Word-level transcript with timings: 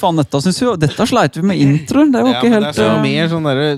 Faen, 0.00 0.16
dette 0.20 0.40
synes 0.44 0.60
vi, 0.62 0.70
dette 0.84 1.06
sleit 1.08 1.36
vi 1.38 1.42
med 1.46 1.60
introen. 1.60 2.12
Det 2.14 2.22
var 2.24 2.32
Ja, 2.34 2.40
ikke 2.40 2.54
helt 2.54 2.66
det 2.66 2.72
er 2.74 2.80
så 2.80 2.88
eh, 2.94 3.02
mer 3.04 3.28
sånn 3.32 3.46
derre 3.50 3.68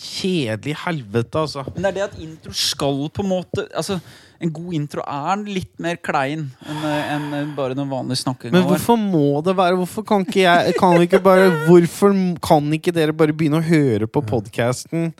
kjedelig 0.00 0.74
helvete, 0.86 1.36
altså. 1.44 1.64
Men 1.74 1.82
det 1.82 1.88
er 1.90 1.96
det 1.98 2.04
at 2.08 2.18
intro 2.24 2.52
skal 2.56 3.00
på 3.12 3.24
en 3.24 3.28
måte 3.28 3.66
Altså, 3.76 3.98
En 4.40 4.52
god 4.56 4.72
intro 4.72 5.02
er 5.04 5.42
litt 5.44 5.72
mer 5.82 5.98
klein 6.00 6.46
enn 6.64 6.78
en 6.88 7.10
enn, 7.16 7.26
eh, 7.36 7.50
bare 7.58 7.76
den 7.76 7.90
vanlige 7.90 8.22
snakkinga 8.22 8.54
Men 8.54 8.64
hvorfor 8.70 8.96
må 8.96 9.42
det 9.44 9.52
være 9.58 9.76
Hvorfor 9.76 10.06
kan 10.08 10.24
ikke 10.24 10.46
jeg 10.46 10.74
kan 10.80 10.96
ikke 11.04 11.20
bare 11.20 11.50
Hvorfor 11.66 12.16
kan 12.40 12.72
ikke 12.72 12.94
dere 12.96 13.12
bare 13.12 13.36
begynne 13.36 13.60
å 13.60 13.66
høre 13.66 14.08
på 14.08 14.22
podkasten? 14.24 15.10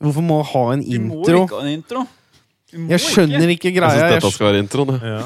Hvorfor 0.00 0.22
må 0.24 0.38
ha 0.52 0.64
en 0.76 0.84
Vi 0.86 1.00
må 1.02 1.24
ikke 1.26 1.58
ha 1.58 1.64
en 1.66 1.74
intro. 1.74 2.06
Jeg 2.70 3.00
skjønner 3.02 3.50
ikke 3.50 3.70
Jeg 3.70 3.74
greia. 3.80 3.90
syns 3.90 4.02
Jeg, 4.04 4.20
dette 4.20 4.30
skal 4.34 4.46
være 4.46 4.60
introen. 4.62 5.00
Ja. 5.02 5.20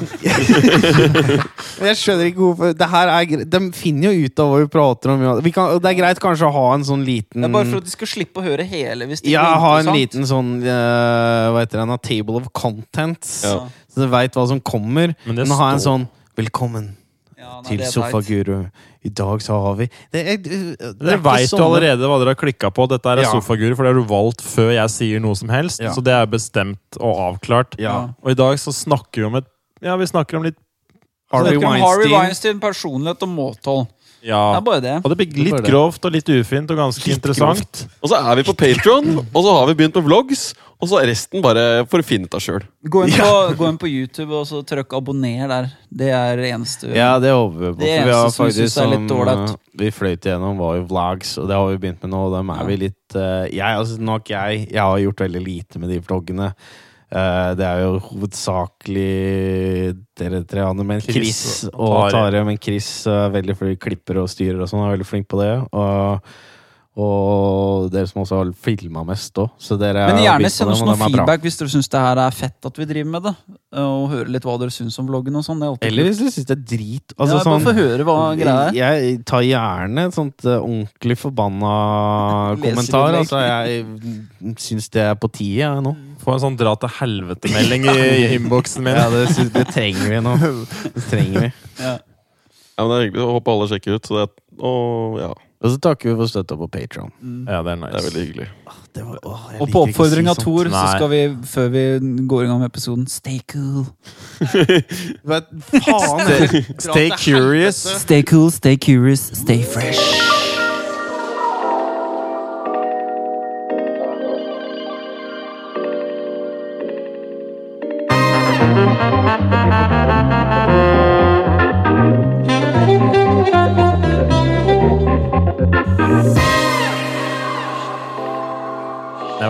jeg 1.89 1.97
skjønner 1.99 2.29
ikke 2.31 2.41
hvorfor 2.41 2.73
Det 2.77 2.87
her 2.89 3.11
er 3.13 3.27
gre- 3.29 3.45
De 3.53 3.59
finner 3.77 4.15
jo 4.15 4.25
ut 4.25 4.41
av 4.41 4.49
hva 4.51 4.61
vi 4.63 4.69
prater 4.73 5.13
om. 5.13 5.23
Vi 5.45 5.53
kan, 5.53 5.75
det 5.83 5.91
er 5.91 5.97
greit 5.99 6.21
kanskje 6.23 6.49
å 6.49 6.53
ha 6.55 6.65
en 6.75 6.85
sånn 6.87 7.05
liten 7.05 7.45
Det 7.45 7.49
er 7.49 7.53
bare 7.53 7.69
for 7.69 7.83
at 7.83 7.87
de 7.89 7.93
skal 7.93 8.11
slippe 8.11 8.41
å 8.41 8.45
høre 8.47 8.65
hele. 8.67 9.07
Hvis 9.11 9.21
det 9.21 9.33
Ja, 9.35 9.45
ha 9.61 9.75
en 9.83 9.91
liten 9.93 10.25
sånn 10.29 10.51
uh, 10.65 11.53
Hva 11.53 11.63
heter 11.65 11.85
det? 11.85 12.01
Table 12.09 12.41
of 12.41 12.49
contents. 12.57 13.37
Ja. 13.45 13.59
Så 13.93 14.03
du 14.03 14.09
veit 14.11 14.33
hva 14.35 14.47
som 14.49 14.59
kommer. 14.61 15.13
Men 15.25 15.43
Men 15.43 15.55
ha 15.59 15.71
en 15.75 15.83
sånn 15.83 16.07
Velkommen 16.35 16.95
Ja, 17.37 17.61
nei, 17.61 17.77
til 17.77 17.85
teit. 17.85 18.71
I 19.05 19.11
dag 19.13 19.41
så 19.45 19.53
har 19.61 19.75
vi 19.77 19.85
det 20.13 20.21
er, 20.25 20.37
det 20.41 21.11
er 21.13 21.19
veit 21.21 21.49
sånn... 21.51 21.61
du 21.61 21.65
allerede 21.67 22.07
hva 22.09 22.17
dere 22.21 22.33
har 22.33 22.39
klikka 22.41 22.71
på. 22.73 22.87
Dette 22.89 23.11
er 23.11 23.21
Ja. 23.21 23.31
sofaguru, 23.31 23.75
for 23.77 23.85
det 23.85 23.93
har 23.93 23.99
du 24.01 24.07
valgt 24.09 24.41
før 24.41 24.71
jeg 24.73 24.89
sier 24.95 25.21
noe 25.21 25.37
som 25.37 25.51
helst. 25.53 25.79
Ja. 25.83 25.93
Så 25.93 26.01
det 26.03 26.13
er 26.15 26.25
bestemt 26.25 26.97
og 26.99 27.13
avklart. 27.29 27.77
Ja. 27.81 28.09
Og 28.25 28.33
i 28.33 28.37
dag 28.39 28.57
så 28.61 28.73
snakker 28.73 29.21
vi 29.21 29.27
om 29.29 29.35
et 29.41 29.51
Ja, 29.83 29.95
vi 29.99 30.07
snakker 30.09 30.37
om 30.39 30.43
litt 30.47 30.57
Harvey 31.31 31.57
Weinstein. 31.57 31.81
Harvey 31.83 32.09
Weinstein. 32.09 32.21
Weinstein, 32.21 32.59
personlighet 32.63 33.21
og 33.25 33.29
måtehold. 33.29 33.87
Det 34.25 34.31
Ja. 34.33 34.57
er 34.57 34.61
bare 34.65 34.81
det. 34.81 34.95
Og 35.05 35.11
det 35.11 35.17
blir 35.21 35.43
litt 35.51 35.61
det. 35.61 35.69
grovt 35.69 36.03
og 36.07 36.11
litt 36.11 36.25
ufint 36.33 36.71
og 36.73 36.77
ganske 36.79 37.05
Litt 37.05 37.19
interessant. 37.19 37.85
Og 38.01 38.09
så 38.09 38.17
er 38.17 38.35
vi 38.39 38.43
på 38.47 38.55
Patron, 38.57 39.19
og 39.21 39.43
så 39.45 39.51
har 39.53 39.67
vi 39.69 39.75
begynt 39.77 39.93
med 39.99 40.07
vlogs. 40.07 40.55
Og 40.81 40.89
så 40.89 40.97
er 40.99 41.07
resten 41.07 41.41
bare 41.41 41.85
for 41.87 42.01
å 42.01 42.03
finne 42.03 42.25
ut 42.27 42.33
av 42.35 42.41
sjøl. 42.43 42.63
Gå 42.83 43.05
på, 43.15 43.55
gå 43.55 43.67
inn 43.69 43.77
på 43.79 43.87
YouTube 43.87 44.33
og 44.35 44.45
så 44.49 44.59
trykk 44.65 44.89
'abonner' 44.97 45.47
der. 45.47 45.69
Det 45.93 46.09
er 46.11 46.35
det 46.41 46.49
eneste. 46.51 46.89
Ja, 46.93 47.17
det 47.19 47.31
håper 47.31 47.59
vi 47.59 47.71
på. 47.71 47.79
Det 47.79 47.93
for 48.01 48.05
vi 48.05 48.11
har 48.11 48.25
eneste 48.25 48.69
som 48.73 48.83
er 48.91 48.97
litt 48.97 49.07
dårlig. 49.09 49.35
ålreit. 49.37 49.49
eh, 49.49 49.55
Vi 49.77 49.91
fløyt 49.91 50.21
igjennom 50.25 50.57
var 50.57 50.75
jo 50.75 50.83
vlogs, 50.89 51.37
og 51.37 51.47
det 51.47 51.55
har 51.55 51.67
vi 51.69 51.77
begynt 51.77 52.01
med 52.03 52.11
nå. 52.11 52.25
og 52.25 52.33
Dem 52.35 52.49
er 52.49 52.57
Ja. 52.59 52.63
vi 52.65 52.77
litt 52.77 53.15
uh, 53.15 53.45
Jeg 53.47 53.77
altså, 53.77 53.99
nok 53.99 54.25
jeg 54.25 54.67
Jeg 54.71 54.81
har 54.81 54.97
gjort 54.99 55.15
veldig 55.21 55.43
lite 55.45 55.79
med 55.79 55.89
de 55.89 55.99
vloggene. 56.01 56.53
Eh, 57.13 57.51
det 57.59 57.65
er 57.67 57.83
jo 57.83 57.99
hovedsakelig 58.07 59.93
dere 60.17 60.41
tre 60.49 60.65
andre, 60.65 60.87
men 60.87 61.03
Chris 61.03 61.15
Chris 61.15 61.43
og. 61.73 62.09
Tare. 62.15 62.41
Men 62.47 62.57
Chris 62.61 62.89
er 63.11 63.33
veldig 63.35 63.55
flink 63.59 63.83
klipper 63.83 64.23
og 64.23 64.31
styrer 64.31 64.63
og 64.63 64.71
sånn, 64.71 64.83
er 64.87 64.95
veldig 64.95 65.09
flink 65.09 65.29
på 65.31 65.41
det. 65.43 65.53
Og, 65.69 66.35
og 66.95 67.89
dere 67.91 68.07
som 68.07 68.21
også 68.21 68.37
har 68.39 68.51
filma 68.63 69.01
mest 69.03 69.35
òg. 69.41 69.51
Men 69.67 70.21
gjerne 70.23 70.51
send 70.53 70.71
oss 70.71 70.83
noe 70.85 70.95
feedback 70.95 71.41
hvis 71.43 71.57
dere 71.59 71.73
syns 71.73 71.89
det 71.91 72.03
her 72.05 72.21
er 72.23 72.35
fett 72.35 72.67
at 72.69 72.79
vi 72.79 72.87
driver 72.87 73.09
med 73.17 73.25
det. 73.27 73.33
Og 73.81 74.05
høre 74.13 74.31
litt 74.31 74.45
hva 74.47 74.55
dere 74.61 74.71
syns 74.71 74.95
om 75.03 75.09
vloggen 75.09 75.35
og 75.35 75.43
sånn. 75.43 75.59
Det 75.59 75.67
er 75.67 75.73
alltid 75.73 75.89
Eller 75.89 76.07
hvis 76.07 76.21
dere 76.21 76.31
syns 76.37 76.47
det 76.47 76.55
er 76.55 76.61
drit. 76.71 77.15
Altså, 77.17 77.35
bare 77.35 77.47
sånn, 77.49 77.65
få 77.65 77.73
høre 77.75 78.07
hva 78.07 78.15
greia 78.39 78.55
er. 78.69 78.77
Jeg 78.79 79.19
tar 79.27 79.43
gjerne 79.43 80.05
et 80.07 80.15
sånt 80.15 80.47
eh, 80.47 80.55
ordentlig 80.55 81.17
forbanna 81.19 81.73
kommentar. 82.63 83.19
Altså, 83.19 83.43
jeg 83.43 84.55
syns 84.63 84.87
det 84.95 85.03
er 85.09 85.19
på 85.19 85.31
tide, 85.35 85.65
jeg 85.65 85.83
nå. 85.83 85.95
Få 86.23 86.37
en 86.37 86.43
sånn 86.47 86.55
dra 86.59 86.77
til 86.79 86.95
helvete-melding 87.01 87.89
i, 87.91 87.97
i 87.99 88.29
innboksen 88.37 88.87
min. 88.87 88.95
Ja, 88.95 89.09
det, 89.11 89.27
synes, 89.35 89.51
det 89.51 89.67
trenger 89.75 90.07
vi 90.15 90.23
nå. 90.23 90.37
Det 90.95 91.09
trenger 91.09 91.49
vi. 91.49 91.51
Ja. 91.83 91.97
Ja, 92.75 92.83
men 92.83 92.89
det 92.91 92.95
er 92.95 93.05
hyggelig. 93.09 93.27
Håper 93.35 93.53
alle 93.53 93.67
sjekker 93.71 93.99
ut. 93.99 94.07
Så 94.07 94.15
det 94.15 94.23
er, 94.25 94.31
og 94.67 95.19
ja, 95.19 95.33
Og 95.63 95.71
så 95.71 95.79
takker 95.81 96.11
vi 96.11 96.15
for 96.19 96.29
støtta 96.29 96.57
på 96.59 96.67
Patron. 96.67 97.11
Ja, 97.47 97.61
det 97.63 97.71
er 97.73 97.79
det 97.85 97.99
er 97.99 98.07
veldig 98.09 98.25
hyggelig. 98.25 98.47
Og 99.59 99.69
på 99.71 99.83
oppfordring 99.85 100.27
av 100.29 100.35
Thor, 100.39 100.69
så 100.71 100.83
skal 100.97 101.09
vi, 101.09 101.21
før 101.47 101.69
vi 101.73 101.85
går 102.27 102.43
i 102.43 102.49
gang 102.51 102.59
med 102.59 102.69
episoden, 102.69 103.07
stay 103.07 103.39
cool. 103.51 103.87
Hva 105.27 105.41
faen! 105.71 106.61
Stay 106.79 107.09
curious. 107.17 107.81
Stay 108.03 108.23
cool, 108.23 108.51
stay 108.51 108.75
curious, 108.77 109.31
stay 109.33 109.63
fresh. 109.63 110.54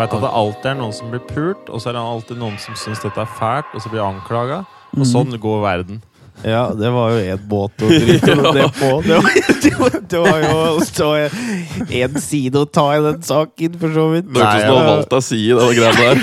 Vet 0.05 0.13
at 0.13 0.21
det 0.21 0.33
alltid 0.37 0.67
er 0.69 0.75
noen 0.77 0.91
som 0.93 1.07
blir 1.09 1.21
pult, 1.25 1.69
og 1.73 1.81
så 1.81 1.89
er 1.89 1.95
det 1.97 2.01
alltid 2.05 2.37
noen 2.37 2.57
som 2.61 2.75
syns 2.77 2.99
dette 3.01 3.23
er 3.23 3.31
fælt, 3.39 3.71
og 3.73 3.81
så 3.81 3.89
blir 3.89 4.03
anklaga. 4.05 4.59
Og 4.93 5.07
sånn 5.09 5.33
går 5.41 5.63
verden. 5.63 6.03
Ja, 6.43 6.67
det 6.75 6.91
var 6.91 7.13
jo 7.15 7.21
én 7.23 7.43
båt 7.49 7.81
å 7.81 7.89
drite 7.89 8.35
det 8.57 8.67
på. 8.75 8.89
Det 9.01 9.17
var, 9.23 9.95
det 10.11 10.19
var, 10.19 10.43
jo 10.43 11.15
én 11.89 12.19
side 12.21 12.61
å 12.61 12.67
ta 12.69 12.85
i 12.93 13.01
den 13.01 13.23
saken, 13.25 13.79
for 13.81 13.97
så 13.97 14.05
vidt. 14.11 14.29
Det 14.29 14.43
hørtes 14.43 14.61
ut 14.61 14.67
som 14.67 14.69
du 14.69 14.77
har 14.77 14.89
valgt 14.91 15.15
deg 15.15 15.25
side, 15.31 15.57
den 15.63 15.75
greia 15.79 15.95
der. 15.97 16.21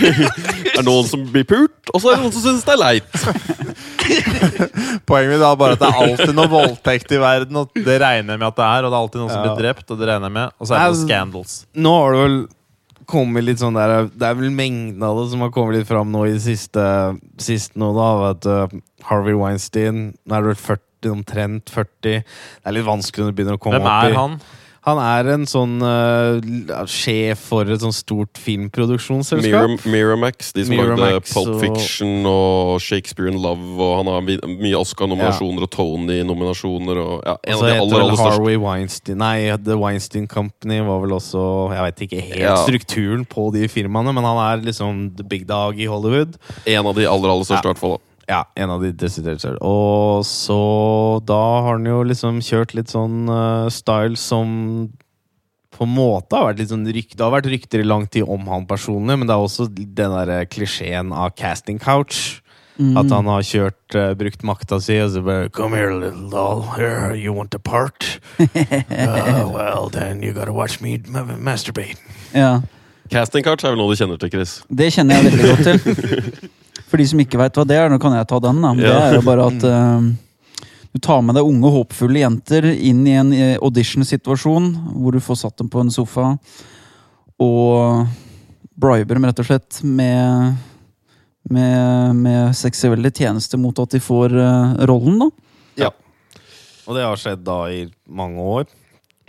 Det 0.68 0.78
er 0.78 0.86
noen 0.86 1.10
som 1.10 1.26
blir 1.34 1.48
pult, 1.48 1.90
og 1.90 2.04
så 2.04 2.12
er 2.12 2.20
det 2.20 2.26
noen 2.28 2.36
som 2.38 2.46
syns 2.46 2.64
det 2.68 2.76
er 2.76 2.82
leit. 2.84 3.12
Poenget 5.08 5.32
mitt 5.32 5.42
er 5.42 5.58
bare 5.58 5.74
at 5.74 5.82
det 5.82 5.90
er 5.90 6.02
alltid 6.06 6.34
noe 6.38 6.50
voldtekt 6.54 7.16
i 7.16 7.22
verden, 7.26 7.62
og 7.64 7.74
det 7.74 7.98
regner 8.04 8.36
jeg 8.36 8.44
med 8.44 8.50
at 8.52 8.62
det 8.62 8.68
er. 8.68 8.86
Og 8.86 8.92
det 8.92 8.94
er 8.94 9.02
alltid 9.02 9.24
noen 9.24 9.34
som 9.34 9.46
blir 9.48 9.62
drept, 9.64 9.86
og 9.90 9.98
det 9.98 10.12
regner 10.12 10.30
jeg 10.30 10.38
med. 10.38 10.58
Og 10.58 10.68
så 10.68 10.76
er 10.76 10.84
det 10.84 10.92
noen 10.92 11.06
scandals. 11.08 11.62
Nå 11.74 11.94
har 11.98 12.12
du 12.12 12.22
vel 12.22 12.42
kommet 13.10 13.46
litt 13.46 13.60
sånn 13.62 13.76
der 13.76 14.08
Det 14.10 14.26
er 14.28 14.38
vel 14.38 14.52
mengden 14.54 15.02
av 15.06 15.18
det 15.18 15.28
som 15.32 15.44
har 15.44 15.52
kommet 15.54 15.78
litt 15.78 15.88
fram 15.88 16.12
nå 16.14 16.24
i 16.28 16.34
det 16.36 16.44
siste, 16.44 16.84
siste 17.42 17.78
nå, 17.80 17.92
da. 17.96 18.08
At 18.32 18.48
uh, 18.48 18.80
Harvey 19.08 19.36
Weinstein 19.38 20.12
Nå 20.14 20.36
er 20.36 20.44
det 20.44 20.52
vel 20.54 20.60
40, 20.62 21.12
omtrent 21.12 21.72
40. 21.74 21.92
Det 22.02 22.22
er 22.22 22.76
litt 22.76 22.86
vanskelig 22.86 23.26
når 23.26 23.32
du 23.32 23.38
begynner 23.40 23.58
å 23.58 23.62
komme 23.62 23.80
opp 23.82 23.88
i 23.88 24.12
Hvem 24.12 24.12
er 24.12 24.20
han? 24.20 24.36
Han 24.82 24.98
er 24.98 25.28
en 25.36 25.44
sånn 25.46 25.76
uh, 25.78 26.40
sjef 26.90 27.38
for 27.52 27.68
et 27.70 27.84
sånt 27.84 27.94
stort 27.94 28.38
filmproduksjonsselskap. 28.42 29.84
Miramax, 29.86 30.50
de 30.56 30.64
som 30.66 30.74
lagde 30.98 31.20
Pulp 31.28 31.60
Fiction 31.60 32.26
og 32.26 32.80
Shakespeare 32.82 33.30
in 33.30 33.38
Love. 33.42 33.76
Og 33.78 33.92
han 34.00 34.10
har 34.10 34.26
mye 34.26 34.80
Oscar-nominasjoner 34.80 35.68
og 35.68 35.70
Tony-nominasjoner. 35.76 36.98
Og 36.98 37.22
ja, 37.28 37.36
en 37.46 37.54
Og 37.54 37.54
av 37.54 37.62
så 37.62 37.64
de 37.64 37.72
heter 37.72 37.84
aller, 37.86 37.96
vel 38.02 38.10
største. 38.16 38.28
Harvey 38.32 38.58
Weinstein 38.62 39.22
Nei, 39.22 39.36
The 39.62 39.78
Weinstein 39.78 40.26
Company 40.30 40.80
var 40.86 41.02
vel 41.04 41.14
også 41.18 41.44
Jeg 41.76 41.86
vet 41.86 42.04
ikke 42.08 42.22
helt 42.32 42.40
Ja. 42.42 42.56
strukturen 42.66 43.24
på 43.24 43.52
de 43.54 43.68
firmaene, 43.70 44.12
men 44.12 44.24
han 44.26 44.40
er 44.48 44.64
liksom 44.66 45.12
the 45.16 45.22
big 45.24 45.46
dog 45.46 45.78
i 45.78 45.86
Hollywood. 45.86 46.34
En 46.66 46.86
av 46.86 46.94
de 46.98 47.06
aller, 47.06 47.30
aller 47.30 47.44
største, 47.46 47.62
i 47.68 47.70
hvert 47.70 47.78
fall. 47.78 47.98
da. 47.98 48.08
Ja, 48.28 48.44
en 48.54 48.70
av 48.70 48.82
de 48.84 48.92
desidert 48.94 49.42
største. 49.42 49.58
Og 49.66 50.26
så 50.28 50.58
da 51.26 51.38
har 51.64 51.76
han 51.76 51.88
jo 51.88 52.02
liksom 52.06 52.40
kjørt 52.44 52.74
litt 52.78 52.92
sånn 52.92 53.26
uh, 53.30 53.70
style 53.72 54.18
som 54.20 54.90
på 55.72 55.86
en 55.86 55.94
måte 55.96 56.36
har 56.36 56.50
vært 56.50 56.60
litt 56.60 56.70
sånn 56.70 56.86
rykte. 56.86 57.16
Det 57.18 57.24
har 57.24 57.32
vært 57.34 57.48
rykter 57.50 57.82
i 57.82 57.88
lang 57.88 58.04
tid 58.06 58.28
om 58.28 58.44
han 58.52 58.68
personlig, 58.68 59.16
men 59.18 59.26
det 59.26 59.34
er 59.34 59.42
også 59.46 59.66
den 59.72 60.14
der 60.14 60.44
klisjeen 60.52 61.14
av 61.16 61.32
casting 61.38 61.80
couch. 61.82 62.38
At 62.82 63.12
han 63.12 63.28
har 63.28 63.44
kjørt, 63.46 63.94
uh, 63.94 64.10
brukt 64.18 64.42
makta 64.48 64.78
si 64.82 64.96
og 65.02 65.10
så 65.12 65.20
bare 65.22 65.50
Come 65.54 65.76
here, 65.76 65.92
little 65.94 66.30
doll. 66.32 66.62
Here, 66.74 67.12
you 67.14 67.34
want 67.36 67.54
a 67.54 67.60
part? 67.60 68.18
Uh, 68.42 69.48
well, 69.52 69.88
then 69.92 70.22
you 70.22 70.32
gotta 70.32 70.52
watch 70.52 70.80
me 70.80 70.98
ma- 71.06 71.36
masturbate. 71.36 72.00
Ja, 72.34 72.62
Casting 73.12 73.44
couch 73.44 73.64
er 73.64 73.74
vel 73.74 73.80
noe 73.82 73.92
du 73.92 73.98
kjenner 74.00 74.18
til, 74.20 74.30
Chris? 74.32 74.54
Det 74.72 74.88
kjenner 74.94 75.20
jeg 75.20 75.32
veldig 75.32 75.50
godt 75.52 75.64
til. 75.68 76.50
For 76.92 77.00
de 77.00 77.06
som 77.08 77.20
ikke 77.22 77.38
veit 77.40 77.56
hva 77.56 77.64
det 77.64 77.78
er, 77.80 77.88
nå 77.88 77.96
kan 78.02 78.12
jeg 78.12 78.28
ta 78.28 78.38
den. 78.44 78.58
da. 78.60 78.74
Det 78.76 78.84
Ja. 78.90 78.98
er 79.08 79.14
jo 79.16 79.22
bare 79.24 79.46
at 79.48 79.64
uh, 79.64 80.10
du 80.92 80.98
tar 81.00 81.22
med 81.24 81.38
deg 81.38 81.46
unge, 81.48 81.70
håpfulle 81.72 82.20
jenter 82.20 82.66
inn 82.68 83.00
i 83.08 83.14
en 83.16 83.30
eh, 83.32 83.54
audition-situasjon 83.64 84.66
hvor 85.00 85.16
du 85.16 85.20
får 85.24 85.38
satt 85.40 85.56
dem 85.56 85.70
på 85.72 85.80
en 85.80 85.88
sofa 85.94 86.34
og 87.40 88.04
briber 88.76 89.16
dem 89.16 89.24
rett 89.24 89.40
og 89.40 89.48
slett 89.48 89.80
med 89.82 90.52
med, 91.50 92.14
med 92.20 92.52
seksuelle 92.54 93.10
tjenester 93.10 93.58
mot 93.58 93.74
at 93.82 93.96
de 93.96 93.98
får 94.04 94.36
uh, 94.36 94.76
rollen, 94.86 95.16
da. 95.24 95.30
Og 96.82 96.96
det 96.96 97.04
har 97.06 97.18
skjedd 97.18 97.42
da 97.46 97.58
i 97.70 97.82
mange 98.10 98.42
år 98.42 98.64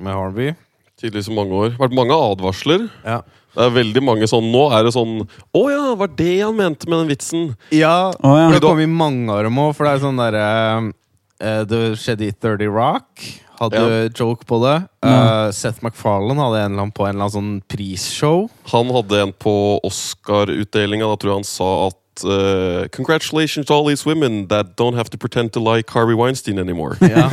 med 0.01 0.15
Harvey. 0.17 0.53
Tydeligvis 0.97 1.29
i 1.29 1.35
mange 1.37 1.53
år. 1.53 1.75
Vært 1.77 1.93
mange 1.93 2.15
advarsler. 2.17 2.87
Ja. 3.05 3.19
Det 3.53 3.67
er 3.67 3.75
veldig 3.75 4.01
mange 4.01 4.27
sånn 4.29 4.49
Nå 4.53 4.63
er 4.73 4.87
det 4.87 4.95
sånn 4.95 5.21
Å 5.23 5.63
ja, 5.69 5.83
var 5.99 6.09
det 6.17 6.33
han 6.39 6.57
mente 6.57 6.89
med 6.89 7.03
den 7.03 7.11
vitsen? 7.13 7.47
Ja, 7.69 8.11
oh, 8.23 8.35
ja. 8.39 8.49
det 8.53 8.63
kom 8.63 8.81
i 8.81 8.89
mange 8.89 9.29
av 9.33 9.43
dem 9.45 9.61
òg, 9.61 9.75
for 9.77 9.85
det 9.87 9.95
er 9.95 10.03
sånn 10.03 10.21
derre 10.21 10.45
uh, 10.89 11.63
Det 11.69 11.83
skjedde 12.01 12.29
i 12.29 12.33
30 12.33 12.73
Rock. 12.73 13.27
Hadde 13.59 14.09
joke 14.17 14.47
på 14.49 14.57
det. 14.63 14.75
Eh, 15.05 15.49
Seth 15.55 15.83
MacFarlane 15.85 16.41
hadde 16.41 16.61
en 16.63 16.71
eller 16.71 16.81
annen 16.81 16.93
på 16.95 17.05
en 17.05 17.13
eller 17.13 17.27
annen 17.27 17.35
sånn 17.35 17.51
prisshow. 17.69 18.47
Han 18.73 18.89
hadde 18.95 19.19
en 19.27 19.33
på 19.45 19.53
Oscar-utdelinga. 19.85 21.07
Da 21.07 21.19
tror 21.21 21.31
jeg 21.31 21.43
han 21.43 21.47
sa 21.47 21.69
at 21.87 21.99
uh, 22.23 22.87
Congratulations 22.91 23.65
to 23.67 23.73
all 23.73 23.85
these 23.87 24.05
women 24.05 24.47
that 24.49 24.75
don't 24.77 24.93
have 24.95 25.09
to 25.09 25.17
pretend 25.17 25.51
to 25.53 25.59
like 25.59 25.89
Harvey 25.89 26.13
Weinstein 26.13 26.59
anymore. 26.59 26.95
Ja. 27.01 27.25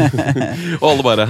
Og 0.81 0.87
alle 0.91 1.03
bare. 1.05 1.27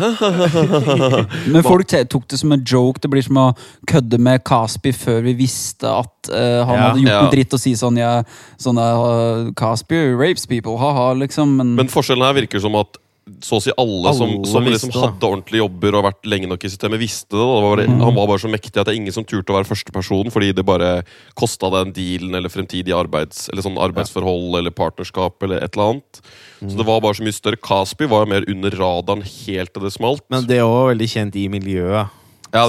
Men 1.50 1.62
folk 1.66 1.86
tok 2.10 2.28
det 2.30 2.38
som 2.40 2.52
en 2.54 2.62
joke. 2.64 3.00
Det 3.02 3.10
blir 3.10 3.24
som 3.26 3.38
å 3.40 3.46
kødde 3.90 4.20
med 4.22 4.44
Caspi 4.46 4.92
før 4.94 5.22
vi 5.26 5.34
visste 5.42 5.90
at 5.90 6.30
uh, 6.30 6.62
han 6.68 6.76
Ja. 6.76 6.86
hadde 6.86 7.02
gjort 7.02 7.10
Ja. 7.10 7.20
noe 7.26 7.34
dritt 7.34 7.56
og 7.58 7.62
si 7.64 7.74
sånn 7.78 7.98
ja, 7.98 8.12
sånne, 8.60 8.86
uh, 8.86 9.52
Caspi 9.58 9.98
rapes 10.14 10.46
people, 10.46 10.76
ha-ha, 10.78 11.10
liksom. 11.18 11.56
Men, 11.58 11.74
Men 11.80 11.88
forskjellen 11.90 12.26
her 12.28 12.36
virker 12.42 12.60
som 12.62 12.76
at 12.78 12.99
så 13.44 13.58
å 13.58 13.62
si 13.62 13.72
alle, 13.78 14.12
som, 14.16 14.30
Alle 14.32 14.48
som 14.48 14.66
liksom 14.66 14.90
visste 14.90 14.96
det. 14.96 15.02
hadde 15.04 15.28
ordentlige 15.28 15.62
jobber 15.62 15.96
og 15.98 16.04
vært 16.08 16.28
lenge 16.28 16.48
nok 16.50 16.64
i 16.66 16.70
systemet, 16.72 17.00
visste 17.00 17.36
det. 17.36 17.40
Det 17.40 17.48
var 17.50 17.66
bare, 17.66 17.86
Han 17.88 18.16
var 18.16 18.28
bare 18.32 18.42
så 18.42 18.50
mektig 18.50 18.80
at 18.80 18.88
det 18.88 18.94
er 18.94 19.00
ingen 19.00 19.14
som 19.14 19.26
turte 19.28 19.52
å 19.52 19.58
være 19.58 19.68
førsteperson 19.68 20.32
fordi 20.34 20.52
det 20.56 20.64
bare 20.66 20.90
kosta 21.38 21.70
den 21.76 21.92
dealen 21.96 22.34
eller 22.38 22.52
fremtidig 22.52 22.94
arbeids, 22.96 23.48
eller 23.52 23.66
sånn 23.66 23.78
arbeidsforhold 23.80 24.58
eller 24.60 24.74
partnerskap 24.74 25.42
eller 25.46 25.62
et 25.62 25.76
eller 25.76 25.94
annet. 25.94 26.22
Så 26.60 26.76
det 26.76 26.86
var 26.88 27.04
bare 27.04 27.16
så 27.16 27.24
mye 27.24 27.36
større. 27.36 27.60
Caspi 27.60 28.08
var 28.10 28.26
mer 28.30 28.44
under 28.50 28.74
radaren 28.76 29.22
helt 29.24 29.72
til 29.74 29.86
det 29.86 29.92
smalt. 29.94 30.24
Men 30.32 30.48
det 30.48 30.58
er 30.60 30.66
også 30.66 30.90
veldig 30.92 31.10
kjent 31.14 31.38
i 31.40 31.46
miljøet. 31.52 32.16
ja, 32.50 32.64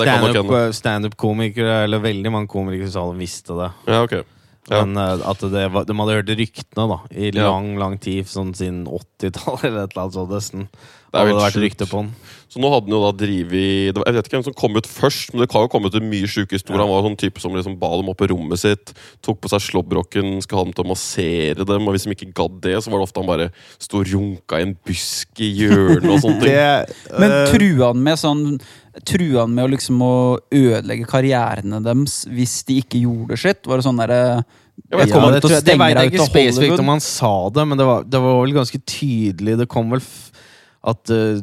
Standup-komikere 0.76 1.74
stand 1.74 1.90
eller 1.90 2.06
veldig 2.06 2.32
mange 2.32 2.52
komikere 2.52 2.92
som 2.92 3.18
visste 3.20 3.58
det. 3.58 3.72
Ja, 3.90 4.04
ok. 4.06 4.22
Ja. 4.70 4.84
Men 4.86 4.98
uh, 5.00 5.24
at 5.26 5.42
det 5.52 5.64
var, 5.74 5.86
de 5.90 5.96
hadde 5.98 6.18
hørt 6.20 6.34
ryktene 6.38 6.88
da 6.92 6.98
i 7.18 7.32
lang 7.34 7.74
lang 7.82 7.98
tid, 8.02 8.28
sånn 8.30 8.54
siden 8.58 8.84
80-tallet 8.86 9.66
eller 9.72 9.88
et 9.88 9.96
eller 9.96 10.04
annet 10.06 10.46
sånt. 10.46 10.84
Det 11.12 11.20
er 11.20 11.26
hadde 11.28 11.36
det 11.36 11.44
vært 11.44 11.64
rykte 11.66 11.88
på 11.92 11.98
han. 12.04 12.14
Så 12.52 12.60
nå 12.60 12.68
hadde 12.68 12.88
han 12.90 12.96
jo 12.98 13.00
da 13.06 13.12
drivet 13.16 13.94
det 13.96 13.96
var- 13.96 14.08
Jeg 14.08 14.16
vet 14.16 14.26
ikke 14.28 14.36
hvem 14.38 14.44
som 14.44 14.54
kom 14.60 14.76
ut 14.76 14.88
først, 14.88 15.34
men 15.34 15.42
det 15.42 15.50
kan 15.50 15.62
jo 15.64 15.68
komme 15.72 15.88
ut 15.88 15.96
en 15.96 16.10
mye 16.10 16.28
sjuke 16.28 16.52
historier. 16.52 16.82
Han 16.84 16.90
var 16.92 17.04
sånn 17.04 17.18
type 17.18 17.40
som 17.40 17.54
liksom 17.56 17.78
ba 17.80 17.90
dem 17.96 18.10
opp 18.12 18.18
på 18.20 18.28
rommet 18.28 18.60
sitt, 18.60 18.92
tok 19.24 19.40
på 19.40 19.48
seg 19.52 19.60
slåbroken, 19.64 20.42
skulle 20.44 20.60
ha 20.60 20.64
dem 20.68 20.74
til 20.76 20.84
å 20.84 20.92
massere 20.92 21.64
dem, 21.66 21.88
og 21.88 21.96
hvis 21.96 22.04
de 22.04 22.12
ikke 22.16 22.34
gadd 22.34 22.60
det, 22.62 22.76
så 22.84 22.92
var 22.92 23.00
det 23.00 23.08
ofte 23.08 23.24
han 23.24 23.28
bare 23.32 23.52
sto 23.80 24.00
og 24.00 24.08
runka 24.12 24.60
i 24.60 24.62
en 24.68 24.76
busk 24.86 25.28
i 25.40 25.52
hjørnet 25.64 26.12
og 26.12 26.20
sånne 26.26 26.42
ting. 26.48 27.20
men 27.20 27.32
eh, 27.32 27.52
trua 27.56 27.92
han 27.94 28.04
med 28.04 28.18
sånn 28.20 28.62
Trua 29.08 29.46
han 29.46 29.54
med 29.56 29.64
å 29.64 29.72
liksom 29.72 30.02
å 30.04 30.16
ødelegge 30.52 31.08
karrierene 31.08 31.80
deres 31.82 32.26
hvis 32.28 32.66
de 32.68 32.82
ikke 32.82 33.00
gjorde 33.00 33.38
sitt? 33.40 33.64
Var 33.64 33.80
det 33.80 33.86
sånn 33.86 33.96
derre 34.02 34.44
Jeg 34.92 35.00
vet 35.00 35.08
ja, 35.14 35.22
det, 35.32 35.42
det 35.46 35.62
stenge 35.62 35.86
vet 35.88 35.96
jeg 36.02 36.12
ikke 36.12 36.28
spesifikt 36.28 36.80
om 36.84 36.92
han 36.92 37.00
sa 37.00 37.50
det, 37.56 37.64
men 37.70 37.78
det 37.80 37.86
var, 37.88 38.04
det 38.04 38.20
var 38.20 38.42
vel 38.42 38.52
ganske 38.58 38.82
tydelig. 38.84 39.56
Det 39.62 39.70
kom 39.72 39.90
vel 39.94 40.02
f 40.04 40.31
at 40.84 41.10
eh, 41.10 41.42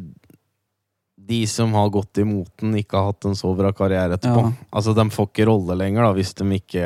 de 1.29 1.43
som 1.47 1.73
har 1.77 1.91
gått 1.93 2.19
imot 2.23 2.49
den, 2.63 2.73
ikke 2.81 2.97
har 2.97 3.11
hatt 3.13 3.27
en 3.29 3.35
så 3.37 3.51
bra 3.57 3.71
karriere 3.77 4.17
etterpå. 4.17 4.45
Ja. 4.49 4.53
Altså, 4.73 4.95
De 4.97 5.05
får 5.13 5.27
ikke 5.29 5.47
rolle 5.51 5.77
lenger, 5.77 6.03
da, 6.07 6.13
hvis 6.17 6.33
de 6.39 6.45
ikke 6.57 6.85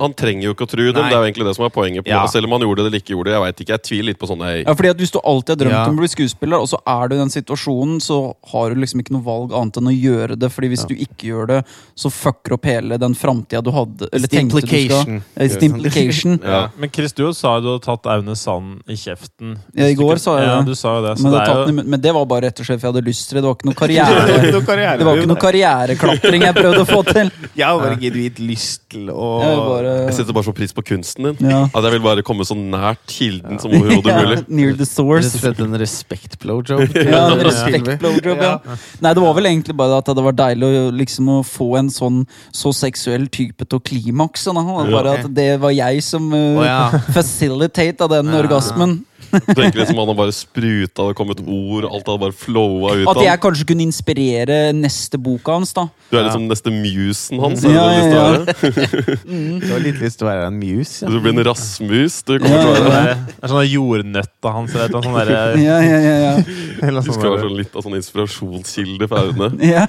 Han 0.00 0.14
trenger 0.16 0.42
jo 0.48 0.54
ikke 0.54 0.66
å 0.66 0.70
tro 0.72 0.86
dem, 0.88 1.02
Nei. 1.02 1.08
det 1.10 1.16
er 1.16 1.20
jo 1.20 1.26
egentlig 1.28 1.46
det 1.50 1.54
som 1.58 1.66
er 1.66 1.72
poenget. 1.74 2.04
På, 2.04 2.08
Ja. 2.10 2.26
Selv 2.26 2.46
om 2.48 2.52
han 2.56 2.64
gjorde 2.64 2.82
det 2.82 2.86
eller 2.88 3.00
ikke 3.02 3.14
gjorde 3.14 3.28
det. 3.30 3.34
Jeg 3.36 3.44
vet 3.44 3.60
ikke, 3.64 3.74
jeg 3.76 3.82
tviler 3.88 4.08
litt 4.12 4.18
på 4.18 4.28
sånne 4.30 4.48
Ja, 4.64 4.74
fordi 4.74 4.90
at 4.90 4.96
Hvis 4.98 5.12
du 5.12 5.18
alltid 5.22 5.48
har 5.54 5.60
drømt 5.64 5.76
Ja. 5.76 5.84
om 5.88 5.96
å 5.96 6.00
bli 6.00 6.08
skuespiller, 6.08 6.58
og 6.60 6.68
så 6.68 6.78
er 6.86 7.08
du 7.08 7.14
i 7.14 7.18
den 7.18 7.28
situasjonen, 7.30 8.00
så 8.00 8.34
har 8.52 8.70
du 8.74 8.80
liksom 8.80 9.00
ikke 9.02 9.12
noe 9.12 9.22
valg 9.24 9.52
annet 9.52 9.76
enn 9.76 9.88
å 9.92 9.94
gjøre 9.94 10.38
det. 10.38 10.48
Fordi 10.52 10.68
hvis 10.72 10.86
du 10.88 10.94
ikke 10.94 11.28
gjør 11.28 11.46
det, 11.48 11.60
så 11.94 12.10
fucker 12.10 12.54
opp 12.54 12.64
hele 12.64 12.98
den 12.98 13.14
framtida 13.14 13.62
du 13.62 13.70
hadde. 13.70 14.08
Eller 14.12 14.28
tenkte 14.28 14.60
du 14.60 14.66
skal. 14.66 14.78
Stimplication. 14.88 15.22
Ja, 15.36 15.42
It's 15.44 15.62
implication. 15.62 16.40
Ja. 16.48 16.68
Men 16.78 16.90
Chris, 16.90 17.12
du 17.12 17.32
sa 17.34 17.56
jo 17.58 17.60
du 17.60 17.68
hadde 17.76 17.84
tatt 17.84 18.06
Aune 18.06 18.34
Sand 18.36 18.82
i 18.88 18.94
kjeften. 18.94 19.58
Ja, 19.74 19.84
i 19.86 19.94
går 19.94 20.18
sa 20.18 20.38
jeg 20.38 20.46
ja, 20.48 20.62
du 20.62 20.74
sa 20.74 20.96
jo 20.98 21.06
det. 21.06 21.18
Så 21.18 21.22
Men, 21.24 21.32
det 21.32 21.40
er 21.42 21.46
den 21.66 21.76
jo, 21.76 21.82
munn- 21.82 21.88
men 21.88 22.00
det 22.00 22.14
var 22.14 22.24
bare 22.26 22.40
rett 22.48 22.60
og 22.60 22.66
slett 22.66 22.80
for 22.80 22.88
jeg 22.88 22.94
hadde 22.94 23.04
lyst 23.08 23.28
til 23.28 23.36
det. 23.36 23.42
Det 23.44 23.50
var 23.50 23.57
ikke 23.58 23.68
noe 23.68 23.76
karriere. 23.78 24.36
Noe 24.54 24.62
karriere. 24.64 24.96
Det 25.00 25.06
var 25.08 25.18
ikke 25.20 25.30
noe 25.32 25.42
karriereklatring 25.42 26.44
jeg 26.46 26.56
prøvde 26.56 26.82
å 26.84 26.88
få 26.88 27.00
til. 27.08 27.30
Jeg 27.58 27.66
har 27.66 27.80
bare 27.82 27.96
genuint 27.98 28.36
lyst 28.38 28.84
til 28.92 29.08
å 29.10 29.28
Jeg 29.42 29.56
bare, 29.66 29.92
Jeg 30.06 30.14
setter 30.20 30.36
bare 30.36 30.46
så 30.46 30.52
pris 30.54 30.72
på 30.76 30.84
kunsten 30.86 31.26
din. 31.32 31.48
ja. 31.50 31.64
At 31.74 31.82
jeg 31.88 31.96
vil 31.96 32.02
bare 32.04 32.22
komme 32.22 32.46
så 32.46 32.54
nært 32.54 33.00
kilden 33.10 33.58
som 33.58 33.72
overhodet 33.76 34.06
Ja, 34.12 34.20
mulig. 34.22 34.36
Near 34.46 34.76
the 34.78 34.86
Rett 34.86 34.86
og 34.86 34.92
source. 34.92 35.32
slett 35.42 35.62
en 35.64 35.74
respekt-blowjob. 35.82 36.84
Ja, 37.08 37.24
en 37.32 37.42
Ja. 37.42 37.48
respekt-blowjob, 37.48 38.42
ja. 38.46 38.54
Nei, 39.02 39.12
det 39.18 39.24
var 39.26 39.34
vel 39.40 39.50
egentlig 39.50 39.76
bare 39.78 39.98
at 39.98 40.06
det 40.14 40.24
var 40.28 40.38
deilig 40.38 40.70
å 40.70 40.86
liksom 40.94 41.32
å 41.34 41.38
få 41.46 41.68
en 41.80 41.90
sånn 41.90 42.22
så 42.54 42.70
seksuell 42.74 43.26
type 43.32 43.66
til 43.66 43.80
å 43.80 43.82
klimakse. 43.90 44.54
da. 44.54 44.62
Bare 44.92 45.18
at 45.18 45.28
det 45.34 45.50
var 45.60 45.74
jeg 45.74 46.02
som 46.06 46.30
uh, 46.32 46.62
ja. 46.62 46.80
facilitate 47.14 48.06
av 48.06 48.14
den 48.14 48.30
orgasmen. 48.38 49.00
Tenker 49.28 49.80
liksom 49.82 49.98
Han 49.98 50.08
har 50.08 50.16
bare 50.16 50.32
spruta, 50.32 51.08
det 51.10 51.16
kom 51.18 51.30
et 51.34 51.40
ord, 51.44 51.84
alt 51.88 52.06
hadde 52.06 52.20
bare 52.22 52.32
flowa 52.36 52.94
ut 53.00 53.08
At 53.12 53.20
jeg 53.26 53.40
kanskje 53.42 53.66
kunne 53.68 53.84
inspirere 53.84 54.58
neste 54.76 55.18
boka 55.20 55.58
hans, 55.58 55.74
da. 55.76 55.84
Du 56.08 56.16
er 56.16 56.24
liksom 56.28 56.46
neste 56.48 56.72
musen 56.72 57.42
hans. 57.42 57.64
Ja, 57.66 57.68
du 57.68 57.74
ja, 57.74 58.22
å 58.22 58.30
være? 58.38 59.18
Du 59.60 59.66
har 59.74 59.82
litt 59.84 60.00
lyst 60.00 60.20
til 60.22 60.28
å 60.28 60.30
være 60.30 60.46
en 60.48 60.56
mus. 60.60 60.94
Ja. 61.02 61.10
Du 61.12 61.18
blir 61.20 61.34
en 61.34 61.42
rassmus. 61.50 62.20
Du 62.24 62.38
kommer 62.38 62.54
Ja, 62.56 62.62
til 62.62 62.70
å 62.70 62.78
det 62.78 62.94
være 62.94 63.10
ja. 63.10 63.18
det 63.28 63.44
er 63.44 63.52
sånne 63.52 63.66
jordnøtta 63.68 64.54
hans. 64.54 64.76
Eller 64.78 64.94
noe 64.96 65.04
sånn 65.04 65.18
Der, 65.18 65.34
Ja, 65.34 65.76
ja, 65.82 65.98
ja. 65.98 66.16
ja. 66.24 66.32
Du 66.46 67.02
sånn 67.02 67.18
skal 67.18 67.34
være 67.34 67.44
sånn 67.44 67.58
litt 67.58 67.76
av 67.76 67.84
sånn 67.84 67.98
inspirasjonskilde 68.00 69.10
for 69.10 69.28
Aune. 69.28 69.52
ja. 69.74 69.84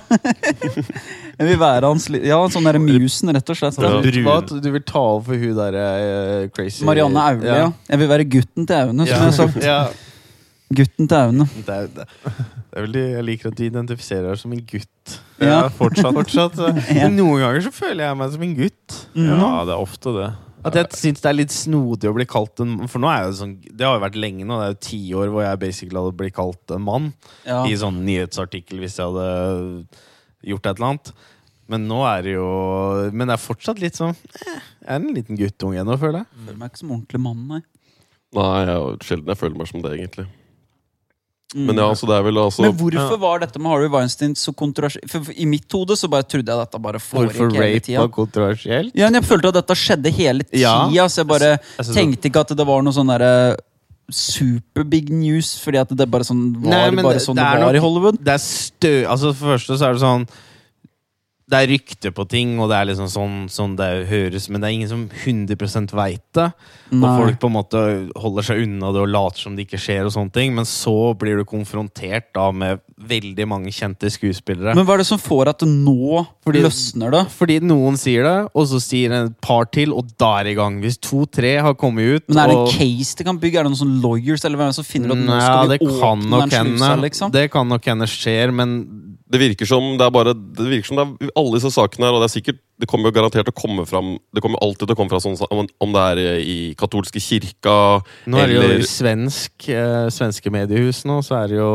Jeg 1.39 1.47
vil 1.47 1.59
være 1.61 1.87
hans 1.87 2.09
li- 2.11 2.21
Ja, 2.27 2.37
sånn 2.51 2.65
derre 2.67 2.81
musen, 2.83 3.31
rett 3.31 3.49
og 3.49 3.55
slett. 3.55 3.77
Ja. 3.79 4.01
Du, 4.03 4.69
vil 4.73 4.83
ta 4.83 4.99
over 4.99 5.23
for 5.29 5.39
hun 5.39 5.55
der 5.55 5.77
eh, 5.79 6.49
crazy 6.51 6.83
Marianne 6.87 7.15
Aule, 7.23 7.47
ja. 7.47 7.69
Jeg 7.87 8.01
vil 8.01 8.09
være 8.11 8.25
gutten 8.27 8.67
til 8.67 8.75
Aune, 8.75 9.07
som 9.07 9.15
jeg 9.15 9.25
har 9.29 9.37
sagt. 9.37 9.63
Ja. 9.69 9.79
Gutten 10.69 11.07
til 11.09 11.17
Aune. 11.17 11.47
Det, 11.65 11.73
er, 11.73 11.87
det, 11.95 12.03
det 12.27 12.77
er 12.77 12.83
veldig, 12.85 13.05
jeg 13.15 13.23
liker 13.25 13.49
at 13.49 13.55
du 13.57 13.63
identifiserer 13.65 14.27
deg 14.29 14.37
som 14.43 14.51
en 14.53 14.59
gutt. 14.69 15.15
Ja. 15.41 15.63
fortsatt. 15.79 16.13
fortsatt. 16.19 16.59
Ja. 16.59 16.75
Men 17.07 17.15
noen 17.17 17.39
ganger 17.41 17.63
så 17.65 17.71
føler 17.73 18.03
jeg 18.05 18.19
meg 18.19 18.35
som 18.35 18.45
en 18.45 18.53
gutt. 18.59 18.99
Mhm. 19.15 19.31
Ja, 19.39 19.49
det 19.65 19.73
er 19.73 19.81
ofte 19.87 20.13
det. 20.19 20.27
At 20.59 20.75
jeg 20.75 20.91
syns 20.99 21.23
det 21.23 21.29
er 21.31 21.37
litt 21.39 21.53
snodig 21.55 22.09
å 22.09 22.13
bli 22.17 22.25
kalt 22.27 22.59
en 22.59 22.73
For 22.91 22.99
nå 22.99 23.07
er 23.07 23.21
jeg 23.21 23.29
jo 23.29 23.35
sånn 23.37 23.53
Det 23.63 23.85
har 23.87 23.93
jo 23.95 24.01
vært 24.03 24.17
lenge 24.19 24.43
nå. 24.43 24.57
Det 24.59 24.65
er 24.65 24.73
jo 24.73 24.79
ti 24.89 24.97
år 25.15 25.29
hvor 25.31 25.45
jeg 25.45 25.61
basically 25.61 26.01
hadde 26.01 26.17
blitt 26.19 26.35
kalt 26.35 26.73
en 26.75 26.83
mann. 26.83 27.05
Ja. 27.47 27.61
I 27.63 27.77
sånn 27.79 28.01
nyhetsartikkel 28.03 28.81
hvis 28.83 28.97
jeg 28.99 29.07
hadde 29.07 29.87
gjort 30.45 30.65
et 30.69 30.79
eller 30.79 30.89
annet. 30.93 31.11
Men 31.69 31.85
nå 31.85 31.99
er 32.09 32.23
det 32.25 32.31
jo 32.33 32.45
Men 33.13 33.29
det 33.29 33.35
er 33.35 33.41
fortsatt 33.43 33.77
litt 33.77 33.93
sånn 33.99 34.15
eh, 34.15 34.55
Jeg 34.81 34.89
er 34.89 34.95
en 34.97 35.11
liten 35.13 35.37
guttunge 35.37 35.77
ennå, 35.83 35.99
føler 36.01 36.23
jeg. 36.23 36.45
Føler 36.47 36.57
meg 36.63 36.71
ikke 36.71 36.81
som 36.81 36.93
ordentlig 36.95 37.21
mann, 37.21 37.43
nei. 37.51 37.61
Nei, 38.33 38.49
jeg, 38.65 38.97
sjelden 39.05 39.33
jeg 39.33 39.41
føler 39.41 39.57
meg 39.59 39.69
som 39.69 39.83
det, 39.83 39.91
egentlig. 39.97 40.25
Mm. 41.55 41.63
Men 41.65 41.79
ja, 41.81 41.85
altså, 41.89 42.05
det 42.05 42.13
er 42.13 42.25
vel 42.27 42.37
altså 42.37 42.61
Men 42.61 42.75
hvorfor 42.77 43.17
var 43.17 43.39
dette 43.41 43.57
med 43.57 43.71
Harvey 43.71 43.89
Weinstein 43.89 44.35
så 44.37 44.51
kontroversielt? 44.53 45.09
For 45.09 45.23
for 45.25 45.33
I 45.33 45.47
mitt 45.49 45.65
hode 45.73 45.95
så 45.97 46.05
bare 46.11 46.27
trodde 46.29 46.45
jeg 46.53 46.61
dette 46.61 46.81
bare 46.83 47.01
foregikk 47.01 47.39
Hvorfor 47.39 47.55
hele 47.55 47.63
rape 47.71 47.85
tida. 47.87 48.03
var 48.03 48.11
kontroversielt? 48.13 48.93
Ja, 48.93 49.07
men 49.09 49.17
jeg 49.17 49.25
følte 49.31 49.49
at 49.49 49.57
dette 49.57 49.77
skjedde 49.81 50.11
hele 50.13 50.45
tida, 50.45 50.75
Ja. 50.93 51.07
så 51.09 51.23
jeg 51.23 51.29
bare 51.31 51.49
Jeg 51.79 51.95
tenkte 51.95 52.29
ikke 52.29 52.43
at 52.45 52.53
det 52.53 52.67
var 52.69 52.85
noe 52.85 52.93
sånn 52.93 53.09
derre 53.09 53.57
super 54.11 54.83
big 54.83 55.09
news, 55.09 55.57
fordi 55.63 55.77
at 55.81 55.89
det 55.95 56.09
bare 56.11 56.23
sånn 56.27 56.53
var 56.61 56.69
Nei, 56.91 57.01
bare 57.03 57.13
det- 57.17 57.25
sånn 57.25 57.35
det 57.35 57.43
det, 57.43 57.59
var 57.59 57.73
nok- 57.73 57.75
i 57.75 57.83
Hollywood. 57.85 58.17
Det 58.23 58.33
er 58.33 58.37
stø... 58.43 58.93
Altså 59.07 59.33
For 59.35 59.45
det 59.47 59.59
første 59.59 59.77
så 59.79 59.89
er 59.89 59.93
det 59.93 60.01
sånn 60.01 60.27
Det 61.49 61.57
er 61.57 61.71
rykter 61.71 62.13
på 62.13 62.27
ting, 62.29 62.51
og 62.61 62.69
det 62.69 62.77
er 62.77 62.89
liksom 62.91 63.07
sånn, 63.09 63.37
sånn 63.49 63.71
det 63.79 63.87
høres, 64.09 64.49
men 64.53 64.61
det 64.61 64.67
er 64.69 64.75
ingen 64.75 64.91
som 64.91 65.07
100 65.09 65.95
veit 65.97 66.21
det. 66.37 66.51
Og 66.93 67.05
folk 67.05 67.39
på 67.41 67.49
en 67.49 67.55
måte 67.55 67.81
holder 68.17 68.45
seg 68.45 68.61
unna 68.67 68.91
det 68.93 69.01
og 69.01 69.09
later 69.09 69.41
som 69.41 69.55
det 69.57 69.65
ikke 69.65 69.79
skjer, 69.81 70.05
og 70.05 70.13
sånne 70.13 70.33
ting 70.35 70.53
men 70.53 70.65
så 70.69 71.13
blir 71.17 71.41
du 71.41 71.45
konfrontert 71.49 72.29
da 72.37 72.51
med 72.53 72.81
veldig 72.99 73.47
mange 73.49 73.71
kjente 73.73 74.09
skuespillere. 74.11 74.75
Men 74.75 74.85
hva 74.85 74.97
er 74.97 75.03
det 75.03 75.07
som 75.09 75.21
får 75.21 75.53
at 75.53 75.63
det 75.63 75.69
nå 75.71 76.25
Fordi- 76.45 76.63
løsner 76.65 77.11
det? 77.11 77.23
Fordi 77.31 77.59
noen 77.61 77.97
sier 77.97 78.23
det, 78.23 78.51
og 78.53 78.67
så 78.67 78.81
sier 78.83 79.11
et 79.11 79.41
par 79.41 79.65
til, 79.65 79.93
og 79.93 80.05
da 80.17 80.39
er 80.39 80.43
det 80.43 80.51
i 80.51 80.59
gang. 80.59 80.79
Hvis 80.81 80.99
to-tre 81.01 81.57
har 81.61 81.73
kommet 81.73 82.19
ut 82.19 82.29
Men 82.29 82.43
er 82.43 82.47
det 82.53 82.57
en 82.57 82.77
case 82.77 83.15
de 83.15 83.23
kan 83.23 83.39
bygge? 83.39 83.59
Er 83.59 83.63
det 83.63 83.71
noen 83.71 83.81
sånn 83.81 84.01
lawyers 84.03 84.45
eller 84.45 84.57
hvem 84.57 84.73
som 84.73 84.83
finner 84.83 85.13
ut 85.13 85.17
at 85.17 85.25
nå 85.25 85.39
skal 85.41 85.67
vi 85.67 85.77
det 85.77 85.79
kan 85.79 86.19
åpne 86.19 86.49
slusa, 86.49 86.89
hende. 86.89 87.01
liksom? 87.09 87.31
Det 87.31 87.51
kan 87.51 87.67
nok 87.69 87.85
hende 87.85 88.05
skjer, 88.05 88.53
men 88.53 89.08
Det 89.29 89.39
virker 89.41 89.67
som 89.69 89.91
det 89.99 90.05
er 90.05 90.13
bare 90.13 90.33
Det 90.33 90.65
virker 90.71 90.89
som 90.89 90.97
det 90.99 91.05
er 91.27 91.33
alle 91.37 91.57
disse 91.57 91.71
sakene 91.75 92.07
her, 92.07 92.15
og 92.15 92.23
det 92.23 92.29
er 92.29 92.33
sikkert 92.33 92.61
Det 92.81 92.87
kommer 92.89 93.09
jo 93.09 93.17
garantert 93.19 93.45
til 93.47 93.53
å 93.53 93.59
komme 93.59 93.85
fram 93.89 94.15
Det 94.33 94.43
kommer 94.45 94.61
alltid 94.65 94.87
til 94.87 94.95
å 94.95 94.99
komme 94.99 95.13
fra 95.13 95.21
sånn 95.23 95.37
om, 95.49 95.93
det 95.93 96.05
er 96.13 96.41
i 96.41 96.57
katolske 96.79 97.21
kirka 97.23 97.75
Nå 98.29 98.41
er 98.41 98.49
det 98.49 98.57
jo 98.57 98.63
eller 98.63 98.81
i 98.81 98.89
svensk, 98.89 99.69
eh, 99.69 100.07
svenske 100.13 100.53
mediehus 100.53 101.03
nå, 101.09 101.19
så 101.25 101.41
er 101.43 101.53
det 101.53 101.59
jo 101.59 101.69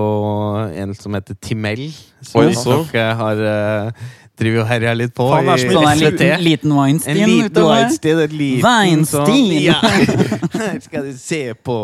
en 0.84 0.94
som 0.98 1.14
heter 1.16 1.36
Timell. 1.42 1.86
Som 2.24 2.44
Oi, 2.44 2.54
så. 2.56 2.78
dere 2.92 3.16
har 3.18 3.40
uh, 3.44 4.12
driver 4.40 4.58
jo 4.58 4.64
herja 4.66 4.92
litt 4.98 5.12
på 5.14 5.26
Faen, 5.30 5.46
er 5.52 5.60
som 5.62 5.84
i 5.84 5.92
SVT. 5.94 6.04
en 6.04 6.18
liten, 6.18 6.44
liten, 6.44 6.72
Weinstein 6.74 7.16
En 7.16 7.28
liten 7.30 7.50
utover. 7.52 7.74
Weinstein, 7.76 8.18
et 8.24 8.32
liten 8.34 8.64
Weinstein! 8.66 9.52
sånn 9.52 9.62
Ja! 9.62 9.76
Her 10.64 10.80
skal 10.82 11.04
du 11.06 11.12
se 11.18 11.40
på 11.66 11.76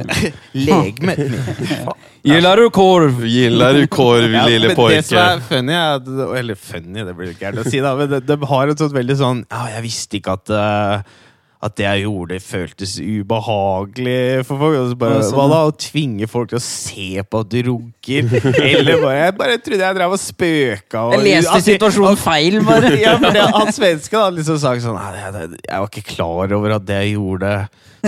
legemet 0.66 1.18
mitt. 1.18 1.86
Gillar 2.26 2.56
du 2.58 2.70
korv? 2.74 3.20
Gillar 3.30 3.76
du 3.78 3.86
korv, 3.86 4.32
Ja, 4.34 4.46
lille 4.50 4.72
men 4.72 4.90
det 4.90 5.02
som 5.06 5.20
er 5.22 5.44
funny, 5.46 5.76
er 5.78 6.34
Eller 6.40 6.58
funny, 6.58 7.04
det 7.06 7.14
blir 7.18 7.34
gærent 7.38 7.62
å 7.62 7.68
si, 7.70 7.78
da. 7.84 7.94
Men 7.98 8.10
de, 8.10 8.20
de 8.26 8.38
har 8.50 8.72
et 8.72 8.82
sånt 8.82 8.96
veldig 8.96 9.16
sånn 9.20 9.44
Ja, 9.46 9.66
jeg 9.76 9.86
visste 9.86 10.18
ikke 10.18 10.34
at 10.40 10.50
eh, 10.50 11.14
at 11.64 11.72
det 11.78 11.86
jeg 11.86 12.02
gjorde, 12.04 12.36
føltes 12.44 12.96
ubehagelig 13.00 14.44
for 14.46 14.60
folk. 14.60 14.76
Og 14.80 14.90
så 14.90 14.98
bare, 15.00 15.20
sånn, 15.24 15.38
hva 15.38 15.46
da? 15.50 15.60
Å 15.70 15.74
tvinge 15.80 16.28
folk 16.30 16.50
til 16.52 16.58
å 16.60 16.64
se 16.64 17.06
på 17.24 17.40
at 17.42 17.50
du 17.52 17.56
runker? 17.70 18.28
Eller 18.60 19.00
bare 19.02 19.16
Jeg 19.22 19.36
bare 19.38 19.56
trodde 19.64 19.86
jeg 19.86 19.98
drev 19.98 20.16
og 20.16 20.20
spøka. 20.22 21.04
Og, 21.06 21.14
Jeg 21.16 21.24
leste 21.26 21.54
Altså, 21.54 21.70
situasjonen 21.72 22.20
feil, 22.20 22.58
bare. 22.66 22.92
ja, 23.04 23.14
for 23.22 23.36
det, 23.38 23.46
han 23.56 23.72
svensken 23.76 24.20
hadde 24.20 24.40
liksom 24.40 24.60
sagt 24.62 24.84
sånn 24.84 24.98
Nei, 24.98 25.12
jeg, 25.22 25.48
jeg- 25.64 25.80
var 25.80 25.88
ikke 25.92 26.06
klar 26.16 26.52
over 26.58 26.76
at 26.76 26.86
det 26.88 27.00
jeg 27.04 27.14
gjorde, 27.16 27.54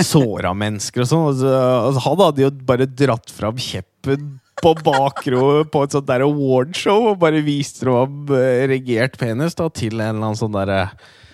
såra 0.09 0.53
mennesker 0.55 1.03
og 1.05 1.09
sånn. 1.11 1.25
Og 1.33 1.41
så, 1.41 1.55
og 1.89 2.03
han 2.05 2.21
hadde 2.27 2.45
jo 2.45 2.53
bare 2.69 2.87
dratt 2.87 3.33
fram 3.35 3.57
kjeppen 3.59 4.29
på 4.59 4.73
bakro 4.83 5.63
på 5.71 5.83
et 5.87 5.93
sånt 5.95 6.07
der 6.09 6.25
awardshow 6.27 7.13
og 7.13 7.19
bare 7.23 7.39
viste 7.47 7.85
fram 7.87 8.25
eh, 8.35 8.65
regert 8.71 9.15
penis 9.21 9.55
da, 9.59 9.69
til 9.71 9.95
en 10.01 10.17
eller 10.17 10.25
annen 10.33 10.39
sånn 10.41 10.55
derre 10.57 10.81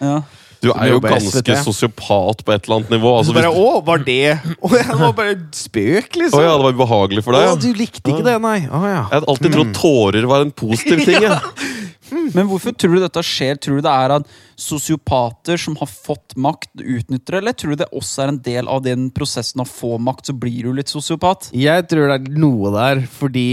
Ja. 0.02 0.18
Du 0.64 0.71
er 0.73 0.90
jo 0.94 1.00
ganske 1.04 1.56
sosiopat 1.66 2.42
på 2.47 2.54
et 2.56 2.64
eller 2.66 2.80
annet 2.80 2.94
nivå. 2.97 3.12
Altså, 3.21 3.37
bare 3.37 3.52
Å, 3.52 3.68
var 3.85 4.02
det 4.06 4.18
Å, 4.59 4.71
det 4.73 4.85
var 5.00 5.12
bare 5.18 5.37
spøk, 5.54 6.11
å 6.16 6.23
liksom. 6.25 6.42
ja, 6.47 6.54
det 6.56 6.64
var 6.66 6.78
ubehagelig 6.80 7.25
for 7.26 7.37
Å, 7.37 7.44
deg? 7.54 7.62
du 7.66 7.80
likte 7.85 8.04
ikke 8.14 8.25
det, 8.26 8.38
nei? 8.44 8.59
Å 8.66 8.83
ja. 8.88 9.00
Jeg 9.04 9.18
hadde 9.18 9.30
alltid 9.35 9.56
trodd 9.59 9.75
tårer 9.78 10.28
var 10.30 10.47
en 10.47 10.54
positiv 10.64 11.04
ting. 11.06 11.23
ja. 11.28 11.40
Men 12.35 12.47
hvorfor 12.47 12.75
tror 12.78 12.94
du 12.94 13.00
dette 13.02 13.23
skjer? 13.26 13.56
Tror 13.59 13.78
du 13.80 13.83
det 13.87 13.90
er 13.90 14.12
at 14.18 14.26
sosiopater 14.61 15.59
som 15.61 15.75
har 15.80 15.88
fått 15.90 16.35
makt, 16.40 16.71
utnytter 16.80 17.37
det? 17.37 17.40
Eller 17.42 17.56
tror 17.59 17.75
du 17.75 17.80
det 17.83 17.88
også 17.97 18.25
er 18.25 18.33
en 18.33 18.40
del 18.44 18.68
av 18.71 18.83
den 18.85 19.09
prosessen 19.14 19.62
å 19.64 19.66
få 19.68 19.97
makt, 20.02 20.28
så 20.30 20.35
blir 20.37 20.68
du 20.68 20.73
litt 20.76 20.92
sosiopat? 20.92 21.49
Jeg 21.56 21.87
tror 21.90 22.11
det 22.12 22.18
er 22.21 22.38
noe 22.40 22.73
der, 22.75 23.02
fordi 23.18 23.47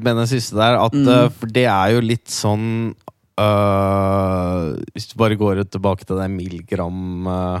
med 0.00 0.12
den 0.22 0.30
siste 0.30 0.56
der 0.58 0.78
at, 0.84 0.94
Mm. 0.96 1.08
eh, 1.12 1.28
For 1.36 1.46
det 1.52 1.66
er 1.68 1.90
jo 1.96 2.00
litt 2.00 2.28
sånn 2.32 2.94
øh, 3.38 4.76
Hvis 4.94 5.08
du 5.12 5.16
bare 5.20 5.36
går 5.36 5.64
tilbake 5.70 6.04
til 6.06 6.16
det 6.20 6.30
Milgram 6.30 7.26
uh, 7.26 7.60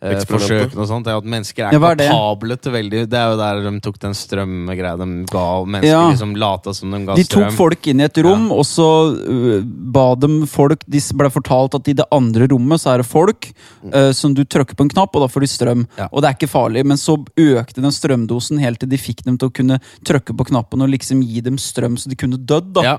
Eksperimentet. 0.00 0.30
forsøkene 0.32 0.80
og 0.80 0.88
sånt, 0.88 1.04
det 1.04 1.12
er 1.12 1.18
at 1.20 1.26
mennesker 1.28 1.66
er 1.66 1.74
Ja, 1.76 1.80
er 1.90 1.96
det? 1.98 2.06
kapable 2.08 2.56
til 2.56 2.72
veldig 2.72 3.00
Det 3.12 3.18
er 3.20 3.26
jo 3.28 3.36
der 3.36 3.58
de 3.66 3.80
tok 3.84 3.98
den 4.00 4.14
strømgreia 4.16 4.96
de 4.96 5.08
ga 5.28 5.42
mennesker, 5.66 5.90
Ja. 5.90 6.06
liksom 6.08 6.32
lata 6.40 6.72
som 6.72 6.90
de 6.90 7.04
ga 7.04 7.14
De 7.14 7.24
tok 7.24 7.52
folk 7.52 7.86
inn 7.86 8.00
i 8.00 8.04
et 8.04 8.16
rom, 8.24 8.46
og 8.50 8.64
så 8.64 9.12
uh, 9.12 9.60
ba 9.62 10.14
dem 10.16 10.46
folk 10.46 10.80
De 10.88 11.02
ble 11.20 11.28
fortalt 11.28 11.74
at 11.76 11.88
i 11.92 11.92
det 11.92 12.06
andre 12.10 12.48
rommet 12.48 12.80
så 12.80 12.94
er 12.94 13.02
det 13.02 13.06
folk 13.12 13.52
uh, 13.92 14.10
som 14.16 14.32
du 14.32 14.42
trykker 14.42 14.74
på 14.74 14.84
en 14.88 14.88
knapp, 14.88 15.14
og 15.14 15.20
da 15.20 15.28
får 15.28 15.40
de 15.44 15.46
strøm. 15.52 15.86
Ja. 15.98 16.08
Og 16.12 16.22
det 16.22 16.30
er 16.30 16.34
ikke 16.38 16.48
farlig, 16.48 16.86
men 16.86 16.96
så 16.96 17.18
økte 17.36 17.82
den 17.84 17.92
strømdosen 17.92 18.58
helt 18.58 18.80
til 18.80 18.88
de 18.88 18.96
fikk 18.96 19.22
dem 19.28 19.36
til 19.36 19.50
å 19.50 19.52
kunne 19.52 19.80
trykke 20.02 20.32
på 20.32 20.48
knappen 20.48 20.80
og 20.80 20.88
liksom 20.88 21.20
gi 21.22 21.42
dem 21.44 21.58
strøm 21.60 21.98
så 22.00 22.08
de 22.08 22.16
kunne 22.16 22.40
dødd. 22.40 22.72
da 22.72 22.82
Ja, 22.82 22.98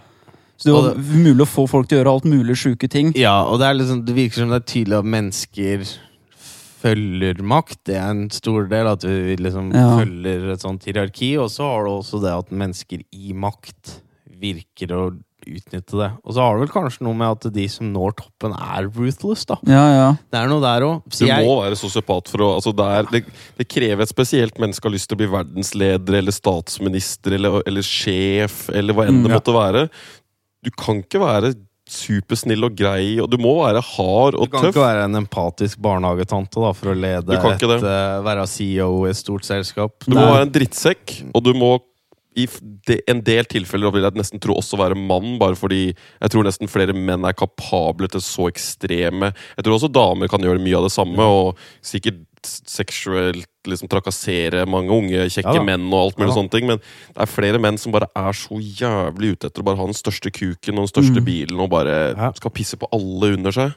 Så 0.61 0.67
det 0.69 0.73
og 0.77 0.87
var 0.91 1.01
mulig 1.25 1.41
å 1.45 1.49
få 1.49 1.65
folk 1.69 1.89
til 1.89 1.97
å 1.97 2.01
gjøre 2.03 2.13
alt 2.15 2.27
mulig 2.29 2.55
sjuke 2.61 2.87
ting. 2.93 3.11
ja, 3.17 3.35
og 3.49 3.57
det, 3.61 3.67
er 3.71 3.79
liksom, 3.81 4.03
det 4.05 4.13
virker 4.17 4.43
som 4.43 4.53
det 4.53 4.61
er 4.61 4.67
tydelig 4.71 4.99
at 5.01 5.09
mennesker 5.17 5.85
følger 6.81 7.41
makt. 7.45 7.79
Det 7.89 7.97
er 7.97 8.07
en 8.13 8.27
stor 8.33 8.69
del 8.71 8.87
at 8.89 9.03
vi 9.05 9.35
liksom 9.37 9.71
Ja. 9.73 9.97
følger 9.99 10.51
et 10.53 10.61
sånt 10.63 10.85
hierarki. 10.87 11.35
Og 11.41 11.49
så 11.53 11.63
har 11.67 11.83
du 11.85 11.91
også 11.99 12.21
det 12.23 12.31
at 12.37 12.49
mennesker 12.53 13.03
i 13.13 13.33
makt 13.33 13.99
virker 14.41 14.93
å 14.97 15.03
utnytte 15.41 15.97
det. 15.97 16.07
Og 16.23 16.33
så 16.35 16.41
har 16.41 16.53
det 16.57 16.67
vel 16.67 16.73
kanskje 16.73 17.01
noe 17.05 17.17
med 17.17 17.27
at 17.33 17.53
de 17.53 17.63
som 17.67 17.87
når 17.93 18.13
toppen, 18.19 18.53
er 18.53 18.85
ruthless, 18.93 19.45
da. 19.49 19.57
Ja, 19.65 19.85
ja. 19.93 20.09
Det 20.31 20.37
er 20.37 20.47
noe 20.51 20.61
der 20.61 20.85
òg. 20.85 21.01
Du 21.09 21.25
må 21.25 21.55
være 21.63 21.77
sosiopat 21.77 22.29
for 22.29 22.43
å 22.45 22.49
altså 22.59 22.73
det, 22.77 22.85
er, 22.85 23.03
det, 23.11 23.23
det 23.57 23.67
krever 23.67 24.01
et 24.05 24.09
spesielt 24.13 24.57
menneske 24.61 24.85
har 24.85 24.93
lyst 24.93 25.09
til 25.09 25.17
å 25.17 25.21
bli 25.23 25.29
verdensleder 25.33 26.19
eller 26.21 26.31
statsminister 26.35 27.33
eller, 27.37 27.61
eller 27.65 27.81
sjef 27.85 28.69
eller 28.73 28.93
hva 28.93 29.07
enn 29.09 29.17
Mm, 29.21 29.23
det 29.25 29.31
ja. 29.33 29.37
måtte 29.41 29.53
være. 29.57 29.89
Du 30.61 30.71
kan 30.77 31.01
ikke 31.01 31.21
være 31.21 31.53
supersnill 31.91 32.63
og 32.67 32.75
grei, 32.77 33.19
og 33.19 33.27
du 33.31 33.37
må 33.41 33.57
være 33.59 33.81
hard 33.83 34.37
og 34.37 34.45
tøff. 34.45 34.51
Du 34.51 34.53
kan 34.53 34.65
tøff. 34.65 34.73
ikke 34.75 34.85
være 34.85 35.05
en 35.09 35.19
empatisk 35.19 35.81
barnehagetante 35.83 36.63
da, 36.63 36.73
for 36.77 36.93
å 36.93 36.97
lede 36.97 37.37
et, 37.37 37.63
uh, 37.67 38.21
være 38.25 38.47
CEO 38.47 38.91
i 39.05 39.11
et 39.11 39.19
stort 39.19 39.47
selskap. 39.47 39.97
Du 40.05 40.15
må 40.15 40.23
være 40.23 40.47
en 40.47 40.53
drittsekk, 40.55 41.17
og 41.33 41.43
du 41.45 41.51
må 41.57 41.73
i 42.39 42.45
de, 42.87 42.95
en 43.11 43.19
del 43.27 43.47
tilfeller 43.51 43.91
vil 43.91 44.05
jeg 44.07 44.15
nesten 44.15 44.39
tro 44.39 44.55
også 44.55 44.79
være 44.79 44.95
mann, 44.95 45.35
bare 45.41 45.57
fordi 45.59 45.89
jeg 45.89 46.31
tror 46.31 46.47
nesten 46.47 46.71
flere 46.71 46.95
menn 46.95 47.27
er 47.27 47.35
kapable 47.35 48.07
til 48.07 48.23
så 48.23 48.47
ekstreme 48.47 49.33
Jeg 49.33 49.65
tror 49.65 49.75
også 49.75 49.91
damer 49.91 50.31
kan 50.31 50.43
gjøre 50.45 50.63
mye 50.63 50.77
av 50.79 50.87
det 50.87 50.93
samme, 50.95 51.27
og 51.27 51.59
sikkert 51.83 52.23
seksuelt 52.47 53.50
liksom 53.69 53.89
trakassere 53.91 54.65
mange 54.69 54.89
unge, 54.89 55.27
kjekke 55.29 55.53
Ja 55.55 55.63
menn 55.63 55.85
og 55.93 55.99
alt 56.07 56.17
mulig 56.17 56.31
Ja 56.31 56.37
sånne 56.39 56.51
ting, 56.51 56.67
men 56.67 56.77
det 56.81 57.21
er 57.21 57.29
flere 57.29 57.59
menn 57.61 57.77
som 57.77 57.91
bare 57.93 58.07
er 58.15 58.33
så 58.33 58.57
jævlig 58.57 59.35
ute 59.35 59.47
etter 59.51 59.61
å 59.61 59.67
bare 59.67 59.77
ha 59.77 59.85
den 59.85 59.93
største 59.97 60.31
kuken 60.33 60.79
og 60.79 60.87
den 60.87 60.93
største 60.95 61.21
Mm. 61.21 61.25
bilen 61.25 61.59
og 61.59 61.69
bare 61.69 62.15
Ja. 62.17 62.31
skal 62.33 62.51
pisse 62.51 62.75
på 62.77 62.87
alle 62.91 63.33
under 63.37 63.51
seg. 63.51 63.73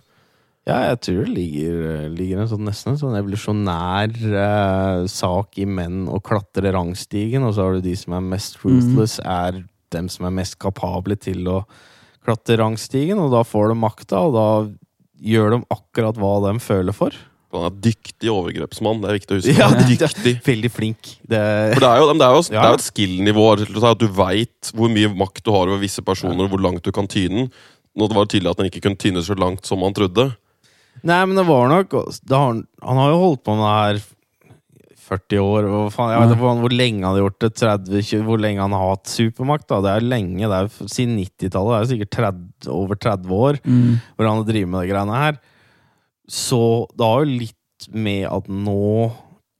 Ja, 0.66 0.78
jeg 0.94 1.00
tror 1.02 1.24
det 1.26 1.34
ligger, 1.36 2.08
ligger 2.08 2.38
en 2.40 2.48
sånn, 2.48 2.64
nesten 2.64 2.92
en 2.92 2.96
sånn 2.96 3.18
evolusjonær 3.20 4.14
eh, 4.32 5.06
sak 5.06 5.58
i 5.58 5.66
menn 5.66 6.06
å 6.08 6.22
klatre 6.22 6.72
rangstigen, 6.72 7.44
og 7.44 7.52
så 7.54 7.66
har 7.66 7.72
du 7.74 7.80
de 7.82 7.94
som 7.94 8.14
er 8.14 8.20
mest 8.20 8.56
ruthless, 8.64 9.18
er 9.20 9.64
dem 9.90 10.08
som 10.08 10.24
er 10.24 10.30
mest 10.30 10.58
kapable 10.58 11.16
til 11.20 11.44
å 11.46 11.66
klatre 12.24 12.56
rangstigen, 12.56 13.18
og 13.20 13.30
da 13.30 13.42
får 13.44 13.68
de 13.68 13.74
makta, 13.78 14.16
og 14.24 14.32
da 14.32 14.48
gjør 15.22 15.50
de 15.58 15.66
akkurat 15.70 16.16
hva 16.16 16.32
de 16.52 16.58
føler 16.58 16.92
for. 16.96 17.10
Han 17.54 17.66
er 17.70 17.76
dyktig 17.84 18.30
overgrepsmann, 18.32 19.00
det 19.04 19.10
er 19.10 19.18
viktig 19.18 19.34
å 19.34 19.38
huske. 19.40 19.54
Ja, 19.60 19.68
Han 19.70 19.78
det- 19.82 19.98
dyktig. 20.00 20.34
Veldig 20.46 20.70
flink. 20.74 21.12
Det, 21.22 21.42
For 21.76 21.84
det 21.84 21.90
er 21.90 22.00
jo, 22.02 22.08
det 22.12 22.26
er 22.28 22.34
jo, 22.38 22.42
det 22.50 22.58
er 22.60 22.70
jo 22.72 22.80
et 22.80 22.86
skill-nivå. 22.88 23.44
At 23.92 24.00
du 24.02 24.08
veit 24.08 24.72
hvor 24.74 24.90
mye 24.92 25.12
makt 25.14 25.42
du 25.46 25.52
har 25.54 25.68
over 25.70 25.82
visse 25.82 26.02
personer, 26.04 26.44
og 26.46 26.50
hvor 26.54 26.62
langt 26.66 26.82
du 26.86 26.90
kan 26.92 27.06
tyne 27.10 27.44
den. 27.44 27.52
Nå 27.94 28.08
det 28.10 28.16
var 28.18 28.26
det 28.26 28.34
tydelig 28.34 28.50
at 28.50 28.58
den 28.58 28.66
ikke 28.72 28.82
kunne 28.88 28.98
tyne 28.98 29.22
så 29.22 29.36
langt 29.38 29.64
som 29.68 29.84
han 29.86 29.94
trodde. 29.94 30.32
Nei, 31.06 31.20
men 31.26 31.36
det 31.38 31.44
var 31.46 31.68
nok 31.70 31.90
det 31.94 32.34
har, 32.38 32.58
Han 32.82 32.98
har 33.02 33.10
jo 33.12 33.20
holdt 33.22 33.42
på 33.46 33.54
med 33.58 33.64
det 33.66 33.78
her 33.78 34.02
40 35.04 35.38
år. 35.44 35.66
Og 35.68 35.88
faen, 35.92 36.12
jeg 36.14 36.22
vet 36.22 36.32
ikke 36.34 36.42
hvor, 36.46 36.60
hvor 36.64 36.74
lenge 36.74 37.04
han 37.04 37.12
har 37.12 37.20
gjort 37.22 37.38
det. 37.44 37.50
30, 37.60 38.02
20, 38.08 38.22
hvor 38.28 38.40
lenge 38.40 38.62
han 38.64 38.72
har 38.74 38.92
hatt 38.94 39.10
supermakt. 39.12 39.66
Da. 39.70 39.80
Det 39.84 39.92
er 39.92 40.06
lenge. 40.10 40.48
Det 40.48 40.58
er 40.60 40.70
siden 40.90 41.18
90-tallet. 41.20 41.70
Det 41.70 41.76
er 41.76 41.84
jo 41.84 41.90
sikkert 41.92 42.14
30, 42.18 42.70
over 42.74 43.00
30 43.06 43.34
år 43.36 43.60
Mm. 43.64 43.98
hvor 44.16 44.26
han 44.30 44.38
har 44.40 44.48
drevet 44.48 44.70
med 44.72 44.80
de 44.86 44.92
greiene 44.94 45.18
her. 45.20 45.38
Så 46.30 46.86
det 46.96 47.04
har 47.04 47.24
jo 47.24 47.38
litt 47.44 47.88
med 47.92 48.26
at 48.30 48.46
nå 48.48 49.12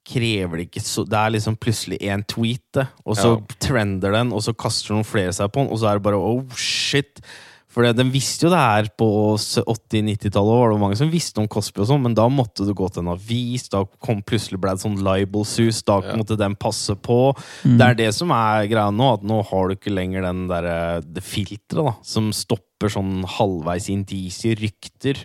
krever 0.04 0.60
det 0.60 0.66
ikke 0.68 0.82
så 0.84 1.02
Det 1.08 1.16
er 1.16 1.32
liksom 1.32 1.56
plutselig 1.56 1.96
én 2.04 2.22
tweet, 2.28 2.60
det, 2.76 2.86
og 3.06 3.16
så 3.16 3.34
Ja. 3.38 3.56
trender 3.58 4.12
den, 4.12 4.32
og 4.32 4.40
så 4.44 4.52
kaster 4.56 4.92
noen 4.94 5.04
flere 5.04 5.32
seg 5.32 5.50
på 5.52 5.62
den, 5.64 5.72
og 5.72 5.78
så 5.80 5.88
er 5.90 5.94
det 5.98 6.02
bare 6.04 6.20
oh 6.20 6.44
shit. 6.56 7.20
For 7.68 7.82
Den 7.92 8.12
visste 8.12 8.46
jo 8.46 8.50
det 8.50 8.58
her 8.60 8.84
på 8.96 9.08
80-90-tallet, 9.36 10.58
var 10.60 10.70
det 10.70 10.78
mange 10.80 10.96
som 10.96 11.10
visste 11.10 11.40
om 11.42 11.48
Cosby 11.50 11.80
og 11.82 11.88
sånn, 11.88 12.02
men 12.04 12.14
da 12.14 12.28
måtte 12.30 12.64
du 12.66 12.72
gå 12.76 12.86
til 12.92 13.02
en 13.02 13.12
avis, 13.16 13.68
da 13.72 13.80
kom 13.98 14.20
plutselig 14.22 14.60
ble 14.62 14.70
det 14.76 14.84
sånn 14.84 15.00
libel-sus, 15.02 15.82
da 15.82 16.00
Ja. 16.00 16.14
måtte 16.16 16.36
den 16.38 16.54
passe 16.54 16.94
på. 16.94 17.34
Det 17.64 17.80
er 17.80 17.94
det 17.94 18.14
som 18.14 18.30
er 18.30 18.68
greia 18.68 18.92
nå, 18.94 19.14
at 19.14 19.22
nå 19.24 19.42
har 19.44 19.68
du 19.68 19.74
ikke 19.74 19.92
lenger 19.94 20.22
den 20.22 20.46
der, 20.48 21.00
det 21.00 21.22
filteret 21.24 21.84
da, 21.84 21.96
som 22.02 22.30
stopper 22.30 22.88
sånn 22.92 23.24
halvveis 23.24 23.88
indisier, 23.90 24.54
rykter, 24.56 25.16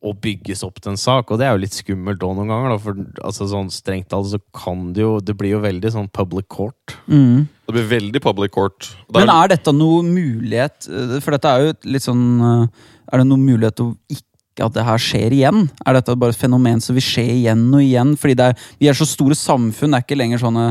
og 0.00 0.16
bygges 0.24 0.62
opp 0.64 0.78
til 0.80 0.94
en 0.94 1.00
sak. 1.00 1.28
Og 1.28 1.40
det 1.40 1.46
er 1.46 1.52
jo 1.54 1.60
litt 1.60 1.76
skummelt 1.76 2.22
òg 2.24 2.32
noen 2.38 2.48
ganger, 2.50 2.72
da, 2.72 2.78
for 2.80 3.00
altså, 3.28 3.48
sånn 3.50 3.68
strengt 3.72 4.08
talt 4.12 4.30
så 4.30 4.40
kan 4.56 4.90
det 4.96 5.04
jo 5.04 5.18
Det 5.24 5.36
blir 5.36 5.56
jo 5.56 5.60
veldig 5.64 5.92
sånn 5.92 6.08
public 6.16 6.48
court. 6.52 6.96
Mm. 7.06 7.44
Det 7.68 7.76
blir 7.76 7.90
veldig 7.90 8.22
public 8.24 8.54
court. 8.56 8.88
Er, 9.10 9.20
Men 9.20 9.34
er 9.34 9.52
dette 9.52 9.74
noe 9.76 10.00
mulighet 10.06 10.88
eh, 10.88 11.18
For 11.20 11.36
dette 11.36 11.52
er 11.52 11.66
jo 11.66 11.76
litt 11.92 12.06
sånn 12.06 12.24
eh, 12.40 12.88
Er 13.12 13.22
det 13.22 13.28
noe 13.28 13.40
mulighet 13.40 13.76
til 13.78 13.92
å 13.92 14.16
ikke 14.16 14.66
at 14.66 14.74
det 14.76 14.86
her 14.88 15.00
skjer 15.00 15.36
igjen? 15.36 15.68
Er 15.88 15.96
dette 15.96 16.16
bare 16.20 16.34
et 16.34 16.40
fenomen 16.40 16.80
som 16.84 16.96
vil 16.96 17.04
skje 17.04 17.26
igjen 17.36 17.68
og 17.68 17.84
igjen? 17.84 18.16
Fordi 18.20 18.38
det 18.40 18.48
er, 18.50 18.64
vi 18.80 18.88
er 18.90 18.96
så 18.96 19.06
store 19.08 19.36
samfunn, 19.38 19.92
det 19.92 20.00
er 20.00 20.08
ikke 20.08 20.18
lenger 20.20 20.42
sånne 20.42 20.66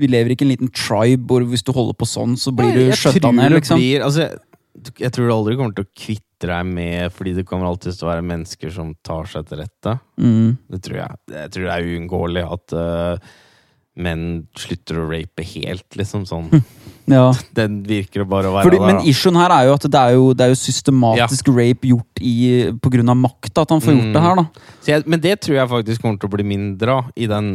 Vi 0.00 0.08
lever 0.10 0.34
ikke 0.34 0.44
i 0.46 0.48
en 0.48 0.54
liten 0.54 0.72
tribe 0.72 1.28
hvor 1.28 1.44
hvis 1.52 1.64
du 1.64 1.74
holder 1.76 1.96
på 2.00 2.08
sånn, 2.08 2.34
så 2.40 2.52
blir 2.56 2.72
du 2.72 2.82
Jeg 2.86 2.98
skjøtta 3.00 3.32
ned, 3.36 3.58
liksom. 3.60 3.80
Blir, 3.80 4.08
altså, 4.08 4.26
jeg, 4.80 4.96
jeg 5.04 5.14
tror 5.14 5.28
du 5.28 5.36
aldri 5.36 5.60
kommer 5.60 5.76
til 5.76 5.84
å 5.84 5.92
kvitte 5.92 6.29
deg 6.48 6.64
med 6.66 7.12
Fordi 7.12 7.34
det 7.36 7.44
kommer 7.44 7.66
alltid 7.68 7.92
til 7.98 8.06
å 8.06 8.10
være 8.14 8.22
mennesker 8.24 8.70
som 8.72 8.94
tar 9.04 9.24
seg 9.28 9.44
til 9.50 9.58
rette. 9.60 9.98
Mm. 10.16 10.56
Det 10.70 10.80
tror 10.86 10.96
jeg. 11.02 11.18
Jeg 11.36 11.50
tror 11.52 11.66
det 11.68 11.74
er 11.76 11.88
uunngåelig 11.92 12.44
at 12.56 12.72
uh, 12.72 13.30
menn 14.00 14.46
slutter 14.56 15.00
å 15.02 15.08
rape 15.10 15.44
helt, 15.44 15.84
liksom. 15.98 16.24
Sånn. 16.24 16.48
Ja. 17.10 17.26
Den 17.58 17.82
virker 17.84 18.24
bare 18.24 18.48
å 18.48 18.54
være 18.54 18.68
Fordi, 18.70 18.78
der. 18.80 18.86
men 18.94 19.04
issuen 19.10 19.36
her 19.36 19.50
er 19.52 19.66
jo 19.68 19.74
at 19.76 19.84
det 19.90 20.00
er 20.00 20.14
jo, 20.16 20.32
det 20.32 20.46
er 20.46 20.52
jo 20.54 20.60
systematisk 20.62 21.50
rape 21.52 21.90
gjort 21.90 22.22
i, 22.22 22.34
på 22.80 22.92
grunn 22.94 23.10
av 23.12 23.18
makta, 23.18 23.66
at 23.66 23.74
han 23.74 23.82
får 23.84 23.92
gjort 23.98 24.08
Mm. 24.08 24.14
det 24.16 24.22
her, 24.24 24.40
da. 24.40 24.46
Så 24.80 24.92
jeg, 24.94 25.04
men 25.10 25.20
det 25.20 25.34
tror 25.44 25.56
jeg 25.58 25.68
faktisk 25.74 26.02
kommer 26.06 26.18
til 26.22 26.30
å 26.30 26.34
bli 26.38 26.46
mindre 26.56 26.94
av 27.02 27.10
i 27.20 27.26
den 27.28 27.50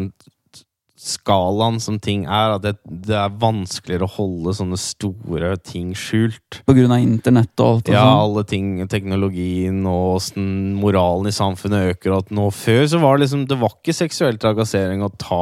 skalaen 0.96 1.76
som 1.84 1.98
ting 2.00 2.24
er. 2.26 2.54
At 2.56 2.64
det, 2.64 2.72
det 2.88 3.16
er 3.20 3.34
vanskeligere 3.42 4.08
å 4.08 4.14
holde 4.16 4.54
sånne 4.56 4.78
store 4.80 5.52
ting 5.68 5.90
skjult. 5.98 6.62
På 6.66 6.76
grunn 6.78 6.94
av 6.96 7.04
internett 7.04 7.52
og 7.60 7.68
alt. 7.68 7.90
Og 7.92 7.96
Ja, 7.98 8.04
sånn. 8.06 8.22
alle 8.24 8.44
ting, 8.48 8.70
teknologien 8.92 9.82
og 9.92 10.22
sånn, 10.24 10.48
moralen 10.80 11.28
i 11.30 11.36
samfunnet 11.36 11.92
øker. 11.96 12.16
At 12.22 12.32
nå 12.36 12.48
Før 12.56 12.86
så 12.94 13.02
var 13.04 13.18
det 13.18 13.26
liksom 13.26 13.44
Det 13.50 13.60
var 13.60 13.76
ikke 13.76 13.96
seksuell 13.98 14.38
trakassering 14.42 15.04
å 15.06 15.12
ta 15.20 15.42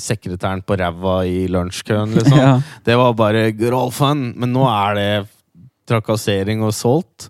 sekretæren 0.00 0.64
på 0.66 0.78
ræva 0.80 1.20
i 1.28 1.44
lunsjkøen, 1.52 2.14
liksom. 2.18 2.38
Ja. 2.40 2.54
Det 2.86 2.96
var 3.00 3.14
bare 3.18 3.50
good 3.52 3.76
old 3.76 3.94
fun. 3.96 4.30
Men 4.40 4.52
nå 4.56 4.64
er 4.70 4.98
det 4.98 5.10
trakassering 5.90 6.62
og 6.64 6.72
salt. 6.76 7.28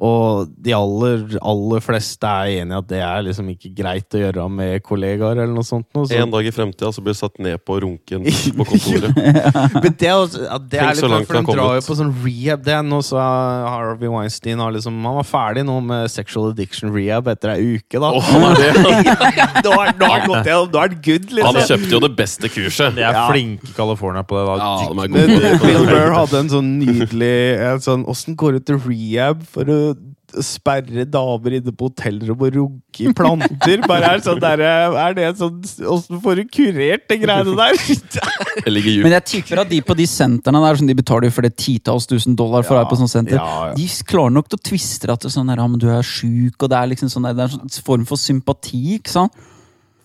Og 0.00 0.48
de 0.64 0.72
aller, 0.72 1.24
aller 1.44 1.82
fleste 1.84 2.24
er 2.24 2.62
enig 2.62 2.72
i 2.72 2.78
at 2.78 2.86
det 2.88 3.00
er 3.04 3.24
liksom 3.26 3.50
ikke 3.52 3.70
greit 3.76 4.16
å 4.16 4.22
gjøre 4.22 4.46
med 4.48 4.80
kollegaer 4.86 5.42
eller 5.42 5.52
noe 5.52 5.66
sånt. 5.66 5.84
Noe, 5.92 6.06
så. 6.08 6.16
En 6.22 6.32
dag 6.32 6.46
i 6.48 6.52
fremtida 6.54 6.88
så 6.96 7.02
blir 7.04 7.12
du 7.12 7.18
satt 7.20 7.36
ned 7.42 7.60
på 7.68 7.76
runken 7.84 8.24
på 8.58 8.66
kontoret. 8.70 9.12
Men 9.76 9.96
det 10.00 10.08
er, 10.08 10.14
også, 10.16 10.46
ja, 10.46 10.56
det 10.72 10.80
er 10.80 10.96
litt 10.96 11.12
langt 11.12 11.28
for 11.28 11.40
de 11.40 11.56
drar 11.58 11.76
jo 11.76 11.84
på 11.84 11.98
sånn 11.98 12.14
rehab. 12.24 12.64
Det 12.64 12.72
er 12.78 12.86
nå 12.86 13.02
så 13.04 13.20
Harvey 13.20 14.08
Weinstein 14.10 14.60
har 14.64 14.72
liksom 14.74 14.96
Han 15.04 15.18
var 15.20 15.26
ferdig 15.28 15.66
nå 15.68 15.76
med 15.84 16.08
sexual 16.12 16.50
addiction 16.54 16.94
rehab 16.94 17.28
etter 17.34 17.52
ei 17.58 17.76
uke, 17.76 18.00
da. 18.00 18.10
Oh, 18.16 18.24
han 18.32 18.56
er 18.56 18.80
det. 18.80 19.16
Nå 19.66 19.74
er 19.76 19.90
er 19.90 20.14
han 20.14 20.26
gått 20.28 20.48
gjennom, 20.48 20.70
nå 20.72 20.78
er 20.80 20.88
han 20.88 20.96
good, 21.04 21.28
Han 21.44 21.54
liksom. 21.58 21.68
kjøpte 21.70 21.92
jo 21.92 22.00
det 22.06 22.10
beste 22.16 22.48
kurset. 22.52 22.94
De 22.96 23.04
er 23.04 23.12
Ja. 23.20 23.26
flinke 23.28 23.68
i 23.68 23.74
California 23.76 24.22
på 24.24 24.38
det. 24.38 24.46
da. 24.48 24.56
Ja, 24.56 24.88
de 24.88 25.04
er 25.04 25.12
gode. 25.12 25.52
Bill 25.66 25.86
Burr 25.90 26.14
hadde 26.20 26.40
en 26.40 26.50
sånn 26.52 26.70
nydelig 26.80 27.34
en 27.68 27.84
sånn, 27.84 28.04
Åssen 28.10 28.36
går 28.40 28.56
det 28.58 28.64
til 28.70 28.80
rehab 28.86 29.44
for 29.50 29.68
å 29.70 29.78
sperre 30.44 31.04
damer 31.08 31.56
inne 31.58 31.72
på 31.74 31.88
hotellrom 31.88 32.44
og 32.46 32.54
runke 32.56 33.04
i 33.04 33.12
planter? 33.16 33.82
Bare 33.88 34.12
er, 34.14 34.22
sånn 34.24 34.40
der, 34.42 34.62
er 34.62 35.16
det 35.16 35.30
sånn 35.40 35.58
Åssen 35.90 36.20
får 36.22 36.40
du 36.40 36.50
kurert 36.52 37.06
de 37.10 37.18
greiene 37.22 37.56
der? 37.58 37.80
Jeg. 38.70 39.02
Men 39.04 39.14
jeg 39.14 39.26
tipper 39.28 39.62
at 39.62 39.70
de 39.70 39.80
på 39.84 39.94
de 39.98 40.06
sentrene 40.10 40.60
der, 40.62 40.78
som 40.80 40.88
de 40.88 40.96
betaler 40.96 41.32
for 41.34 41.46
det 41.46 41.52
titalls 41.60 42.08
tusen 42.10 42.36
dollar 42.38 42.64
for 42.66 42.76
å 42.76 42.80
være 42.80 42.90
på 42.90 43.00
sånn 43.00 43.10
senter, 43.10 43.38
ja, 43.38 43.70
ja. 43.70 43.74
de 43.76 43.86
klarer 44.08 44.34
nok 44.34 44.50
til 44.50 44.60
å 44.60 44.64
tviste 44.70 45.10
at 45.10 45.22
det 45.22 45.30
er 45.30 45.34
sånn 45.36 45.50
der, 45.50 45.60
ja, 45.62 45.68
men 45.70 45.82
du 45.82 45.88
er 45.92 46.06
sjuk, 46.06 46.56
og 46.58 46.70
det 46.72 46.78
er 46.78 46.90
liksom 46.92 47.12
sånn 47.12 47.28
der, 47.28 47.36
det 47.38 47.46
er 47.46 47.58
en 47.58 47.68
sånn 47.70 47.86
form 47.86 48.06
for 48.08 48.20
sympati, 48.20 48.82
ikke 48.98 49.12
sant? 49.12 49.44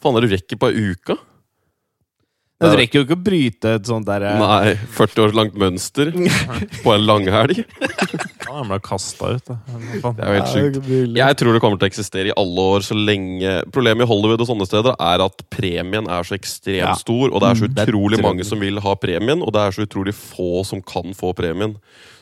Faen, 0.03 0.20
er 0.20 0.27
du 0.27 0.36
rekker 0.36 0.62
på 0.62 0.70
ei 0.72 0.91
uke? 0.94 1.17
Du 2.55 2.72
rekker 2.72 3.01
jo 3.01 3.05
ikke 3.05 3.17
å 3.17 3.20
bryte 3.20 3.72
et 3.77 3.88
sånt 3.89 4.08
derre 4.08 4.32
Nei, 4.39 4.75
40 4.96 5.25
år 5.25 5.34
langt 5.36 5.58
mønster 5.60 6.13
på 6.86 6.94
en 6.94 7.03
langhelg. 7.03 7.65
Ja, 8.46 8.54
Han 8.60 8.70
ble 8.70 8.80
kasta 8.86 9.32
ut. 9.36 9.46
Det 9.50 10.12
er 10.14 10.32
jo 10.32 10.40
helt 10.40 10.52
sjukt. 10.54 10.90
Jeg 11.18 11.38
tror 11.40 11.54
det 11.56 11.62
kommer 11.64 11.80
til 11.82 11.88
å 11.88 11.92
eksistere 11.92 12.32
i 12.32 12.36
alle 12.38 12.66
år 12.75 12.86
så 12.86 12.96
lenge 12.98 13.56
Problemet 13.74 14.06
i 14.06 14.10
Hollywood 14.10 14.44
og 14.46 14.50
sånne 14.52 14.68
steder 14.70 14.96
er 15.02 15.24
at 15.25 15.46
premien 15.54 16.08
er 16.12 16.24
så 16.28 16.38
ekstremt 16.38 16.84
Ja. 16.86 16.94
stor, 17.00 17.32
og 17.34 17.42
det 17.42 17.50
er 17.50 17.56
så 17.56 17.68
Mm, 17.70 17.75
utrolig 17.86 18.22
mange 18.22 18.46
som 18.46 18.60
vil 18.60 18.80
ha 18.80 18.96
premien, 18.96 19.42
og 19.42 19.52
det 19.54 19.62
er 19.62 19.72
så 19.72 19.86
utrolig 19.88 20.14
få 20.14 20.64
som 20.66 20.82
kan 20.82 21.14
få 21.14 21.34
premien. 21.34 21.75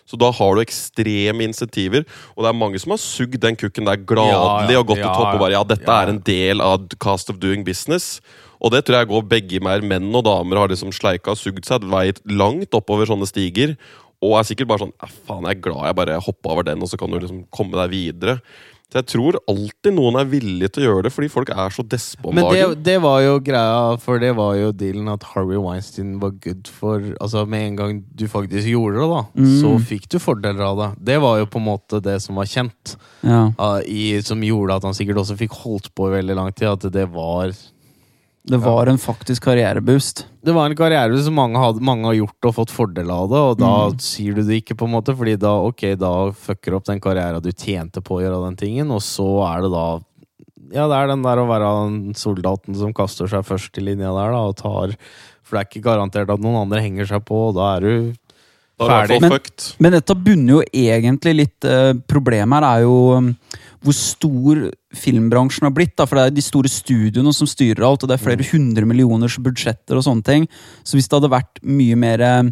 Så 0.05 0.17
da 0.19 0.31
har 0.31 0.55
du 0.55 0.61
ekstreme 0.61 1.43
insentiver, 1.47 2.03
og 2.35 2.43
det 2.43 2.49
er 2.49 2.59
mange 2.59 2.79
som 2.79 2.91
har 2.91 2.97
sugd 2.99 3.39
den 3.39 3.55
kukken 3.55 3.85
der 3.85 3.95
gladelig 3.95 4.71
Ja, 4.71 4.75
ja. 4.75 4.79
og 4.79 4.87
gått 4.87 4.97
til 4.99 5.13
topp 5.15 5.33
og 5.35 5.39
bare 5.39 5.51
ja, 5.55 5.63
dette 5.63 5.87
er 5.87 6.09
en 6.09 6.19
del 6.19 6.59
av 6.61 6.87
Cast 6.99 7.29
of 7.29 7.37
doing 7.39 7.63
business. 7.63 8.19
Og 8.63 8.71
det 8.71 8.85
tror 8.85 8.99
jeg 8.99 9.07
går 9.09 9.23
begge 9.27 9.59
mer. 9.61 9.81
Menn 9.81 10.13
og 10.15 10.23
damer 10.23 10.55
har 10.57 10.67
liksom 10.69 10.91
sleika 10.95 11.31
og 11.31 11.37
sugd 11.37 11.65
seg 11.67 11.81
veit 11.83 12.19
vei 12.23 12.35
langt 12.35 12.71
oppover 12.71 13.05
sånne 13.05 13.27
stiger. 13.27 13.75
Og 14.23 14.37
er 14.39 14.45
sikkert 14.47 14.69
bare 14.71 14.85
sånn 14.85 14.93
«Ja, 15.03 15.09
Faen, 15.27 15.47
jeg 15.49 15.57
er 15.57 15.65
glad 15.65 15.89
jeg 15.89 15.97
bare 15.99 16.21
hoppa 16.23 16.53
over 16.55 16.63
den, 16.69 16.79
og 16.85 16.87
så 16.91 16.99
kan 17.01 17.11
du 17.11 17.19
liksom 17.19 17.43
komme 17.51 17.75
deg 17.81 17.91
videre. 17.91 18.37
Så 18.93 18.99
jeg 19.01 19.07
tror 19.09 19.35
alltid 19.49 19.95
noen 19.95 20.19
er 20.21 20.27
villig 20.29 20.67
til 20.75 20.83
å 20.83 20.85
gjøre 20.85 21.03
det, 21.07 21.11
fordi 21.15 21.29
folk 21.33 21.49
er 21.49 21.71
så 21.73 21.81
despe 21.89 22.27
om 22.29 22.35
Men 22.37 22.45
det, 22.53 22.59
dagen. 22.61 22.83
det 22.85 22.97
var 23.01 23.21
jo 23.25 23.31
greia, 23.41 23.97
for 24.03 24.21
det 24.21 24.29
var 24.37 24.51
jo 24.59 24.67
dealen 24.71 25.09
at 25.09 25.23
Harvey 25.31 25.57
Weinstein 25.57 26.19
var 26.21 26.35
good 26.43 26.69
for 26.69 26.99
Altså 27.19 27.41
Med 27.49 27.65
en 27.71 27.75
gang 27.79 28.03
du 28.13 28.27
faktisk 28.29 28.69
gjorde 28.69 29.01
det, 29.01 29.09
da, 29.09 29.23
Mm. 29.33 29.49
så 29.63 29.71
fikk 29.81 30.05
du 30.13 30.19
fordeler 30.21 30.61
av 30.61 30.77
det. 30.77 30.89
Det 31.09 31.17
var 31.25 31.39
jo 31.41 31.47
på 31.49 31.57
en 31.57 31.65
måte 31.71 32.03
det 32.05 32.19
som 32.21 32.35
var 32.37 32.45
kjent, 32.45 32.95
Ja. 33.25 33.49
ah, 33.57 33.79
i, 33.81 34.21
som 34.21 34.39
gjorde 34.45 34.75
at 34.77 34.83
han 34.83 34.93
sikkert 34.93 35.17
også 35.25 35.39
fikk 35.41 35.57
holdt 35.65 35.89
på 35.95 36.11
i 36.11 36.21
veldig 36.21 36.35
lang 36.37 36.53
tid. 36.53 36.67
At 36.77 36.91
det 36.93 37.09
var 37.09 37.49
Det 38.45 38.57
var 38.59 38.89
en 38.91 38.97
faktisk 38.99 39.45
karriereboost. 39.45 40.25
Det 40.43 40.51
var 40.51 40.67
en 40.69 40.75
karriereboost 40.75 41.25
som 41.29 41.35
mange, 41.39 41.55
hadde, 41.61 41.79
mange 41.81 42.03
har 42.09 42.17
gjort 42.17 42.49
og 42.49 42.55
fått 42.57 42.73
fordel 42.75 43.09
av 43.13 43.29
det, 43.31 43.39
og 43.39 43.57
da 43.61 43.69
Mm. 43.89 43.99
sier 44.03 44.33
du 44.35 44.43
det 44.43 44.57
ikke, 44.63 44.75
på 44.75 44.83
en 44.85 44.91
måte, 44.91 45.15
fordi 45.15 45.37
da, 45.39 45.53
okay, 45.63 45.95
da 45.95 46.31
fucker 46.31 46.75
opp 46.75 46.83
den 46.85 46.99
karrieren 46.99 47.41
du 47.41 47.51
tjente 47.53 48.01
på 48.03 48.17
å 48.19 48.21
gjøre 48.25 48.41
den 48.49 48.57
tingen, 48.59 48.91
og 48.91 48.99
så 49.01 49.29
er 49.47 49.61
det 49.63 49.71
da 49.71 49.85
Ja, 50.73 50.87
det 50.87 50.95
er 50.97 51.07
den 51.07 51.21
der 51.21 51.37
å 51.37 51.45
være 51.47 51.67
den 51.85 52.13
soldaten 52.15 52.73
som 52.75 52.91
kaster 52.93 53.27
seg 53.29 53.43
først 53.45 53.77
i 53.77 53.81
linja 53.81 54.09
der, 54.11 54.31
da, 54.33 54.39
og 54.49 54.55
tar 54.57 54.95
For 55.43 55.55
det 55.57 55.61
er 55.61 55.69
ikke 55.79 55.83
garantert 55.85 56.29
at 56.33 56.39
noen 56.41 56.63
andre 56.65 56.81
henger 56.81 57.05
seg 57.05 57.23
på, 57.25 57.49
og 57.49 57.55
da 57.55 57.75
er 57.77 57.79
du 57.81 58.13
er 58.79 59.07
ferdig. 59.07 59.21
Men- 59.21 59.39
Men 59.79 59.91
dette 59.91 60.15
bunner 60.15 60.53
jo 60.55 60.63
egentlig 60.73 61.35
litt 61.35 61.63
eh, 61.65 61.93
Problemet 62.07 62.63
her 62.63 62.77
er 62.77 62.81
jo 62.81 63.11
um, 63.17 63.37
hvor 63.83 63.93
stor 63.93 64.71
filmbransjen 64.95 65.65
har 65.67 65.73
blitt. 65.75 65.95
da, 65.97 66.05
For 66.05 66.15
det 66.19 66.25
er 66.27 66.35
de 66.37 66.41
store 66.45 66.69
studiene 66.69 67.33
som 67.33 67.47
styrer 67.49 67.83
alt, 67.87 68.03
og 68.03 68.09
det 68.09 68.19
er 68.19 68.23
flere 68.23 68.45
hundre 68.51 68.85
millioners 68.85 69.37
budsjetter 69.41 69.97
og 69.97 70.03
sånne 70.05 70.23
ting. 70.23 70.47
Så 70.83 70.97
hvis 70.97 71.07
det 71.09 71.17
hadde 71.19 71.31
vært 71.33 71.61
mye 71.63 71.95
mer 71.99 72.21
eh, 72.21 72.43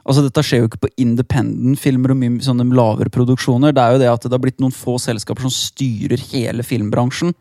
Altså 0.00 0.22
Dette 0.24 0.40
skjer 0.42 0.62
jo 0.62 0.68
ikke 0.70 0.78
på 0.86 0.88
independent-filmer 1.02 2.14
og 2.14 2.16
mye 2.22 2.40
sånne 2.42 2.64
lavere 2.74 3.10
produksjoner. 3.12 3.74
Det 3.76 3.82
er 3.82 3.92
jo 3.92 3.98
det 4.00 4.08
at 4.10 4.22
det 4.24 4.32
har 4.32 4.40
blitt 4.42 4.58
noen 4.62 4.72
få 4.74 4.94
selskaper 4.98 5.44
som 5.44 5.52
styrer 5.52 6.18
hele 6.32 6.64
filmbransjen. 6.66 7.34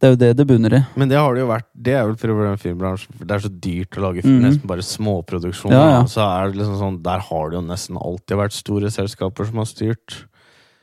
Det 0.00 0.08
er 0.08 0.14
jo 0.14 0.18
det 0.20 0.30
det 0.40 0.46
bunner 0.48 0.74
i. 0.78 0.80
Men 0.98 1.08
det 1.12 1.18
har 1.20 1.34
det 1.36 1.44
jo 1.44 1.50
vært 1.52 1.68
Det 1.76 1.92
er 1.94 2.06
vel 2.08 2.16
problemet 2.16 2.58
i 2.58 2.62
filmbransjen. 2.64 3.20
Det 3.20 3.30
er 3.36 3.44
så 3.44 3.52
dyrt 3.52 3.98
å 4.00 4.02
lage 4.06 4.22
film, 4.24 4.40
Mhm. 4.40 4.46
nesten 4.48 4.66
bare 4.66 4.82
småproduksjoner. 4.82 5.76
Ja, 5.76 5.88
ja. 6.00 6.02
Så 6.04 6.24
er 6.24 6.50
det 6.50 6.58
liksom 6.58 6.78
sånn 6.80 7.02
Der 7.02 7.18
har 7.20 7.50
det 7.50 7.56
jo 7.60 7.66
nesten 7.68 7.96
alltid 8.00 8.36
vært 8.40 8.52
store 8.52 8.90
selskaper 8.90 9.46
som 9.46 9.56
har 9.56 9.68
styrt. 9.68 10.24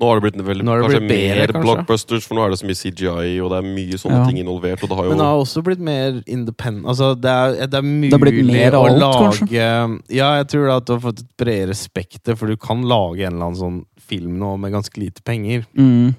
Nå 0.02 0.08
har 0.10 0.18
det 0.18 0.24
blitt 0.26 0.42
veldig, 0.42 0.64
Nå 0.66 0.72
har 0.74 0.80
det 0.82 0.86
kanskje 0.88 1.00
blitt 1.04 1.12
bedre, 1.12 1.36
mer 1.38 1.52
kanskje. 1.52 1.62
blockbusters, 1.68 2.26
for 2.26 2.38
nå 2.38 2.42
er 2.44 2.50
det 2.50 2.58
så 2.58 2.66
mye 2.66 2.80
CGI, 2.80 3.34
og 3.38 3.52
det 3.54 3.58
er 3.60 3.68
mye 3.68 4.00
sånne 4.02 4.18
Ja. 4.18 4.26
ting 4.26 4.40
involvert. 4.42 4.82
Og 4.82 4.90
det 4.90 4.98
har 4.98 5.04
jo 5.06 5.10
Men 5.12 5.22
det 5.22 5.28
har 5.30 5.42
også 5.44 5.64
blitt 5.68 5.80
mer 5.80 6.24
independent 6.26 6.88
Altså, 6.90 7.14
det 7.22 7.30
er, 7.30 7.68
det 7.68 7.78
er 7.78 7.86
mulig 7.86 8.10
Det 8.10 8.18
har 8.18 8.26
blitt 8.26 8.46
mer 8.50 8.72
å 8.72 8.82
alt, 8.88 9.00
lage 9.00 10.02
Ja, 10.10 10.30
jeg 10.42 10.48
tror 10.50 10.72
at 10.78 10.86
du 10.86 10.94
har 10.94 11.04
fått 11.06 11.20
et 11.22 11.38
bredere 11.38 11.76
spekter, 11.78 12.36
for 12.36 12.48
du 12.48 12.58
kan 12.58 12.82
lage 12.82 13.22
en 13.28 13.36
eller 13.36 13.46
annen 13.52 13.62
sånn 13.62 13.86
film 14.02 14.40
nå 14.40 14.58
med 14.60 14.74
ganske 14.74 14.98
lite 14.98 15.22
penger. 15.22 15.64
Mm. 15.78 16.16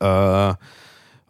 Uh, 0.00 0.54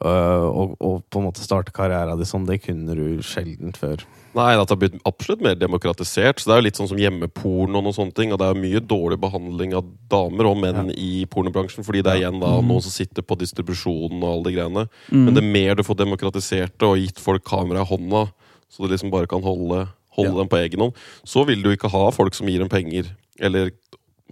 uh, 0.05 0.47
og, 0.47 0.77
og 0.81 1.03
på 1.11 1.19
en 1.19 1.27
måte 1.27 1.43
starte 1.43 1.75
karrieren 1.75 2.17
din 2.17 2.29
sånn. 2.29 2.47
Det 2.47 2.63
kunne 2.63 2.95
du 2.97 3.21
sjelden 3.21 3.75
før. 3.77 4.07
Nei, 4.31 4.53
at 4.55 4.69
det 4.69 4.75
har 4.77 4.79
blitt 4.79 5.01
absolutt 5.09 5.41
mer 5.43 5.57
demokratisert. 5.59 6.39
Så 6.39 6.47
Det 6.47 6.55
er 6.55 6.61
jo 6.61 6.67
litt 6.69 6.79
sånn 6.79 6.89
som 6.93 7.01
hjemmeporno 7.01 7.81
og 7.81 7.85
noen 7.87 7.97
sånne 7.97 8.15
ting. 8.15 8.31
Og 8.33 8.39
det 8.39 8.47
er 8.47 8.55
jo 8.55 8.63
mye 8.63 8.83
dårlig 8.87 9.19
behandling 9.19 9.75
av 9.75 9.89
damer 10.13 10.47
og 10.47 10.61
menn 10.63 10.93
i 10.95 11.25
pornobransjen. 11.27 11.83
Fordi 11.87 12.03
det 12.07 12.13
er 12.13 12.21
igjen 12.23 12.39
da 12.43 12.53
noen 12.63 12.85
som 12.85 12.95
sitter 12.95 13.27
på 13.27 13.39
distribusjonen 13.41 14.23
og 14.23 14.31
alle 14.31 14.45
de 14.47 14.55
greiene. 14.55 14.85
Mm. 15.11 15.25
Men 15.25 15.35
det 15.35 15.43
mer 15.43 15.75
du 15.75 15.83
får 15.83 15.99
demokratisert 16.05 16.77
det 16.79 16.87
og 16.87 17.01
gitt 17.03 17.19
folk 17.19 17.43
kamera 17.45 17.83
i 17.83 17.91
hånda, 17.91 18.29
så 18.71 18.85
du 18.87 18.93
liksom 18.95 19.11
bare 19.11 19.27
kan 19.27 19.43
holde, 19.43 19.89
holde 20.15 20.31
Ja. 20.31 20.39
dem 20.39 20.49
på 20.49 20.63
egen 20.63 20.81
hånd, 20.81 20.95
så 21.27 21.45
vil 21.47 21.63
du 21.63 21.71
ikke 21.75 21.91
ha 21.91 22.11
folk 22.15 22.35
som 22.35 22.47
gir 22.47 22.61
dem 22.63 22.69
penger. 22.71 23.11
Eller 23.41 23.73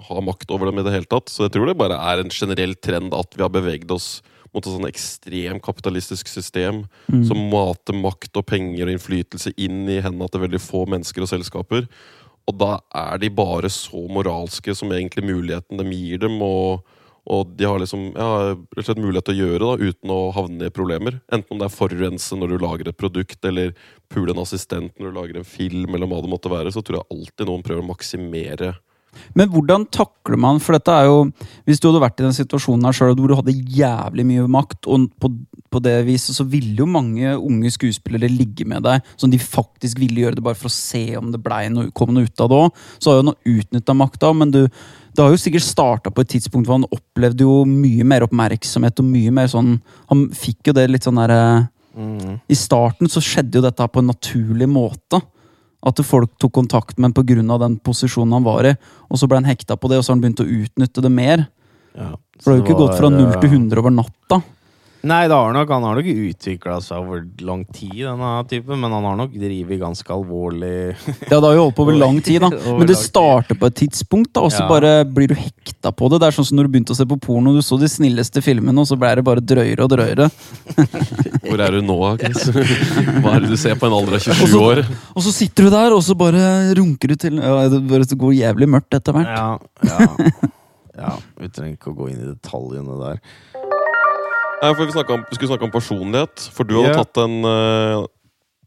ha 0.09 0.21
makt 0.23 0.51
over 0.55 0.67
dem 0.71 0.79
i 0.79 0.83
det 0.87 0.93
hele 0.95 1.11
tatt. 1.11 1.27
Så 1.27 1.49
jeg 1.49 1.53
tror 1.59 1.67
det 1.67 1.77
bare 1.77 1.99
er 1.99 2.23
en 2.23 2.31
generell 2.31 2.75
trend 2.77 3.13
at 3.13 3.35
vi 3.35 3.43
har 3.43 3.51
beveget 3.51 3.91
oss 3.91 4.23
mot 4.59 4.67
et 4.67 4.75
sånn 4.75 4.91
ekstremt 4.91 5.65
kapitalistisk 5.65 6.29
system 6.29 6.85
Mm. 7.09 7.25
som 7.25 7.39
mater 7.49 7.97
makt 7.97 8.37
og 8.37 8.47
penger 8.51 8.85
og 8.89 8.95
innflytelse 8.99 9.55
inn 9.57 9.87
i 9.89 10.01
hendene 10.05 10.29
til 10.29 10.43
veldig 10.45 10.61
få 10.61 10.85
mennesker 10.91 11.25
og 11.25 11.31
selskaper. 11.31 11.87
Og 12.49 12.57
da 12.57 12.79
er 12.97 13.19
de 13.21 13.29
bare 13.29 13.69
så 13.69 14.07
moralske 14.09 14.75
som 14.77 14.89
egentlig 14.93 15.25
muligheten 15.29 15.77
de 15.81 15.85
gir 15.93 16.19
dem. 16.23 16.39
Og, 16.41 16.81
og 17.29 17.57
de 17.59 17.67
har 17.69 17.79
liksom 17.81 18.07
ja, 18.17 18.55
slett 18.81 19.01
mulighet 19.01 19.29
til 19.29 19.37
å 19.37 19.43
gjøre 19.43 19.61
da, 19.61 19.89
uten 19.91 20.13
å 20.15 20.21
havne 20.33 20.71
i 20.71 20.73
problemer. 20.73 21.21
Enten 21.31 21.53
om 21.53 21.61
det 21.61 21.69
er 21.69 21.77
forurense 21.77 22.39
når 22.41 22.55
du 22.55 22.59
lager 22.65 22.89
et 22.89 22.97
produkt, 22.97 23.41
eller 23.45 23.75
pule 24.09 24.33
en 24.33 24.41
assistent 24.41 24.97
når 24.97 25.13
du 25.13 25.19
lager 25.21 25.41
en 25.41 25.49
film, 25.49 25.93
eller 25.93 26.09
hva 26.09 26.23
det 26.25 26.33
måtte 26.33 26.53
være, 26.53 26.73
så 26.73 26.81
tror 26.81 27.03
jeg 27.03 27.19
alltid 27.19 27.51
noen 27.51 27.67
prøver 27.67 27.85
å 27.85 27.91
maksimere 27.91 28.75
Men 29.39 29.51
hvordan 29.53 29.87
takler 29.95 30.41
man 30.41 30.61
For 30.63 30.77
dette 30.77 30.95
er 30.95 31.09
jo 31.09 31.19
Hvis 31.69 31.81
du 31.81 31.89
hadde 31.89 32.03
vært 32.03 32.21
i 32.21 32.27
den 32.27 32.37
situasjonen 32.37 32.89
her 32.89 32.97
sjøl 32.97 33.15
hvor 33.19 33.31
du 33.31 33.37
hadde 33.39 33.55
jævlig 33.55 34.27
mye 34.29 34.47
makt, 34.51 34.89
og 34.89 35.09
på, 35.21 35.31
på 35.73 35.83
det 35.85 35.97
viset 36.07 36.37
så 36.37 36.47
ville 36.49 36.77
jo 36.79 36.89
mange 36.89 37.35
unge 37.37 37.73
skuespillere 37.75 38.31
ligge 38.31 38.67
med 38.69 38.85
deg, 38.87 39.05
som 39.21 39.31
de 39.33 39.41
faktisk 39.41 40.01
ville 40.01 40.23
gjøre 40.25 40.39
det 40.39 40.45
bare 40.45 40.59
for 40.59 40.71
å 40.71 40.75
se 40.75 41.05
om 41.19 41.33
det 41.33 41.41
ble 41.45 41.61
noe, 41.73 41.93
kom 41.97 42.15
noe 42.15 42.29
ut 42.29 42.45
av 42.45 42.51
det 42.51 42.59
òg. 42.59 42.81
Så 42.99 43.11
har 43.11 43.19
jo 43.19 43.27
han 43.27 43.59
utnytta 43.59 43.97
makta, 43.97 44.33
men 44.37 44.55
du 44.55 44.63
det 45.19 45.25
har 45.25 45.33
jo 45.35 45.41
sikkert 45.41 45.67
starta 45.67 46.13
på 46.15 46.23
et 46.23 46.29
tidspunkt 46.31 46.69
hvor 46.69 46.77
han 46.77 46.87
opplevde 46.95 47.43
jo 47.43 47.65
mye 47.67 48.05
mer 48.07 48.23
oppmerksomhet 48.23 49.01
og 49.03 49.09
mye 49.09 49.33
mer 49.35 49.49
sånn 49.51 49.73
Han 50.13 50.29
fikk 50.31 50.71
jo 50.71 50.75
det 50.77 50.85
litt 50.93 51.09
sånn 51.09 51.19
derre 51.19 51.41
I 52.47 52.59
starten 52.59 53.11
så 53.11 53.23
skjedde 53.25 53.59
jo 53.59 53.65
dette 53.65 53.89
på 53.91 53.99
en 53.99 54.13
naturlig 54.13 54.69
måte. 54.71 55.19
At 55.87 56.01
folk 56.03 56.33
tok 56.43 56.53
kontakt 56.57 56.99
med 56.99 57.13
ham 57.13 57.15
pga. 57.15 57.59
den 57.59 57.79
posisjonen 57.79 58.33
han 58.33 58.45
var 58.45 58.67
i. 58.67 58.75
Og 59.09 59.19
så 59.19 59.29
ble 59.29 59.39
han 59.39 59.49
hekta 59.49 59.77
på 59.77 59.89
det, 59.89 59.99
og 59.99 60.05
så 60.05 60.13
har 60.13 60.17
han 60.17 60.25
begynt 60.25 60.43
å 60.43 60.49
utnytte 60.49 61.05
det 61.05 61.13
mer. 61.13 61.47
Ja. 61.95 62.15
For 62.43 62.51
det 62.51 62.55
har 62.55 62.59
jo 62.59 62.65
ikke 62.65 62.79
var, 62.79 62.87
gått 62.87 62.99
fra 62.99 63.11
0 63.11 63.33
til 63.41 63.51
øh, 63.51 63.55
100 63.59 63.83
over 63.83 63.95
natta. 63.95 64.41
Nei, 65.07 65.29
det 65.31 65.37
har 65.37 65.53
nok, 65.55 65.69
han 65.71 65.85
har 65.87 65.95
nok 66.01 66.09
utvikla 66.11 66.81
seg 66.83 66.99
over 67.05 67.21
lang 67.47 67.61
tid, 67.71 68.01
denne 68.03 68.31
typen, 68.51 68.81
men 68.83 68.91
han 68.91 69.05
har 69.07 69.15
nok 69.21 69.31
drevet 69.39 69.79
ganske 69.79 70.11
alvorlig 70.11 70.73
Ja, 71.31 71.37
det 71.39 71.45
har 71.45 71.55
jo 71.55 71.63
holdt 71.69 71.77
på 71.79 71.85
over 71.87 71.95
lang 72.03 72.19
tid, 72.27 72.41
da. 72.43 72.49
Men 72.51 72.89
det 72.91 72.97
starter 72.99 73.55
på 73.61 73.69
et 73.71 73.77
tidspunkt, 73.79 74.33
da, 74.35 74.43
og 74.49 74.51
så 74.51 74.65
Ja. 74.65 74.69
bare 74.73 74.91
blir 75.07 75.31
du 75.31 75.37
hekta 75.39 75.93
på 75.95 76.09
det. 76.11 76.19
Det 76.19 76.27
er 76.33 76.35
sånn 76.41 76.49
som 76.51 76.59
når 76.59 76.67
du 76.67 76.73
begynte 76.75 76.97
å 76.97 76.99
se 76.99 77.07
på 77.07 77.21
porno. 77.23 77.55
Du 77.55 77.63
så 77.63 77.79
de 77.79 77.87
snilleste 77.87 78.43
filmene, 78.43 78.75
og 78.83 78.91
så 78.91 78.99
ble 78.99 79.13
det 79.21 79.25
bare 79.29 79.41
drøyere 79.55 79.87
og 79.87 79.93
drøyere. 79.95 80.27
Hvor 81.47 81.63
er 81.63 81.79
du 81.79 81.81
nå, 81.87 81.99
Chris? 82.19 82.51
Hva 83.23 83.37
er 83.37 83.47
det 83.47 83.53
du 83.55 83.57
ser 83.61 83.79
på 83.79 83.87
en 83.87 83.95
alder 84.01 84.19
av 84.19 84.27
27 84.27 84.45
så- 84.51 84.65
år? 84.67 84.83
Og 85.15 85.23
så 85.23 85.33
sitter 85.39 85.69
du 85.69 85.71
der, 85.79 85.95
og 85.95 86.03
så 86.03 86.19
bare 86.19 86.75
runker 86.75 87.15
du 87.15 87.15
til 87.15 87.39
ja, 87.39 87.69
Det 87.71 87.85
bare 87.87 88.03
går 88.19 88.35
jævlig 88.43 88.69
mørkt 88.75 88.99
etter 88.99 89.15
hvert. 89.15 89.31
Ja, 89.31 89.59
ja. 89.87 90.53
Ja, 90.99 91.13
Vi 91.39 91.47
trenger 91.55 91.77
ikke 91.77 91.93
å 91.93 91.95
gå 91.95 92.09
inn 92.11 92.19
i 92.19 92.33
detaljene 92.33 92.97
der. 92.99 93.19
Nei, 94.59 94.71
for 94.75 94.89
vi, 94.89 95.03
om, 95.15 95.25
vi 95.29 95.37
skulle 95.39 95.51
snakke 95.53 95.67
om 95.69 95.73
personlighet, 95.75 96.47
for 96.55 96.67
du 96.67 96.75
hadde 96.81 96.95
Ja. 96.97 97.03
tatt 97.05 97.21
en 97.23 97.37
uh, 97.47 98.07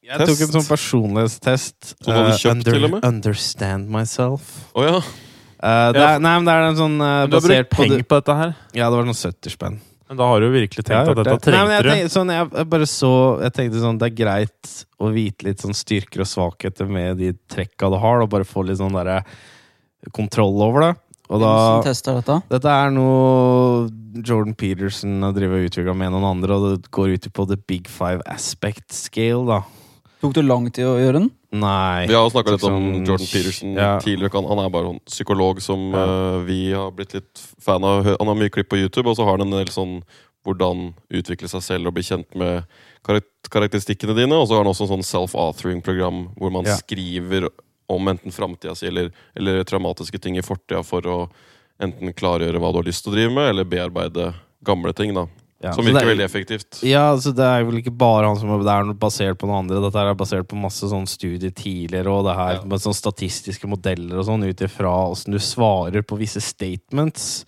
Jeg 0.01 0.17
Test. 0.21 0.32
tok 0.32 0.41
en 0.47 0.54
sånn 0.56 0.69
personlighetstest. 0.69 1.91
Som 2.01 2.08
du 2.08 2.17
hadde 2.17 2.32
eh, 2.32 2.39
kjøpt, 2.41 2.63
til 2.67 2.86
og 2.88 2.91
med? 2.95 3.06
Understand 3.06 3.91
myself. 3.91 4.47
Oh, 4.75 4.84
ja. 4.88 4.97
Uh, 5.62 5.91
det 5.93 6.01
Ja. 6.01 6.08
er, 6.15 6.19
nei, 6.23 6.34
men 6.39 6.45
det 6.47 6.54
er 6.56 6.67
en 6.71 6.80
sånn 6.80 6.95
eh, 6.97 7.27
du 7.27 7.36
har 7.38 7.45
brukt 7.45 7.69
penger 7.75 8.04
på 8.04 8.17
dette 8.21 8.36
her. 8.39 8.54
Ja, 8.73 8.89
det 8.89 8.97
var 8.97 9.06
noen 9.06 9.19
70 9.19 9.54
spenn. 9.54 9.80
Men 10.10 10.17
da 10.19 10.25
har 10.27 10.41
du 10.41 10.47
jo 10.49 10.51
virkelig 10.56 10.84
tenkt 10.84 11.12
at 11.12 11.15
dette 11.21 11.38
det. 11.39 11.54
Nei, 11.54 11.62
men 11.63 11.71
jeg, 11.71 11.84
trengte 11.84 11.84
du. 11.84 11.91
tenkte, 11.95 12.15
sånn, 12.17 12.32
jeg, 12.36 12.47
jeg 12.58 12.67
bare 12.73 12.88
så 12.91 13.12
Jeg 13.45 13.54
tenkte 13.56 13.80
sånn, 13.84 13.99
det 14.01 14.08
er 14.10 14.15
greit 14.17 14.71
å 14.99 15.12
vite 15.13 15.45
litt 15.47 15.62
sånn 15.63 15.77
styrker 15.77 16.23
og 16.25 16.27
svakheter 16.27 16.89
med 16.91 17.21
de 17.21 17.30
trekka 17.47 17.88
du 17.93 17.95
har, 18.01 18.19
og 18.25 18.30
bare 18.34 18.43
få 18.47 18.65
litt 18.67 18.80
sånn 18.82 18.91
derre 18.97 19.21
kontroll 20.12 20.58
over 20.65 20.82
det. 20.88 20.91
Og 21.31 21.39
da 21.39 21.51
tester 21.85 22.17
dette? 22.19 22.35
Dette 22.51 22.67
er 22.67 22.89
noe 22.91 23.87
Jordan 24.19 24.53
Peterson 24.59 25.21
har 25.23 25.31
drevet 25.35 25.61
og 25.61 25.69
utvikla 25.69 25.93
med 25.95 26.11
noen 26.11 26.25
andre, 26.27 26.57
og 26.57 26.65
det 26.81 26.89
går 26.91 27.13
ut 27.15 27.29
på 27.31 27.45
the 27.47 27.55
big 27.55 27.87
five 27.87 28.19
aspect 28.27 28.91
scale, 28.91 29.45
da. 29.47 29.61
Tok 30.21 30.35
det 30.35 30.43
lang 30.45 30.67
tid 30.69 30.85
å 30.85 30.97
gjøre 30.99 31.21
den? 31.21 31.29
Nei. 31.51 32.05
Vi 32.07 32.13
har 32.13 32.27
snakka 32.29 32.51
litt 32.53 32.63
om 32.67 32.75
Sånn- 32.75 33.07
Jordan 33.07 33.27
Peterson 33.31 33.73
Ja. 33.73 33.99
tidligere. 33.99 34.31
Han 34.35 34.45
han 34.51 34.59
er 34.65 34.69
bare 34.69 34.89
en 34.91 34.99
psykolog 35.07 35.61
som 35.61 35.91
Ja. 35.91 36.05
uh, 36.05 36.39
vi 36.45 36.71
har 36.73 36.91
blitt 36.91 37.13
litt 37.13 37.39
fan 37.59 37.83
av. 37.83 38.03
Han 38.05 38.27
har 38.27 38.35
mye 38.35 38.49
klipp 38.51 38.69
på 38.69 38.77
YouTube, 38.77 39.07
og 39.07 39.15
så 39.17 39.23
har 39.25 39.37
han 39.37 39.47
en 39.47 39.51
del 39.57 39.65
sånn 39.71 40.03
hvordan 40.45 40.93
utvikle 41.11 41.47
seg 41.49 41.61
selv 41.61 41.87
og 41.87 41.93
bli 41.93 42.03
kjent 42.03 42.35
med 42.35 42.65
karakteristikkene 43.49 44.15
dine. 44.15 44.33
Og 44.33 44.47
så 44.47 44.55
har 44.57 44.63
han 44.63 44.71
også 44.73 44.87
en 44.89 44.99
sånn 45.01 45.27
self-authoring-program 45.29 46.35
hvor 46.37 46.51
man 46.51 46.65
Ja. 46.65 46.75
skriver 46.77 47.49
om 47.91 48.08
enten 48.12 48.32
framtida 48.34 48.75
si 48.77 48.88
eller, 48.88 49.12
eller 49.36 49.63
traumatiske 49.67 50.19
ting 50.21 50.38
i 50.39 50.45
fortida 50.45 50.84
for 50.88 51.01
å 51.12 51.19
enten 51.82 52.13
klargjøre 52.13 52.60
hva 52.62 52.71
du 52.71 52.82
har 52.82 52.88
lyst 52.89 53.04
til 53.06 53.13
å 53.13 53.15
drive 53.17 53.34
med, 53.34 53.49
eller 53.54 53.65
bearbeide 53.69 54.34
gamle 54.63 54.93
ting. 54.93 55.13
da 55.17 55.27
Ja, 55.62 55.73
Som 55.77 55.86
virker 55.86 56.01
er- 56.01 56.15
veldig 56.15 56.25
effektivt. 56.25 56.80
Ja, 56.82 57.15
så 57.21 57.30
det 57.38 57.45
er 57.45 57.63
vel 57.63 57.75
ikke 57.84 57.91
bare 57.95 58.25
han 58.25 58.36
som 58.36 58.49
Det 58.49 58.65
er 58.67 58.93
basert 58.97 59.38
på 59.38 59.45
noen 59.45 59.60
andre. 59.69 59.80
Dette 59.84 59.93
her 59.99 60.10
er 60.10 60.15
basert 60.17 60.47
på 60.49 60.58
masse 60.58 60.82
sånn 60.89 61.06
studier 61.06 61.54
tidligere, 61.54 62.08
og 62.10 62.25
det 62.25 62.34
her 62.36 62.54
Ja. 62.56 62.63
med 62.65 62.80
sånn 62.82 62.97
statistiske 62.97 63.67
modeller 63.69 64.17
og 64.17 64.25
sånn, 64.25 64.43
ut 64.49 64.58
ifra 64.58 64.89
åssen 65.12 65.32
du 65.32 65.38
svarer 65.38 66.01
på 66.01 66.17
visse 66.17 66.41
statements. 66.41 67.45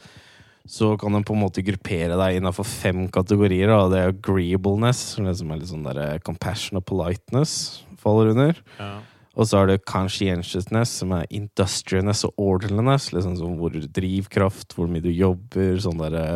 Så 0.67 0.97
kan 0.99 1.11
den 1.11 1.23
på 1.25 1.33
en 1.33 1.41
måte 1.41 1.63
gruppere 1.65 2.15
deg 2.15 2.37
innafor 2.39 2.63
fem 2.65 3.07
kategorier. 3.09 3.67
Da. 3.67 3.89
Det 3.89 3.97
er 3.99 4.11
agreeableness, 4.13 4.95
som 5.15 5.25
liksom 5.25 5.51
er 5.51 5.57
litt 5.57 5.69
sånn 5.69 5.83
der 5.83 6.19
compassion 6.19 6.77
og 6.77 6.85
politeness 6.85 7.81
faller 7.97 8.29
under. 8.29 8.55
Ja. 8.79 8.99
Og 9.33 9.49
så 9.49 9.63
er 9.63 9.71
det 9.71 9.85
conscientiousness, 9.89 10.91
som 11.01 11.13
er 11.17 11.29
industriousness 11.33 12.23
og 12.27 12.33
orderliness. 12.37 13.09
Liksom 13.15 13.37
sånn 13.39 13.57
hvor 13.57 13.73
drivkraft, 13.73 14.75
hvor 14.77 14.91
mye 14.91 15.03
du 15.03 15.09
jobber, 15.09 15.79
sånn 15.81 16.01
derre 16.01 16.27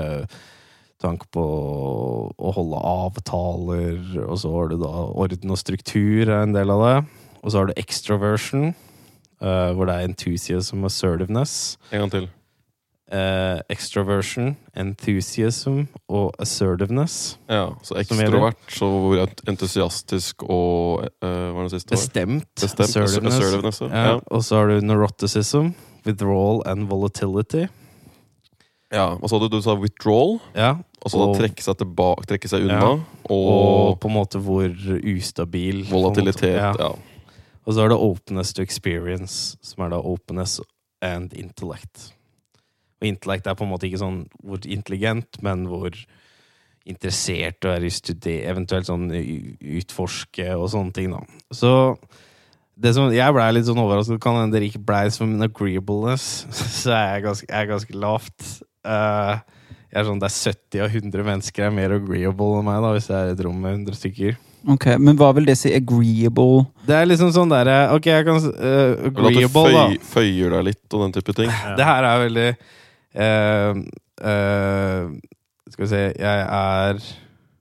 Tanke 0.98 1.28
på 1.30 1.42
å 2.34 2.52
holde 2.56 2.78
avtaler, 2.90 4.00
og 4.24 4.40
så 4.42 4.50
har 4.50 4.72
du 4.72 4.80
da 4.82 4.90
orden 5.14 5.54
og 5.54 5.60
struktur 5.62 6.24
er 6.26 6.40
en 6.40 6.56
del 6.56 6.74
av 6.74 6.82
det. 6.82 6.96
Og 7.44 7.54
så 7.54 7.60
har 7.60 7.70
du 7.70 7.78
extroversion, 7.78 8.72
uh, 9.44 9.78
hvor 9.78 9.86
det 9.86 9.94
er 9.94 10.08
enthusiasm 10.10 10.82
og 10.82 10.90
assertiveness. 10.90 11.54
En 11.92 12.02
gang 12.02 12.16
til. 12.16 12.26
Eh, 13.08 13.60
extroversion, 13.72 14.58
enthusiasm 14.76 15.86
og 16.12 16.34
assertiveness. 16.44 17.38
Ja, 17.48 17.70
Så 17.82 17.96
ekstrovert, 18.02 18.58
så 18.68 18.90
entusiastisk 19.48 20.44
og 20.44 21.06
uh, 21.24 21.28
Hva 21.30 21.54
var 21.56 21.70
det 21.70 21.72
siste? 21.78 21.96
Bestemt. 21.96 22.50
Bestemt. 22.60 22.82
Assertiveness, 22.84 23.38
assertiveness 23.40 23.80
Ja. 23.82 24.04
Ja. 24.10 24.20
Og 24.28 24.44
så 24.44 24.56
har 24.60 24.68
du 24.68 24.82
neuroticism, 24.84 25.70
withdrawal 26.06 26.60
and 26.68 26.90
volatility. 26.90 27.70
Ja, 28.92 29.16
Hva 29.16 29.28
sa 29.32 29.40
du? 29.40 29.48
Du 29.52 29.62
sa 29.64 29.76
withdrawal? 29.80 30.40
Ja, 30.56 30.76
Altså 31.06 31.18
da 31.22 31.24
Og- 31.30 31.38
trekke 31.38 31.64
seg 31.64 31.78
tilbake, 31.78 32.26
trekke 32.28 32.50
seg 32.50 32.64
unna. 32.66 32.74
Ja. 32.82 32.92
og 33.30 33.48
Og, 33.48 34.00
på 34.02 34.08
en 34.10 34.16
måte 34.16 34.40
hvor 34.44 34.68
ustabil 35.16 35.86
måte. 35.86 35.92
volatilitet. 35.94 36.56
Ja. 36.58 36.74
Ja. 36.78 36.92
Og 37.66 37.74
så 37.74 37.84
er 37.86 37.88
det 37.90 37.98
openness 37.98 38.52
to 38.54 38.62
experience, 38.62 39.56
som 39.62 39.86
er 39.86 39.90
da 39.90 39.96
openness 40.04 40.60
and 41.02 41.32
intellect. 41.34 42.12
Og 42.98 43.10
intellect 43.10 43.48
er 43.48 43.58
på 43.58 43.66
en 43.66 43.74
måte 43.74 43.90
ikke 43.90 44.02
sånn 44.02 44.24
hvor 44.42 44.64
intelligent, 44.66 45.42
men 45.46 45.68
hvor 45.70 45.94
interessert 46.88 47.60
du 47.62 47.68
er 47.70 47.84
i 47.84 47.92
studiet, 47.92 48.48
eventuelt 48.48 48.88
sånn 48.88 49.10
utforske 49.12 50.48
og 50.56 50.70
sånne 50.72 50.96
ting, 50.96 51.12
da. 51.14 51.22
Så 51.54 51.74
det 52.78 52.94
som, 52.94 53.10
jeg 53.14 53.34
blei 53.34 53.50
litt 53.56 53.68
sånn 53.68 53.82
overrasket. 53.82 54.22
Kan 54.24 54.38
hende 54.38 54.54
dere 54.54 54.70
ikke 54.70 54.84
blei 54.86 55.08
som 55.14 55.32
en 55.34 55.46
agreeableness, 55.48 56.48
så 56.82 56.94
er 56.96 57.06
jeg 57.16 57.28
ganske, 57.28 57.50
jeg 57.50 57.60
er 57.60 57.72
ganske 57.72 58.02
lavt. 58.06 58.50
Uh, 58.88 59.38
jeg 59.88 60.02
er 60.02 60.10
sånn, 60.10 60.20
Det 60.22 60.28
er 60.30 60.36
70 60.36 60.84
av 60.84 60.98
100 61.02 61.26
mennesker 61.32 61.68
er 61.68 61.74
mer 61.74 61.96
agreeable 61.96 62.60
enn 62.60 62.68
meg, 62.68 62.84
da, 62.84 62.92
hvis 62.96 63.10
jeg 63.10 63.18
er 63.18 63.32
i 63.32 63.36
et 63.36 63.44
rom 63.48 63.58
med 63.64 63.80
100 63.80 63.98
stykker. 63.98 64.38
Ok, 64.68 64.88
Men 65.00 65.16
hva 65.20 65.30
vil 65.38 65.46
det 65.48 65.56
si 65.60 65.72
agreeable? 65.72 66.66
Det 66.88 66.96
er 66.98 67.06
liksom 67.08 67.30
sånn 67.32 67.52
derre 67.52 67.76
Ok, 67.94 68.08
jeg 68.10 68.26
kan 68.26 68.40
uh, 68.42 68.50
Eller 68.58 69.06
at 69.06 69.14
du 69.14 69.30
Agreeable, 69.30 69.70
da. 69.72 69.84
føy, 69.86 70.00
føyer 70.10 70.56
deg 70.58 70.66
litt 70.68 70.96
og 70.98 71.04
den 71.06 71.14
type 71.16 71.36
ting. 71.38 71.54
Det 71.78 71.86
her 71.88 72.08
er 72.10 72.24
veldig 72.26 72.48
eh, 73.18 75.08
Skal 75.72 75.84
vi 75.84 75.90
se 75.92 76.02
Jeg 76.14 76.44
er 76.48 77.02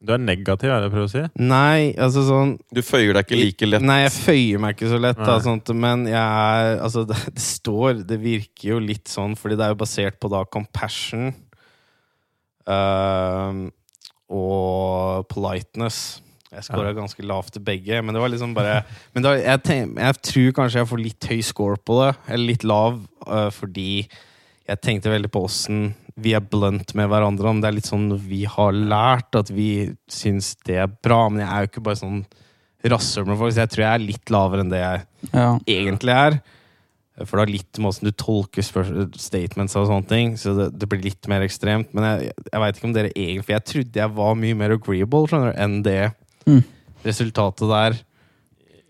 Du 0.03 0.12
er 0.14 0.21
negativ, 0.23 0.71
er 0.71 0.83
det 0.83 0.88
jeg 0.88 0.95
prøver 0.95 1.09
å 1.09 1.12
si? 1.14 1.25
Nei, 1.42 1.95
altså 1.95 2.27
sånn 2.29 2.57
Du 2.75 2.83
føyer 2.85 3.16
deg 3.16 3.25
ikke 3.27 3.40
like 3.40 3.71
lett. 3.71 3.87
Nei, 3.87 4.03
jeg 4.05 4.14
føyer 4.19 4.62
meg 4.62 4.77
ikke 4.77 4.92
så 4.92 5.01
lett, 5.03 5.23
da, 5.23 5.38
sånt, 5.45 5.73
men 5.75 6.07
jeg 6.11 6.21
er 6.21 6.85
Altså, 6.85 7.07
det, 7.09 7.19
det 7.33 7.45
står 7.45 8.05
Det 8.09 8.21
virker 8.23 8.75
jo 8.75 8.83
litt 8.83 9.11
sånn, 9.12 9.38
fordi 9.38 9.59
det 9.59 9.66
er 9.66 9.75
jo 9.75 9.83
basert 9.83 10.21
på 10.21 10.31
da 10.33 10.45
compassion 10.45 11.33
uh, 12.66 13.66
og 14.27 15.27
politeness. 15.31 16.19
Jeg 16.57 16.64
scora 16.69 16.92
ganske 16.97 17.25
lavt 17.27 17.53
til 17.57 17.64
begge, 17.66 17.99
men 18.03 18.14
det 18.14 18.23
var 18.23 18.31
liksom 18.33 18.55
bare 18.57 18.81
Men 19.14 19.27
da, 19.27 19.35
jeg, 19.37 19.62
tenk, 19.66 19.99
jeg 19.99 20.21
tror 20.31 20.55
kanskje 20.61 20.81
jeg 20.81 20.90
får 20.92 21.03
litt 21.03 21.29
høy 21.31 21.40
score 21.45 21.79
på 21.83 21.99
det, 22.01 22.12
eller 22.29 22.53
litt 22.53 22.64
lav, 22.66 23.01
eh, 23.27 23.49
fordi 23.53 23.90
jeg 24.69 24.81
tenkte 24.83 25.13
veldig 25.13 25.31
på 25.31 25.45
åssen 25.47 25.95
vi 26.17 26.33
er 26.33 26.41
blunt 26.41 26.95
med 26.97 27.11
hverandre. 27.13 27.51
Om 27.53 27.61
det 27.61 27.69
er 27.69 27.77
litt 27.77 27.89
sånn 27.91 28.09
vi 28.25 28.45
har 28.49 28.73
lært 28.73 29.37
at 29.37 29.51
vi 29.53 29.93
syns 30.09 30.55
det 30.67 30.79
er 30.81 30.89
bra. 30.89 31.27
Men 31.29 31.43
jeg 31.45 31.51
er 31.53 31.65
jo 31.67 31.71
ikke 31.71 31.85
bare 31.91 32.01
sånn 32.01 32.23
rasshøl 32.87 33.27
med 33.27 33.37
folk, 33.41 33.53
så 33.53 33.65
jeg 33.65 33.73
tror 33.75 33.83
jeg 33.85 33.95
er 33.99 34.05
litt 34.07 34.31
lavere 34.33 34.63
enn 34.65 34.71
det 34.73 34.81
jeg 34.81 35.03
Ja. 35.35 35.59
egentlig 35.67 36.15
er. 36.15 36.39
For 37.25 37.37
det 37.39 37.43
har 37.47 37.53
litt 37.53 37.79
med 37.81 37.89
åssen 37.91 38.05
du 38.09 38.13
tolker 38.13 38.63
statements 39.17 39.77
og 39.77 39.87
sånne 39.89 40.09
ting. 40.09 40.35
Så 40.37 40.53
det, 40.57 40.79
det 40.79 40.89
blir 40.89 41.03
litt 41.05 41.29
mer 41.29 41.41
ekstremt. 41.47 41.93
Men 41.97 42.05
jeg, 42.21 42.33
jeg 42.53 42.61
veit 42.63 42.77
ikke 42.77 42.89
om 42.91 42.93
dere 42.97 43.13
egentlig 43.17 43.45
For 43.47 43.53
jeg 43.57 43.65
trodde 43.73 44.03
jeg 44.03 44.15
var 44.19 44.35
mye 44.37 44.55
mer 44.57 44.75
agreeable 44.77 45.27
skjønner 45.31 45.53
du, 45.53 45.61
enn 45.65 45.83
det 45.87 46.13
Mm. 46.47 46.63
resultatet 47.05 47.69
der 47.69 47.97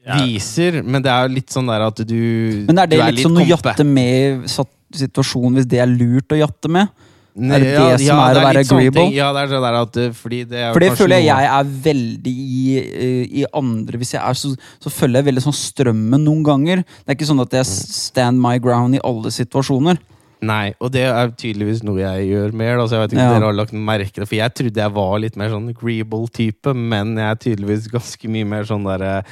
Ja. 0.07 0.19
viser. 0.23 0.83
Men 0.85 1.03
det 1.03 1.11
er 1.11 1.27
jo 1.29 1.35
litt 1.35 1.49
sånn 1.51 1.67
der 1.67 1.87
at 1.87 1.97
du 2.07 2.65
Men 2.69 2.79
er 2.79 2.87
det 2.87 2.99
du 3.01 3.13
litt 3.17 3.27
sånn 3.27 3.41
å 3.43 3.47
jatte 3.49 3.85
med 3.87 4.45
satt 4.51 4.69
situasjon 5.03 5.55
hvis 5.59 5.69
det 5.69 5.81
er 5.83 5.87
lurt 5.93 6.33
å 6.35 6.41
jatte 6.41 6.69
med? 6.73 6.89
Er 7.37 7.61
det 7.61 7.73
det 7.77 8.07
som 8.07 8.17
er 8.25 8.39
å 8.39 8.43
være 8.47 8.61
agreeable? 8.65 9.03
Ja, 9.13 9.27
det 9.37 9.43
er 9.43 9.51
sånn 9.53 9.65
der 9.67 9.75
at 9.83 9.97
fordi 10.17 10.39
det 10.49 10.57
er 10.57 10.73
For 10.73 10.81
det 10.81 10.93
føler 10.97 11.21
jeg 11.21 11.27
noe- 11.29 11.43
jeg 11.43 11.51
er 11.53 11.65
veldig 11.85 12.33
i, 12.33 12.79
eh, 12.81 13.27
i 13.43 13.45
andre 13.53 13.99
Hvis 14.01 14.13
jeg 14.15 14.23
er 14.25 14.33
så, 14.41 14.55
så 14.81 14.89
følger 14.89 15.21
jeg 15.21 15.27
veldig 15.35 15.45
sånn 15.45 15.59
strømmen 15.61 16.25
noen 16.25 16.43
ganger. 16.43 16.77
Det 17.05 17.09
er 17.13 17.19
ikke 17.19 17.29
sånn 17.29 17.43
at 17.45 17.53
jeg 17.53 17.67
stand 17.67 18.41
my 18.41 18.57
ground 18.59 18.97
i 18.97 19.03
alle 19.05 19.29
situasjoner. 19.29 19.99
Nei, 20.47 20.75
og 20.81 20.93
det 20.93 21.05
er 21.09 21.29
tydeligvis 21.33 21.83
noe 21.85 21.97
jeg 22.01 22.29
gjør 22.31 22.53
mer. 22.57 22.77
Da, 22.77 22.85
så 22.87 22.97
jeg 22.97 23.05
vet 23.05 23.13
ikke 23.17 23.21
Ja. 23.25 23.29
om 23.35 23.41
dere 23.41 23.49
har 23.53 23.57
lagt 23.57 23.73
merke 23.73 24.15
det. 24.21 24.29
For 24.29 24.37
jeg 24.37 24.55
trodde 24.55 24.75
jeg 24.85 24.93
var 24.93 25.19
litt 25.19 25.37
mer 25.37 25.49
sånn 25.51 25.69
agreeable 25.73 26.29
type, 26.29 26.75
men 26.75 27.17
jeg 27.17 27.31
er 27.31 27.37
tydeligvis 27.37 27.89
ganske 27.93 28.29
mye 28.33 28.47
mer 28.47 28.65
sånn 28.65 28.85
der 28.85 29.03
eh, 29.03 29.23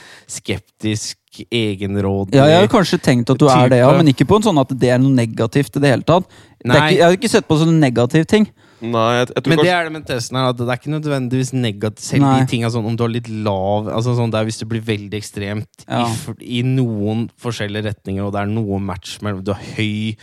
skeptisk, 1.34 1.48
egenrådig 1.50 2.34
Ja, 2.34 2.46
jeg 2.46 2.60
har 2.60 2.68
kanskje 2.68 2.98
tenkt 3.02 3.30
at 3.30 3.38
du 3.38 3.46
er 3.48 3.68
det, 3.68 3.78
ja, 3.78 3.90
men 3.96 4.06
ikke 4.12 4.26
på 4.26 4.36
en 4.36 4.42
sånn 4.42 4.60
at 4.60 4.68
det 4.78 4.90
er 4.90 4.98
noe 4.98 5.12
negativt 5.12 5.76
i 5.76 5.80
det 5.80 5.90
hele 5.90 6.02
tatt. 6.06 6.28
Det 6.64 6.70
er 6.72 6.76
ikke, 6.76 6.98
jeg 6.98 7.04
har 7.04 7.16
ikke 7.18 7.28
sett 7.30 7.48
på 7.48 7.58
sånne 7.60 7.78
negative 7.78 8.24
ting. 8.24 8.46
Nei, 8.84 9.16
jeg, 9.16 9.28
jeg 9.34 9.42
tror 9.44 9.50
Men 9.54 9.60
det 9.64 9.72
er 9.72 9.84
det 9.84 9.92
med 9.94 10.06
testen 10.06 10.36
her, 10.36 10.48
at 10.50 10.58
det 10.58 10.68
er 10.68 10.80
ikke 10.80 10.92
nødvendigvis 10.92 11.52
negativt. 11.56 12.04
Selv 12.04 12.24
Nei. 12.26 12.40
de 12.40 12.50
tinga 12.50 12.68
sånn 12.72 12.84
om 12.84 12.96
du 12.96 13.04
har 13.04 13.12
litt 13.12 13.28
lav 13.30 13.88
altså 13.88 14.12
sånn 14.18 14.32
der 14.34 14.44
Hvis 14.44 14.58
du 14.60 14.66
blir 14.68 14.82
veldig 14.84 15.16
ekstremt 15.16 15.86
Ja. 15.88 16.04
i, 16.38 16.58
i 16.60 16.62
noen 16.66 17.28
forskjellige 17.40 17.88
retninger, 17.88 18.24
og 18.26 18.34
det 18.34 18.42
er 18.42 18.50
noe 18.52 18.80
match 18.82 19.20
mellom 19.24 19.44
Du 19.44 19.54
har 19.54 19.62
høy, 19.78 20.16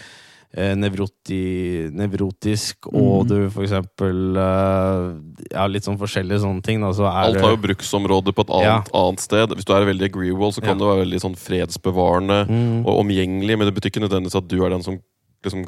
nevroti, 0.56 1.90
nevrotisk, 1.96 2.88
og 2.92 3.26
Mm. 3.26 3.28
du 3.30 3.50
for 3.50 3.64
eksempel 3.64 4.36
eh, 4.38 5.56
Ja, 5.56 5.68
litt 5.68 5.84
sånn 5.84 5.98
forskjellige 6.00 6.42
sånne 6.44 6.62
ting, 6.64 6.82
da, 6.82 6.92
så 6.92 7.06
er 7.08 7.30
Alt 7.30 7.42
har 7.42 7.56
jo 7.56 7.62
bruksområde 7.64 8.34
på 8.36 8.42
et 8.42 8.50
annet, 8.52 8.90
annet 8.94 9.20
sted. 9.20 9.50
Hvis 9.56 9.66
du 9.66 9.74
er 9.74 9.86
veldig 9.88 10.10
agreeable, 10.12 10.52
så 10.52 10.62
kan 10.62 10.76
Ja. 10.78 10.80
du 10.80 10.86
være 10.86 11.06
veldig 11.06 11.22
sånn 11.22 11.36
fredsbevarende 11.38 12.48
Mm. 12.50 12.86
og 12.86 13.00
omgjengelig, 13.06 13.58
men 13.58 13.68
det 13.68 13.76
betyr 13.76 13.92
ikke 13.92 14.04
nødvendigvis 14.08 14.36
at 14.38 14.48
du 14.48 14.64
er 14.66 14.70
den 14.70 14.84
som 14.84 15.00
liksom 15.44 15.66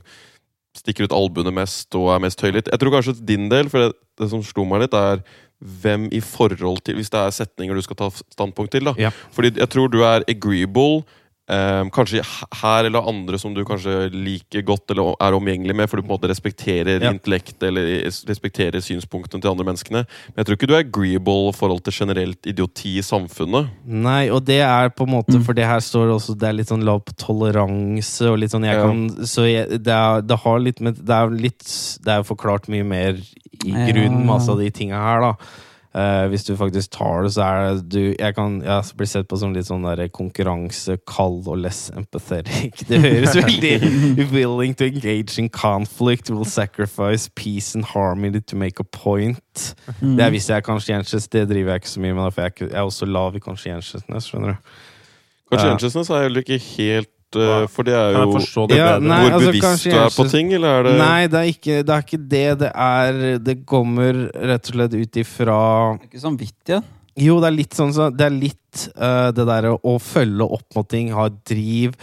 stikker 0.76 1.04
ut 1.06 1.12
albuene 1.14 1.54
mest 1.54 1.94
og 1.96 2.10
er 2.16 2.20
mest 2.20 2.42
høylytt. 2.42 2.68
Jeg 2.72 2.80
tror 2.80 2.92
kanskje 2.92 3.26
din 3.26 3.48
del, 3.50 3.70
for 3.70 3.80
det, 3.80 3.94
det 4.18 4.30
som 4.30 4.42
slo 4.42 4.66
meg 4.66 4.82
litt, 4.82 4.94
er 4.94 5.24
hvem 5.64 6.10
i 6.12 6.20
forhold 6.20 6.84
til 6.84 6.96
Hvis 6.96 7.10
det 7.10 7.20
er 7.22 7.30
setninger 7.46 7.74
du 7.74 7.82
skal 7.82 7.96
ta 7.96 8.10
standpunkt 8.10 8.72
til, 8.72 8.84
da. 8.84 8.94
Ja. 8.98 9.12
Fordi 9.32 9.52
jeg 9.56 9.70
tror 9.70 9.90
du 9.90 10.02
er 10.04 10.24
agreeable 10.28 11.06
eh, 11.50 11.84
kanskje 11.92 12.22
her 12.62 12.86
eller 12.88 13.04
andre 13.10 13.38
som 13.40 13.54
du 13.54 13.64
kanskje 13.66 14.10
liker 14.14 14.62
godt 14.64 14.92
eller 14.92 15.16
er 15.20 15.34
omgjengelig 15.36 15.76
med, 15.76 15.90
for 15.90 15.98
du 15.98 16.04
på 16.08 16.12
en 16.14 16.16
måte 16.20 16.30
respekterer 16.32 17.02
Ja. 17.04 17.12
intellekt 17.12 17.62
eller 17.64 18.06
respekterer 18.30 18.80
synspunktene 18.82 19.42
til 19.42 19.52
andre 19.52 19.66
menneskene. 19.66 20.06
Men 20.34 20.38
jeg 20.38 20.46
tror 20.46 20.56
ikke 20.58 20.68
du 20.68 20.76
er 20.76 20.86
agreeable 20.86 21.50
i 21.50 21.58
forhold 21.58 21.84
til 21.84 21.94
generelt 21.94 22.46
idioti 22.48 22.98
i 22.98 23.02
samfunnet. 23.04 23.70
Nei, 23.86 24.30
og 24.30 24.46
det 24.46 24.62
er 24.62 24.90
på 24.90 25.04
en 25.04 25.14
måte 25.18 25.34
Mm. 25.38 25.44
For 25.44 25.54
det 25.54 25.66
her 25.66 25.80
står 25.80 26.14
også 26.16 26.38
Det 26.38 26.48
er 26.50 26.54
litt 26.54 26.68
sånn 26.70 26.84
lav 26.86 27.02
toleranse 27.18 28.22
og 28.32 28.40
litt 28.40 28.52
sånn 28.52 28.64
jeg 28.66 28.76
Ja. 28.76 28.84
kan 28.88 29.10
Så 29.26 29.46
jeg, 29.50 29.84
det, 29.84 29.92
er, 29.94 30.22
det 30.22 30.38
har 30.40 30.60
litt 30.60 30.80
med 30.82 30.96
Det 30.96 31.10
er 31.14 31.30
litt 31.30 32.00
Det 32.04 32.08
er 32.12 32.18
jo 32.24 32.36
forklart 32.36 32.68
mye 32.70 32.84
mer 32.86 33.14
i 33.64 33.70
Ja. 33.72 33.86
grunn, 33.92 34.26
masse 34.26 34.50
av 34.50 34.58
de 34.60 34.70
tinga 34.72 34.96
her, 34.98 35.22
da. 35.22 35.34
Eh, 35.94 36.28
hvis 36.28 36.44
du 36.44 36.56
faktisk 36.58 36.92
tar 36.92 37.22
det, 37.22 37.34
så 37.36 37.42
er 37.46 37.82
du 37.86 38.16
Jeg 38.18 38.34
kan 38.34 38.56
jeg 38.66 38.98
blir 38.98 39.08
sett 39.08 39.28
på 39.30 39.38
som 39.38 39.52
litt 39.54 39.68
sånn 39.68 39.84
konkurransekald 39.86 40.16
konkurranse, 40.18 40.98
kald 41.06 41.48
og 41.48 41.60
less 41.62 41.92
empathetic. 41.94 42.82
Det 42.90 42.98
høres 43.04 43.36
veldig 43.38 44.26
willing 44.32 44.74
to 44.74 44.86
engage 44.86 45.38
in 45.38 45.50
conflict, 45.50 46.32
will 46.32 46.46
sacrifice 46.46 47.30
peace 47.36 47.76
and 47.76 47.86
harmony 47.86 48.42
to 48.42 48.56
make 48.56 48.80
a 48.80 48.84
point. 48.84 49.76
Mm. 50.02 50.18
Det 50.18 50.26
er 50.26 50.30
hvis 50.34 50.50
jeg 50.50 50.58
er 50.58 50.66
conscientious, 50.66 51.28
det 51.28 51.48
driver 51.50 51.72
jeg 51.72 51.84
ikke 51.84 51.90
så 51.90 52.02
mye 52.02 52.14
med, 52.14 52.32
for 52.32 52.42
jeg 52.42 52.46
er, 52.46 52.56
ikke, 52.56 52.72
jeg 52.72 52.80
er 52.80 52.90
også 52.90 53.06
lav 53.06 53.36
i 53.36 53.40
conscientiousness, 53.40 54.32
skjønner 54.32 54.56
du. 54.56 54.74
Ja. 55.54 55.70
consciousness 55.70 56.10
er 56.10 56.24
heller 56.26 56.42
ikke 56.42 56.58
helt 56.58 57.10
eh, 57.10 57.23
For 57.74 57.88
det 57.88 57.94
er 57.98 58.18
jo 58.18 58.68
det 58.68 58.78
Ja, 58.78 58.98
nei, 59.02 59.20
hvor 59.26 59.38
altså, 59.38 59.52
bevisst 59.52 59.86
du 59.88 59.96
er 59.98 60.10
på 60.16 60.26
ting, 60.32 60.52
eller 60.54 60.80
er 60.80 60.84
det 60.88 60.98
Nei, 61.00 61.22
det 61.28 61.40
er 61.40 61.52
ikke 61.52 61.78
det. 61.84 61.96
Er 61.96 62.04
ikke 62.08 62.22
det. 62.34 62.44
det 62.60 62.72
er 62.74 63.40
Det 63.44 63.56
kommer 63.66 64.20
rett 64.34 64.70
og 64.70 64.78
slett 64.78 64.94
ut 64.94 65.22
ifra 65.24 65.58
Det 65.98 66.04
er 66.06 66.12
ikke 66.12 66.26
samvittighet. 66.28 66.92
Jo, 67.24 67.40
det 67.42 67.50
er 67.50 67.58
litt 67.58 67.78
sånn 67.78 67.94
så, 67.94 68.10
Det 68.10 68.26
er 68.26 68.34
litt 68.36 68.86
uh, 68.98 69.30
det 69.36 69.48
derre 69.50 69.76
å 69.78 69.98
følge 70.02 70.48
opp 70.58 70.78
mot 70.78 70.88
ting, 70.90 71.12
ha 71.14 71.28
et 71.30 71.42
driv. 71.46 71.98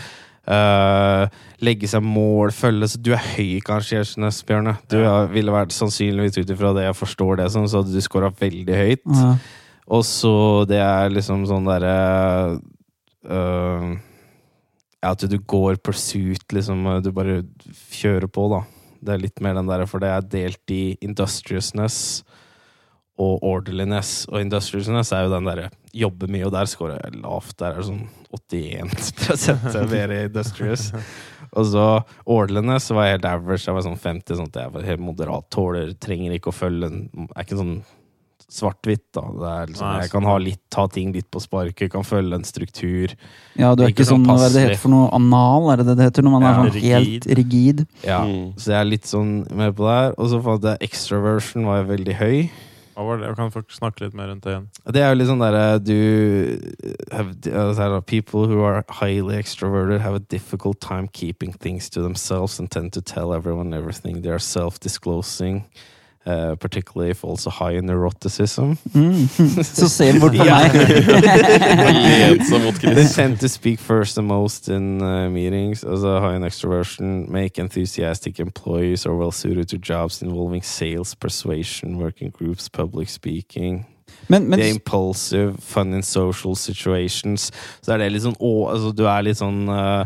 Uh, 0.50 1.26
legge 1.62 1.86
seg 1.90 2.02
mål, 2.02 2.50
følge 2.54 2.88
Så 2.90 2.98
du 3.02 3.12
er 3.14 3.22
høy, 3.36 3.60
kanskje, 3.66 3.98
Gjersnes, 3.98 4.42
Bjørne. 4.46 4.76
Du 4.90 4.98
Ja. 4.98 5.22
er- 5.22 5.28
ville 5.28 5.52
vært 5.52 5.74
sannsynligvis 5.74 6.38
ut 6.38 6.50
ifra 6.50 6.74
det 6.74 6.86
jeg 6.88 6.98
forstår 6.98 7.36
det 7.42 7.50
som, 7.52 7.66
så 7.66 7.82
du 7.84 8.00
scora 8.00 8.30
veldig 8.30 8.74
høyt. 8.74 9.02
Ja. 9.06 9.34
Og 9.90 10.04
så 10.04 10.66
det 10.66 10.78
er 10.78 11.10
liksom 11.10 11.46
sånn 11.46 11.66
derre 11.66 12.60
øh, 13.28 13.98
Ja, 15.00 15.14
at 15.14 15.24
du 15.24 15.38
går 15.38 15.80
pursuit, 15.80 16.44
liksom. 16.52 16.84
Du 17.04 17.10
bare 17.16 17.40
kjører 17.94 18.28
på, 18.28 18.46
da. 18.52 18.64
Det 19.00 19.14
er 19.14 19.22
litt 19.22 19.40
mer 19.40 19.56
den 19.56 19.70
der, 19.70 19.86
for 19.88 20.02
det 20.02 20.10
er 20.12 20.26
delt 20.28 20.74
i 20.74 20.82
industriousness 21.00 22.20
og 23.20 23.44
orderliness. 23.44 24.26
Og 24.28 24.42
industriousness 24.42 25.12
er 25.16 25.24
jo 25.24 25.32
den 25.32 25.48
derre 25.48 25.70
jobber 25.96 26.30
mye, 26.30 26.44
og 26.48 26.52
der 26.54 26.68
scorer 26.70 27.00
jeg 27.00 27.22
lavt. 27.22 27.56
Der 27.60 27.74
er 27.74 27.80
det 27.80 27.88
sånn 27.88 28.04
81 28.30 29.76
er 29.80 29.88
mer 29.90 30.12
industrious. 30.20 30.90
Og 31.50 31.66
så 31.72 31.86
orderliness 32.30 32.90
var 32.94 33.10
helt 33.10 33.26
average. 33.26 33.64
Jeg 33.66 33.76
var 33.76 33.86
sånn 33.86 33.98
50, 33.98 34.36
sånn 34.38 34.52
at 34.52 34.60
jeg 34.62 34.74
var 34.76 34.86
helt 34.86 35.02
moderat. 35.02 35.48
Tåler, 35.52 35.94
trenger 35.98 36.36
ikke 36.36 36.52
å 36.52 36.56
følge 36.60 36.92
en 36.92 37.00
Er 37.34 37.42
ikke 37.42 37.58
sånn 37.58 37.80
svart-hvitt, 38.50 39.04
da. 39.14 39.22
Liksom, 39.68 39.86
Nei, 39.86 40.00
jeg 40.02 40.10
kan 40.10 40.24
ha 40.26 40.36
litt, 40.42 40.60
ta 40.74 40.86
ting 40.90 41.12
litt 41.14 41.28
på 41.30 41.40
sparket, 41.42 41.90
kan 41.92 42.02
følge 42.06 42.34
en 42.40 42.46
struktur. 42.48 43.14
Ja, 43.56 43.74
du 43.74 43.84
er 43.84 43.92
Ikke 43.92 44.02
ikke 44.02 44.08
sånn 44.10 44.24
sånn, 44.26 44.38
hva 44.38 44.46
er 44.48 44.54
det 44.56 44.64
heter 44.68 44.80
for 44.82 44.90
noe 44.94 45.10
anal, 45.16 45.70
er 45.72 45.76
det 45.82 45.86
det 45.90 45.96
det 46.00 46.08
heter 46.10 46.26
når 46.26 46.34
man 46.36 46.42
Ja, 46.42 46.50
er 46.50 46.58
sånn 46.58 46.74
rigid. 46.74 46.90
helt 46.90 47.26
rigid? 47.38 47.86
Ja, 48.04 48.20
Mm. 48.26 48.54
Så 48.58 48.66
jeg 48.74 48.80
er 48.80 48.90
litt 48.90 49.06
sånn 49.06 49.30
med 49.54 49.76
på 49.76 49.86
det 49.86 49.94
her. 50.00 50.14
Og 50.18 50.26
så 50.30 50.42
fant 50.42 50.62
jeg 50.62 50.78
extraversion 50.90 51.64
var 51.64 51.84
jeg 51.84 51.88
veldig 51.98 52.14
høy. 52.18 52.50
Hva 52.96 53.06
var 53.06 53.16
det? 53.18 53.26
Jeg 53.28 53.36
kan 53.36 53.50
folk 53.50 53.68
snakke 53.72 54.00
litt 54.02 54.14
mer 54.14 54.26
rundt 54.28 54.42
det 54.42 54.50
igjen. 54.52 54.66
Det 54.92 55.00
er 55.00 55.08
jo 55.14 55.18
litt 55.20 55.28
sånn 55.30 55.40
derre 55.40 55.78
du 55.80 55.94
er 57.12 57.90
det, 57.94 58.06
People 58.06 58.46
who 58.46 58.62
are 58.62 58.84
highly 58.90 59.36
extroverted 59.36 60.00
have 60.00 60.14
a 60.14 60.18
difficult 60.20 60.80
time 60.80 61.08
keeping 61.08 61.52
things 61.52 61.88
to 61.90 62.02
themselves 62.02 62.58
and 62.58 62.70
tend 62.70 62.92
to 62.92 63.00
tell 63.00 63.32
everyone 63.32 63.72
everything. 63.72 64.20
They 64.22 64.30
are 64.30 64.38
self-disclosing. 64.38 65.64
Uh, 66.26 66.54
particularly 66.56 67.10
if 67.10 67.24
also 67.24 67.48
high 67.48 67.72
in 67.72 67.86
neuroticism. 67.86 68.76
Mm. 68.94 69.26
Så 69.64 69.88
se 69.88 70.12
bort 70.20 70.32
på 70.36 70.44
meg. 70.52 70.72
They 72.94 73.06
tend 73.08 73.40
to 73.40 73.48
speak 73.48 73.80
first 73.80 74.18
and 74.18 74.28
most 74.28 74.68
in 74.68 75.00
uh, 75.02 75.30
meetings. 75.30 75.82
Also, 75.82 76.20
high 76.20 76.36
in 76.36 76.42
extroversion, 76.42 77.26
make 77.26 77.58
enthusiastic 77.58 78.38
employees 78.38 79.06
or 79.06 79.16
well 79.16 79.32
suited 79.32 79.68
to 79.68 79.78
jobs 79.78 80.22
involving 80.22 80.62
sales, 80.62 81.14
persuasion, 81.14 81.96
working 81.96 82.28
groups, 82.28 82.68
public 82.68 83.08
speaking. 83.08 83.86
Men, 84.28 84.46
men 84.48 84.60
impulsive, 84.60 85.56
fun 85.60 85.94
in 85.94 86.02
social 86.02 86.54
situations. 86.54 87.50
Så 87.80 87.92
er 87.94 87.98
det 87.98 88.12
litt 88.12 88.26
sånn 88.26 88.36
å, 88.38 88.68
altså, 88.74 88.92
Du 88.92 89.06
er 89.08 89.22
litt 89.24 89.40
sånn 89.40 89.68
uh, 89.72 90.04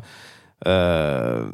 uh, 0.64 1.50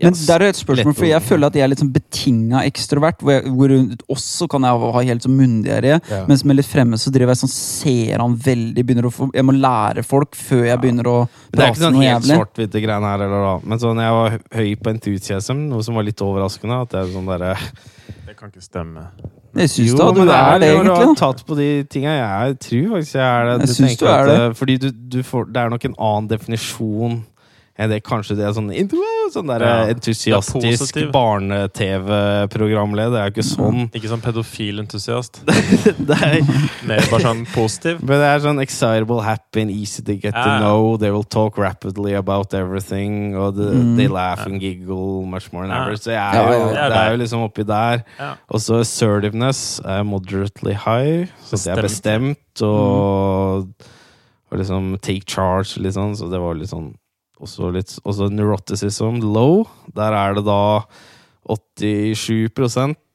Men 0.00 0.14
yes, 0.14 0.22
der 0.26 0.40
er 0.40 0.48
et 0.52 0.56
spørsmål, 0.56 0.94
for 0.96 1.04
jeg 1.04 1.22
føler 1.22 1.50
at 1.50 1.56
jeg 1.58 1.62
er 1.66 1.68
litt 1.72 1.80
sånn 1.82 1.90
betinga 1.92 2.62
ekstrovert. 2.64 3.20
Hvor, 3.20 3.32
jeg, 3.34 3.50
hvor 3.52 3.74
også 4.16 4.48
kan 4.50 4.64
jeg 4.64 4.80
ha 4.84 5.02
helt 5.04 5.26
sånn 5.26 5.36
munndiaré, 5.36 5.98
Ja. 6.08 6.22
Mens 6.30 6.44
med 6.48 6.56
litt 6.56 6.66
fremme 6.70 6.96
så 6.98 7.12
driver 7.12 7.34
jeg 7.34 7.42
sånn 7.42 7.52
ser 7.52 8.18
han 8.24 8.36
veldig 8.36 8.84
begynner 8.88 9.08
å 9.10 9.12
få, 9.12 9.28
Jeg 9.34 9.44
må 9.44 9.52
lære 9.52 10.02
folk 10.06 10.34
før 10.38 10.64
jeg 10.70 10.80
begynner 10.80 11.10
å 11.10 11.16
prate 11.26 11.52
Det 11.52 11.62
er 11.66 11.74
ikke 11.74 11.84
sånn 11.84 12.00
helt 12.02 12.30
svart-hvitte 12.30 12.82
greiene 12.82 13.12
her, 13.12 13.26
eller 13.26 13.44
da. 13.48 13.52
Men 13.68 13.78
sånn, 13.84 14.00
jeg 14.00 14.16
var 14.18 14.38
høy 14.62 14.70
på 14.80 14.94
enthusiasm, 14.96 15.68
noe 15.68 15.82
som 15.84 15.94
var 16.00 16.08
litt 16.08 16.24
overraskende. 16.24 16.80
At 16.86 16.96
jeg 16.96 17.08
er 17.08 17.12
sånn 17.18 17.28
derre 17.28 17.52
Det 18.26 18.36
kan 18.38 18.48
ikke 18.48 18.64
stemme. 18.64 19.06
Jeg 19.52 19.68
syns 19.68 19.90
Jo, 19.90 19.96
da 19.98 20.06
du 20.16 20.20
men 20.22 20.30
er 20.32 20.58
det, 20.62 20.68
når 20.78 20.84
Du 20.88 20.90
har 21.04 21.14
tatt 21.20 21.42
på 21.44 21.56
de 21.58 21.66
tinga. 21.92 22.14
Jeg 22.16 22.54
tror 22.64 22.86
faktisk 22.96 23.18
jeg 23.18 23.26
er 23.28 23.44
det. 23.44 23.52
Jeg 23.52 23.68
du 23.68 23.74
synes 23.74 23.98
du 24.00 24.06
er 24.06 24.12
at, 24.16 24.26
det. 24.30 24.38
eh, 24.40 24.54
Fordi 24.56 24.76
du, 24.80 24.88
du 25.12 25.18
får, 25.22 25.44
det 25.52 25.60
er 25.60 25.68
nok 25.74 25.84
en 25.84 25.96
annen 25.98 26.28
definisjon 26.30 27.18
enn 27.78 27.88
det 27.90 28.02
kanskje 28.04 28.36
det 28.36 28.44
er 28.44 28.52
sånn, 28.52 28.68
sånn 29.32 29.46
der, 29.48 29.62
Ja, 29.64 29.76
eh, 29.86 29.94
entusiastisk 29.94 30.92
det 30.94 31.02
er 31.06 31.10
barne-TV-programleder. 31.14 33.10
Det 33.12 33.20
er 33.20 33.30
jo 33.30 33.32
ikke 33.32 33.46
sånn. 33.48 33.78
Ikke 33.96 34.10
sånn 34.10 34.20
pedofil-entusiast. 34.24 35.40
Det 36.08 36.16
er, 36.18 36.42
Mer 36.86 37.00
bare 37.10 37.22
sånn 37.24 37.42
positiv. 37.54 38.02
men 38.02 38.20
det 38.20 38.28
er 38.28 38.42
sånn 38.44 38.60
excitable, 38.62 39.22
happy 39.24 39.62
and 39.64 39.70
easy 39.72 40.02
to 40.02 40.14
get 40.16 40.34
to 40.34 40.38
Ja. 40.40 40.58
know. 40.60 40.96
They 40.96 41.10
will 41.10 41.24
talk 41.24 41.56
rapidly 41.58 42.14
about 42.14 42.52
everything. 42.54 43.34
Og 43.36 43.56
the, 43.56 43.70
Mm. 43.72 43.96
they 43.96 44.08
laugh 44.08 44.44
and 44.46 44.60
giggle 44.60 45.24
much 45.26 45.52
more 45.52 45.66
than 45.66 45.74
Ja. 45.76 45.82
average. 45.84 46.00
Så 46.04 46.10
jeg 46.12 46.34
er 46.34 46.52
jo, 46.52 46.58
ja, 46.58 46.74
ja. 46.74 46.88
det 46.88 46.96
er 46.98 47.10
jo 47.12 47.16
liksom 47.24 47.42
oppi 47.48 47.64
der. 47.66 48.04
Ja. 48.18 48.34
Og 48.50 48.60
så 48.60 48.80
assertiveness 48.80 49.80
er 49.84 50.02
moderately 50.04 50.74
high. 50.74 51.28
Så 51.44 51.56
det 51.64 51.78
er 51.78 51.82
Bestemt. 51.82 52.62
og, 52.62 53.68
og 54.50 54.58
liksom 54.58 54.98
take 55.00 55.24
charge, 55.26 55.78
sånn. 55.92 56.14
Så 56.16 56.30
det 56.30 56.38
var 56.40 56.54
litt 56.54 56.68
sånn 56.70 56.94
Også 57.40 57.70
litt 57.74 57.94
neuroticism 58.32 59.22
low. 59.22 59.64
Der 59.96 60.12
er 60.12 60.36
det 60.36 60.44
da 60.46 60.60
87 61.48 62.52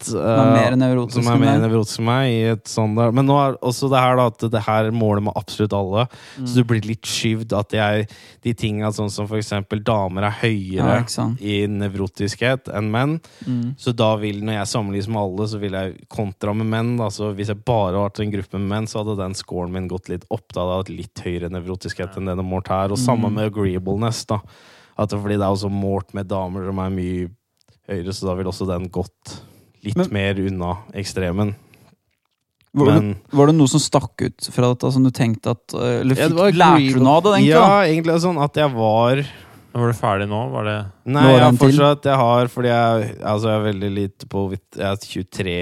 Som 0.03 0.19
er 0.19 0.49
mer 0.51 0.73
eh, 0.73 0.77
nevrotisk 0.77 1.23
som 1.23 1.29
er 1.45 1.59
nevrotisk 1.61 2.01
enn 2.01 2.05
meg. 2.09 2.25
I 2.27 2.41
et 2.51 2.69
sånn 2.69 2.95
der. 2.97 3.13
Men 3.15 3.25
nå 3.29 3.37
er 3.39 3.55
også 3.65 3.87
det 3.91 4.01
her 4.03 4.17
da 4.19 4.25
at 4.29 4.43
det 4.51 4.61
her 4.65 4.89
måler 4.91 5.23
med 5.23 5.37
absolutt 5.39 5.73
alle. 5.73 6.03
Så 6.43 6.59
du 6.59 6.67
blir 6.67 6.83
litt 6.85 7.07
skyvd 7.07 7.55
at 7.57 7.75
jeg 7.77 8.07
De 8.43 8.53
tinga 8.53 8.91
sånn 8.95 9.09
som 9.11 9.27
for 9.29 9.39
eksempel 9.39 9.81
damer 9.83 10.27
er 10.27 10.35
høyere 10.41 10.99
Ja, 11.07 11.25
i 11.39 11.55
nevrotiskhet 11.71 12.69
enn 12.75 12.91
menn. 12.93 13.17
Mm. 13.47 13.75
Så 13.79 13.95
da 13.95 14.11
vil, 14.21 14.43
når 14.45 14.59
jeg 14.59 14.71
sammenlignes 14.75 15.09
med 15.11 15.21
alle, 15.23 15.47
så 15.47 15.59
vil 15.63 15.79
jeg 15.79 15.97
kontra 16.11 16.53
med 16.55 16.69
menn. 16.71 16.93
Da. 16.99 17.09
Så 17.13 17.31
hvis 17.37 17.51
jeg 17.53 17.63
bare 17.67 17.95
hadde 17.95 18.05
vært 18.05 18.23
en 18.27 18.35
gruppe 18.37 18.59
med 18.61 18.69
menn, 18.75 18.87
så 18.91 19.01
hadde 19.03 19.17
den 19.23 19.35
scoren 19.39 19.71
min 19.73 19.87
gått 19.91 20.11
litt 20.11 20.27
opp. 20.29 20.45
Da 20.53 20.61
hadde 20.63 20.75
jeg 20.75 20.83
hatt 20.83 20.95
litt 20.99 21.25
høyere 21.27 21.53
nevrotiskhet 21.55 22.17
enn 22.19 22.27
det 22.31 22.37
de 22.39 22.45
målt 22.47 22.67
her. 22.71 22.91
Og 22.91 22.99
samme 23.01 23.27
Mm. 23.31 23.33
med 23.39 23.51
agreeableness. 23.51 24.25
da 24.27 24.41
At 24.99 25.09
det, 25.09 25.19
Fordi 25.21 25.37
det 25.37 25.45
er 25.45 25.53
også 25.53 25.69
målt 25.71 26.13
med 26.13 26.27
damer 26.27 26.65
som 26.65 26.79
er 26.79 26.89
mye 26.89 27.29
høyere, 27.87 28.13
så 28.13 28.27
da 28.29 28.35
vil 28.39 28.49
også 28.51 28.67
den 28.69 28.89
gått 28.93 29.37
litt 29.85 29.97
Men- 29.97 30.11
mer 30.13 30.39
unna 30.41 30.77
ekstremen. 30.93 31.55
Var, 32.77 32.85
det, 32.85 32.93
Men 33.01 33.15
var 33.31 33.47
det 33.47 33.55
noe 33.55 33.71
som 33.71 33.81
stakk 33.81 34.21
ut 34.21 34.47
fra 34.53 34.69
dette, 34.73 34.91
som 34.93 35.03
du 35.05 35.09
tenkte 35.09 35.55
at 35.55 35.73
eh, 35.73 36.01
Eller 36.03 36.19
Ja, 36.19 36.27
det 36.27 36.35
fikk, 36.35 36.57
ja, 36.59 36.75
lærte 36.75 36.93
du 36.93 36.99
noe 37.01 37.15
av 37.15 37.23
det, 37.23 37.31
egentlig? 37.37 37.49
Ja, 37.49 37.61
da? 37.63 37.77
egentlig 37.87 38.17
sånn 38.21 38.41
at 38.43 38.59
jeg 38.59 38.73
var 38.75 39.21
Var 39.77 39.93
du 39.93 39.97
ferdig 39.97 40.27
nå? 40.29 40.41
Var 40.51 40.67
det 40.67 40.75
Nei, 41.15 41.23
jeg 41.31 41.41
har 41.41 41.57
fortsatt 41.63 42.09
Jeg 42.11 42.21
har 42.21 42.51
fordi 42.53 42.69
jeg, 42.73 43.07
altså 43.23 43.49
jeg 43.49 43.57
er 43.57 43.65
veldig 43.71 43.91
lite 43.95 44.29
på 44.29 44.43
Jeg 44.51 44.85
er 44.91 44.99
23 45.07 45.55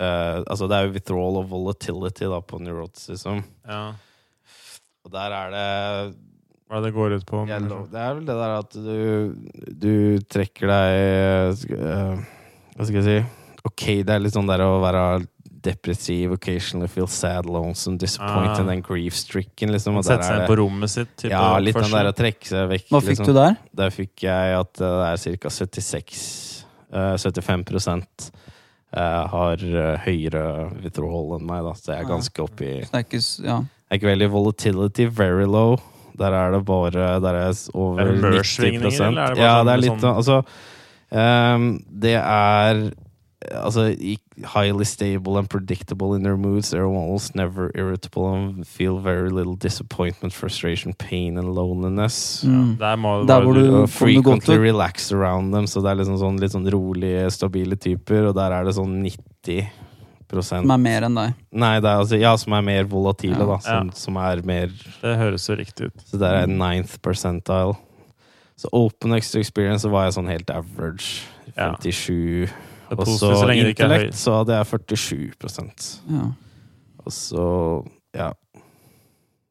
uh, 0.00 0.42
Altså 0.48 0.70
det 0.72 0.78
er 0.78 0.88
jo 0.88 0.94
withdrawal 0.96 1.38
of 1.42 1.52
volatility 1.52 2.32
da 2.32 2.40
på 2.40 2.58
neuroticism. 2.64 3.44
Ja. 3.68 3.84
Og 5.04 5.14
der 5.14 5.36
er 5.36 5.54
det 5.54 5.68
Hva 6.70 6.78
er 6.78 6.84
det 6.84 6.92
det 6.92 6.94
går 6.94 7.14
ut 7.18 7.24
på? 7.26 7.42
Yellow. 7.50 7.82
Det 7.90 7.98
er 7.98 8.12
vel 8.14 8.26
det 8.28 8.38
der 8.38 8.52
at 8.60 8.76
du 8.78 9.34
Du 9.82 9.94
trekker 10.30 10.70
deg 10.70 11.56
sk- 11.58 11.74
eh, 11.74 12.20
Hva 12.76 12.86
skal 12.86 13.00
jeg 13.00 13.06
si? 13.08 13.18
Ok, 13.66 13.84
det 14.06 14.14
er 14.14 14.22
litt 14.22 14.36
sånn 14.36 14.46
der 14.48 14.62
å 14.64 14.78
være 14.80 15.26
depressiv, 15.60 16.32
occasionally 16.32 16.88
feel 16.88 17.06
sad, 17.10 17.44
lonesome, 17.44 17.98
disappointed, 17.98 18.64
Ah. 18.66 18.72
and 18.72 18.82
grief-stricken, 18.82 19.70
liksom. 19.74 19.98
Sette 20.02 20.24
seg 20.24 20.40
inn 20.40 20.46
på 20.48 20.56
rommet 20.56 20.88
sitt? 20.88 21.10
type 21.16 21.34
ja, 21.34 21.58
litt 21.58 21.74
den 21.76 21.90
der 21.90 22.08
å 22.08 22.14
trekke 22.16 22.46
seg 22.48 22.70
vekk. 22.70 22.86
Hva 22.88 23.00
fikk 23.02 23.18
liksom. 23.18 23.26
du 23.26 23.32
der? 23.34 23.56
Der 23.74 23.90
fikk 23.90 24.22
jeg 24.24 24.54
at 24.56 24.72
det 24.80 25.34
er 25.34 25.36
ca. 25.36 25.50
76 25.50 26.64
uh, 26.94 27.16
75 27.18 28.30
eh, 28.92 29.26
har 29.34 29.62
eh, 29.62 29.98
høyere 30.06 30.72
withdrawal 30.82 31.36
enn 31.38 31.46
meg, 31.46 31.62
da. 31.68 31.74
Så 31.76 31.92
jeg 31.92 32.04
er 32.04 32.08
ganske 32.08 32.42
oppi 32.42 32.70
ja. 32.80 33.60
Jeg 33.90 33.98
er 33.98 33.98
ikke 33.98 34.12
veldig 34.14 34.30
volatility, 34.30 35.06
very 35.06 35.44
low. 35.44 35.76
Der 36.18 36.32
er 36.32 36.50
det 36.52 36.64
bare 36.64 36.90
Der 37.20 37.34
er 37.34 37.52
over 37.74 38.00
Er 38.00 38.04
det 38.12 38.44
90 38.44 39.00
eller 39.00 39.22
er 39.22 39.34
det 39.34 39.36
bare 39.36 39.36
Ja, 39.38 39.54
sånn- 39.60 39.66
det 39.66 39.72
er 39.72 39.76
litt 39.84 40.00
sånn- 40.00 40.16
Altså 40.16 40.42
um, 41.12 41.84
Det 42.00 42.14
er 42.14 42.90
Altså 43.56 43.96
highly 44.54 44.84
stable 44.84 45.38
and 45.38 45.48
predictable 45.48 46.14
in 46.14 46.22
their 46.22 46.36
moods. 46.36 46.72
They're 46.74 46.84
almost 46.86 47.34
never 47.34 47.70
irritable 47.74 48.26
and 48.36 48.66
feel 48.66 48.98
very 48.98 49.30
little 49.30 49.56
disappointment, 49.56 50.34
frustration, 50.34 50.92
pain 50.92 51.38
and 51.38 51.54
loneliness. 51.54 52.44
Mm. 52.44 52.76
Der 52.78 52.96
må 52.96 53.26
Der 53.26 53.40
hvor 53.40 53.54
du- 53.54 53.86
frequently 53.86 54.56
relax 54.58 55.10
around 55.10 55.54
them, 55.54 55.64
så 55.66 55.80
det 55.80 55.90
er 55.90 55.94
liksom 56.04 56.18
sånn, 56.18 56.38
litt 56.38 56.52
sånn 56.52 56.70
rolige, 56.70 57.30
stabile 57.30 57.76
typer, 57.76 58.28
og 58.28 58.34
der 58.34 58.52
er 58.52 58.64
det 58.64 58.74
sånn 58.74 59.02
90 59.02 59.66
Som 60.30 60.70
er 60.70 60.76
mer 60.78 61.02
enn 61.08 61.14
deg. 61.18 61.34
Nei, 61.52 61.74
det 61.80 61.90
er 61.90 62.00
altså, 62.04 62.18
ja, 62.20 62.36
som 62.36 62.52
er 62.52 62.62
mer 62.62 62.84
volatile, 62.84 63.38
Ja. 63.38 63.46
da. 63.46 63.58
Som, 63.58 63.86
Ja. 63.90 63.92
som 63.94 64.16
er 64.16 64.42
mer 64.46 64.66
Det 65.02 65.16
høres 65.18 65.46
jo 65.48 65.56
riktig 65.56 65.86
ut. 65.86 66.04
Så 66.06 66.18
der 66.18 66.34
er 66.42 66.46
ninth 66.46 66.98
percentile. 67.02 67.76
Så 68.56 68.68
open 68.72 69.12
extra 69.16 69.40
experience 69.40 69.82
så 69.82 69.90
var 69.90 70.04
jeg 70.04 70.14
sånn 70.14 70.28
helt 70.28 70.50
average. 70.50 71.22
57. 71.56 72.46
Det 72.90 72.98
er 72.98 73.00
Og 73.00 73.06
så 73.06 73.30
intellekt 73.54 74.14
så 74.14 74.38
hadde 74.38 74.56
jeg 74.58 74.66
47 74.66 76.00
Ja. 76.10 76.32
Og 77.06 77.12
så 77.12 77.86
ja. 78.14 78.32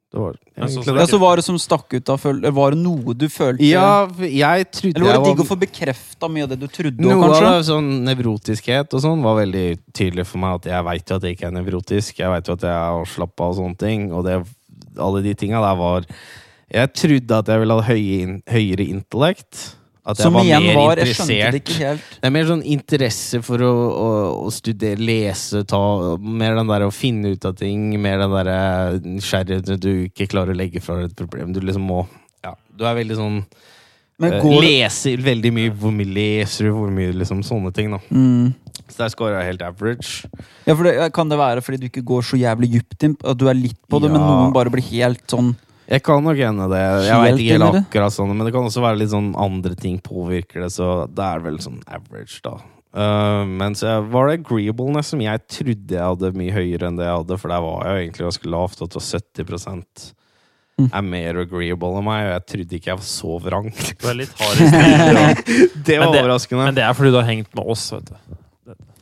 Det 0.10 0.18
var 0.18 0.34
egentlig 0.58 0.86
det. 0.86 0.94
ja, 0.98 1.06
så 1.06 1.20
var 1.22 1.36
det 1.38 1.44
som 1.46 1.58
stakk 1.62 1.94
ut 1.94 2.10
av 2.10 2.18
føl- 2.20 2.42
Var 2.52 2.72
det 2.74 2.80
noe 2.82 3.14
du 3.14 3.28
følte 3.30 3.62
Ja, 3.70 4.08
jeg 4.18 4.72
trodde 4.74 4.96
Eller 4.98 5.06
var 5.06 5.14
det 5.14 5.20
jeg 5.28 5.36
digg 5.36 5.44
å 5.44 5.48
få 5.52 5.58
bekrefta 5.62 6.30
mye 6.34 6.44
av 6.44 6.50
det 6.50 6.60
du 6.60 6.68
trodde 6.68 7.00
Noe 7.06 7.14
av 7.14 7.22
kanskje? 7.36 7.52
det, 7.52 7.66
sånn 7.70 7.90
nevrotiskhet 8.08 8.94
og 8.98 9.04
sånn, 9.06 9.22
var 9.22 9.38
veldig 9.46 9.68
tydelig 9.94 10.26
for 10.26 10.40
meg. 10.42 10.56
At 10.56 10.66
jeg 10.72 10.84
veit 10.90 11.06
jo 11.14 11.16
at 11.16 11.22
jeg 11.30 11.38
ikke 11.38 11.48
er 11.52 11.56
nevrotisk. 11.62 12.18
Jeg 12.24 12.30
veit 12.34 12.48
jo 12.50 12.54
at 12.58 12.62
jeg 12.66 12.74
er 12.74 12.98
avslappa 13.04 13.50
og 13.52 13.56
sånne 13.62 13.78
ting. 13.78 14.12
Og 14.12 14.26
det, 14.26 14.40
alle 14.98 15.22
de 15.22 15.34
tinga 15.36 15.62
der 15.62 15.76
var 15.78 16.06
Jeg 16.74 16.94
trodde 16.94 17.32
at 17.38 17.48
jeg 17.48 17.60
ville 17.60 17.74
ha 17.82 17.82
høye, 17.82 18.20
in- 18.22 18.44
høyere 18.50 18.90
intellekt. 18.90 19.76
At 20.10 20.18
jeg 20.18 20.26
Som 20.26 20.34
var 20.38 20.44
igjen 20.48 20.64
mer 20.66 20.76
var 20.80 20.98
Jeg 21.04 21.14
skjønte 21.14 21.36
interessert. 21.38 21.54
det 21.54 21.62
ikke 21.64 21.78
helt. 21.84 22.06
Det 22.20 22.28
er 22.30 22.34
mer 22.36 22.48
sånn 22.50 22.64
interesse 22.76 23.42
for 23.46 23.64
å, 23.68 23.72
å, 23.90 24.08
å 24.48 24.52
studere, 24.56 24.98
lese, 24.98 25.64
ta 25.70 25.82
Mer 26.20 26.56
den 26.58 26.72
der 26.72 26.86
å 26.88 26.92
finne 26.96 27.36
ut 27.36 27.46
av 27.46 27.56
ting. 27.60 27.90
Mer 28.02 28.18
den 28.24 28.34
der 28.38 29.00
nysgjerrigheten 29.06 29.80
du 29.84 29.92
ikke 30.08 30.28
klarer 30.32 30.56
å 30.56 30.60
legge 30.60 30.82
fra 30.82 30.98
deg 31.02 31.12
et 31.12 31.20
problem. 31.20 31.54
Du 31.54 31.62
liksom 31.62 31.86
må 31.90 32.04
Ja, 32.46 32.56
du 32.76 32.86
er 32.90 32.98
veldig 32.98 33.20
sånn 33.20 33.38
Men 34.20 34.34
eh, 34.34 34.42
går 34.44 34.64
Leser 34.66 35.22
veldig 35.24 35.52
mye. 35.56 35.72
Hvor 35.80 35.94
mye 35.96 36.10
leser 36.18 36.68
du? 36.68 36.74
Hvor 36.76 36.90
mye 36.92 37.14
liksom 37.22 37.44
sånne 37.46 37.72
ting, 37.76 37.94
da. 37.94 38.02
mm. 38.10 38.50
Så 38.90 38.98
der 39.04 39.12
scorer 39.14 39.36
jeg 39.44 39.52
helt 39.52 39.62
average. 39.62 40.26
Ja, 40.66 40.74
for 40.74 40.88
det, 40.88 40.96
Kan 41.14 41.30
det 41.30 41.38
være 41.38 41.62
fordi 41.62 41.78
du 41.84 41.90
ikke 41.92 42.02
går 42.10 42.24
så 42.26 42.40
jævlig 42.42 42.72
dypt 42.74 43.04
inn? 43.06 43.14
At 43.24 43.38
du 43.38 43.46
er 43.52 43.54
litt 43.54 43.78
på 43.88 44.00
det, 44.02 44.10
men 44.10 44.20
Ja. 44.22 44.28
noen 44.42 44.54
bare 44.56 44.72
blir 44.74 44.82
helt 44.90 45.22
sånn 45.30 45.54
Jeg 45.90 46.04
kan 46.06 46.22
nok 46.24 46.38
hende 46.38 46.68
det. 46.70 46.82
Jeg 47.08 47.22
vet 47.24 47.40
ikke 47.42 47.56
helt 47.58 47.80
akkurat 47.82 48.14
sånn, 48.14 48.34
men 48.36 48.46
det 48.46 48.54
kan 48.54 48.68
også 48.68 48.84
være 48.84 49.00
litt 49.02 49.10
sånn 49.14 49.32
andre 49.42 49.74
ting 49.80 49.98
påvirker 50.06 50.62
det, 50.62 50.70
så 50.76 51.08
det 51.10 51.26
er 51.26 51.40
vel 51.48 51.58
sånn 51.64 51.80
average, 51.90 52.38
da. 52.46 52.58
Uh, 52.90 53.44
men 53.46 53.76
så 53.78 54.00
var 54.10 54.30
det 54.30 54.40
agreeableness 54.40 55.12
som 55.14 55.22
jeg 55.22 55.42
trodde 55.50 55.94
jeg 55.94 56.02
hadde 56.02 56.32
mye 56.38 56.54
høyere 56.56 56.88
enn 56.90 56.96
det 56.98 57.06
jeg 57.06 57.20
hadde, 57.20 57.38
for 57.42 57.54
der 57.54 57.62
var 57.66 57.84
jeg 57.86 57.92
jo 57.92 58.04
egentlig 58.06 58.26
ganske 58.30 58.50
lavt, 58.56 58.82
at 58.86 58.90
det 58.96 59.50
var 59.50 59.60
70 59.60 60.16
Mm. 60.80 60.86
er 60.96 61.02
mer 61.04 61.38
agreeable 61.42 61.98
enn 62.00 62.06
meg, 62.08 62.22
og 62.24 62.30
jeg 62.38 62.44
trodde 62.54 62.76
ikke 62.78 62.88
jeg 62.88 63.00
var 63.02 63.08
så 63.10 63.34
vrang. 63.44 63.66
Det 64.00 64.06
er 64.08 64.16
litt 64.16 64.36
hard 64.40 64.62
i 64.64 64.68
snilen. 64.70 65.42
Det 65.84 65.98
var 66.00 66.06
Men 66.06 66.14
det- 66.16 66.22
overraskende. 66.24 66.64
Men 66.70 66.78
det 66.78 66.84
er 66.86 66.94
fordi 66.96 67.12
du 67.12 67.18
har 67.20 67.28
hengt 67.28 67.52
med 67.60 67.66
oss, 67.74 67.84
vet 67.92 68.06
du. 68.06 68.38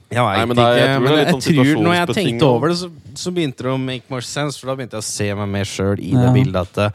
Jeg 0.08 0.24
veit 0.24 0.52
ikke, 0.56 0.65
jeg 0.80 1.00
men 1.04 1.12
det 1.12 1.17
jeg 1.20 1.32
sånn 1.34 1.41
tror 1.43 1.84
når 1.84 1.96
jeg 1.98 2.15
tenkte 2.15 2.48
over 2.48 2.72
det, 2.72 2.78
så, 2.80 2.89
så 3.20 3.32
begynte 3.36 3.65
det 3.65 3.72
å 3.74 3.80
make 3.82 4.08
more 4.13 4.24
sense, 4.24 4.56
for 4.60 4.72
da 4.72 4.76
begynte 4.80 4.96
jeg 4.96 5.04
å 5.04 5.08
se 5.12 5.30
meg 5.36 5.50
mer 5.58 5.67
sjøl 5.67 6.00
i 6.00 6.13
det 6.15 6.28
Ja. 6.30 6.34
bildet. 6.36 6.62
At 6.62 6.74
det, 6.80 6.89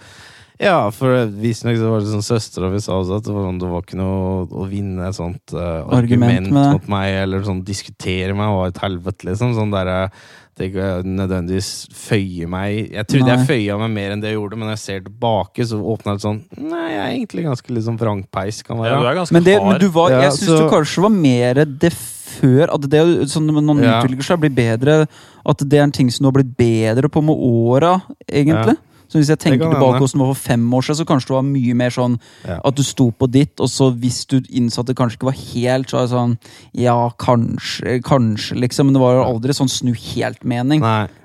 ja, 0.63 0.77
for 0.95 1.27
visstnok 1.43 1.77
så 1.77 1.91
var 1.91 2.01
det 2.05 2.13
sånn 2.13 2.25
søstera 2.25 2.71
mi 2.73 2.79
sa 2.81 2.95
også 3.01 3.19
at 3.19 3.25
det 3.27 3.33
var, 3.35 3.49
sånn, 3.49 3.59
det 3.61 3.71
var 3.73 3.83
ikke 3.85 3.99
noe 3.99 4.47
å 4.49 4.69
vinne 4.71 5.09
et 5.09 5.17
sånt 5.19 5.53
uh, 5.57 5.83
Argument 5.93 6.47
argument, 6.49 6.53
mot 6.79 6.89
meg, 6.95 7.17
eller 7.25 7.43
sånn 7.45 7.65
diskutere 7.67 8.33
meg, 8.39 8.53
var 8.55 8.71
et 8.73 8.81
helvete, 8.85 9.27
liksom. 9.29 9.57
Sånn 9.59 9.75
derre 9.75 10.05
eh, 10.07 10.23
det 10.61 10.67
ikke 10.69 10.89
nødvendigvis 11.09 11.69
føyer 11.97 12.49
meg 12.53 12.91
Jeg 12.93 13.07
trodde 13.09 13.25
Nei. 13.25 13.37
jeg 13.41 13.49
føya 13.49 13.77
meg 13.81 13.93
mer 13.95 14.13
enn 14.13 14.21
det 14.21 14.33
jeg 14.33 14.37
gjorde, 14.37 14.59
men 14.61 14.69
når 14.69 14.75
jeg 14.77 14.83
ser 14.85 15.05
tilbake, 15.07 15.65
så 15.65 15.79
åpna 15.81 16.17
det 16.19 16.25
sånn 16.27 16.43
Nei, 16.61 16.83
jeg 16.93 17.01
er 17.01 17.13
egentlig 17.17 17.45
ganske 17.47 17.77
liksom 17.79 17.97
vrangpeis, 18.01 18.59
kan 18.67 18.77
Ja, 18.77 18.83
være. 19.01 19.01
du 19.01 19.09
er 19.09 19.33
Men, 19.33 19.47
det, 19.49 19.55
men 19.65 19.81
du 19.81 19.89
var, 19.89 20.11
Ja, 20.13 20.21
jeg 20.29 20.37
syns 20.37 20.51
så- 20.53 20.59
du 20.61 20.69
kanskje 20.77 21.03
var 21.09 21.15
mer 21.17 21.65
det 21.65 21.93
før. 22.33 22.69
At 22.75 22.89
det 22.91 23.03
sånn 23.33 23.47
når 23.51 23.61
man 23.63 23.83
Ja. 23.83 23.99
utvikler 24.03 24.25
seg, 24.25 24.41
blir 24.41 24.55
bedre. 24.57 25.07
At 25.45 25.59
det 25.69 25.79
er 25.79 25.83
en 25.85 25.93
ting 25.93 26.11
som 26.11 26.25
du 26.25 26.29
har 26.31 26.43
blitt 26.43 26.57
bedre 26.57 27.09
på 27.13 27.23
med 27.23 27.37
åra, 27.37 28.01
egentlig. 28.29 28.77
Så 29.13 29.19
hvis 29.21 29.29
jeg 29.29 29.39
tenker 29.45 29.69
tilbake 29.69 29.99
hvordan 30.01 30.17
det 30.17 30.25
var 30.25 30.33
for 30.33 30.41
fem 30.49 30.63
år 30.73 30.81
siden, 30.87 30.97
så 30.97 31.05
kanskje 31.05 31.29
det 31.29 31.37
var 31.37 31.43
mye 31.45 31.75
mer 31.77 31.91
sånn 31.93 32.15
Ja. 32.49 32.61
at 32.65 32.75
du 32.75 32.83
sto 32.83 33.11
på 33.13 33.31
ditt, 33.31 33.61
og 33.61 33.69
så 33.69 33.91
hvis 33.93 34.25
du 34.27 34.41
innså 34.41 34.81
at 34.81 34.87
det 34.87 34.97
kanskje 34.97 35.19
ikke 35.19 35.29
var 35.29 35.37
helt, 35.53 35.87
så 35.91 35.99
var 35.99 36.07
det 36.07 36.15
sånn 36.17 36.39
Ja, 36.73 37.11
kanskje, 37.19 38.01
kanskje, 38.03 38.57
liksom. 38.57 38.87
Men 38.87 38.95
det 38.95 39.01
var 39.03 39.13
jo 39.19 39.25
aldri 39.37 39.53
sånn 39.53 39.69
snu 39.69 39.93
helt-mening. 39.93 40.81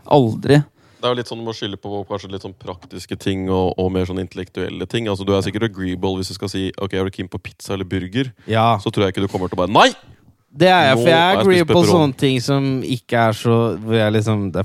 Aldri. 0.06 0.65
Det 1.00 1.06
er 1.06 1.13
jo 1.13 1.15
litt 1.15 1.28
sånn, 1.30 1.38
Du 1.39 1.46
må 1.46 1.54
skylde 1.54 1.78
på 1.78 2.06
kanskje 2.10 2.32
litt 2.32 2.41
sånn 2.41 2.56
praktiske 2.60 3.17
ting 3.17 3.48
og, 3.50 3.74
og 3.78 3.91
mer 3.93 4.04
sånn 4.10 4.20
intellektuelle 4.20 4.86
ting. 4.89 5.08
Altså 5.08 5.26
Du 5.26 5.32
er 5.32 5.41
sikkert 5.46 5.70
agreeable 5.70 6.17
hvis 6.17 6.28
du 6.28 6.34
skal 6.34 6.50
si 6.50 6.72
Ok, 6.82 6.93
er 6.93 7.06
du 7.06 7.12
keen 7.12 7.30
på 7.30 7.39
pizza 7.41 7.74
eller 7.76 7.86
burger. 7.86 8.34
Ja. 8.48 8.78
Så 8.80 8.91
tror 8.91 9.06
jeg 9.06 9.13
ikke 9.15 9.22
du 9.22 9.32
kommer 9.32 9.48
til 9.48 9.56
å 9.60 9.65
bare 9.65 9.72
Nei! 9.72 9.93
Det 10.57 10.67
er 10.71 10.89
jeg, 10.89 10.97
for 11.03 11.10
jeg 11.12 11.38
agree 11.38 11.65
på 11.69 11.86
sånne 11.86 12.17
ting 12.17 12.41
som 12.41 12.81
ikke 12.81 13.27
er 13.29 13.36
så 13.38 13.55
Hvor 13.77 13.93
jeg 13.99 14.13
liksom 14.15 14.51
det, 14.55 14.63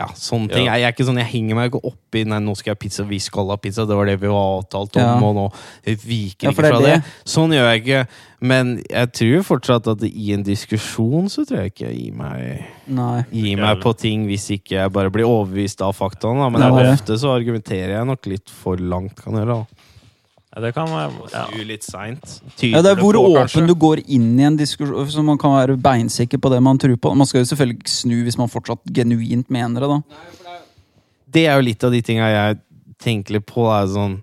Ja, 0.00 0.06
sånne 0.16 0.48
ting. 0.48 0.64
Ja. 0.64 0.76
Jeg, 0.78 0.86
er 0.86 0.92
ikke 0.94 1.04
sånn, 1.04 1.18
jeg 1.20 1.28
henger 1.28 1.58
meg 1.58 1.66
ikke 1.72 1.80
opp 1.90 2.16
i 2.16 2.22
Nei, 2.24 2.38
nå 2.40 2.54
skal 2.56 2.70
jeg 2.70 2.76
ha 2.78 2.80
pizza, 2.80 3.04
vi 3.04 3.18
skal 3.20 3.50
ha 3.52 3.56
pizza. 3.60 3.84
Det 3.84 3.96
var 3.98 4.06
det 4.08 4.14
vi 4.22 4.30
var 4.30 4.62
avtalt 4.62 4.96
om, 4.96 5.02
Ja. 5.02 5.16
og 5.20 5.34
nå 5.36 5.44
viker 5.84 6.46
Ja, 6.48 6.52
ikke 6.54 6.54
fra 6.62 6.78
det. 6.80 6.94
det. 7.02 7.12
Sånn 7.28 7.50
gjør 7.52 7.68
jeg 7.74 7.82
ikke. 7.82 8.06
Men 8.40 8.70
jeg 8.88 9.12
tror 9.12 9.42
fortsatt 9.50 9.90
at 9.92 10.02
i 10.08 10.32
en 10.32 10.42
diskusjon 10.46 11.28
så 11.28 11.44
tror 11.44 11.64
jeg 11.66 11.74
ikke 11.74 11.90
jeg 11.90 11.98
gir 11.98 12.14
meg 12.16 12.64
Nei. 12.86 13.24
Gir 13.30 13.60
meg 13.60 13.82
på 13.82 13.92
ting 13.98 14.24
hvis 14.30 14.48
ikke 14.56 14.78
jeg 14.78 14.92
bare 14.94 15.10
blir 15.12 15.28
overbevist 15.28 15.82
av 15.84 15.92
faktaene. 15.98 16.48
Men 16.54 16.62
Det 16.62 16.94
ofte 16.94 17.18
så 17.20 17.34
argumenterer 17.36 17.98
jeg 17.98 18.06
nok 18.06 18.24
litt 18.26 18.48
for 18.48 18.76
langt, 18.80 19.16
kan 19.20 19.34
jeg 19.34 19.44
gjøre. 19.44 19.58
da. 19.66 19.79
Ja, 20.50 20.60
det 20.64 20.72
kan 20.74 20.88
være 20.90 21.28
ja. 21.30 21.44
Litt 21.62 21.84
seint. 21.86 22.40
Ja, 22.66 22.80
det 22.82 22.96
er 22.96 22.98
hvor 22.98 23.14
åpen 23.20 23.68
du 23.70 23.74
går 23.78 24.02
inn 24.10 24.32
i 24.34 24.46
en 24.48 24.56
diskusjon, 24.58 25.06
så 25.06 25.22
man 25.22 25.38
kan 25.38 25.54
være 25.54 25.76
beinsikker 25.78 26.40
på 26.42 26.50
det 26.50 26.58
man 26.66 26.80
tror 26.80 26.96
på. 26.98 27.12
Man 27.14 27.28
skal 27.30 27.44
jo 27.44 27.50
selvfølgelig 27.52 27.78
ikke 27.78 27.92
snu 27.94 28.16
hvis 28.26 28.38
man 28.40 28.50
fortsatt 28.50 28.82
genuint 28.96 29.46
mener 29.54 29.86
det, 29.86 29.90
da. 29.94 30.58
det 31.36 31.46
er 31.46 31.60
jo 31.60 31.68
litt 31.68 31.86
av 31.86 31.94
de 31.94 32.02
tinga 32.02 32.32
jeg 32.34 32.58
tenker 33.00 33.38
litt 33.38 33.46
på. 33.46 33.68
Er 33.70 33.86
sånn 33.94 34.18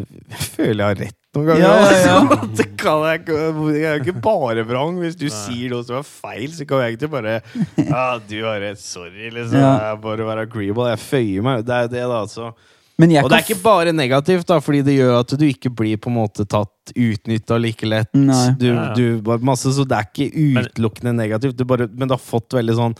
Jeg 0.00 0.46
føler 0.56 0.80
jeg 0.80 0.86
har 0.86 1.00
rett 1.04 1.18
noen 1.36 1.46
ganger. 1.50 1.62
Ja, 1.62 1.76
ja, 1.76 2.00
ja. 2.08 2.40
Det 2.58 2.68
kan 2.80 3.04
jeg, 3.10 3.22
jeg 3.28 3.84
er 3.84 4.00
jo 4.00 4.06
ikke 4.06 4.24
bare 4.24 4.64
vrang. 4.66 4.96
Hvis 5.04 5.20
du 5.20 5.28
sier 5.28 5.70
noe 5.74 5.84
som 5.84 6.00
er 6.00 6.08
feil, 6.08 6.50
så 6.56 6.64
kan 6.64 6.86
jeg 6.86 6.96
ikke 6.96 7.12
bare 7.12 7.36
Ja, 7.92 8.16
du 8.16 8.36
har 8.48 8.64
rett. 8.64 8.80
Sorry, 8.80 9.28
liksom. 9.28 9.60
Ja. 9.60 9.76
Jeg 9.90 10.00
bare 10.08 10.32
være 10.32 10.48
agreeable. 10.48 10.88
Jeg 10.94 11.04
føyer 11.04 11.44
meg. 11.46 11.66
Det 11.68 11.76
er 11.76 11.84
jo 11.84 11.92
det, 11.98 12.04
da. 12.08 12.24
Altså. 12.24 12.52
Men 13.00 13.14
jeg 13.14 13.24
Og 13.24 13.32
det 13.32 13.40
er 13.40 13.46
ikke 13.46 13.62
bare 13.64 13.94
negativt, 13.96 14.46
da, 14.50 14.60
fordi 14.60 14.82
det 14.84 14.98
gjør 14.98 15.18
at 15.22 15.34
du 15.40 15.44
ikke 15.46 15.72
blir 15.72 16.00
på 16.00 16.12
en 16.12 16.18
måte 16.18 16.44
tatt 16.44 16.92
utnytta 16.92 17.56
like 17.60 17.88
lett. 17.88 18.12
Nei. 18.18 18.46
Du, 18.60 18.70
du, 18.98 19.36
masse, 19.46 19.72
så 19.72 19.86
det 19.88 19.96
er 19.96 20.08
ikke 20.10 20.30
utelukkende 20.60 21.14
negativt. 21.16 21.56
Du 21.56 21.64
bare, 21.68 21.88
men 21.92 22.08
det 22.08 22.18
har 22.18 22.24
fått 22.24 22.58
veldig 22.60 22.76
sånn 22.78 22.98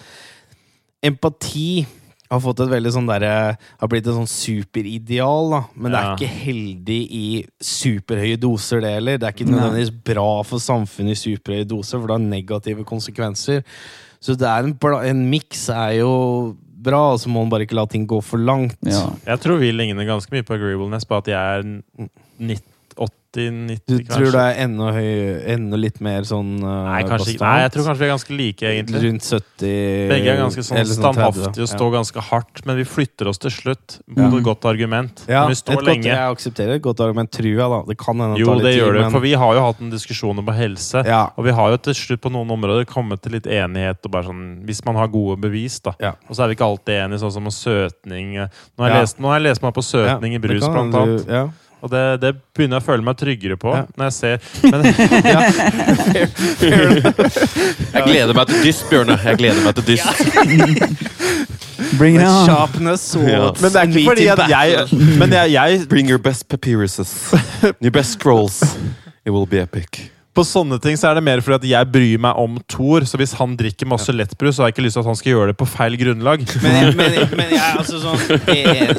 Empati 1.01 1.87
har 2.31 2.43
fått 2.45 2.61
et 2.63 2.71
veldig 2.71 2.93
sånn 2.95 3.09
derre 3.09 3.33
Har 3.81 3.91
blitt 3.91 4.07
et 4.07 4.15
sånn 4.15 4.29
superideal, 4.31 5.51
da. 5.55 5.61
Men 5.75 5.95
det 5.95 6.01
er 6.01 6.13
ikke 6.15 6.43
heldig 6.45 7.01
i 7.17 7.25
superhøye 7.65 8.39
doser, 8.41 8.85
det 8.85 8.95
heller. 8.99 9.19
Det 9.19 9.27
er 9.27 9.35
ikke 9.35 9.49
nødvendigvis 9.51 9.93
bra 10.13 10.29
for 10.47 10.63
samfunnet 10.63 11.17
i 11.17 11.23
superhøye 11.25 11.69
doser, 11.69 11.99
for 11.99 12.07
det 12.07 12.19
har 12.19 12.27
negative 12.27 12.87
konsekvenser. 12.87 13.65
Så 14.21 14.37
det 14.39 14.47
er 14.47 14.69
en, 14.69 14.77
en 15.01 15.25
miks 15.33 15.67
er 15.75 15.97
jo 16.03 16.13
bra, 16.83 17.01
og 17.14 17.21
så 17.23 17.31
må 17.33 17.45
man 17.45 17.53
bare 17.53 17.66
ikke 17.66 17.79
la 17.79 17.87
ting 17.90 18.07
gå 18.09 18.21
for 18.25 18.40
langt. 18.40 18.79
ja. 18.87 19.07
Jeg 19.27 19.43
tror 19.43 19.61
vi 19.61 19.73
ligner 19.75 20.09
ganske 20.09 20.33
mye 20.35 20.47
på 20.47 20.57
agreeableness, 20.57 21.09
på 21.09 21.21
at 21.21 21.31
jeg 21.33 21.61
er 21.61 22.09
90, 22.40 22.69
80-90, 23.31 23.81
Du 23.87 23.99
tror 24.11 24.33
det 24.35 24.40
er 24.43 24.57
enda, 24.64 24.90
høy, 24.95 25.11
enda 25.55 25.79
litt 25.79 26.01
mer 26.03 26.25
sånn 26.27 26.57
uh, 26.64 26.88
Nei, 26.88 27.03
kanskje. 27.07 27.37
Nei, 27.38 27.53
jeg 27.62 27.73
tror 27.75 27.87
kanskje 27.87 28.03
vi 28.03 28.07
er 28.07 28.12
ganske 28.12 28.37
like, 28.37 28.71
egentlig. 28.71 29.03
Rundt 29.05 29.27
70 29.29 30.09
Begge 30.11 30.33
er 30.33 30.40
ganske 30.40 30.64
sånn 30.66 30.81
eller 30.81 30.90
30, 30.90 30.99
standhaftige 30.99 31.62
og 31.62 31.62
ja. 31.62 31.69
står 31.71 31.93
ganske 31.95 32.25
hardt, 32.31 32.62
men 32.66 32.79
vi 32.81 32.87
flytter 32.88 33.31
oss 33.31 33.38
til 33.43 33.55
slutt 33.55 33.99
mot 34.11 34.25
Ja. 34.25 34.31
et 34.40 34.47
godt 34.49 34.66
argument. 34.71 35.23
Ja, 35.29 35.45
Men 35.47 35.55
vi 35.55 35.59
et 35.61 35.85
lenge. 35.87 36.03
godt, 36.03 36.11
jeg 36.11 36.35
aksepterer 36.35 36.75
et 36.75 36.83
godt 36.83 37.01
argument, 37.07 37.31
tror 37.31 37.51
jeg, 37.51 37.71
da. 37.75 37.81
Det 37.87 37.99
kan 38.03 38.19
hende 38.25 38.40
Jo, 38.40 38.55
det 38.59 38.66
tid, 38.66 38.81
gjør 38.83 38.93
det, 38.99 39.01
men- 39.07 39.14
for 39.14 39.21
vi 39.21 39.33
har 39.45 39.55
jo 39.55 39.61
hatt 39.69 39.81
en 39.81 39.90
diskusjon 39.90 40.38
om 40.38 40.47
helse. 40.47 41.05
ja. 41.07 41.23
Og 41.38 41.45
vi 41.45 41.53
har 41.53 41.71
jo 41.71 41.77
til 41.77 41.95
slutt 41.95 42.21
på 42.21 42.33
noen 42.33 42.51
områder 42.51 42.85
kommet 42.85 43.23
til 43.23 43.33
litt 43.33 43.47
enighet, 43.47 44.05
og 44.05 44.11
bare 44.11 44.25
sånn, 44.25 44.64
hvis 44.66 44.85
man 44.85 44.97
har 44.97 45.07
gode 45.09 45.40
bevis. 45.40 45.81
da. 45.81 45.95
Ja. 46.01 46.12
Og 46.29 46.35
så 46.37 46.43
er 46.45 46.49
vi 46.49 46.57
ikke 46.57 46.66
alltid 46.66 46.95
enige, 47.07 47.21
sånn 47.21 47.33
som 47.33 47.45
om 47.47 47.51
søtning. 47.51 48.35
Nå 48.35 48.85
har 48.85 48.88
jeg, 48.90 49.01
lest, 49.01 49.19
nå 49.21 49.29
har 49.29 49.38
jeg 49.38 49.47
lest 49.49 49.62
meg 49.62 49.75
på 49.75 49.83
søtning 49.85 50.35
i 50.35 50.38
brus, 50.38 50.66
blant 50.66 50.95
annet. 50.95 51.27
du-. 51.27 51.33
Ja. 51.33 51.48
Og 51.81 51.90
det, 51.92 52.02
det 52.20 52.31
begynner 52.56 52.76
jeg 52.78 52.83
å 52.85 52.87
føle 52.90 53.02
meg 53.06 53.16
tryggere 53.20 53.56
på 53.60 53.72
Ja. 53.76 53.85
når 53.96 54.04
jeg 54.10 54.12
ser 54.12 54.37
Men 54.68 54.81
Jeg 57.94 58.02
gleder 58.06 58.35
meg 58.37 58.46
til 58.50 58.62
dyst, 58.64 58.85
Bjørne. 58.90 59.16
Jeg 59.24 59.38
gleder 59.40 59.62
meg 59.64 59.74
til 59.81 59.87
dyst. 59.94 60.08
Bring 61.98 62.16
it 62.16 62.22
on. 62.26 62.46
Sharpness 62.46 63.00
swords. 63.12 63.60
Men 63.62 63.72
det 63.72 63.81
er 63.81 63.88
ikke 63.90 64.04
fordi 64.12 64.26
at 64.31 64.42
jeg 64.52 64.66
Men 65.18 65.33
jeg, 65.35 65.52
jeg 65.56 65.85
Bring 65.90 66.10
your 66.12 66.20
best 66.22 66.48
papyruses. 66.52 67.12
Your 67.83 67.90
best 67.90 68.12
scrolls. 68.18 68.60
It 69.24 69.31
will 69.35 69.46
be 69.48 69.60
epic. 69.64 70.10
På 70.31 70.44
sånne 70.46 70.76
ting 70.81 70.94
så 70.96 71.08
er 71.10 71.18
det 71.18 71.24
mer 71.26 71.40
fordi 71.42 71.56
at 71.58 71.64
jeg 71.72 71.88
bryr 71.92 72.20
meg 72.22 72.38
om 72.38 72.54
Thor. 72.70 73.02
Så 73.08 73.18
hvis 73.18 73.33
han 73.40 73.56
drikker 73.58 73.88
masse 73.90 74.12
lettbrus, 74.14 74.54
så 74.56 74.62
har 74.62 74.70
jeg 74.70 74.76
ikke 74.76 74.85
lyst 74.87 74.96
til 74.96 75.02
at 75.02 75.08
han 75.10 75.18
skal 75.18 75.33
gjøre 75.35 75.48
det 75.50 75.56
på 75.58 75.66
feil 75.68 75.96
grunnlag. 76.00 76.44
Men, 76.62 76.92
men, 77.00 77.16
men 77.35 77.48
jeg 77.56 77.64
er 77.64 77.81
altså 77.81 77.98
sånn 77.98 78.20
Jeg, 78.54 78.94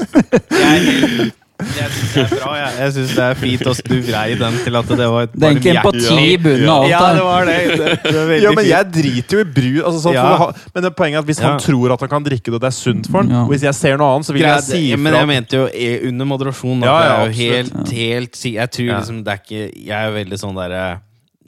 jeg, 0.52 1.32
jeg, 1.62 1.92
syns 1.96 2.14
det 2.14 2.22
er 2.24 2.32
bra. 2.36 2.52
Jeg, 2.58 2.72
jeg 2.82 2.94
syns 2.96 3.12
det 3.18 3.24
er 3.26 3.36
fint 3.42 3.68
at 3.72 3.82
du 3.92 3.96
vrei 4.08 4.26
den 4.40 4.58
til 4.66 4.76
at 4.80 4.92
det 4.92 5.08
var 5.14 5.26
et 5.28 5.34
Det 5.36 5.44
er 5.48 5.52
egentlig 5.56 5.74
empati 5.82 6.18
i 6.26 6.38
bunnen 6.42 6.70
av 6.74 6.84
alt 6.84 6.92
Ja, 6.92 7.02
det 7.18 7.24
var 7.28 7.46
det. 7.50 7.58
det, 7.82 8.16
det 8.30 8.40
Ja, 8.44 8.52
men 8.58 8.66
jeg 8.70 8.90
driter 8.98 9.38
jo 9.38 9.44
i 9.46 9.50
brus. 9.58 9.82
Altså, 9.86 10.00
sånn, 10.08 10.14
Ja. 10.18 10.38
for 10.38 10.54
men 10.76 10.84
det 10.86 10.90
er 10.92 10.96
poenget 11.02 11.20
at 11.24 11.26
hvis 11.32 11.42
Ja. 11.42 11.48
han 11.52 11.60
tror 11.60 11.94
at 11.96 12.00
han 12.06 12.10
kan 12.16 12.24
drikke 12.24 12.46
det, 12.52 12.54
og 12.54 12.62
det 12.62 12.72
er 12.72 12.78
sunt 12.78 13.08
for 13.12 13.22
han 13.24 13.30
Ja. 13.32 13.44
Hvis 13.52 13.62
jeg 13.68 13.76
ser 13.76 13.98
noe 13.98 14.16
annet, 14.16 14.26
så 14.30 14.34
vil 14.34 14.42
jeg 14.48 14.64
si 14.64 14.82
ifra. 14.92 15.00
Men 15.06 15.14
jeg 15.20 15.28
mente 15.28 15.54
jo 15.62 15.68
under 16.10 16.26
moderasjon. 16.26 16.80
Da, 16.82 16.86
Ja, 16.88 16.98
ja, 17.02 17.04
jeg 17.04 17.12
er 17.12 17.26
jo 17.26 17.38
helt, 17.42 17.92
helt 17.92 18.42
Jeg 18.54 18.72
tror 18.72 18.90
liksom 18.98 19.24
det 19.24 19.32
er 19.32 19.40
ikke 19.46 19.86
Jeg 19.86 20.00
er 20.08 20.12
veldig 20.12 20.40
sånn 20.40 20.56
derre 20.56 21.00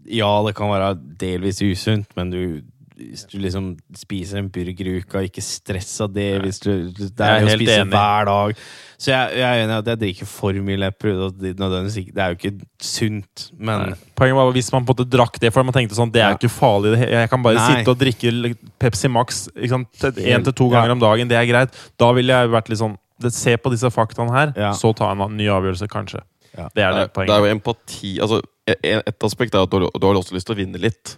Ja, 0.09 0.43
det 0.45 0.53
kan 0.55 0.67
være 0.69 0.97
delvis 1.17 1.61
usunt, 1.61 2.07
men 2.15 2.29
du 2.29 2.61
hvis 3.03 3.25
du 3.27 3.39
liksom 3.41 3.75
spiser 3.97 4.37
en 4.37 4.49
burger 4.53 4.87
i 4.87 4.99
uka, 5.01 5.19
ikke 5.25 5.41
stress 5.43 5.99
av 6.05 6.13
det. 6.13 6.39
Hvis 6.43 6.59
du, 6.61 6.69
det 6.93 7.09
er 7.19 7.39
er 7.39 7.41
jo 7.41 7.47
å 7.47 7.55
spise 7.57 7.77
enig. 7.81 7.89
hver 7.91 8.25
dag. 8.29 8.55
Så 9.03 9.11
jeg, 9.11 9.33
jeg 9.35 9.43
er 9.43 9.61
enig 9.65 9.73
i 9.73 9.79
at 9.81 9.87
jeg 9.91 9.99
drikker 9.99 10.27
for 10.31 10.55
mye 10.63 10.79
lepper. 10.79 11.17
og 11.25 11.33
Det, 11.35 11.49
det 11.57 12.21
er 12.23 12.31
jo 12.31 12.37
ikke 12.37 12.51
sunt, 12.79 13.49
men 13.59 13.89
Nei. 13.89 13.97
Poenget 14.15 14.37
var 14.39 14.51
hvis 14.55 14.69
man 14.71 14.85
på 14.87 14.93
en 14.93 14.95
måte 14.95 15.09
drakk 15.17 15.39
det, 15.43 15.51
for 15.51 15.67
man 15.67 15.75
tenkte 15.75 15.97
sånn 15.97 16.11
Det 16.13 16.21
er 16.21 16.29
Ja. 16.29 16.35
jo 16.37 16.39
ikke 16.39 16.53
farlig. 16.55 16.93
Jeg 17.11 17.29
kan 17.33 17.43
bare 17.43 17.59
Nei. 17.59 17.65
sitte 17.81 17.91
og 17.91 17.99
drikke 17.99 18.55
Pepsi 18.79 19.09
Max 19.11 19.47
én 19.57 20.43
til 20.45 20.53
to 20.55 20.69
ganger 20.71 20.93
ja. 20.93 20.95
om 20.95 20.99
dagen. 21.03 21.27
Det 21.27 21.35
er 21.37 21.49
greit. 21.49 21.75
Da 21.99 22.11
ville 22.15 22.31
jeg 22.31 22.49
vært 22.53 22.69
litt 22.71 22.79
sånn 22.79 22.97
Se 23.29 23.55
på 23.55 23.69
disse 23.71 23.87
faktaene 23.93 24.31
her, 24.35 24.53
Ja. 24.57 24.71
så 24.75 24.89
ta 24.95 25.11
en 25.11 25.37
ny 25.37 25.45
avgjørelse, 25.47 25.87
kanskje. 25.87 26.19
Ja. 26.57 26.67
Det 26.75 26.83
er 26.83 26.91
Det 26.93 27.13
det 27.13 27.21
er, 27.21 27.25
det 27.25 27.33
er 27.35 27.39
jo 27.45 27.55
empati 27.55 28.19
altså, 28.19 28.41
e- 28.67 29.01
Et 29.07 29.19
aspekt 29.23 29.55
er 29.55 29.63
at 29.63 29.69
du 29.69 29.79
har, 29.79 29.89
du 29.99 30.07
har 30.07 30.15
også 30.15 30.33
lyst 30.33 30.45
til 30.47 30.55
å 30.55 30.59
vinne 30.59 30.79
litt. 30.79 31.17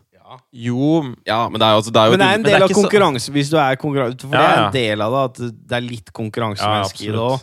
Jo, 0.53 1.13
Ja, 1.25 1.47
men 1.49 1.59
det 1.59 1.65
er, 1.65 1.71
jo- 1.71 1.77
altså, 1.81 1.91
det 1.91 1.99
er 2.01 2.05
jo 2.05 2.11
Men 2.11 2.19
det 2.19 2.27
er 2.27 2.33
en 2.35 2.43
det 2.43 2.51
del 2.51 2.55
er 2.61 2.63
av 2.63 2.69
ikke 2.69 2.75
så- 2.75 2.83
konkurranse 2.89 3.31
hvis 3.31 3.49
du 3.49 3.57
er 3.57 3.75
konkurranse. 3.75 4.21
For 4.21 4.27
det 4.29 4.39
Ja, 4.41 4.51
er 4.51 4.65
en 4.67 4.73
del 4.73 5.01
av 5.01 5.11
det 5.11 5.23
at 5.47 5.51
det 5.67 5.71
er 5.77 5.81
litt 5.81 6.13
konkurransemenneske 6.13 7.01
Ja, 7.05 7.09
i 7.09 7.11
det 7.11 7.21
òg. 7.21 7.41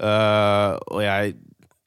Absolutt. 0.00 0.90
og 0.90 1.02
jeg 1.04 1.34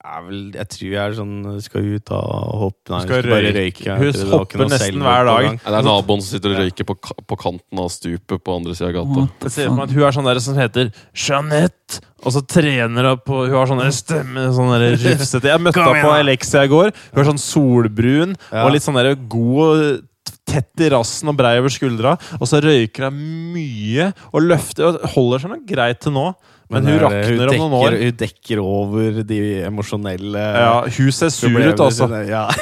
er 0.03 0.24
vel 0.28 0.39
Jeg 0.51 0.68
tror 0.74 0.88
jeg 0.91 0.99
er 0.99 1.14
sånn 1.16 1.36
Skal 1.64 1.86
ut 1.95 2.11
og 2.11 2.55
hoppe 2.64 2.91
Nei, 2.91 2.99
Skal 3.05 3.22
skal 3.22 3.32
bare 3.32 3.53
røyke. 3.55 3.97
Hun 4.01 4.32
hopper 4.34 4.64
nesten 4.68 5.05
hver 5.05 5.30
dag. 5.30 5.47
Nei, 5.47 5.53
det 5.64 5.78
er 5.80 5.88
naboen 5.88 6.24
som 6.24 6.30
sitter 6.36 6.53
og 6.55 6.59
røyker 6.59 6.88
på, 6.89 6.95
på 7.32 7.38
kanten 7.39 7.80
av 7.84 7.89
stupet 7.93 8.43
på 8.43 8.57
andre 8.57 8.76
sida 8.76 8.89
av 8.91 8.97
gata. 8.99 9.26
Jeg 9.47 9.55
ser 9.55 9.70
for 9.70 9.78
meg 9.80 9.88
at 9.88 9.95
Hun 9.95 10.03
er 10.09 10.18
sånn 10.18 10.28
der 10.30 10.41
som 10.43 10.59
heter 10.59 10.91
Jeanette, 11.16 12.01
og 12.24 12.36
så 12.36 12.43
trener 12.47 13.09
hun 13.14 13.24
på 13.24 13.43
Hun 13.47 13.55
har 13.55 13.72
sånn 13.72 13.84
stemme 13.95 14.47
sånn 14.55 14.74
rufsete 14.84 15.53
Jeg 15.53 15.64
møtte 15.64 15.84
henne 15.88 16.03
på. 16.03 16.16
Alexia 16.20 16.66
i 16.68 16.74
går. 16.76 16.91
Hun 17.14 17.24
er 17.24 17.30
sånn 17.32 17.43
solbrun 17.47 18.36
Ja. 18.51 18.66
og 18.66 18.74
litt 18.76 18.84
sånn 18.84 18.99
der 18.99 19.16
god 19.16 19.64
og 19.64 20.09
tett 20.43 20.84
i 20.84 20.89
rassen 20.91 21.32
og 21.32 21.38
brei 21.39 21.55
over 21.61 21.72
skuldra. 21.72 22.18
Og 22.39 22.47
så 22.49 22.59
røyker 22.64 23.07
hun 23.07 23.20
mye 23.55 24.09
og 24.34 24.43
løfter 24.43 24.89
og 24.89 25.05
holder 25.16 25.39
seg 25.45 25.53
noe 25.53 25.64
greit 25.66 26.01
til 26.03 26.11
nå. 26.16 26.34
Men, 26.74 26.88
hun 26.89 26.95
er- 26.97 27.03
rakner 27.07 27.53
om 27.53 27.59
noen 27.63 27.76
år. 27.80 27.97
Hun 28.03 28.17
dekker 28.24 28.61
over 28.63 29.24
de 29.24 29.39
emosjonelle 29.67 30.45
Ja, 30.59 30.71
hun 30.97 31.11
ser 31.11 31.30
sur 31.34 31.49
ut, 31.59 31.80
altså. 31.88 32.09
Ja. 32.28 32.47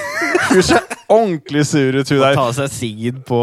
Hun 0.52 0.64
ser 0.68 0.82
ordentlig 1.08 1.62
sur 1.70 1.96
ut, 1.96 2.10
hun 2.12 2.20
der. 2.20 2.36
ta 2.36 2.50
seg 2.52 2.72
sigd 2.74 3.22
på 3.28 3.38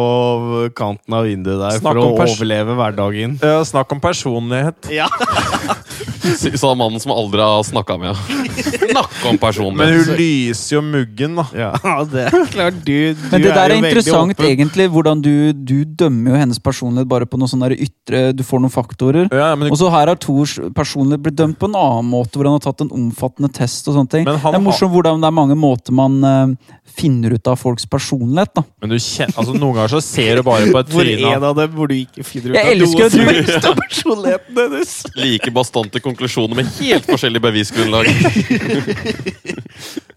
kanten 0.77 1.15
av 1.17 1.25
vinduet 1.25 1.57
der 1.63 1.79
Snakk 1.79 1.97
for 1.97 2.01
å 2.03 2.27
overleve 2.27 2.75
hverdagen. 2.77 3.39
Ja, 3.41 3.63
snakk 3.65 3.95
om 3.97 4.03
personlighet. 4.05 4.91
Ja. 4.93 5.09
Sa 6.59 6.75
mannen 6.75 7.01
som 7.03 7.13
aldri 7.15 7.43
har 7.43 7.63
snakka 7.67 7.99
med 8.01 8.15
henne. 8.17 8.55
Snakk 8.89 9.19
om 9.29 9.77
Men 9.77 9.93
hun 9.95 10.17
lyser 10.19 10.77
jo 10.79 10.83
muggen, 10.83 11.37
da. 11.39 11.45
ja, 11.55 11.73
det 12.09 12.25
er 12.29 12.47
klart. 12.53 12.79
Du, 12.85 12.93
du 13.15 13.27
Men 13.31 13.43
det 13.43 13.53
der 13.53 13.59
er 13.59 13.75
jo 13.75 13.81
veldig 13.83 13.91
interessant, 13.93 14.43
egentlig. 14.49 14.89
Hvordan 14.95 15.23
du, 15.23 15.53
du 15.53 15.85
dømmer 15.85 16.35
jo 16.35 16.41
hennes 16.43 16.61
personlighet 16.63 17.09
bare 17.11 17.29
på 17.29 17.39
noe 17.41 17.51
sånn 17.51 17.65
der 17.67 17.77
ytre 17.77 18.23
Du 18.37 18.43
får 18.47 18.63
noen 18.65 18.75
faktorer. 18.75 19.29
Ja, 19.35 19.53
men, 19.59 19.71
Og 19.73 19.79
så 19.81 19.91
her 19.93 20.11
har 20.11 20.19
Thors 20.21 20.57
personlighet 20.77 21.25
blitt 21.27 21.39
dømt 21.39 21.59
på 21.61 21.71
en 21.71 21.79
annen 21.79 22.11
måte, 22.11 22.39
hvor 22.39 22.49
han 22.49 22.59
har 22.59 22.65
tatt 22.67 22.85
en 22.87 22.93
omfattende 22.95 23.53
test. 23.55 23.89
og 23.89 23.99
sånne 23.99 24.13
ting. 24.17 24.27
Han 24.29 24.39
Det 24.55 24.61
er 24.61 24.67
morsomt 24.67 24.95
hvordan 24.95 25.23
det 25.23 25.31
er 25.31 25.37
mange 25.39 25.57
måter 25.59 25.95
man 25.97 26.19
uh, 26.25 26.75
finner 26.99 27.37
ut 27.37 27.47
av 27.51 27.59
folks 27.61 27.87
personlighet. 27.87 28.55
da. 28.57 28.65
men 28.83 28.91
du 28.95 28.99
kjenner, 28.99 29.35
altså, 29.39 29.55
noen 29.57 29.77
ganger 29.77 29.93
så 29.99 30.03
ser 30.05 30.41
du 30.41 30.47
bare 30.47 30.71
på 30.73 30.81
et 30.81 30.91
Hvor 30.95 31.07
er 31.07 31.25
en 31.37 31.45
av 31.51 31.57
dem 31.59 31.75
hvor 31.77 31.91
du 31.91 31.95
ikke 31.99 32.25
finner 32.27 32.55
ut 32.55 32.59
Jeg 32.59 32.65
av 32.65 32.73
elsker 32.75 33.05
noe 33.05 33.09
du- 33.09 33.17
som 33.19 33.29
helst 33.29 33.69
av 33.69 33.77
personligheten 33.79 34.59
hennes. 34.63 34.95
Like 35.19 35.53
bastante 35.55 36.01
konklusjoner 36.09 36.59
med 36.59 36.71
helt 36.81 37.09
forskjellig 37.09 37.45
bevisgrunnlag. 37.45 38.09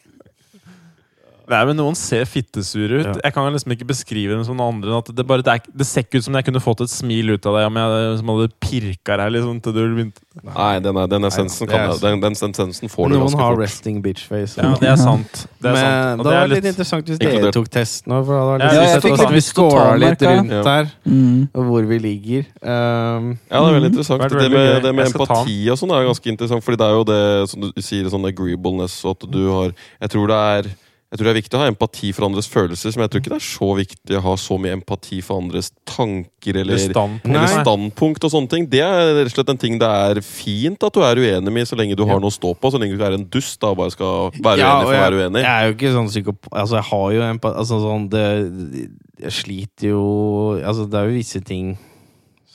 Nei, 1.51 1.61
men 1.67 1.75
Noen 1.81 1.97
ser 1.99 2.23
fittesure 2.29 3.01
ut. 3.01 3.07
Ja. 3.09 3.13
Jeg 3.27 3.33
kan 3.35 3.47
liksom 3.51 3.73
ikke 3.75 3.87
beskrive 3.89 4.37
dem 4.37 4.43
som 4.47 4.55
noen 4.55 4.77
andre. 4.77 4.97
At 5.01 5.09
det, 5.15 5.25
bare, 5.27 5.43
det, 5.43 5.51
er, 5.59 5.73
det 5.81 5.87
ser 5.89 6.05
ikke 6.05 6.21
ut 6.21 6.27
som 6.29 6.37
jeg 6.39 6.47
kunne 6.47 6.61
fått 6.63 6.83
et 6.85 6.91
smil 6.93 7.33
ut 7.35 7.45
av 7.49 7.57
deg 7.59 7.67
om 7.67 7.79
jeg 7.81 8.17
som 8.21 8.31
hadde 8.33 8.47
pirka 8.63 9.17
deg. 9.19 9.33
liksom 9.35 9.59
til 9.65 9.75
du 9.75 9.81
begynte. 9.97 10.23
Nei, 10.47 10.79
den, 10.79 10.95
denne 10.95 11.07
den 11.11 11.27
essensen 11.27 11.67
det 11.67 11.73
kan 11.73 11.81
er 11.81 11.89
jeg. 11.91 11.99
Den, 12.05 12.21
den 12.23 12.37
essensen 12.55 12.87
får 12.93 13.09
du 13.11 13.15
Noen 13.17 13.25
ganske 13.27 13.41
har 13.43 13.57
resting 13.59 13.97
bitch 14.05 14.23
face. 14.31 14.55
Ja, 14.61 14.71
det 14.79 14.87
er 14.93 14.99
sant. 15.01 15.41
Det 15.59 15.67
er 15.69 15.75
Men 15.75 15.83
sant. 15.83 16.21
Og 16.23 16.29
det 16.29 16.35
er 16.37 16.47
litt 16.47 16.55
litt, 16.61 16.69
interessant 16.71 17.11
hvis 17.11 17.19
dere 17.19 17.51
tok 17.57 17.67
testen 17.75 18.13
nå. 18.13 18.21
For 18.29 18.37
da 18.37 18.45
hadde 18.53 18.69
Ja, 18.71 18.85
jeg 18.85 18.93
jeg 18.95 19.03
fikk 19.07 19.17
litt 19.19 19.35
vi 19.35 19.41
scora 19.49 19.87
litt 19.99 20.23
rundt 20.27 20.55
Ja. 20.55 20.61
der, 20.69 20.91
Mm. 21.11 21.49
og 21.53 21.63
hvor 21.67 21.85
vi 21.89 21.97
ligger. 21.99 22.45
Um, 22.63 23.37
Ja, 23.51 23.59
det 23.59 23.67
er 23.67 23.75
veldig 23.75 23.91
interessant. 23.91 24.21
Vært 24.23 24.37
Det 24.39 24.51
med, 24.51 24.83
det 24.83 24.95
med 24.95 25.05
empati 25.11 25.57
og 25.73 25.77
sånn 25.81 25.91
er 25.91 26.07
ganske 26.07 26.29
interessant, 26.31 26.63
Fordi 26.63 26.77
det 26.77 26.87
er 26.87 26.95
jo 26.95 27.03
det 27.11 27.49
som 27.49 27.61
du 27.61 27.81
sier, 27.81 28.07
sånn 28.13 28.25
agreeableness, 28.29 29.03
og 29.05 29.17
at 29.19 29.29
du 29.31 29.41
har 29.51 29.73
Jeg 30.01 30.09
tror 30.15 30.27
det 30.31 30.39
er 30.39 30.71
jeg 31.11 31.19
tror 31.19 31.27
det 31.27 31.31
er 31.33 31.41
viktig 31.41 31.57
å 31.57 31.59
ha 31.59 31.67
empati 31.67 32.09
for 32.15 32.23
andres 32.23 32.47
følelser, 32.47 32.93
men 32.95 33.03
jeg 33.03 33.11
tror 33.11 33.21
ikke 33.21 33.31
det 33.33 33.39
er 33.41 33.43
så 33.43 33.67
viktig 33.75 34.15
å 34.15 34.21
ha 34.23 34.35
så 34.39 34.55
mye 34.63 34.77
empati 34.77 35.17
for 35.19 35.41
andres 35.41 35.67
tanker 35.83 36.59
eller, 36.61 36.79
standpunkt. 36.79 37.27
eller 37.27 37.51
standpunkt 37.51 38.27
og 38.27 38.31
sånne 38.31 38.51
ting. 38.53 38.67
Det 38.71 38.79
er 38.85 39.11
rett 39.17 39.27
og 39.27 39.35
slett 39.35 39.51
en 39.51 39.59
ting 39.59 39.75
det 39.81 39.89
er 39.91 40.21
fint 40.23 40.87
at 40.87 40.95
du 40.95 41.03
er 41.03 41.19
uenig 41.19 41.53
med, 41.57 41.67
så 41.67 41.75
lenge 41.75 41.99
du 41.99 42.05
har 42.07 42.23
noe 42.23 42.31
å 42.31 42.37
stå 42.37 42.53
på. 42.55 42.71
Så 42.71 42.79
lenge 42.79 42.95
du 42.95 43.03
er 43.03 43.17
en 43.17 43.27
dust 43.27 43.59
da, 43.59 43.73
og 43.73 43.81
bare 43.81 43.91
skal 43.91 44.31
være 44.39 44.63
Ja, 44.63 44.71
uenig 44.71 44.87
for 44.87 44.95
å 44.95 45.03
være 45.03 45.19
uenig. 45.19 45.43
Jeg 45.43 45.51
er 45.51 45.67
jo 45.67 45.75
ikke 45.75 45.93
sånn 45.97 46.09
psykop... 46.13 46.51
Altså, 46.53 46.79
jeg 46.79 46.89
har 46.93 47.05
jo 47.17 47.27
empati 47.27 47.59
Altså, 47.65 47.83
sånn 47.83 48.07
det, 48.11 48.25
Jeg 49.25 49.35
sliter 49.35 49.91
jo 49.91 50.03
Altså, 50.63 50.87
det 50.87 51.01
er 51.01 51.11
jo 51.11 51.19
visse 51.19 51.43
ting 51.43 51.73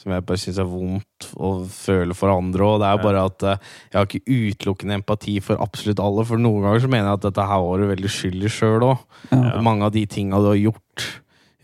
som 0.07 0.15
jeg 0.15 0.23
bare 0.23 0.39
syns 0.39 0.59
er 0.63 0.69
vondt 0.71 1.27
å 1.43 1.49
føle 1.67 2.15
for 2.15 2.31
andre. 2.31 2.63
Og 2.63 2.79
det 2.79 2.87
er 2.87 2.95
jo 2.95 3.07
bare 3.09 3.25
at 3.27 3.45
eh, 3.51 3.65
jeg 3.91 3.99
har 3.99 4.07
ikke 4.07 4.37
utelukkende 4.53 4.99
empati 5.01 5.35
for 5.43 5.59
absolutt 5.65 6.03
alle. 6.03 6.25
For 6.29 6.39
noen 6.39 6.63
ganger 6.63 6.85
så 6.85 6.91
mener 6.93 7.11
jeg 7.11 7.19
at 7.19 7.27
dette 7.27 7.47
her 7.51 7.65
var 7.65 7.83
du 7.83 7.89
veldig 7.91 8.13
skyld 8.15 8.47
i 8.47 8.53
sjøl 8.53 8.87
òg. 8.87 9.03
Ja. 9.33 9.57
Mange 9.67 9.89
av 9.89 9.95
de 9.97 10.05
tinga 10.07 10.39
du 10.39 10.53
har 10.53 10.61
gjort, 10.61 11.09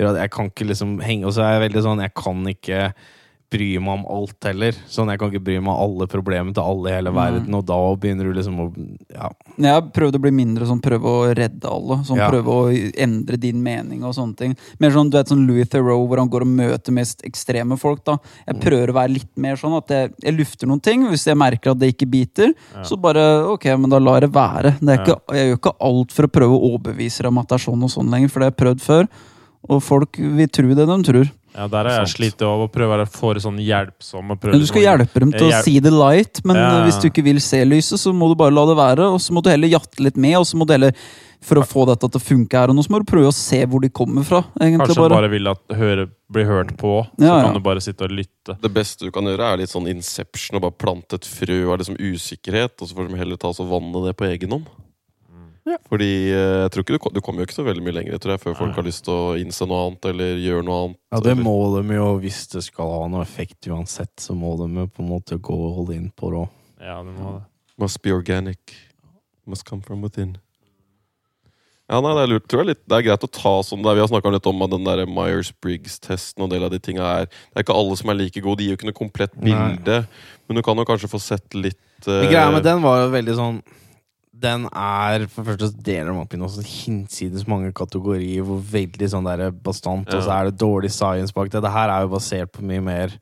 gjør 0.00 0.10
at 0.10 0.20
jeg 0.24 0.34
kan 0.34 0.50
ikke 0.50 0.66
liksom 0.66 0.96
henge 1.04 1.28
Og 1.28 1.36
så 1.36 1.44
er 1.44 1.52
jeg 1.54 1.60
veldig 1.66 1.82
sånn 1.84 2.00
Jeg 2.00 2.12
kan 2.16 2.38
ikke 2.48 2.78
bry 3.52 3.68
meg 3.82 4.00
om 4.00 4.04
alt 4.16 4.48
heller. 4.48 4.76
Sånn, 4.90 5.10
Jeg 5.12 5.20
kan 5.20 5.30
ikke 5.32 5.44
bry 5.44 5.58
meg 5.60 5.72
om 5.74 5.80
alle 5.84 6.08
problemene 6.10 6.54
til 6.56 6.64
alle 6.64 6.90
i 6.90 6.96
hele 6.96 7.12
verden, 7.12 7.42
verden, 7.42 7.56
og 7.58 7.66
da 7.68 7.78
begynner 8.00 8.28
du 8.28 8.32
liksom 8.38 8.58
å 8.58 8.66
Ja. 9.12 9.28
Jeg 9.58 9.72
har 9.72 9.82
prøvd 9.92 10.16
å 10.18 10.22
bli 10.22 10.32
mindre 10.32 10.66
sånn 10.66 10.80
prøve 10.82 11.04
å 11.04 11.34
redde 11.36 11.68
alle. 11.68 12.02
Sånn 12.04 12.16
Ja. 12.18 12.30
Prøve 12.30 12.46
å 12.48 12.92
endre 12.96 13.36
din 13.38 13.62
mening 13.62 14.02
og 14.04 14.14
sånne 14.14 14.36
ting. 14.36 14.56
Mer 14.80 14.90
sånn, 14.90 15.10
du 15.10 15.18
vet, 15.18 15.28
sånn 15.28 15.46
Louis 15.46 15.68
Theroux, 15.68 16.06
hvor 16.08 16.18
han 16.18 16.28
går 16.28 16.42
og 16.42 16.48
møter 16.48 16.92
mest 16.92 17.22
ekstreme 17.22 17.78
folk. 17.78 18.04
da. 18.04 18.18
Jeg 18.46 18.60
prøver 18.60 18.88
å 18.88 18.94
være 18.94 19.12
litt 19.12 19.36
mer 19.36 19.56
sånn 19.56 19.76
at 19.76 19.88
jeg, 19.88 20.12
jeg 20.22 20.36
lufter 20.36 20.66
noen 20.66 20.82
ting. 20.82 21.04
Hvis 21.08 21.26
jeg 21.26 21.36
merker 21.36 21.72
at 21.72 21.78
det 21.78 21.94
ikke 21.94 22.10
biter, 22.10 22.54
så 22.82 22.98
bare 23.00 23.44
ok, 23.52 23.64
men 23.78 23.90
da 23.90 23.98
lar 23.98 24.20
jeg 24.20 24.30
det 24.30 24.32
være. 24.32 24.78
Det 24.80 24.98
være. 24.98 25.20
jeg 25.32 25.50
gjør 25.50 25.58
ikke 25.58 25.76
alt 25.80 26.12
for 26.12 26.26
å 26.26 26.32
prøve 26.32 26.56
å 26.56 26.72
overbevise 26.72 27.22
dem 27.22 27.38
at 27.38 27.48
det 27.48 27.58
er 27.60 27.70
sånn 27.70 27.82
og 27.82 27.90
sånn 27.90 28.10
lenger, 28.10 28.30
for 28.30 28.40
det 28.40 28.48
har 28.48 28.54
jeg 28.56 28.62
prøvd 28.64 28.80
før. 28.80 29.08
Og 29.70 29.82
folk 29.82 30.18
vil 30.18 30.48
tro 30.48 30.74
det 30.74 30.86
de 30.88 31.02
tror. 31.06 31.30
Ja, 31.54 31.66
Der 31.68 31.84
har 31.84 31.98
jeg 32.06 32.08
slitt 32.14 32.40
av 32.42 32.62
å 32.64 32.68
prøve 32.72 32.88
å 32.88 32.96
være 32.96 33.08
for 33.12 33.34
sånn 33.34 33.58
hjelpsom. 33.60 34.30
Og 34.32 34.40
prøve 34.40 34.52
Men 34.56 34.60
du 34.62 34.66
skal 34.66 34.80
liksom 34.80 34.98
hjelpe 34.98 35.20
dem 35.20 35.32
til 35.32 35.48
å 35.48 35.50
Hjelp. 35.50 35.64
si 35.64 35.80
the 35.80 35.90
light, 35.90 36.40
men 36.44 36.56
Ja. 36.56 36.78
eh, 36.80 36.86
hvis 36.86 37.00
du 37.02 37.10
ikke 37.10 37.24
vil 37.24 37.40
se 37.40 37.64
lyset, 37.64 37.98
så 38.00 38.12
må 38.14 38.28
du 38.30 38.34
bare 38.34 38.50
la 38.56 38.64
det 38.66 38.76
være. 38.76 39.12
Og 39.12 39.20
så 39.20 39.32
må 39.32 39.42
du 39.42 39.50
heller 39.50 39.68
jatte 39.68 40.00
litt 40.00 40.16
med, 40.16 40.36
og 40.36 40.44
så 40.46 40.56
må 40.56 40.66
du 40.66 40.72
heller, 40.72 40.92
for 41.42 41.56
å 41.56 41.66
få 41.66 41.84
dette 41.86 42.08
til 42.08 42.20
å 42.20 42.22
funke 42.22 42.52
her 42.56 42.70
og 42.70 42.76
nå, 42.76 42.82
så 42.86 42.90
må 42.90 43.04
du 43.04 43.10
prøve 43.12 43.26
å 43.28 43.34
se 43.34 43.66
hvor 43.66 43.80
de 43.82 43.88
kommer 43.90 44.24
fra. 44.24 44.44
egentlig 44.60 44.86
Kanskje 44.86 44.96
bare. 44.96 45.16
bare 45.20 45.28
vil 45.30 45.48
at 45.48 45.58
høre, 45.76 46.08
bli 46.30 46.44
hørt 46.44 46.76
på, 46.78 47.04
så 47.18 47.20
Ja, 47.20 47.36
ja. 47.38 47.42
kan 47.44 47.54
du 47.54 47.60
bare 47.60 47.80
sitte 47.80 48.02
og 48.04 48.10
lytte. 48.12 48.56
Det 48.62 48.72
beste 48.72 49.00
du 49.04 49.10
kan 49.10 49.24
gjøre, 49.24 49.52
er 49.52 49.56
litt 49.58 49.68
sånn 49.68 49.88
inception 49.90 50.56
og 50.56 50.62
bare 50.62 50.78
plante 50.78 51.14
et 51.14 51.26
frø 51.26 51.72
av 51.72 51.78
liksom 51.80 51.96
usikkerhet, 51.98 52.80
og 52.80 52.88
så 52.88 52.94
får 52.94 53.08
de 53.10 53.16
heller 53.18 53.36
ta 53.36 53.48
og 53.48 53.56
vanne 53.68 54.06
det 54.06 54.16
på 54.16 54.24
egen 54.30 54.50
hånd. 54.50 54.66
Fordi 55.62 56.10
eh, 56.32 56.60
jeg 56.64 56.70
tror 56.74 56.84
ikke 56.84 56.96
du, 56.96 57.08
du 57.14 57.20
kommer 57.22 57.42
jo 57.42 57.46
ikke 57.46 57.58
så 57.60 57.64
veldig 57.66 57.84
mye 57.86 57.94
lenger 58.00 58.22
tror 58.22 58.34
jeg, 58.34 58.42
før 58.42 58.56
folk 58.58 58.78
har 58.80 58.86
lyst 58.86 59.04
til 59.06 59.14
å 59.14 59.34
innse 59.38 59.66
noe 59.70 59.84
annet 59.86 60.08
eller 60.10 60.40
gjøre 60.42 60.66
noe 60.66 60.78
annet. 60.86 61.00
Ja, 61.14 61.20
det 61.22 61.34
eller- 61.36 61.46
må 61.46 61.56
de 61.76 61.98
jo, 61.98 62.08
hvis 62.24 62.40
det 62.54 62.64
skal 62.66 62.94
ha 62.96 63.02
noe 63.12 63.22
effekt 63.22 63.68
uansett, 63.70 64.14
så 64.18 64.34
må 64.34 64.56
de 64.58 64.66
jo 64.82 64.86
på 64.90 65.04
en 65.04 65.12
måte 65.12 65.38
gå 65.38 65.58
og 65.68 65.76
holde 65.78 65.98
inn 65.98 66.08
på 66.10 66.32
det 66.32 66.40
òg. 66.42 66.56
Ja, 66.82 66.96
det 67.06 67.14
må 67.14 67.36
det. 67.36 67.44
Must 67.78 68.02
be 68.02 68.10
organic. 68.14 68.74
Must 69.46 69.64
come 69.66 69.82
from 69.82 70.02
within. 70.02 70.36
Ja, 71.90 71.98
nei, 72.00 72.12
det 72.16 72.22
er 72.22 72.30
lurt. 72.30 72.44
Tror 72.48 72.62
jeg 72.62 72.70
litt, 72.72 72.82
det 72.88 72.96
er 72.96 73.04
greit 73.04 73.24
å 73.26 73.28
ta 73.28 73.52
sånn 73.66 73.82
der. 73.84 73.96
Vi 73.98 74.00
har 74.00 74.08
snakka 74.08 74.30
litt 74.32 74.46
om 74.48 74.62
den 74.70 74.86
der 74.86 75.02
Myers-Briggs-testen 75.10 76.40
og 76.40 76.46
en 76.46 76.54
del 76.54 76.64
av 76.64 76.72
de 76.72 76.78
tinga 76.80 77.04
her. 77.04 77.26
Det 77.28 77.58
er 77.58 77.66
ikke 77.66 77.76
alle 77.76 77.98
som 78.00 78.12
er 78.12 78.16
like 78.16 78.40
gode. 78.40 78.62
De 78.62 78.66
gir 78.66 78.74
jo 78.74 78.78
ikke 78.78 78.88
noe 78.88 78.96
komplett 78.96 79.34
Nei. 79.36 79.50
bilde. 79.50 79.98
Men 80.48 80.58
du 80.58 80.62
kan 80.64 80.78
jo 80.78 80.86
kanskje 80.88 81.10
få 81.12 81.20
sett 81.20 81.58
litt 81.58 82.08
uh... 82.08 82.22
Greia 82.30 82.48
med 82.54 82.64
den 82.64 82.80
var 82.84 83.02
jo 83.02 83.12
veldig 83.12 83.36
sånn 83.36 83.60
Den 84.42 84.64
er 84.74 85.26
For 85.30 85.44
det 85.44 85.52
første 85.52 85.84
deler 85.86 86.10
de 86.10 86.18
opp 86.24 86.34
i 86.34 86.40
noe 86.40 86.64
hinsides 86.66 87.46
mange 87.50 87.70
kategorier, 87.76 88.42
hvor 88.46 88.58
veldig 88.58 89.08
sånn 89.12 89.28
der 89.28 89.52
bastant, 89.54 90.10
og 90.12 90.24
så 90.24 90.34
er 90.34 90.50
det 90.50 90.58
dårlig 90.60 90.90
science 90.90 91.34
bak 91.36 91.50
det. 91.52 91.62
Det 91.62 91.70
her 91.72 91.92
er 91.94 92.02
jo 92.06 92.12
basert 92.16 92.52
på 92.52 92.64
mye 92.66 92.82
mer 92.82 93.14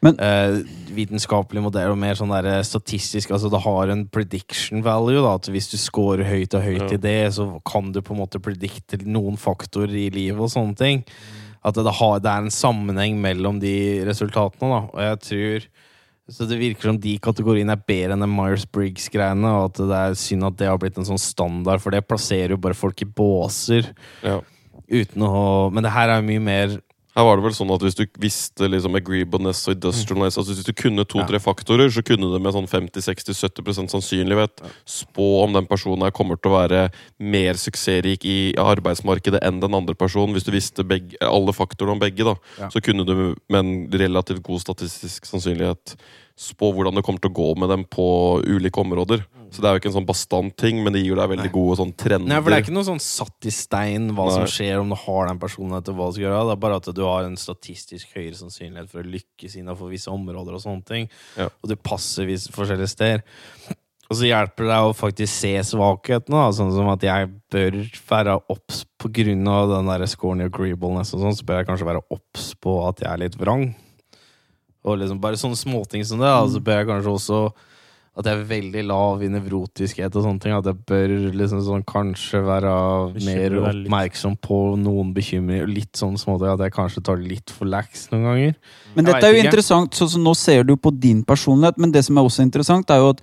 Men- 0.00 0.18
eh, 0.22 0.62
vitenskapelig 0.94 1.60
modell 1.62 1.90
og 1.90 1.98
mer 1.98 2.14
sånn 2.14 2.30
der 2.30 2.62
statistisk. 2.62 3.32
Altså 3.34 3.50
det 3.50 3.60
har 3.64 3.90
en 3.90 4.04
prediction 4.06 4.80
value, 4.80 5.20
da. 5.20 5.34
At 5.34 5.48
hvis 5.50 5.70
du 5.72 5.76
scorer 5.76 6.22
høyt 6.24 6.54
og 6.54 6.62
høyt 6.62 6.86
Ja. 6.90 6.94
i 6.94 6.96
det, 7.02 7.32
så 7.34 7.60
kan 7.66 7.90
du 7.90 8.00
på 8.00 8.14
en 8.14 8.20
måte 8.20 8.38
predikte 8.38 9.04
noen 9.04 9.36
faktorer 9.36 9.90
i 9.90 10.08
livet 10.10 10.38
og 10.38 10.50
sånne 10.50 10.76
ting. 10.76 11.04
At 11.64 11.74
det, 11.74 11.92
har, 11.92 12.20
det 12.20 12.30
er 12.30 12.38
en 12.44 12.50
sammenheng 12.54 13.18
mellom 13.20 13.58
de 13.58 14.04
resultatene, 14.06 14.70
da. 14.70 14.80
Og 14.94 15.00
jeg 15.02 15.18
tror 15.26 15.66
så 16.28 16.44
det 16.48 16.58
virker 16.60 16.90
som 16.90 16.98
de 17.00 17.14
kategoriene 17.24 17.72
er 17.72 17.86
bedre 17.88 18.14
enn 18.14 18.24
den 18.24 18.34
Myers-Briggs-greiene, 18.36 19.48
og 19.48 19.70
at 19.70 19.80
det 19.80 20.00
er 20.02 20.18
synd 20.20 20.48
at 20.48 20.58
det 20.60 20.68
har 20.68 20.80
blitt 20.80 20.98
en 21.00 21.08
sånn 21.08 21.20
standard, 21.22 21.80
for 21.80 21.94
det 21.94 22.04
plasserer 22.04 22.52
jo 22.52 22.60
bare 22.60 22.76
folk 22.76 23.04
i 23.04 23.08
båser. 23.08 23.92
ja. 24.26 24.40
Uten 24.88 25.20
å 25.20 25.68
Men 25.68 25.84
det 25.84 25.90
her 25.92 26.08
er 26.08 26.22
jo 26.22 26.24
mye 26.30 26.40
mer 26.40 26.78
Her 27.18 27.26
var 27.26 27.40
det 27.40 27.48
vel 27.48 27.54
sånn 27.56 27.72
at 27.74 27.82
hvis 27.82 27.96
du 27.98 28.04
visste 28.22 28.68
liksom 28.70 28.94
agreeableness 28.94 29.64
og 29.66 29.74
industrialness 29.74 30.36
altså 30.38 30.54
Hvis 30.54 30.68
du 30.68 30.74
kunne 30.78 31.02
to-tre 31.08 31.40
faktorer, 31.42 31.90
så 31.90 32.04
kunne 32.06 32.28
du 32.30 32.36
med 32.38 32.54
sånn 32.54 32.68
50-60-70% 32.70 33.90
sannsynlighet 33.90 34.62
spå 34.86 35.26
om 35.42 35.56
den 35.56 35.66
personen 35.66 36.06
her 36.06 36.14
kommer 36.14 36.38
til 36.38 36.52
å 36.52 36.60
være 36.60 36.84
mer 37.18 37.58
suksessrik 37.58 38.22
i 38.28 38.38
arbeidsmarkedet 38.62 39.42
enn 39.42 39.58
den 39.64 39.74
andre 39.74 39.98
personen. 39.98 40.36
Hvis 40.36 40.46
du 40.46 40.52
visste 40.54 40.86
begge, 40.86 41.18
alle 41.26 41.54
faktorene 41.56 41.96
om 41.98 42.04
begge, 42.06 42.22
da, 42.28 42.36
Ja. 42.60 42.70
så 42.70 42.80
kunne 42.84 43.04
du 43.08 43.34
med 43.50 43.58
en 43.58 43.74
relativt 43.90 44.42
god 44.46 44.62
statistisk 44.62 45.26
sannsynlighet 45.26 45.96
spå 46.38 46.70
hvordan 46.74 46.94
det 46.98 47.02
kommer 47.06 47.22
til 47.22 47.32
å 47.32 47.36
gå 47.38 47.48
med 47.58 47.72
dem 47.72 47.84
på 47.90 48.06
ulike 48.46 48.80
områder. 48.80 49.24
Så 49.50 49.62
det 49.62 49.68
er 49.68 49.74
jo 49.74 49.80
ikke 49.80 49.88
en 49.90 49.96
sånn 49.96 50.08
bastant 50.08 50.54
ting, 50.60 50.82
men 50.84 50.92
det 50.92 51.00
gir 51.00 51.16
deg 51.16 51.30
veldig 51.32 51.50
gode 51.54 51.78
sånn 51.80 51.94
trender. 51.98 52.28
Nei, 52.30 52.38
for 52.42 52.52
det 52.52 52.58
er 52.58 52.64
ikke 52.66 52.76
noe 52.76 52.86
sånn 52.86 53.02
satt 53.02 53.48
i 53.48 53.52
stein 53.54 54.10
hva 54.16 54.28
som 54.34 54.44
skjer 54.50 54.82
om 54.82 54.92
du 54.92 54.98
har 55.06 55.30
den 55.30 55.40
personen 55.40 55.78
etter 55.78 55.96
hva 55.96 56.10
du 56.10 56.18
skal 56.18 56.26
gjøre. 56.26 56.44
Det 56.50 56.54
er 56.54 56.62
bare 56.66 56.80
at 56.82 56.90
du 56.98 57.02
har 57.06 57.26
en 57.26 57.38
statistisk 57.40 58.12
høyere 58.16 58.36
sannsynlighet 58.38 58.92
for 58.92 59.02
å 59.02 59.12
lykkes 59.16 59.56
innenfor 59.58 59.92
visse 59.92 60.12
områder 60.12 60.58
og 60.58 60.64
sånne 60.64 60.88
ting. 60.88 61.08
Ja. 61.40 61.48
Og 61.48 61.72
du 61.72 61.76
passer 61.80 62.28
visse 62.28 62.52
forskjellige 62.54 62.92
steder. 62.92 63.24
Og 64.08 64.16
så 64.16 64.28
hjelper 64.28 64.64
det 64.64 64.72
deg 64.72 64.86
å 64.88 64.94
faktisk 64.96 65.32
se 65.34 65.50
svakhetene, 65.68 66.46
sånn 66.56 66.70
som 66.72 66.88
at 66.92 67.02
jeg 67.04 67.28
bør 67.52 67.82
være 68.08 68.38
obs 68.52 68.86
på 69.00 69.10
grunn 69.18 69.50
av 69.52 69.68
den 69.74 69.90
der 69.90 70.06
scoren 70.08 70.40
i 70.44 70.48
agreeableness 70.48 71.12
og 71.16 71.24
sånn, 71.24 71.36
så 71.36 71.44
bør 71.48 71.60
jeg 71.60 71.68
kanskje 71.68 71.88
være 71.90 72.06
obs 72.16 72.54
på 72.56 72.78
at 72.88 73.04
jeg 73.04 73.10
er 73.10 73.22
litt 73.26 73.36
vrang. 73.40 73.68
Og 74.88 75.00
liksom 75.02 75.20
bare 75.22 75.38
sånne 75.40 75.58
småting 75.60 76.04
som 76.08 76.20
det, 76.22 76.28
da. 76.30 76.44
Så 76.48 76.62
bør 76.64 76.80
jeg 76.82 76.88
kanskje 76.92 77.16
også 77.18 77.40
at 78.18 78.26
jeg 78.26 78.34
er 78.34 78.46
veldig 78.50 78.80
lav 78.88 79.20
i 79.22 79.28
nevrotiskhet 79.30 80.16
og 80.18 80.24
sånne 80.24 80.42
ting. 80.42 80.54
At 80.56 80.66
jeg 80.66 80.78
bør 80.90 81.12
liksom 81.38 81.60
sånn 81.62 81.84
kanskje 81.86 82.40
være 82.42 82.72
mer 83.22 83.54
oppmerksom 83.60 84.34
på 84.42 84.56
noen 84.82 85.12
bekymringer. 85.14 85.70
Litt 85.70 86.00
sånn 86.00 86.16
småting 86.18 86.50
at 86.50 86.64
jeg 86.66 86.74
kanskje 86.74 87.04
tar 87.06 87.20
det 87.20 87.30
litt 87.30 87.54
for 87.54 87.70
lax 87.70 88.08
noen 88.10 88.26
ganger. 88.26 88.56
Men 88.96 89.04
Jeg 89.06 89.12
dette 89.12 89.28
er 89.28 89.30
jo 89.36 89.38
ikke. 89.38 89.52
interessant, 89.52 89.94
så, 89.94 90.08
så 90.10 90.18
nå 90.18 90.34
ser 90.34 90.66
du 90.66 90.74
på 90.74 90.90
din 90.98 91.22
personlighet, 91.22 91.78
men 91.78 91.94
det 91.94 92.02
som 92.08 92.18
er 92.18 92.26
også 92.26 92.42
interessant, 92.42 92.90
er 92.90 93.04
jo 93.04 93.12
at 93.14 93.22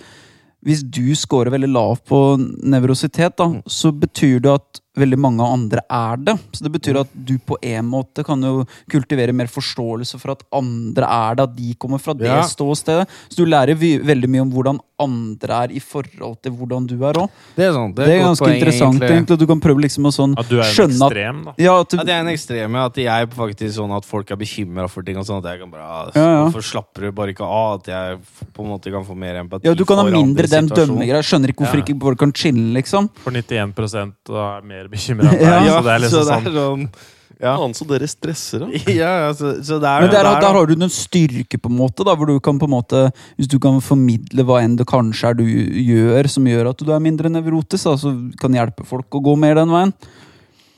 hvis 0.66 0.82
du 0.88 1.12
scorer 1.20 1.52
veldig 1.54 1.74
lavt 1.76 2.08
på 2.10 2.22
nevrositet, 2.64 3.36
da, 3.38 3.52
så 3.68 3.92
betyr 3.92 4.40
det 4.48 4.56
at 4.56 4.82
veldig 4.96 5.20
mange 5.20 5.44
andre 5.46 5.82
er 5.92 6.18
det. 6.18 6.36
Så 6.56 6.64
det 6.66 6.72
betyr 6.74 7.02
at 7.02 7.12
du 7.14 7.38
på 7.40 7.58
en 7.62 7.86
måte 7.92 8.24
kan 8.26 8.42
jo 8.42 8.66
kultivere 8.92 9.34
mer 9.36 9.48
forståelse 9.52 10.20
for 10.22 10.32
at 10.36 10.44
andre 10.56 11.06
er 11.06 11.36
det, 11.40 11.44
at 11.50 11.56
de 11.56 11.74
kommer 11.76 12.00
fra 12.02 12.14
det 12.14 12.28
Ja. 12.28 12.42
ståstedet. 12.42 13.08
Så 13.30 13.36
du 13.38 13.46
lærer 13.46 13.76
vi, 13.76 13.98
veldig 14.00 14.30
mye 14.30 14.42
om 14.42 14.52
hvordan 14.52 14.80
andre 14.98 15.56
er 15.66 15.72
i 15.76 15.80
forhold 15.84 16.38
til 16.42 16.54
hvordan 16.56 16.86
du 16.88 16.96
er 17.04 17.14
òg. 17.20 17.30
Det 17.58 17.66
er 17.66 17.74
sant. 17.74 17.96
Det 17.98 18.08
er 18.08 18.22
ganske 18.24 18.46
poeng, 18.46 18.56
interessant, 18.56 19.02
egentlig. 19.04 19.32
at 19.36 19.40
Du 19.40 19.46
kan 19.48 19.60
prøve 19.60 19.82
liksom 19.84 20.06
å 20.08 20.12
sånn 20.16 20.36
At 20.40 20.48
du 20.48 20.56
er 20.60 20.64
en 20.64 20.72
skjønne 20.72 21.02
at 21.04 21.12
ekstrem, 21.12 21.44
da. 21.46 21.54
ja, 21.58 21.74
at 21.82 21.90
du, 21.90 21.98
At 22.00 22.08
jeg 22.08 22.16
er 22.16 22.22
en 22.22 22.32
ekstrem, 22.34 22.72
ja. 22.80 22.86
At 22.86 22.96
jeg 22.96 23.30
faktisk 23.36 23.76
sånn 23.76 23.92
at 23.98 24.06
folk 24.06 24.32
er 24.32 24.36
bekymra 24.38 24.90
for 24.90 25.04
ting 25.04 25.18
og 25.18 25.26
sånn. 25.28 25.44
At 25.44 25.52
jeg 25.52 25.60
kan 25.60 25.72
bare 25.72 25.84
ah, 25.84 26.12
Ja, 26.16 26.22
ja. 26.22 26.44
Hvorfor 26.48 26.64
slapper 26.64 27.02
du 27.02 27.12
bare 27.12 27.34
ikke 27.36 27.44
av? 27.44 27.82
At 27.82 27.88
jeg 27.92 28.20
på 28.56 28.64
en 28.64 28.70
måte 28.72 28.92
kan 28.92 29.04
få 29.04 29.16
mer 29.18 29.36
empati 29.44 29.66
ja, 29.66 29.74
du 29.74 29.84
kan 29.84 29.98
ha 29.98 30.06
mindre 30.10 30.48
den 30.48 30.68
dømmegreia. 30.72 31.20
Skjønner 31.22 31.52
ikke 31.52 31.66
hvorfor 31.66 31.82
Ja. 31.82 31.84
ikke 31.84 32.00
folk 32.02 32.18
kan 32.20 32.32
chille, 32.32 32.74
liksom. 32.80 33.10
For 33.20 33.32
91 33.32 34.30
er 34.30 34.62
mer 34.64 34.85
bekymra 34.92 35.30
enn 35.32 35.40
deg. 35.44 35.68
Ja, 35.68 35.76
så 35.78 35.84
det 35.86 35.94
er 35.94 36.04
liksom 36.06 36.16
så 36.16 36.24
det 36.24 36.32
sånn 36.32 36.50
er 36.50 36.58
sånn 36.62 36.90
Ja. 37.36 37.52
Faen, 37.60 37.74
så 37.76 37.86
dere 37.90 38.08
stresser, 38.08 38.64
da. 38.64 38.82
ja, 39.02 39.14
altså, 39.28 39.56
så 39.60 39.78
det 39.84 39.90
er 39.92 40.06
Men 40.06 40.12
der, 40.14 40.24
der, 40.24 40.38
der 40.46 40.56
har 40.56 40.70
du 40.70 40.76
en 40.78 40.94
styrke, 40.94 41.60
på 41.60 41.72
en 41.72 41.76
måte, 41.76 42.06
da, 42.08 42.14
hvor 42.16 42.30
du 42.30 42.38
kan 42.40 42.60
på 42.62 42.70
en 42.70 42.76
måte 42.78 43.02
Hvis 43.36 43.50
du 43.52 43.58
kan 43.60 43.82
formidle 43.84 44.46
hva 44.48 44.62
enn 44.64 44.78
det 44.80 44.88
kanskje 44.88 45.34
er 45.34 45.40
du 45.42 45.44
gjør 45.46 46.32
som 46.32 46.48
gjør 46.48 46.72
at 46.72 46.80
du 46.86 46.94
er 46.96 47.04
mindre 47.04 47.32
nevrotisk, 47.34 47.90
da, 47.90 47.98
så 48.00 48.14
kan 48.40 48.56
hjelpe 48.56 48.88
folk 48.88 49.20
å 49.20 49.24
gå 49.26 49.36
mer 49.42 49.60
den 49.60 49.74
veien. 49.74 49.92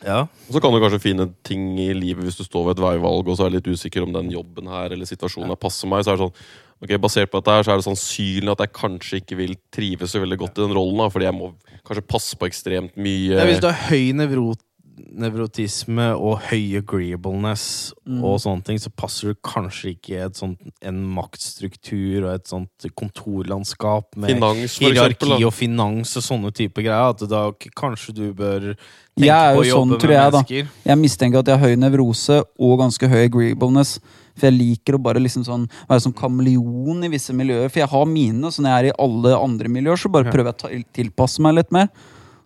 Ja. 0.05 0.23
Og 0.47 0.55
så 0.55 0.61
kan 0.63 0.73
du 0.73 0.79
kanskje 0.81 1.01
finne 1.03 1.27
ting 1.45 1.71
i 1.81 1.89
livet 1.95 2.25
hvis 2.25 2.37
du 2.39 2.45
står 2.45 2.67
ved 2.67 2.77
et 2.77 2.83
veivalg 2.85 3.27
og 3.27 3.37
så 3.37 3.47
er 3.47 3.57
litt 3.57 3.67
usikker 3.67 4.05
om 4.05 4.13
den 4.15 4.29
jobben 4.31 4.69
her 4.71 4.93
eller 4.93 5.09
situasjonen 5.09 5.51
her 5.51 5.59
passer 5.59 5.89
meg. 5.89 6.05
så 6.05 6.13
er 6.13 6.19
det 6.19 6.27
sånn, 6.27 6.49
ok, 6.84 6.93
Basert 7.01 7.32
på 7.32 7.41
dette 7.41 7.55
her, 7.55 7.65
så 7.65 7.73
er 7.73 7.82
det 7.82 7.88
sannsynlig 7.88 8.53
at 8.53 8.63
jeg 8.65 8.75
kanskje 8.78 9.21
ikke 9.21 9.39
vil 9.39 9.57
trives 9.73 10.13
så 10.13 10.21
veldig 10.23 10.39
godt 10.43 10.59
i 10.59 10.65
den 10.65 10.78
rollen. 10.78 11.01
da, 11.01 11.09
Fordi 11.13 11.30
jeg 11.30 11.38
må 11.38 11.51
kanskje 11.88 12.07
passe 12.07 12.39
på 12.39 12.49
ekstremt 12.49 12.97
mye. 12.99 13.36
Ja, 13.36 13.47
hvis 13.49 13.63
du 13.63 13.69
har 13.69 13.88
høy 13.89 14.11
nevro 14.17 14.51
nevrotisme 14.97 16.09
og 16.15 16.39
høy 16.49 16.77
agreeableness 16.79 17.93
Mm. 18.07 18.23
og 18.23 18.39
sånne 18.39 18.63
ting, 18.63 18.77
så 18.79 18.89
passer 18.89 19.33
du 19.33 19.35
kanskje 19.43 19.91
ikke 19.95 20.15
i 20.15 20.29
sånt, 20.33 20.57
en 20.81 21.01
maktstruktur 21.05 22.23
og 22.23 22.35
et 22.35 22.47
sånt 22.47 22.87
kontorlandskap 22.95 24.15
med 24.15 24.31
Finans, 24.31 24.77
hierarki 24.79 25.17
eksempel. 25.17 25.45
Og 25.45 25.53
finans 25.53 26.15
og 26.17 26.23
sånne 26.23 26.53
type 26.55 26.81
greier. 26.81 27.09
At 27.11 27.25
da 27.29 27.51
kanskje 27.75 28.15
du 28.15 28.33
bør 28.33 28.77
tenke 29.17 29.27
på 29.57 29.61
å 29.61 29.67
jobbe 29.67 29.73
sånn, 29.73 29.99
tror 29.99 30.13
med 30.13 30.17
jeg, 30.17 30.31
da. 30.31 30.41
mennesker. 30.41 30.71
Jeg 30.85 31.01
mistenker 31.01 31.39
at 31.39 31.51
jeg 31.51 31.59
har 31.59 31.67
høy 31.67 31.75
nevrose 31.75 32.39
og 32.57 32.79
ganske 32.79 33.11
høy 33.11 33.19
agreeableness. 33.25 33.99
For 34.37 34.47
jeg 34.47 34.57
liker 34.59 34.95
å 34.95 35.01
bare 35.01 35.19
liksom 35.19 35.43
sånn 35.43 35.67
være 35.89 36.01
som 36.05 36.13
kameleon 36.13 37.03
i 37.03 37.09
visse 37.09 37.33
miljøer. 37.33 37.69
For 37.69 37.81
jeg 37.81 37.89
har 37.89 38.05
mine, 38.05 38.51
så 38.53 38.61
når 38.61 38.69
jeg 38.69 38.79
er 38.79 38.89
i 38.91 38.97
alle 39.03 39.35
andre 39.35 39.67
miljøer, 39.67 39.97
så 39.97 40.11
bare 40.13 40.31
prøver 40.31 40.53
jeg 40.53 40.83
å 40.85 40.91
tilpasse 40.93 41.41
meg 41.41 41.55
litt 41.57 41.71
mer. 41.73 41.89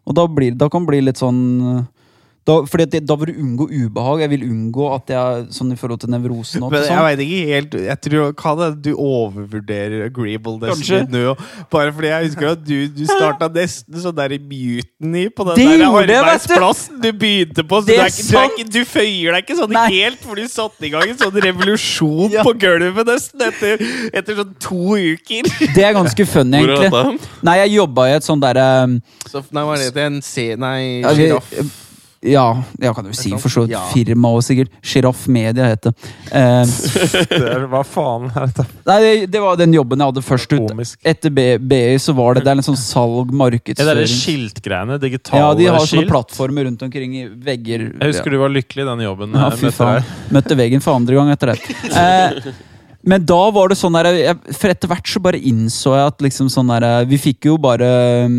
Og 0.08 0.16
da, 0.18 0.26
blir, 0.26 0.56
da 0.58 0.70
kan 0.72 0.82
det 0.82 0.90
bli 0.90 1.02
litt 1.06 1.20
sånn 1.22 1.88
da, 2.48 2.56
fordi 2.66 2.86
at 2.88 2.92
det, 2.96 3.00
da 3.06 3.16
vil 3.22 3.30
du 3.30 3.40
unngå 3.44 3.66
ubehag. 3.70 4.22
Jeg 4.24 4.32
vil 4.32 4.44
unngå 4.50 4.86
at 4.96 5.12
jeg 5.14 5.44
sånn 5.54 5.74
i 5.76 5.78
forhold 5.78 6.00
til 6.02 6.10
nevrosen 6.10 6.64
Men 6.64 6.82
sånn. 6.82 6.96
jeg 6.96 7.04
vet 7.06 7.22
ikke 7.26 7.42
helt 7.52 7.76
Jeg 7.86 7.98
tror 8.08 8.32
hva 8.34 8.54
det, 8.58 8.66
er, 8.66 8.78
du 8.88 8.90
overvurderer 8.96 10.06
agreeableness 10.08 10.82
nå. 11.12 11.36
Bare 11.74 11.94
fordi 11.94 12.10
jeg 12.10 12.30
husker 12.32 12.50
at 12.56 12.64
du, 12.66 12.76
du 12.98 13.04
starta 13.06 13.50
nesten 13.54 14.00
sånn 14.02 14.18
der 14.18 14.34
i 14.34 14.40
mutiny 14.42 15.28
på 15.30 15.46
den 15.52 15.60
Det 15.60 15.68
der 15.70 15.84
gjorde 15.86 16.08
du! 16.10 16.16
arbeidsplassen 16.18 16.98
du 17.04 17.10
begynte 17.22 17.66
på. 17.70 17.82
Så 17.84 17.92
Det 17.92 18.00
du, 18.00 18.06
ikke, 18.08 18.26
du, 18.32 18.38
er 18.42 18.50
ikke, 18.50 18.68
du 18.74 18.82
føyer 18.96 19.38
deg 19.38 19.46
ikke 19.46 19.60
sånn 19.62 19.76
Nei. 19.78 19.86
helt, 20.00 20.26
for 20.26 20.42
du 20.42 20.50
satte 20.52 20.90
i 20.90 20.92
gang 20.96 21.14
en 21.14 21.22
sånn 21.22 21.40
revolusjon 21.46 22.34
Ja. 22.34 22.48
på 22.48 22.56
gulvet 22.66 23.12
nesten 23.12 23.46
etter, 23.52 23.86
etter 24.14 24.42
sånn 24.42 24.58
to 24.66 24.98
uker. 24.98 25.52
Det 25.78 25.86
er 25.86 25.94
ganske 25.96 26.26
funny, 26.30 26.64
egentlig. 26.66 27.22
Nei, 27.46 27.56
jeg 27.62 27.76
jobba 27.78 28.10
i 28.10 28.18
et 28.18 28.26
sånn 28.26 28.42
derre 28.42 28.68
Så 29.30 29.46
nei, 29.54 29.64
var 29.70 29.78
er 29.78 29.94
det? 29.94 30.10
En 30.10 30.20
C... 30.26 30.50
Nei, 30.60 30.82
sjiraff. 31.06 31.54
Ja, 32.22 32.62
jeg 32.78 32.94
kan 32.94 33.08
jo 33.10 33.14
si 33.18 33.32
for 33.42 33.50
så 33.50 33.64
vidt 33.66 33.72
Ja. 33.74 33.80
firma 33.90 34.30
og 34.38 34.44
sikkert. 34.46 34.70
Sjiraff 34.86 35.24
Media 35.28 35.66
het 35.72 35.88
det. 35.88 35.94
Eh, 36.32 37.66
Hva 37.68 37.82
faen 37.84 38.28
er 38.30 38.46
dette? 38.48 38.64
nei, 38.88 38.98
det, 39.02 39.14
det 39.34 39.42
var 39.44 39.58
den 39.60 39.74
jobben 39.76 40.00
jeg 40.00 40.12
hadde 40.12 40.24
først 40.24 40.54
ut. 40.54 40.68
Komisk. 40.70 41.00
Etter 41.04 41.34
BI 41.34 41.82
så 42.00 42.14
var 42.16 42.36
det, 42.38 42.44
det 42.46 42.54
er 42.54 42.62
en 42.62 42.68
sånn 42.70 42.78
salg, 42.94 43.28
Det 43.32 43.36
er 43.36 43.42
markedsføring 43.42 44.12
skiltgreiene, 44.14 45.00
digitale 45.02 45.42
skilt? 45.42 45.42
Ja, 45.42 45.54
de 45.58 45.70
har 45.74 45.88
sånne 45.90 46.10
plattformer 46.12 46.70
rundt 46.70 46.86
omkring 46.86 47.16
i 47.20 47.26
vegger. 47.28 47.88
Jeg 47.98 48.14
husker 48.14 48.32
du 48.32 48.38
var 48.42 48.54
lykkelig 48.54 48.86
i 48.86 48.90
den 48.94 49.06
jobben. 49.08 49.34
Ja, 49.36 49.50
eh, 49.50 49.58
fy 49.60 49.74
faen. 49.76 50.06
Møtte 50.32 50.58
veggen 50.60 50.84
for 50.86 50.96
andre 51.02 51.18
gang 51.20 51.34
etter 51.34 51.56
det. 51.56 51.60
Eh, 51.92 52.52
men 53.04 53.24
da 53.26 53.40
var 53.50 53.72
det 53.72 53.80
sånn 53.80 53.96
der 53.98 54.12
jeg, 54.14 54.36
For 54.54 54.70
etter 54.70 54.90
hvert 54.92 55.10
så 55.10 55.20
bare 55.26 55.40
innså 55.42 55.96
jeg 55.98 56.12
at 56.12 56.20
liksom 56.22 56.52
sånn 56.54 56.70
der 56.70 57.08
Vi 57.10 57.18
fikk 57.18 57.48
jo 57.50 57.56
bare 57.62 57.88
eh, 58.28 58.36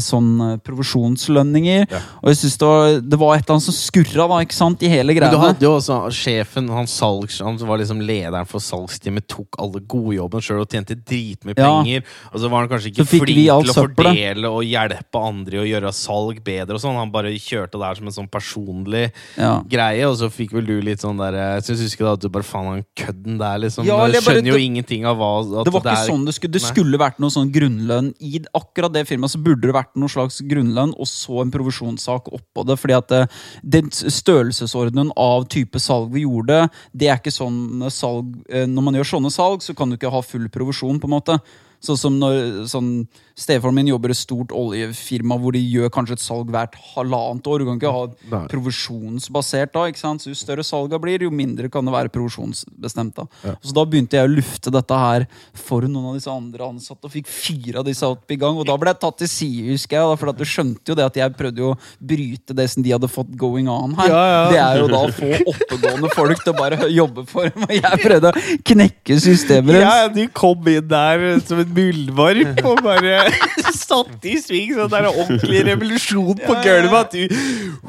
sånn 0.00 0.28
eh, 0.40 0.56
provisjonslønninger. 0.64 1.86
Ja. 1.90 2.00
Og 2.22 2.30
jeg 2.32 2.36
synes 2.40 2.56
det 2.58 2.66
var, 2.68 3.00
det 3.00 3.18
var 3.20 3.34
et 3.36 3.44
eller 3.44 3.56
annet 3.56 3.66
som 3.66 3.76
skurra 3.76 4.26
da, 4.30 4.38
ikke 4.44 4.56
sant, 4.56 4.82
i 4.82 4.88
hele 4.90 5.14
Men 5.16 5.30
du 5.32 5.38
hadde 5.38 5.60
jo 5.66 5.72
også 5.78 5.98
sjefen, 6.14 6.68
han, 6.72 6.86
salgs, 6.90 7.40
han 7.44 7.56
var 7.58 7.78
liksom 7.78 8.00
lederen 8.00 8.46
for 8.48 8.60
salgsteamet, 8.64 9.26
tok 9.28 9.58
alle 9.62 9.80
godjobbene 9.80 10.42
sjøl 10.44 10.62
og 10.64 10.68
tjente 10.72 10.96
dritmye 10.96 11.54
Ja. 11.56 11.70
penger. 11.82 12.04
Og 12.32 12.40
så 12.40 12.50
var 12.50 12.64
han 12.64 12.68
kanskje 12.72 12.92
ikke 12.92 13.06
flink 13.06 13.26
til 13.26 13.50
å 13.50 13.76
fordele 13.76 14.50
og 14.50 14.62
hjelpe 14.64 15.22
andre 15.22 15.62
å 15.62 15.66
gjøre 15.68 15.92
salg 15.94 16.42
bedre 16.44 16.74
og 16.76 16.80
sånn. 16.82 16.96
Han 16.96 17.12
bare 17.14 17.32
kjørte 17.36 17.78
det 17.78 17.86
her 17.86 17.94
som 18.00 18.06
en 18.06 18.16
sånn 18.18 18.30
personlig 18.30 19.12
Ja. 19.36 19.62
greie, 19.68 20.04
og 20.08 20.16
så 20.16 20.30
fikk 20.30 20.52
vel 20.52 20.66
du 20.66 20.80
litt 20.80 21.00
sånn 21.00 21.16
der 21.18 21.32
Jeg 21.36 21.62
synes 21.64 21.82
husker 21.86 22.04
da 22.04 22.12
at 22.12 22.20
du 22.20 22.28
bare 22.28 22.42
faen 22.42 22.66
han 22.66 22.84
kødden 22.96 23.38
der, 23.38 23.58
liksom. 23.58 23.84
Ja, 23.86 23.96
Du 24.06 24.12
skjønner 24.12 24.24
bare- 24.24 24.36
skjønner 24.36 24.46
jo 24.52 24.54
det- 24.58 24.66
ingenting 24.66 25.04
av 25.06 25.16
hva 25.16 25.64
Det 25.64 25.72
var 25.72 25.80
ikke 25.80 25.92
er- 25.92 26.08
sånn 26.10 26.24
det 26.26 26.34
skulle 26.34 26.52
Det 26.52 26.62
skulle 26.62 26.98
vært 26.98 27.18
noe 27.18 27.30
sånn 27.30 27.50
grunnlønn 27.52 28.14
i 28.20 28.40
akkurat 28.54 28.92
det 28.92 29.06
firmaet. 29.06 29.30
Så 29.30 29.42
burde 29.42 29.65
det 29.70 29.76
vært 29.76 29.94
noen 29.98 30.12
slags 30.12 30.40
grunnlønn 30.46 30.94
og 30.96 31.08
så 31.10 31.42
en 31.42 31.52
provisjonssak 31.54 32.30
oppå 32.34 32.64
det. 32.68 32.78
fordi 32.80 32.96
at 32.96 33.14
den 33.62 33.90
størrelsesordenen 33.92 35.12
av 35.16 35.46
type 35.52 35.80
salg 35.82 36.12
vi 36.14 36.24
gjorde, 36.24 36.66
det 36.92 37.10
er 37.10 37.20
ikke 37.20 37.34
sånn 37.34 37.86
salg 37.92 38.34
eh, 38.48 38.66
Når 38.66 38.82
man 38.82 38.98
gjør 38.98 39.10
sånne 39.14 39.32
salg, 39.32 39.62
så 39.62 39.74
kan 39.76 39.90
du 39.90 39.96
ikke 39.96 40.12
ha 40.12 40.22
full 40.24 40.48
provisjon, 40.52 41.00
på 41.00 41.08
en 41.08 41.16
måte. 41.16 41.38
Sånn 41.84 42.00
som 42.00 42.18
når 42.20 42.66
sånn, 42.70 42.90
Stefaren 43.36 43.74
min 43.76 43.90
jobber 43.90 44.08
i 44.08 44.14
et 44.16 44.20
stort 44.22 44.52
oljefirma 44.56 45.36
hvor 45.36 45.52
de 45.52 45.60
gjør 45.60 45.90
kanskje 45.92 46.14
et 46.16 46.22
salg 46.24 46.48
hvert 46.54 46.72
halvannet 46.94 47.44
år. 47.52 47.60
Du 47.60 47.66
kan 47.68 47.76
ikke 47.76 47.90
ha 47.92 48.04
Nei. 48.32 48.46
provisjonsbasert 48.48 49.74
da. 49.74 49.82
ikke 49.90 50.00
sant? 50.00 50.22
Så 50.24 50.30
Jo 50.32 50.38
større 50.40 50.64
salga 50.64 50.96
blir, 51.02 51.20
jo 51.26 51.28
mindre 51.30 51.68
kan 51.72 51.84
det 51.84 51.92
være 51.92 52.08
provisjonsbestemt. 52.14 53.14
da. 53.18 53.26
Så 53.60 53.74
da 53.76 53.84
begynte 53.84 54.16
jeg 54.16 54.24
å 54.24 54.32
lufte 54.32 54.72
dette 54.72 54.96
her 55.02 55.26
for 55.52 55.84
noen 55.84 56.08
av 56.10 56.16
disse 56.16 56.32
andre 56.32 56.64
ansatte, 56.70 57.04
og 57.04 57.12
fikk 57.12 57.28
fire 57.28 57.82
av 57.82 57.84
disse 57.90 58.08
opp 58.08 58.32
i 58.32 58.38
gang. 58.40 58.56
Og 58.56 58.64
da 58.70 58.76
ble 58.80 58.88
jeg 58.94 59.00
tatt 59.04 59.18
til 59.20 59.28
side, 59.28 59.66
husker 59.74 59.98
jeg. 60.00 60.08
da, 60.08 60.16
For 60.16 60.32
du 60.32 60.44
skjønte 60.48 60.94
jo 60.94 60.96
det 60.96 61.04
at 61.04 61.20
jeg 61.20 61.36
prøvde 61.36 61.60
jo 61.60 61.70
å 61.74 61.78
bryte 62.00 62.56
det 62.56 62.68
som 62.72 62.82
de 62.86 62.94
hadde 62.96 63.12
fått 63.12 63.36
going 63.36 63.68
on 63.68 63.92
her. 64.00 64.08
Ja, 64.16 64.24
ja. 64.32 64.40
Det 64.48 64.62
er 64.64 64.80
jo 64.80 64.88
da 64.88 65.02
å 65.04 65.12
få 65.12 65.30
oppegående 65.52 66.12
folk 66.16 66.40
til 66.42 66.54
å 66.54 66.56
bare 66.56 66.88
jobbe 66.88 67.26
for 67.28 67.52
dem. 67.52 67.68
Og 67.68 67.76
jeg 67.76 68.00
prøvde 68.00 68.32
å 68.32 68.46
knekke 68.72 69.20
systemet 69.20 69.76
deres. 69.76 70.00
Ja, 70.00 70.08
du 70.08 70.24
kom 70.32 70.72
inn 70.72 70.88
der 70.88 71.26
som 71.44 71.60
en 71.60 71.76
muldvarp 71.76 72.64
og 72.64 72.80
bare 72.86 73.25
satt 73.76 74.26
i 74.28 74.36
sving. 74.40 74.72
Sånn 74.76 74.92
der 74.92 75.08
ordentlig 75.10 75.62
revolusjon 75.68 76.40
på 76.42 76.56
gulvet. 76.64 76.96
At 76.96 77.12
du 77.12 77.26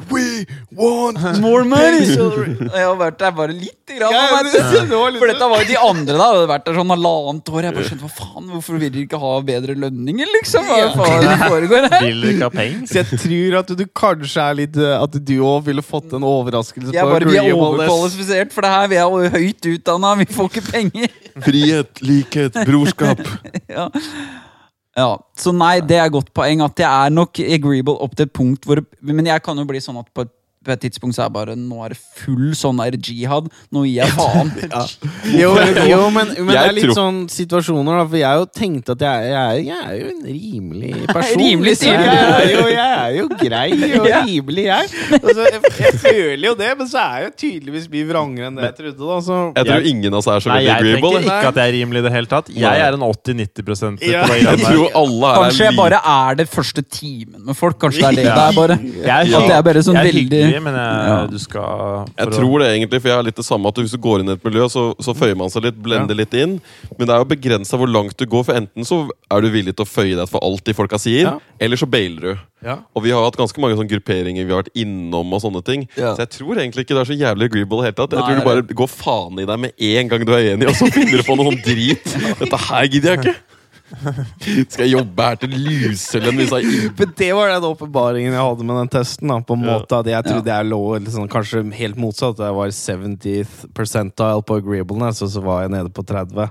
We 0.08 0.44
want 0.76 1.20
More 1.42 1.64
money! 1.68 2.06
Jeg 2.78 2.84
har 2.84 2.96
vært 2.98 3.18
der 3.20 3.34
bare 3.36 3.54
lite 3.56 3.96
grann. 3.98 4.14
Var 4.14 5.18
For 5.18 5.30
dette 5.30 5.48
var 5.50 5.62
jo 5.62 5.68
de 5.68 5.78
andre 5.80 6.14
der. 6.14 6.22
Hadde 6.22 6.48
vært 6.50 6.66
der 6.68 6.78
sånn 6.78 6.92
halvannet 6.94 7.52
år. 7.52 7.68
Jeg 7.68 7.76
bare 7.76 7.88
skjønte, 7.88 8.06
hva 8.06 8.12
faen, 8.14 8.48
Hvorfor 8.52 8.78
vil 8.80 8.92
dere 8.94 9.04
ikke 9.06 9.20
ha 9.22 9.32
bedre 9.48 9.76
lønninger, 9.84 10.32
liksom? 10.38 10.68
Hva 10.68 10.90
faen 10.96 11.26
det 11.26 11.36
foregår 11.44 11.88
her? 11.88 12.06
Vil 12.06 12.22
dere 12.24 12.34
ikke 12.36 12.48
ha 12.48 12.54
penger? 12.54 12.84
Så 12.90 13.00
jeg 13.00 13.20
tror 13.24 13.58
at 13.62 13.72
du 13.80 13.84
kanskje 14.02 14.44
er 14.44 14.58
litt 14.62 14.78
eh, 14.80 14.94
At 14.98 15.16
du 15.30 15.34
òg 15.44 15.64
ville 15.68 15.84
fått 15.84 16.14
en 16.16 16.26
overraskelse 16.28 16.94
Jeg 16.94 17.06
på 17.06 17.14
bare, 17.14 17.30
Vi 17.30 17.40
er 17.40 17.52
overkvalifisert 17.54 18.54
for 18.54 18.66
det 18.66 18.74
her. 18.74 18.90
Vi 18.92 19.00
er 19.00 19.16
jo 19.16 19.32
høyt 19.38 19.70
utdanna, 19.74 20.14
vi 20.20 20.28
får 20.38 20.52
ikke 20.52 20.66
penger. 20.68 21.16
Frihet, 21.48 22.04
likhet, 22.04 22.62
brorskap. 22.68 23.24
Ja. 23.68 23.88
Ja, 24.98 25.12
Så 25.38 25.52
nei, 25.54 25.78
det 25.86 25.98
er 26.00 26.10
godt 26.12 26.32
poeng. 26.36 26.62
At 26.64 26.80
jeg 26.82 26.88
er 26.88 27.14
nok 27.14 27.38
agreeable 27.44 27.96
opp 28.04 28.16
til 28.18 28.26
et 28.26 28.34
punkt 28.34 28.66
hvor 28.66 28.82
Men 29.00 29.30
jeg 29.30 29.44
kan 29.44 29.58
jo 29.58 29.66
bli 29.68 29.82
sånn 29.82 30.00
at 30.00 30.10
på 30.14 30.26
et, 30.26 30.32
på 30.68 30.74
et 30.76 30.82
tidspunkt 30.86 31.16
så 31.16 31.24
er 31.26 31.32
bare 31.34 31.56
Nå 31.58 31.80
er 31.86 31.94
det 31.94 31.98
full 32.20 32.52
sånn 32.58 32.78
der 32.82 32.96
jihad. 33.00 33.48
Nå 33.74 33.84
gir 33.88 34.02
jeg 34.02 34.14
faen. 34.16 34.52
Jo, 35.38 35.50
jo, 35.92 35.98
men, 36.14 36.30
men 36.38 36.48
det 36.52 36.58
er 36.60 36.72
litt 36.76 36.86
tror- 36.88 36.96
sånn 36.98 37.18
situasjoner, 37.32 37.98
da. 38.00 38.04
For 38.08 38.18
jeg 38.20 38.28
har 38.28 38.38
jo 38.42 38.46
tenkt 38.54 38.90
at 38.94 39.02
jeg, 39.04 39.28
jeg, 39.28 39.38
er, 39.38 39.58
jeg 39.68 39.80
er 39.88 39.96
jo 39.98 40.08
en 40.12 40.22
rimelig 40.28 40.92
person. 41.16 41.42
Rimelig, 41.42 41.74
liksom. 41.74 41.92
jeg, 41.92 42.22
er 42.28 42.52
jo, 42.52 42.64
jeg 42.72 42.94
er 42.98 43.16
jo 43.18 43.26
grei 43.40 43.68
og 43.98 44.08
rimelig, 44.28 44.64
jeg. 44.68 44.92
Altså, 45.18 45.46
jeg. 45.48 45.62
Jeg 45.78 45.94
føler 46.02 46.46
jo 46.48 46.54
det, 46.58 46.70
men 46.80 46.90
så 46.90 47.00
er 47.02 47.14
jeg 47.22 47.28
jo 47.28 47.32
tydeligvis 47.44 47.88
mye 47.92 48.08
vrangere 48.08 48.50
enn 48.50 48.58
det 48.58 48.66
jeg 48.68 48.76
trodde. 48.80 49.08
da 49.08 49.18
så. 49.28 49.38
Jeg 49.58 49.68
tror 49.70 49.88
ingen 49.92 50.12
av 50.12 50.18
oss 50.22 50.28
er 50.32 50.44
så 50.44 50.52
veldig 50.52 50.72
agreeable. 50.74 51.12
jeg 51.12 51.24
tenker 51.24 51.38
ikke 51.38 51.52
at 51.52 51.60
jeg 51.62 51.72
er 51.72 51.76
rimelig 51.78 52.02
i 52.02 52.06
det 52.08 52.14
hele 52.14 52.30
tatt. 52.32 52.50
Jeg 52.58 52.84
er 52.88 52.98
en 52.98 53.04
80-90 53.08 54.04
Ja. 54.08 54.24
Jeg 54.38 54.60
tror 54.62 54.98
alle 55.02 55.32
er 55.32 55.42
Kanskje 55.48 55.68
jeg 55.68 55.76
bare 55.78 56.00
er 56.14 56.38
det 56.42 56.48
første 56.52 56.84
timen 56.84 57.44
med 57.48 57.56
folk. 57.58 57.78
Kanskje 57.82 58.02
det 58.02 58.08
er 58.08 58.16
det 58.18 58.26
Ja. 58.28 58.34
det 58.34 58.46
er, 58.48 58.56
bare. 58.58 58.78
At 58.78 59.48
det 59.48 59.56
er 59.58 59.62
bare 59.70 59.82
sånn 59.86 59.98
jeg 59.98 60.08
er 60.08 60.18
veldig 60.18 60.57
men 60.62 60.74
jeg, 60.74 61.08
Ja. 61.08 61.26
du 61.26 61.38
skal 61.38 62.06
Jeg 62.18 62.32
tror 62.32 62.58
det 62.60 62.68
egentlig, 62.74 63.00
for 63.02 63.08
jeg 63.08 63.16
har 63.16 63.22
litt 63.26 63.36
det 63.36 63.44
samme 63.44 63.68
at 63.68 63.74
Hvis 63.76 63.92
du 63.94 63.98
går 63.98 64.20
inn 64.20 64.28
i 64.28 64.32
et 64.32 64.44
miljø, 64.44 64.66
så, 64.68 64.94
så 65.00 65.14
føyer 65.14 65.36
man 65.36 65.50
seg 65.50 65.64
litt, 65.64 65.78
blender 65.82 66.14
litt 66.18 66.34
inn. 66.34 66.60
Men 66.98 67.06
det 67.06 67.14
er 67.14 67.18
jo 67.22 67.28
begrensa 67.30 67.76
hvor 67.78 67.88
langt 67.90 68.16
du 68.18 68.26
går, 68.26 68.44
for 68.44 68.54
enten 68.58 68.84
så 68.84 69.08
er 69.30 69.40
du 69.44 69.48
villig 69.50 69.74
til 69.76 69.84
å 69.84 69.88
føye 69.88 70.16
deg 70.16 70.28
for 70.28 70.40
alt 70.42 70.64
de 70.64 70.74
folka 70.74 70.98
sier, 70.98 71.22
Ja. 71.28 71.38
eller 71.60 71.76
så 71.76 71.86
bailer 71.90 72.20
du. 72.20 72.38
Ja. 72.64 72.78
Og 72.96 73.04
vi 73.04 73.10
har 73.14 73.22
hatt 73.22 73.36
ganske 73.38 73.60
mange 73.62 73.76
sånne 73.78 73.88
grupperinger 73.92 74.44
vi 74.44 74.52
har 74.52 74.62
vært 74.64 74.74
innom, 74.74 75.32
og 75.32 75.40
sånne 75.44 75.62
ting. 75.64 75.86
Ja. 75.96 76.14
Så 76.14 76.24
jeg 76.26 76.30
tror 76.30 76.56
egentlig 76.58 76.84
ikke 76.86 76.96
det 76.98 77.02
er 77.04 77.12
så 77.12 77.18
jævlig 77.18 77.44
agreeable 77.52 77.78
i 77.78 77.82
det 77.82 77.86
hele 77.92 77.98
tatt. 78.00 78.16
Jeg 78.16 78.18
Nei, 78.18 78.26
tror 78.26 78.40
du 78.42 78.48
bare 78.48 78.74
går 78.82 78.90
faen 78.90 79.38
i 79.38 79.46
deg 79.46 79.58
med 79.60 79.72
en 79.78 80.08
gang 80.08 80.24
du 80.26 80.32
er 80.34 80.48
enig, 80.56 80.66
og 80.68 80.74
så 80.74 80.90
finner 80.90 81.16
du 81.20 81.22
på 81.22 81.36
noe 81.38 81.52
sånn 81.52 81.62
drit. 81.62 82.16
Dette 82.42 82.56
her 82.68 82.84
gidder 82.90 83.14
jeg 83.14 83.18
ikke. 83.22 83.36
Skal 84.68 84.84
jeg 84.84 84.92
jobbe 84.98 85.24
her 85.30 85.38
til 85.40 85.54
luselønn 85.64 86.36
hvis 86.42 86.52
jeg 86.52 86.92
Men 86.98 87.12
det 87.16 87.30
var 87.36 87.52
den 87.54 87.66
åpenbaringen 87.70 88.34
jeg 88.36 88.44
hadde 88.44 88.66
med 88.68 88.76
den 88.82 88.92
testen. 88.92 89.32
Da, 89.32 89.38
på 89.40 89.56
en 89.56 89.64
måte 89.64 89.98
at 90.02 90.06
Jeg 90.12 90.26
trodde 90.28 90.52
jeg 90.52 90.68
lå 90.68 90.82
liksom, 91.00 91.28
kanskje 91.32 91.64
helt 91.78 91.96
motsatt. 92.00 92.38
Jeg 92.44 92.54
var 92.58 92.68
70th 92.74 93.66
percentile 93.74 94.44
på 94.44 94.60
agreeableness, 94.60 95.22
og 95.24 95.32
så 95.32 95.42
var 95.44 95.64
jeg 95.64 95.74
nede 95.78 95.90
på 95.94 96.04
30. 96.06 96.48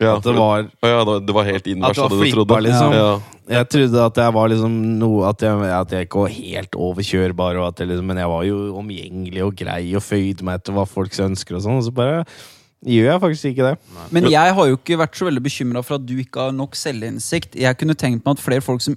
ja, 0.00 0.14
At 0.16 0.24
det 0.24 0.32
var 0.36 0.62
ja, 0.82 1.04
det- 1.04 1.26
det 1.26 1.34
var 1.36 1.44
helt 1.44 1.66
At 1.66 1.72
innvers 1.74 1.96
det 1.96 2.02
var 2.02 2.04
av 2.04 2.10
det 2.10 2.18
du 2.18 2.24
flippa, 2.24 2.44
trodde. 2.46 2.62
liksom. 2.68 2.92
Ja. 2.92 3.10
Jeg 3.50 3.68
trodde 3.68 4.04
at 4.06 4.16
jeg 4.22 4.32
var 4.32 4.48
liksom 4.48 4.74
noe 5.00 5.28
At 5.28 5.42
jeg, 5.42 5.58
at 5.74 5.90
jeg 5.90 6.06
ikke 6.06 6.20
var 6.22 6.28
helt 6.36 6.76
overkjørbar, 6.76 7.56
og 7.58 7.66
at 7.68 7.78
jeg 7.80 7.88
liksom, 7.88 8.06
men 8.06 8.16
jeg 8.22 8.28
var 8.28 8.42
jo 8.44 8.58
omgjengelig 8.78 9.42
og 9.44 9.56
grei 9.56 9.94
og 9.96 10.02
føyde 10.06 10.42
meg 10.46 10.60
etter 10.60 10.72
hva 10.76 10.86
folk 10.86 11.10
ønsker 11.12 11.56
og 11.58 11.62
sånn. 11.64 11.78
Og 11.80 11.84
så 11.88 11.92
bare 11.96 12.24
gjør 12.86 13.10
jeg 13.12 13.20
faktisk 13.20 13.44
ikke 13.52 13.70
det. 13.70 13.76
Men 14.10 14.28
jeg 14.32 14.54
har 14.56 14.68
jo 14.70 14.76
ikke 14.78 14.98
vært 15.00 15.16
så 15.18 15.26
veldig 15.28 15.42
bekymra 15.44 15.82
for 15.84 15.98
at 16.00 16.06
du 16.08 16.14
ikke 16.22 16.46
har 16.48 16.52
nok 16.56 16.76
selvinnsikt. 16.78 17.56
Jeg 17.60 17.76
kunne 17.80 17.94
tenkt 17.98 18.24
meg 18.24 18.36
at 18.38 18.44
flere 18.44 18.64
folk 18.64 18.80
som, 18.84 18.96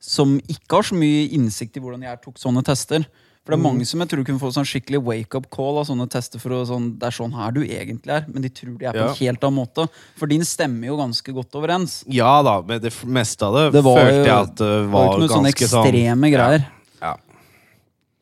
som 0.00 0.36
ikke 0.48 0.76
har 0.80 0.82
så 0.90 0.94
mye 0.98 1.28
innsikt 1.32 1.78
i 1.78 1.80
hvordan 1.84 2.02
jeg 2.04 2.20
tok 2.24 2.36
sånne 2.42 2.62
tester 2.66 3.06
For 3.44 3.52
det 3.52 3.58
er 3.58 3.64
mange 3.64 3.84
som 3.84 4.00
jeg 4.00 4.08
tror 4.08 4.24
kunne 4.24 4.40
få 4.40 4.50
sånn 4.56 4.64
skikkelig 4.68 5.02
wake-up 5.04 5.50
call 5.52 5.76
av 5.82 5.84
sånne 5.88 6.06
tester. 6.08 6.40
for 6.40 6.52
å, 6.56 6.62
sånn, 6.68 6.98
Det 7.00 7.08
er 7.10 7.16
sånn 7.16 7.32
her 7.36 7.50
du 7.52 7.60
egentlig 7.62 8.12
er, 8.12 8.24
men 8.28 8.40
de 8.42 8.48
tror 8.48 8.78
de 8.78 8.86
er 8.86 8.92
på 8.92 9.02
Ja. 9.02 9.08
en 9.10 9.18
helt 9.18 9.44
annen 9.44 9.58
måte. 9.58 9.88
For 10.16 10.26
din 10.26 10.40
stemmer 10.48 10.86
jo 10.88 10.96
ganske 10.96 11.32
godt 11.32 11.52
overens. 11.60 12.04
Ja 12.08 12.42
da, 12.42 12.62
men 12.62 12.80
det 12.80 12.92
meste 13.04 13.42
av 13.44 13.52
det, 13.54 13.72
Det 13.76 13.84
var 13.84 13.98
følte 14.00 14.24
jeg 14.24 14.32
at 14.32 14.54
det 14.56 14.64
Det 14.64 14.68
var 14.68 14.80
det 14.80 14.90
var, 14.92 15.08
ikke 15.12 15.20
noe 15.20 15.28
sånne 15.28 15.52
ganske 15.52 15.68
sånn 15.68 15.86
ekstreme 15.88 16.30
greier. 16.32 16.66
Ja. 17.02 17.16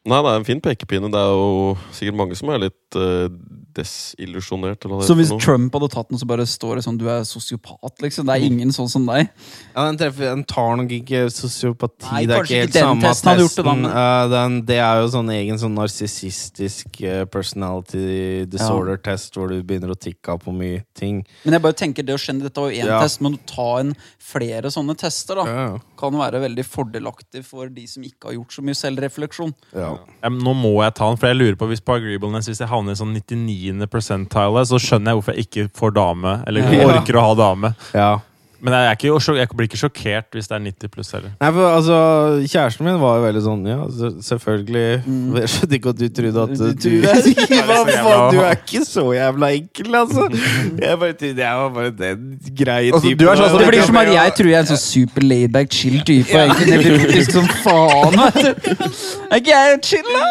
Nei, 0.05 0.19
det 0.23 0.31
er 0.33 0.37
en 0.41 0.45
fin 0.45 0.61
pekepinne. 0.61 1.11
Det 1.15 1.21
er 1.23 1.31
jo 1.31 1.79
sikkert 1.95 2.19
mange 2.19 2.35
som 2.35 2.49
er 2.51 2.59
litt 2.59 2.97
uh, 2.99 3.29
desillusjonert. 3.77 4.85
Så 5.07 5.15
hvis 5.19 5.31
noe. 5.33 5.41
Trump 5.43 5.75
hadde 5.77 5.89
tatt 5.93 6.09
den, 6.13 6.19
så 6.21 6.27
bare 6.29 6.47
står 6.49 6.79
det 6.79 6.85
sånn 6.87 6.99
du 7.01 7.07
er 7.11 7.23
sosiopat, 7.29 7.95
liksom. 8.05 8.27
Det 8.29 8.37
er 8.37 8.47
ingen 8.47 8.73
sånn 8.75 8.91
som 8.93 9.07
deg. 9.09 9.31
Ja, 9.75 9.87
den, 9.89 9.99
treffer, 10.01 10.29
den 10.31 10.45
tar 10.49 10.77
nok 10.81 10.93
ikke 10.97 11.25
sosiopati. 11.33 12.09
Nei, 12.11 12.25
det 12.29 12.37
er 12.37 12.43
ikke 12.45 12.53
ikke 12.53 12.61
helt 12.63 12.77
den 12.77 12.87
samme 12.89 13.07
testen 13.09 13.43
testen 13.43 13.85
det, 13.87 13.93
da, 13.93 14.07
den, 14.33 14.59
det 14.69 14.79
er 14.85 15.03
jo 15.03 15.11
sånn 15.17 15.33
egen 15.35 15.61
sånn 15.63 15.77
narsissistisk 15.79 17.01
eh, 17.07 17.25
personality 17.33 18.45
disorder-test, 18.53 19.35
hvor 19.37 19.49
du 19.53 19.63
begynner 19.63 19.93
å 19.95 19.99
tikke 19.99 20.35
av 20.37 20.43
på 20.45 20.55
mye 20.57 20.83
ting. 20.99 21.23
Men 21.47 21.59
jeg 21.59 21.65
bare 21.67 21.79
tenker 21.79 22.07
det 22.07 22.17
å 22.17 22.21
skjønne, 22.21 22.47
dette 22.49 22.61
var 22.63 22.71
jo 22.73 22.83
én 22.83 22.91
Ja. 22.93 23.01
test, 23.03 23.21
men 23.25 23.39
å 23.39 23.43
ta 23.47 23.69
en 23.81 23.95
flere 24.23 24.71
sånne 24.75 24.97
tester 24.99 25.37
da, 25.41 25.47
Ja, 25.47 25.63
Ja, 25.73 25.79
kan 26.03 26.17
være 26.19 26.41
veldig 26.43 26.65
fordelaktig 26.67 27.45
for 27.47 27.71
de 27.73 27.87
som 27.89 28.03
ikke 28.07 28.29
har 28.29 28.35
gjort 28.37 28.57
så 28.59 28.65
mye 28.67 28.79
selvrefleksjon. 28.79 29.55
ja. 29.79 29.93
Ja, 30.23 30.31
nå 30.35 30.53
må 30.59 30.75
jeg 30.83 30.95
ta 30.99 31.09
den, 31.09 31.17
for 31.23 31.31
jeg 31.31 31.39
lurer 31.39 31.57
på 31.61 31.69
hvis 31.71 31.81
på 31.83 31.95
agreeableness 31.97 32.49
Hvis 32.51 32.61
jeg 32.63 32.69
havner 32.71 32.93
i 32.97 33.01
sånn 33.01 33.15
99. 33.17 33.87
percentile, 33.91 34.67
så 34.69 34.79
skjønner 34.83 35.13
jeg 35.15 35.21
hvorfor 35.21 35.39
jeg 35.39 35.47
ikke 35.49 35.69
får 35.79 35.95
dame. 35.97 36.35
Eller 36.47 36.69
Ja. 36.73 36.87
orker 36.91 37.19
å 37.19 37.25
ha 37.31 37.35
dame. 37.39 37.75
ja. 37.95 38.13
Men 38.63 38.75
jeg, 38.77 38.87
er 38.87 38.95
ikke, 38.95 39.37
jeg 39.41 39.49
blir 39.59 39.67
ikke 39.67 39.79
sjokkert 39.81 40.37
hvis 40.37 40.47
det 40.47 40.55
er 40.55 40.61
90 40.63 40.91
pluss 40.95 41.09
heller. 41.17 41.33
Nei, 41.43 41.49
for 41.57 41.67
altså, 41.67 41.97
Kjæresten 42.47 42.87
min 42.87 43.01
var 43.03 43.17
jo 43.19 43.25
veldig 43.27 43.43
sånn 43.43 43.65
Ja, 43.67 43.79
selvfølgelig 44.23 44.83
Mm. 45.03 45.37
Jeg 45.41 45.49
skjønte 45.51 45.77
ikke 45.79 45.91
at 45.93 45.99
du 45.99 46.05
trodde 46.15 46.43
at 46.43 46.53
Du 46.59 46.73
du, 46.85 46.93
er? 47.11 47.27
Hva 47.67 47.79
faen, 47.91 48.35
du 48.37 48.41
er 48.45 48.55
ikke 48.61 48.83
så 48.87 49.05
jævla 49.17 49.49
enkel, 49.57 49.95
altså! 49.99 50.27
Jeg 50.79 50.99
bare 51.03 51.31
jeg 51.33 51.57
var 51.63 51.73
bare 51.75 51.91
den 51.99 52.29
greie 52.63 52.93
Altså, 52.93 53.09
typen. 53.09 53.19
du 53.19 53.29
er 53.31 53.41
sånn 53.43 53.59
Det 53.59 53.69
blir 53.73 53.87
som 53.89 53.99
at 54.03 54.13
jeg 54.15 54.35
tror 54.39 54.51
jeg 54.53 54.59
er 54.61 54.65
en 54.67 54.71
sånn 54.73 54.83
super 54.85 55.27
laidback, 55.27 55.73
chill 55.75 55.99
type. 56.07 56.31
Ja. 56.31 56.47
egentlig 56.47 56.79
nevrotisk 56.85 57.35
som 57.39 57.49
faen. 57.65 58.19
vet 58.21 58.43
du. 58.45 58.87
Er 59.33 59.43
ikke 59.43 59.57
jeg 59.57 59.81
chill, 59.91 60.13
da? 60.13 60.23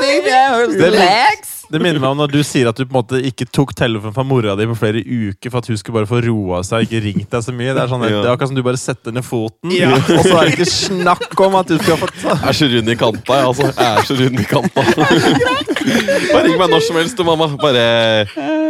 Det- 0.00 0.88
Relax! 0.88 1.53
Det 1.74 1.80
minner 1.82 1.98
meg 1.98 2.12
om 2.14 2.20
når 2.22 2.30
du 2.30 2.38
sier 2.46 2.68
at 2.70 2.78
du 2.78 2.84
på 2.86 2.92
en 2.94 2.98
måte 3.00 3.18
ikke 3.26 3.48
tok 3.50 3.72
telefonen 3.74 4.14
fra 4.14 4.22
mora 4.26 4.54
di 4.58 4.66
på 4.70 4.76
flere 4.78 5.00
uker 5.02 5.50
for 5.50 5.58
at 5.64 5.70
hun 5.72 5.78
skulle 5.80 5.96
bare 5.98 6.06
få 6.10 6.20
roa 6.22 6.60
seg 6.66 6.84
og 6.84 6.86
ikke 6.86 7.00
ringt 7.08 7.30
deg 7.34 7.42
så 7.42 7.54
mye. 7.56 7.72
Det 7.74 7.82
er 7.82 7.90
sånn, 7.90 8.04
det 8.06 8.12
er 8.14 8.30
akkurat 8.30 8.52
som 8.52 8.58
du 8.58 8.62
bare 8.66 8.80
setter 8.80 9.14
ned 9.16 9.26
foten, 9.26 9.74
Ja. 9.74 9.90
og 9.98 10.22
så 10.22 10.36
er 10.38 10.48
det 10.50 10.54
ikke 10.54 10.68
snakk 10.70 11.34
om 11.48 11.58
at 11.58 11.72
du 11.72 11.76
skal 11.82 11.98
få 12.00 12.10
ta 12.14 12.36
Jeg 12.38 12.52
er 12.52 12.58
så 12.60 12.70
rund 12.76 12.94
i 12.94 12.96
kanta, 13.02 13.40
jeg, 13.40 13.50
altså. 13.50 13.70
Jeg 13.74 13.90
er 13.90 14.08
så 14.08 14.18
rund 14.22 14.40
i 14.40 14.46
kanta. 14.54 14.86
Bare 16.32 16.44
ring 16.46 16.58
meg 16.60 16.70
når 16.72 16.84
som 16.86 16.96
helst, 17.00 17.18
du, 17.18 17.24
mamma. 17.26 17.50
Bare 17.60 17.84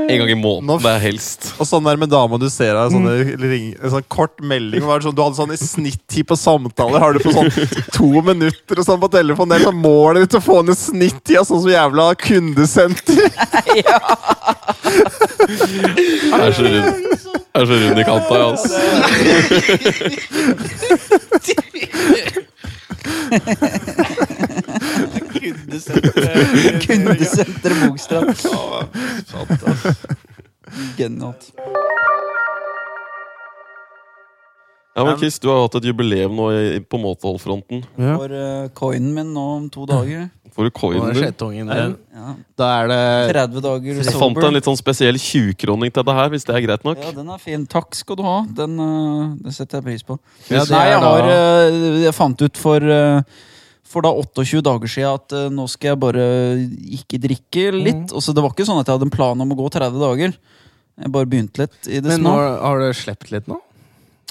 en 0.09 0.19
gang 0.21 0.31
i 0.31 0.37
måneden. 0.39 0.83
Det 0.83 0.91
er 0.91 1.03
helst. 1.03 1.55
Og 1.59 1.67
sånn 1.69 1.85
der 1.87 1.97
med 2.01 2.09
dama 2.13 2.39
du 2.41 2.49
ser 2.53 2.75
av 2.79 2.91
sånne 2.95 3.15
ring, 3.41 3.67
en 3.79 3.93
sånn 3.95 4.07
kort 4.13 4.37
melding 4.45 4.85
var 4.85 5.01
det 5.01 5.07
sånn, 5.09 5.17
Du 5.17 5.23
hadde 5.25 5.39
sånn 5.39 5.55
i 5.55 5.59
snittid 5.61 6.27
på 6.29 6.37
samtaler. 6.39 6.99
Har 7.03 7.11
du 7.17 7.21
på 7.25 7.33
sånn 7.35 7.51
to 7.95 8.11
minutter 8.25 8.75
og 8.81 8.85
sånn 8.87 9.03
på 9.03 9.09
telefonen? 9.13 9.51
Det 9.55 9.57
er 9.61 9.69
sånn 9.71 9.83
målet 9.85 10.21
ditt 10.27 10.39
å 10.39 10.43
få 10.45 10.57
ned 10.67 10.79
snittida, 10.79 11.43
sånn 11.47 11.63
som 11.65 11.73
jævla 11.73 12.05
kundesenter. 12.21 13.23
Jeg 15.45 16.41
er 16.41 16.53
så 16.55 16.65
rund. 16.65 16.89
Jeg 17.55 17.61
er 17.63 17.67
så 17.69 17.77
rund 17.79 17.99
i 18.01 18.05
kanta, 18.09 18.35
jeg, 18.35 18.45
altså. 18.51 18.69
Kundesenter 26.85 27.75
Bogstrand. 27.83 28.37
Genialt. 30.97 31.53
Ja, 34.97 35.05
men 35.05 35.19
Chris, 35.19 35.39
du 35.43 35.49
har 35.51 35.65
hatt 35.65 35.75
et 35.81 35.89
jubileum 35.89 36.37
nå 36.39 36.53
i, 36.55 36.79
på 36.79 36.99
måteholdfronten. 37.03 37.81
Ja. 37.99 38.15
For 38.15 38.31
uh, 38.31 38.67
coinen 38.79 39.11
min 39.17 39.33
nå 39.35 39.47
om 39.57 39.65
to 39.73 39.87
dager. 39.91 40.29
For 40.55 40.69
du 40.69 40.71
coinen 40.71 41.11
din? 41.11 41.33
din. 41.35 41.97
Ja. 42.15 42.35
Da 42.55 42.69
er 42.77 42.91
det 42.93 42.99
30 43.33 43.65
dager 43.65 43.99
Jeg 43.99 44.15
fant 44.15 44.39
en 44.39 44.55
litt 44.55 44.69
sånn 44.69 44.79
spesiell 44.79 45.19
20-kroning 45.19 45.91
til 45.97 46.07
det 46.07 46.15
her, 46.15 46.31
hvis 46.31 46.47
det 46.47 46.55
er 46.55 46.63
greit 46.69 46.87
nok. 46.87 47.03
Ja, 47.03 47.11
den 47.17 47.33
er 47.35 47.43
fin. 47.43 47.65
Takk 47.67 47.99
skal 47.99 48.21
du 48.21 48.23
ha. 48.27 48.37
Den, 48.61 48.79
uh, 48.79 49.35
det 49.43 49.57
setter 49.57 49.83
jeg 49.83 49.89
pris 49.89 50.07
på. 50.07 50.21
Ja, 50.47 50.63
det 50.63 50.71
Nei, 50.77 50.85
jeg 50.93 51.03
har 51.09 51.27
uh, 51.33 51.99
Jeg 52.05 52.15
fant 52.15 52.47
ut 52.47 52.63
for 52.63 52.87
uh, 52.87 53.43
for 53.95 54.05
da 54.07 54.11
28 54.11 54.63
dager 54.67 54.91
siden 54.91 55.15
at 55.21 55.37
uh, 55.39 55.47
nå 55.55 55.69
skal 55.71 55.93
jeg 55.93 56.03
bare 56.03 56.25
ikke 56.99 57.21
drikke 57.23 57.69
litt. 57.75 58.05
Mm. 58.09 58.15
Og 58.15 58.25
så 58.25 58.35
Det 58.35 58.43
var 58.45 58.55
ikke 58.55 58.67
sånn 58.69 58.83
at 58.83 58.91
jeg 58.91 58.99
hadde 58.99 59.09
en 59.09 59.15
plan 59.15 59.47
om 59.47 59.55
å 59.55 59.59
gå 59.63 59.71
30 59.79 60.03
dager. 60.03 60.35
Jeg 60.95 61.15
bare 61.15 61.31
begynte 61.31 61.65
litt 61.65 61.79
i 61.89 61.99
det 62.03 62.13
Men 62.13 62.23
små. 62.23 62.35
har 62.63 62.83
du 62.83 62.89
sluppet 62.95 63.33
litt 63.35 63.49
nå? 63.51 63.59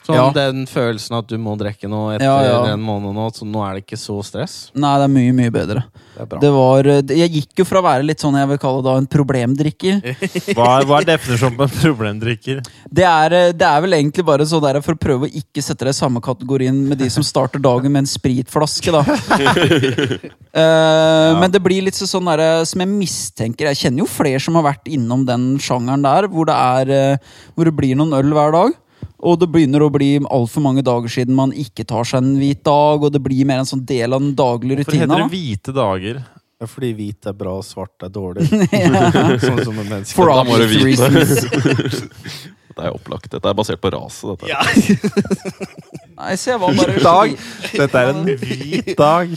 Sånn 0.04 0.18
Ja. 0.18 0.26
Den 0.36 0.66
følelsen 0.68 1.16
at 1.18 1.28
du 1.32 1.38
må 1.39 1.54
drikke 1.60 1.88
noe 1.88 2.16
etter 2.18 2.28
Ja, 2.28 2.41
ja. 2.43 2.74
en 2.74 2.82
måned 2.84 3.16
nå, 3.16 3.28
så 3.36 3.45
nå 3.47 3.62
er 3.64 3.78
det 3.78 3.86
ikke 3.86 3.99
så 4.01 4.18
stress? 4.26 4.56
Nei, 4.76 4.97
det 4.99 5.06
er 5.08 5.14
mye, 5.14 5.36
mye 5.38 5.54
bedre. 5.54 5.84
Det. 6.14 6.39
Det 6.43 6.49
var, 6.54 6.86
uh, 6.86 7.14
jeg 7.16 7.32
gikk 7.39 7.64
jo 7.64 7.66
fra 7.66 7.80
å 7.80 7.86
være 7.86 8.06
litt 8.06 8.22
sånn 8.22 8.36
jeg 8.38 8.49
vil 8.51 8.60
kalle 8.62 8.84
da 8.86 8.97
en 8.99 9.08
problemdrikker. 9.10 10.01
Hva 10.58 10.68
er, 10.76 10.86
hva 10.89 10.99
er 10.99 11.08
definisjonen 11.08 11.56
på 11.58 11.66
en 11.70 11.74
problemdrikker? 11.78 12.60
Det 12.91 13.08
er, 13.08 13.38
uh, 13.47 13.54
det 13.56 13.70
er 13.70 13.86
vel 13.88 13.97
egentlig 13.97 14.28
bare 14.28 14.45
så 14.45 14.60
der 14.62 14.82
for 14.86 14.97
å 14.97 15.01
prøve 15.01 15.30
å 15.30 15.34
ikke 15.41 15.64
sette 15.64 15.88
deg 15.88 15.95
i 15.95 15.97
samme 15.97 16.22
kategorien 16.24 16.76
med 16.89 16.99
de 17.01 17.10
som 17.14 17.24
starter 17.26 17.64
dagen 17.64 17.91
med 17.95 18.04
en 18.04 18.12
spritflaske, 18.12 18.93
da. 18.93 19.04
Eh, 20.54 21.39
Men 21.39 21.49
det 21.49 21.58
blir 21.66 21.82
litt 21.82 21.97
sånn 21.97 22.28
der, 22.30 22.62
som 22.70 22.84
jeg 22.84 22.89
mistenker 22.91 23.72
Jeg 23.72 23.80
kjenner 23.80 24.04
jo 24.04 24.06
flere 24.10 24.41
som 24.43 24.54
har 24.60 24.68
vært 24.68 24.86
innom 24.93 25.24
den 25.26 25.56
sjangeren 25.58 26.04
der, 26.06 26.28
hvor 26.30 26.45
det, 26.45 26.54
er, 26.54 26.91
eh, 26.93 27.32
hvor 27.56 27.66
det 27.66 27.74
blir 27.74 27.97
noen 27.97 28.14
øl 28.14 28.30
hver 28.38 28.54
dag. 28.54 28.76
Og 29.24 29.38
det 29.39 29.47
begynner 29.53 29.86
å 29.86 29.91
bli 29.93 30.17
altfor 30.19 30.63
mange 30.65 30.84
dager 30.86 31.11
siden 31.11 31.36
man 31.38 31.53
ikke 31.55 31.86
tar 31.88 32.07
seg 32.07 32.24
en 32.24 32.34
hvit 32.41 32.63
dag, 32.67 33.03
og 33.03 33.13
det 33.13 33.21
blir 33.24 33.47
mer 33.47 33.63
en 33.63 33.69
sånn 33.69 33.86
del 33.88 34.15
av 34.15 34.24
den 34.24 34.34
daglige 34.36 34.84
Hvorfor 34.84 34.99
heter 34.99 35.13
det 35.13 35.21
da. 35.21 35.30
hvite 35.32 35.76
dager? 35.78 36.19
Ja, 36.63 36.67
fordi 36.71 36.89
hvit 36.95 37.28
er 37.28 37.36
bra, 37.36 37.57
og 37.59 37.65
svart 37.67 38.03
er 38.05 38.11
dårlig. 38.13 38.45
sånn 39.43 39.63
som 39.63 39.80
en 39.80 39.88
menneske. 39.88 40.15
For 40.15 40.32
obvious 40.32 40.76
vite. 40.76 41.09
reasons. 41.11 42.43
Det 42.74 42.88
er 42.88 42.95
opplagt. 42.95 43.30
Dette 43.30 43.49
er 43.51 43.53
basert 43.53 43.82
på 43.84 43.91
raset. 43.93 44.41
Dette. 44.41 45.19
Nei, 46.17 46.32
så 46.41 46.55
jeg 46.55 46.61
var 46.63 46.78
bare 46.80 46.95
Dag. 47.03 47.36
Dette 47.69 47.99
er 48.01 48.09
en 48.09 48.24
hvit 48.26 48.89
dag. 48.97 49.36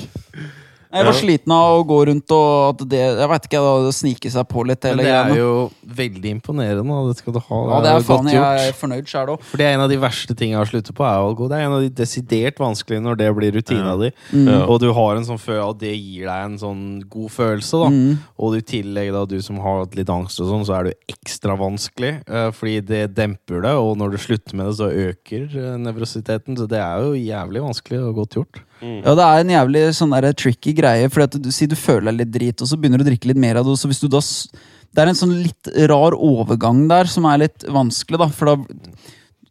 Jeg 0.93 1.05
var 1.09 1.17
sliten 1.19 1.53
av 1.53 1.81
å 1.81 1.85
gå 1.89 1.97
rundt 2.07 2.31
og 2.31 2.53
at 2.71 2.85
det 2.89 3.01
Jeg 3.01 3.29
vet 3.29 3.47
ikke, 3.49 3.61
da, 3.65 3.91
snike 3.93 4.31
seg 4.33 4.47
på 4.49 4.63
litt. 4.69 4.85
Men 4.87 4.99
det 5.03 5.07
er 5.11 5.25
greiene. 5.27 5.37
jo 5.41 5.71
veldig 5.99 6.31
imponerende, 6.37 6.93
og 6.95 7.09
det 7.11 7.17
skal 7.21 7.35
du 7.35 7.41
ha. 7.43 7.59
Ja, 7.73 7.81
det 7.85 7.91
er 7.93 8.07
faen 8.07 8.29
jeg 8.31 8.69
er 8.69 8.77
fornøyd 8.79 9.11
sjæl 9.11 9.33
òg. 9.35 9.43
For 9.43 9.57
det 9.61 9.67
er 9.67 9.75
en 9.77 9.85
av 9.87 9.91
de 9.91 9.99
verste 10.01 10.35
tingene 10.37 10.57
jeg 10.57 10.63
har 10.63 10.71
sluttet 10.71 10.95
på, 10.97 11.05
er 11.05 11.25
alkohol. 11.27 11.51
Det 11.51 11.59
er 11.59 11.67
en 11.67 11.77
av 11.79 11.83
de 11.85 11.91
desidert 12.03 12.59
vanskelige 12.63 13.03
når 13.03 13.17
det 13.23 13.31
blir 13.37 13.53
rutina 13.59 13.93
Ja. 13.93 13.97
di. 13.97 14.11
Mm. 14.33 14.53
Og 14.69 14.81
du 14.81 14.93
har 14.93 15.17
en 15.17 15.25
sånn 15.29 15.41
følelse, 15.43 15.69
og 15.69 15.79
det 15.81 15.95
gir 15.97 16.27
deg 16.31 16.45
en 16.47 16.59
sånn 16.59 16.85
god 17.09 17.31
følelse, 17.31 17.83
da. 17.83 17.89
Mm. 17.91 18.19
Og 18.39 18.57
i 18.57 18.63
tillegg, 18.63 19.13
da, 19.13 19.25
du 19.27 19.37
som 19.43 19.59
har 19.59 19.83
hatt 19.85 19.97
litt 19.97 20.09
angst 20.11 20.41
og 20.41 20.49
sånn, 20.53 20.65
så 20.67 20.79
er 20.81 20.85
det 20.91 20.95
ekstra 21.09 21.57
vanskelig. 21.59 22.15
eh, 22.29 22.51
fordi 22.53 22.81
det 22.87 23.15
demper 23.15 23.61
det, 23.63 23.75
og 23.75 23.97
når 23.99 24.11
du 24.13 24.19
slutter 24.19 24.55
med 24.57 24.67
det, 24.71 24.77
så 24.79 24.89
øker 24.91 25.45
eh, 25.57 25.77
nevrositeten. 25.83 26.57
Så 26.57 26.67
det 26.69 26.79
er 26.79 27.03
jo 27.03 27.13
jævlig 27.19 27.63
vanskelig 27.63 28.01
og 28.07 28.15
godt 28.23 28.37
gjort. 28.39 28.61
Ja, 28.81 29.15
det 29.17 29.25
er 29.25 29.43
en 29.43 29.53
jævlig 29.55 29.83
sånn 29.97 30.13
der 30.13 30.33
tricky 30.37 30.75
greie. 30.77 31.09
Fordi 31.13 31.27
at 31.29 31.37
du, 31.43 31.51
Si 31.55 31.69
du 31.71 31.77
føler 31.79 32.11
deg 32.11 32.21
litt 32.21 32.33
drit, 32.35 32.63
og 32.63 32.69
så 32.69 32.79
begynner 32.79 33.01
du 33.01 33.07
å 33.07 33.11
drikke 33.11 33.31
litt 33.31 33.41
mer 33.41 33.61
av 33.61 33.69
det. 33.69 33.77
Så 33.81 33.91
hvis 33.91 34.03
du 34.03 34.09
da 34.13 34.21
Det 34.21 35.03
er 35.03 35.11
en 35.11 35.19
sånn 35.19 35.35
litt 35.43 35.71
rar 35.91 36.17
overgang 36.17 36.87
der 36.89 37.09
som 37.11 37.27
er 37.29 37.45
litt 37.47 37.65
vanskelig, 37.69 38.21
da. 38.21 38.29
For 38.29 38.53
da 38.53 38.57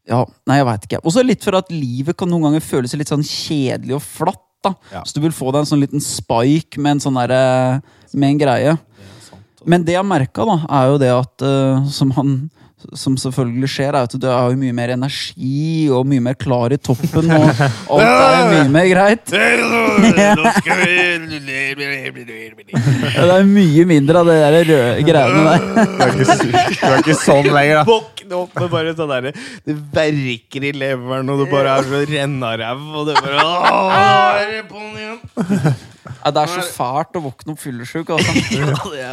Ja, 0.05 0.23
nei, 0.45 0.59
jeg 0.59 0.69
veit 0.69 0.83
ikke. 0.85 1.03
Og 1.03 1.13
så 1.13 1.25
litt 1.25 1.43
for 1.43 1.57
at 1.57 1.71
livet 1.73 2.17
kan 2.17 2.29
noen 2.29 2.49
ganger 2.49 2.61
føles 2.61 2.93
litt 2.93 3.09
sånn 3.09 3.25
kjedelig 3.25 3.97
og 3.97 4.03
flatt. 4.05 4.41
da 4.63 4.75
Ja. 4.91 5.03
Så 5.03 5.13
du 5.17 5.21
vil 5.21 5.33
få 5.33 5.51
deg 5.51 5.61
en 5.61 5.71
sånn 5.73 5.81
liten 5.81 6.01
spike 6.01 6.77
med 6.77 6.97
en 6.97 6.99
sånn 6.99 7.17
derre 7.17 7.81
Med 8.13 8.29
en 8.29 8.37
greie. 8.39 8.77
Men 9.65 9.83
det 9.83 9.95
jeg 9.97 10.05
merka, 10.05 10.45
da, 10.45 10.59
er 10.69 10.91
jo 10.91 10.97
det 11.01 11.09
at 11.09 11.41
uh, 11.41 11.85
som, 11.89 12.11
han, 12.11 12.35
som 12.93 13.15
selvfølgelig 13.19 13.69
skjer, 13.71 13.95
er 13.95 14.05
at 14.05 14.13
du 14.21 14.27
har 14.29 14.51
jo 14.51 14.57
mye 14.59 14.75
mer 14.75 14.93
energi 14.93 15.87
og 15.93 16.05
mye 16.09 16.23
mer 16.23 16.35
klar 16.39 16.73
i 16.75 16.77
toppen. 16.77 17.31
Og 17.31 18.01
alt 18.01 18.23
er 18.25 18.49
mye 18.51 18.69
mer 18.73 18.87
greit. 18.91 19.25
Det 19.25 19.39
er 23.25 23.43
mye 23.55 23.85
mindre 23.89 24.21
av 24.21 24.29
det 24.29 24.37
der 24.43 24.57
røde 24.69 25.07
greiene 25.07 25.41
der. 25.47 25.59
Du 25.65 25.79
er 26.05 26.11
ikke, 26.13 26.37
du 26.75 26.91
er 26.91 27.01
ikke 27.01 27.17
sånn 27.19 27.49
lenger, 27.49 27.81
da. 27.81 27.83
Våkne 27.89 28.39
opp 28.43 28.53
med 28.59 28.69
bare 28.73 28.93
sånn 28.97 29.11
derre 29.11 29.33
Det 29.65 29.75
verker 29.95 30.69
i 30.69 30.71
leveren, 30.75 31.33
og 31.33 31.43
du 31.43 31.49
bare 31.51 31.79
er 31.79 31.89
så 31.89 32.05
rennaræv, 32.09 32.87
og 32.93 33.09
det 33.09 33.19
bare 33.21 33.37
Åh, 33.45 34.39
er 34.39 34.55
det 34.55 34.63
på'n 34.71 34.95
igjen? 35.01 35.19
Ja, 36.25 36.31
det 36.33 36.41
er 36.41 36.49
så 36.49 36.61
fælt 36.73 37.17
å 37.19 37.21
våkne 37.21 37.53
opp 37.53 37.59
fyllesyk. 37.61 38.07
Altså. 38.15 38.31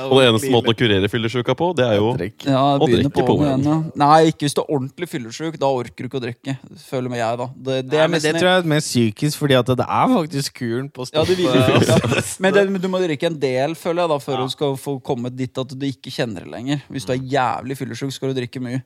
Og 0.09 0.15
den 0.17 0.31
eneste 0.31 0.49
måten 0.53 0.73
å 0.73 0.75
kurere 0.79 1.09
fyllesyka 1.13 1.53
på, 1.59 1.67
det 1.77 1.85
er 1.85 1.99
jo 1.99 2.13
Ja, 2.49 2.63
å 2.81 2.87
drikke 2.89 3.11
på 3.13 3.25
på 3.29 3.35
igjen, 3.45 3.67
ja. 3.69 3.75
Nei, 4.01 4.31
ikke 4.31 4.47
hvis 4.47 4.57
du 4.57 4.63
er 4.63 4.71
ordentlig 4.73 5.09
fyllesyk. 5.13 5.59
Da 5.61 5.69
orker 5.69 6.07
du 6.07 6.09
ikke 6.09 6.21
å 6.21 6.23
drikke. 6.25 6.55
Føler 6.89 7.13
meg 7.13 7.21
jeg, 7.21 7.39
da. 7.43 7.49
Det, 7.53 7.77
det 7.91 7.99
Nei, 7.99 8.01
er 8.07 8.13
men 8.15 8.25
det 8.25 8.33
tror 8.39 8.49
jeg 8.49 8.63
er 8.63 8.71
mer 8.73 8.81
psykisk, 8.87 9.39
fordi 9.43 9.59
at 9.61 9.75
det 9.83 9.87
er 9.99 10.15
faktisk 10.17 10.57
kuren 10.63 10.89
på 10.89 11.07
Ja, 11.13 11.27
det 11.29 11.37
stoffet. 11.37 11.85
viser, 11.85 12.17
ja. 12.17 12.25
Men 12.47 12.57
det, 12.57 12.65
men 12.73 12.81
du 12.83 12.89
må 12.97 13.03
drikke 13.05 13.29
en 13.29 13.39
del, 13.45 13.77
føler 13.79 14.07
jeg, 14.07 14.13
da 14.15 14.19
før 14.25 14.43
du 14.47 14.57
skal 14.57 14.75
få 14.81 14.97
kommet 15.05 15.37
dit 15.37 15.63
at 15.67 15.77
du 15.77 15.87
ikke 15.93 16.11
kjenner 16.17 16.47
det 16.49 16.53
lenger. 16.57 16.83
Hvis 16.89 17.05
du 17.05 17.13
er 17.13 17.21
jævlig 17.37 17.77
fyllesyk, 17.83 18.17
skal 18.17 18.33
du 18.33 18.41
drikke 18.41 18.63
mye. 18.65 18.81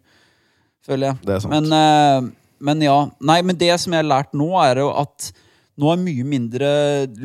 Føler 0.86 1.12
jeg. 1.12 1.22
Det 1.26 1.34
er 1.38 1.42
sant. 1.46 1.54
Men, 1.54 1.70
eh, 1.78 2.28
men 2.66 2.82
ja. 2.82 2.98
Nei, 3.30 3.38
men 3.46 3.58
det 3.58 3.70
som 3.82 3.94
jeg 3.94 4.02
har 4.02 4.10
lært 4.10 4.34
nå, 4.34 4.50
er 4.66 4.82
jo 4.82 4.90
at 4.98 5.30
nå 5.76 5.90
har 5.90 5.96
jeg 5.98 6.04
mye 6.06 6.24
mindre 6.30 6.68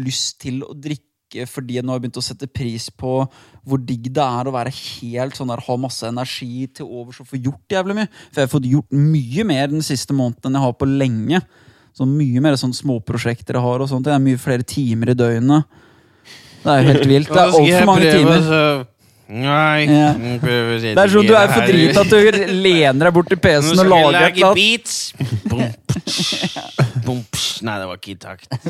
lyst 0.03 0.39
til 0.43 0.61
å 0.67 0.73
drikke 0.75 1.45
fordi 1.47 1.77
jeg 1.77 1.85
nå 1.87 1.93
har 1.93 2.01
begynt 2.03 2.17
å 2.19 2.23
sette 2.25 2.43
pris 2.51 2.89
på 2.91 3.11
hvor 3.63 3.79
digg 3.87 4.09
det 4.11 4.19
er 4.25 4.49
å 4.49 4.51
være 4.51 4.73
helt 4.75 5.37
sånn 5.37 5.47
der, 5.47 5.61
ha 5.63 5.75
masse 5.79 6.03
energi 6.03 6.65
til 6.75 6.89
overs 6.91 7.21
og 7.23 7.29
få 7.29 7.39
gjort 7.39 7.71
jævlig 7.71 7.95
mye. 8.01 8.09
For 8.33 8.41
jeg 8.41 8.49
har 8.49 8.51
fått 8.51 8.67
gjort 8.67 8.91
mye 8.91 9.45
mer 9.47 9.71
den 9.71 9.85
siste 9.85 10.11
måneden 10.17 10.49
enn 10.51 10.59
jeg 10.59 10.65
har 10.65 10.75
på 10.81 10.89
lenge. 10.91 11.39
Så 11.95 12.03
mye 12.07 12.43
mer 12.43 12.59
sånn 12.59 12.75
småprosjekter 12.75 13.55
jeg 13.55 13.63
har. 13.63 13.79
og 13.79 13.87
sånt. 13.87 14.03
Det 14.07 14.11
er 14.11 14.19
mye 14.23 14.39
flere 14.43 14.63
timer 14.67 15.13
i 15.13 15.15
døgnet. 15.15 15.63
Det 16.63 16.71
er 16.73 16.81
jo 16.83 16.89
helt 16.91 17.07
vilt. 17.09 17.31
Det 17.31 17.39
er 17.39 17.55
altfor 17.55 17.87
mange 17.87 18.11
timer. 18.11 18.87
Nei, 19.31 19.85
Ja. 19.87 20.11
Det 20.11 20.99
er 20.99 21.07
sånn 21.15 21.27
du 21.27 21.33
er 21.39 21.47
for 21.47 21.63
drita 21.63 22.01
at 22.03 22.11
du 22.11 22.17
lener 22.51 23.07
deg 23.07 23.13
bort 23.15 23.29
til 23.31 23.39
PC-en 23.39 23.79
og 23.79 23.87
lager 23.87 24.27
et 24.27 24.35
eller 24.35 24.51
annet. 24.51 24.91
beats. 27.01 27.07
Bom, 27.07 27.21
ptsj, 27.23 27.27
bom, 27.27 27.27
ptsj. 27.31 27.63
Nei, 27.67 27.75
det 27.81 27.87
var 27.89 27.95
ikke 27.99 28.11
i 28.11 28.19
takt. 28.21 28.47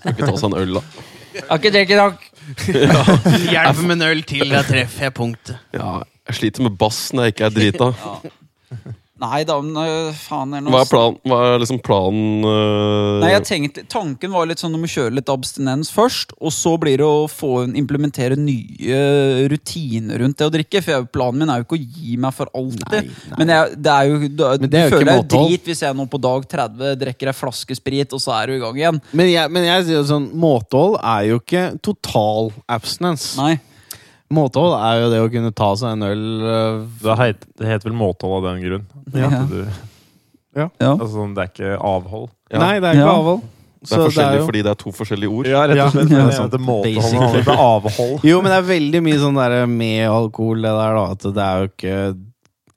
Skal 0.00 0.12
ikke 0.12 0.26
ta 0.26 0.34
seg 0.36 0.48
en 0.50 0.58
øl, 0.60 0.72
da. 0.78 0.82
Har 1.46 1.60
ikke 1.60 1.72
drukket 1.74 1.98
nok. 2.00 2.18
Hjelp 3.50 3.80
med 3.82 3.94
en 3.98 4.04
øl 4.08 4.22
til, 4.28 4.46
da 4.52 4.62
treffer 4.66 5.08
jeg 5.08 5.14
punktet. 5.16 5.56
Ja, 5.76 6.00
jeg 6.30 6.34
sliter 6.40 6.66
med 6.66 6.72
bass 6.80 7.00
når 7.14 7.22
jeg 7.28 7.36
ikke 7.36 7.46
er 7.48 7.54
drita. 7.56 7.88
Nei 9.16 9.46
da, 9.48 9.54
men 9.64 9.76
øh, 9.80 10.10
faen 10.12 10.50
er 10.52 10.60
noe 10.60 10.74
Hva 10.74 10.82
er, 10.84 10.88
plan, 10.90 11.14
hva 11.24 11.36
er 11.48 11.62
liksom 11.62 11.78
planen 11.84 12.44
øh, 12.44 13.22
Nei, 13.22 13.30
jeg 13.32 13.44
tenkte, 13.48 13.84
Tanken 13.88 14.34
var 14.34 14.48
litt 14.50 14.60
sånn 14.60 14.74
om 14.76 14.84
å 14.84 14.90
kjøre 14.92 15.14
litt 15.16 15.30
abstinens 15.32 15.88
først, 15.94 16.34
og 16.36 16.52
så 16.52 16.74
blir 16.80 17.00
det 17.00 17.06
å 17.06 17.24
få 17.30 17.64
implementere 17.80 18.36
nye 18.36 18.98
rutiner 19.48 20.20
rundt 20.20 20.36
det 20.36 20.48
å 20.48 20.52
drikke. 20.52 20.82
For 20.84 20.92
jeg, 20.92 21.06
planen 21.14 21.40
min 21.40 21.52
er 21.52 21.62
jo 21.62 21.66
ikke 21.66 21.78
å 21.78 21.80
gi 21.80 22.18
meg 22.20 22.34
for 22.36 22.50
alltid. 22.56 22.84
Nei, 22.92 23.02
nei. 23.06 23.38
Men 23.40 23.52
jeg, 23.54 23.78
det 23.86 23.94
er 23.94 24.10
jo, 24.10 24.18
da, 24.36 24.50
Men 24.60 24.72
det 24.72 24.80
er 24.80 24.84
jo 24.90 24.92
føler 24.96 25.06
ikke 25.06 25.16
jeg 25.16 25.28
drit 25.32 25.70
hvis 25.70 25.82
jeg 25.86 25.96
nå 25.96 26.06
på 26.12 26.20
dag 26.26 26.48
30 26.56 26.98
drikker 27.04 27.32
ei 27.32 27.36
flaske 27.36 27.78
sprit, 27.78 28.12
og 28.16 28.22
så 28.22 28.34
er 28.36 28.50
du 28.52 28.58
i 28.58 28.60
gang 28.66 28.82
igjen. 28.82 29.00
Men 29.16 29.32
jeg, 29.32 29.52
men 29.56 29.68
jeg 29.70 29.86
sier 29.88 30.00
jo 30.00 30.04
sånn, 30.12 30.28
måtehold 30.44 30.98
er 31.00 31.30
jo 31.30 31.40
ikke 31.40 31.64
total 31.88 32.52
abstinens. 32.76 33.32
Nei. 33.40 33.54
Måtehold 34.34 34.74
er 34.82 35.00
jo 35.04 35.10
det 35.12 35.18
å 35.22 35.28
kunne 35.30 35.52
ta 35.54 35.68
seg 35.78 35.92
en 35.94 36.02
øl 36.02 36.22
øh, 36.42 36.78
Det, 37.02 37.16
heit, 37.20 37.44
det 37.60 37.68
heter 37.68 37.90
vel 37.90 37.98
måtehold 38.00 38.40
av 38.40 38.48
den 38.54 38.64
grunn. 38.64 38.86
Ja. 39.14 39.28
At 39.42 39.52
Du, 39.52 39.60
Ja. 40.56 40.68
altså, 40.96 41.12
sånn, 41.12 41.34
det 41.36 41.44
er 41.44 41.50
ikke 41.52 41.74
avhold. 41.84 42.30
Ja. 42.50 42.58
Nei, 42.62 42.80
det 42.80 42.88
er 42.88 42.94
ikke 42.96 43.04
Ja. 43.06 43.12
avhold. 43.20 43.42
Det 43.86 43.92
er 43.92 44.02
forskjellig 44.02 44.46
fordi 44.48 44.62
det 44.64 44.70
er 44.72 44.78
to 44.80 44.90
forskjellige 44.90 45.30
ord. 45.30 45.46
Ja, 45.46 45.60
rett 45.68 45.78
og 45.84 45.92
slett. 45.92 46.10
Ja. 46.10 46.24
Det 46.26 46.38
heter 46.40 46.62
måtehold. 46.64 47.34
Det 47.36 47.52
er 47.52 47.60
avhold. 47.60 48.24
Jo, 48.26 48.40
men 48.42 48.50
det 48.50 48.56
er 48.58 48.66
veldig 48.72 49.02
mye 49.04 49.18
sånn 49.20 49.36
der 49.38 49.66
med 49.70 50.08
alkohol, 50.10 50.56
det 50.64 50.72
der, 50.74 50.96
da. 50.96 51.04
At 51.12 51.26
det 51.36 51.44
er 51.44 51.60
jo 51.60 51.68
ikke 51.74 51.98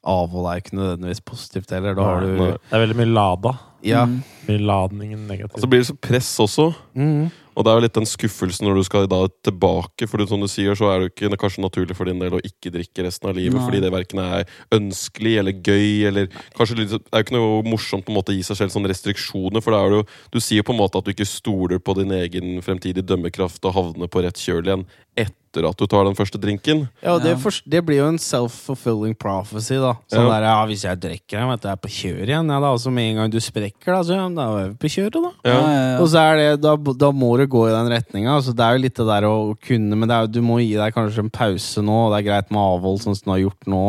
Avhold 0.10 0.46
er 0.48 0.62
ikke 0.62 0.78
nødvendigvis 0.78 1.20
positivt 1.28 1.70
heller. 1.76 1.94
Da 1.94 2.04
har 2.08 2.22
du. 2.24 2.30
Det 2.40 2.72
er 2.72 2.80
veldig 2.86 2.96
mye 3.02 3.10
lada. 3.14 3.52
Ja. 3.84 4.06
Mm. 4.08 4.22
Mye 4.48 4.62
ladningen 4.64 5.26
negativt. 5.28 5.60
Så 5.60 5.68
blir 5.70 5.82
det 5.84 5.90
så 5.90 5.96
press 6.00 6.30
også. 6.40 6.70
Mhm. 6.96 7.32
Og 7.58 7.66
det 7.66 7.72
er 7.72 7.78
jo 7.78 7.84
litt 7.84 7.98
den 7.98 8.08
skuffelsen 8.08 8.68
når 8.68 8.80
du 8.80 8.84
skal 8.88 9.08
da 9.10 9.22
tilbake. 9.46 10.08
For 10.10 10.24
som 10.30 10.44
du 10.44 10.48
sier, 10.52 10.78
så 10.78 10.92
er 10.92 11.00
det 11.00 11.10
jo 11.10 11.14
ikke 11.14 11.40
kanskje 11.42 11.64
naturlig 11.66 11.98
for 11.98 12.10
din 12.10 12.22
del 12.22 12.38
å 12.38 12.42
ikke 12.46 12.72
drikke 12.74 13.06
resten 13.08 13.32
av 13.32 13.38
livet. 13.38 13.58
Nei. 13.58 13.66
Fordi 13.66 13.82
det 13.84 13.92
verken 13.94 14.24
er 14.24 14.56
ønskelig 14.76 15.36
eller 15.42 15.58
gøy. 15.58 15.90
Eller 16.10 16.30
kanskje 16.58 16.80
litt, 16.80 16.96
Det 16.96 17.12
er 17.12 17.24
jo 17.24 17.28
ikke 17.28 17.38
noe 17.38 17.60
morsomt 17.68 18.06
på 18.08 18.14
en 18.14 18.20
måte 18.20 18.34
å 18.34 18.38
gi 18.38 18.46
seg 18.48 18.62
selv 18.62 18.76
sånne 18.76 18.92
restriksjoner. 18.94 19.64
For 19.66 19.76
da 19.76 19.84
er 19.84 19.94
det 19.94 20.02
jo, 20.02 20.08
du 20.36 20.40
sier 20.44 20.66
på 20.66 20.76
en 20.76 20.82
måte 20.82 21.02
at 21.02 21.08
du 21.08 21.14
ikke 21.14 21.28
stoler 21.28 21.82
på 21.84 21.98
din 22.00 22.16
egen 22.20 22.60
fremtidige 22.66 23.08
dømmekraft 23.08 23.66
og 23.66 23.76
havner 23.76 24.12
på 24.12 24.24
rett 24.26 24.40
kjøl 24.40 24.64
igjen 24.64 24.88
etter 25.18 25.66
at 25.66 25.76
du 25.82 25.88
tar 25.90 26.06
den 26.06 26.14
første 26.14 26.38
drinken. 26.38 26.84
Ja, 27.02 27.16
det, 27.18 27.32
for, 27.42 27.50
det 27.66 27.80
blir 27.88 27.98
jo 28.04 28.08
en 28.12 28.20
self-fulfilling 28.22 29.16
prophecy, 29.18 29.80
da. 29.82 29.96
Sånn 30.12 30.28
Ja. 30.28 30.36
der, 30.36 30.44
ja, 30.46 30.66
Hvis 30.70 30.84
jeg 30.86 31.00
drikker, 31.02 31.40
den, 31.40 31.50
vet 31.50 31.64
jeg 31.66 31.72
er 31.72 31.82
på 31.82 31.90
kjøret 31.90 32.30
igjen, 32.30 32.52
ja, 32.54 32.60
da. 32.62 32.70
altså 32.70 32.92
med 32.94 33.10
en 33.10 33.16
gang 33.18 33.32
du 33.34 33.40
sprekker, 33.42 33.90
da, 33.90 34.02
så 34.06 34.14
ja, 34.14 34.28
da 34.30 34.46
er 34.60 34.70
vi 34.70 34.76
på 34.86 34.92
kjøret, 34.94 35.18
da. 35.26 35.32
Ja, 35.50 35.56
ja, 35.58 35.82
ja. 35.90 35.98
Og 36.04 36.08
så 36.14 36.22
er 36.22 36.38
det, 36.38 36.62
da, 36.62 36.76
da 36.78 37.12
må 37.12 37.32
du 37.42 37.48
gå 37.48 37.66
i 37.68 37.74
den 37.74 37.90
retninga. 37.90 38.36
Altså, 38.38 38.54
det 38.54 38.64
er 38.68 38.78
jo 38.78 38.84
litt 38.86 38.96
det 39.02 39.08
der 39.10 39.28
å 39.28 39.36
kunne 39.58 39.98
Men 39.98 40.08
det 40.08 40.16
er, 40.20 40.28
du 40.28 40.42
må 40.46 40.60
gi 40.62 40.76
deg 40.78 40.94
kanskje 40.94 41.26
en 41.26 41.34
pause 41.34 41.82
nå. 41.82 41.98
og 42.06 42.14
Det 42.14 42.20
er 42.22 42.30
greit 42.30 42.52
med 42.52 42.62
avhold, 42.62 43.02
sånn 43.02 43.18
som 43.18 43.26
du 43.26 43.32
har 43.34 43.44
gjort 43.50 43.66
nå. 43.74 43.84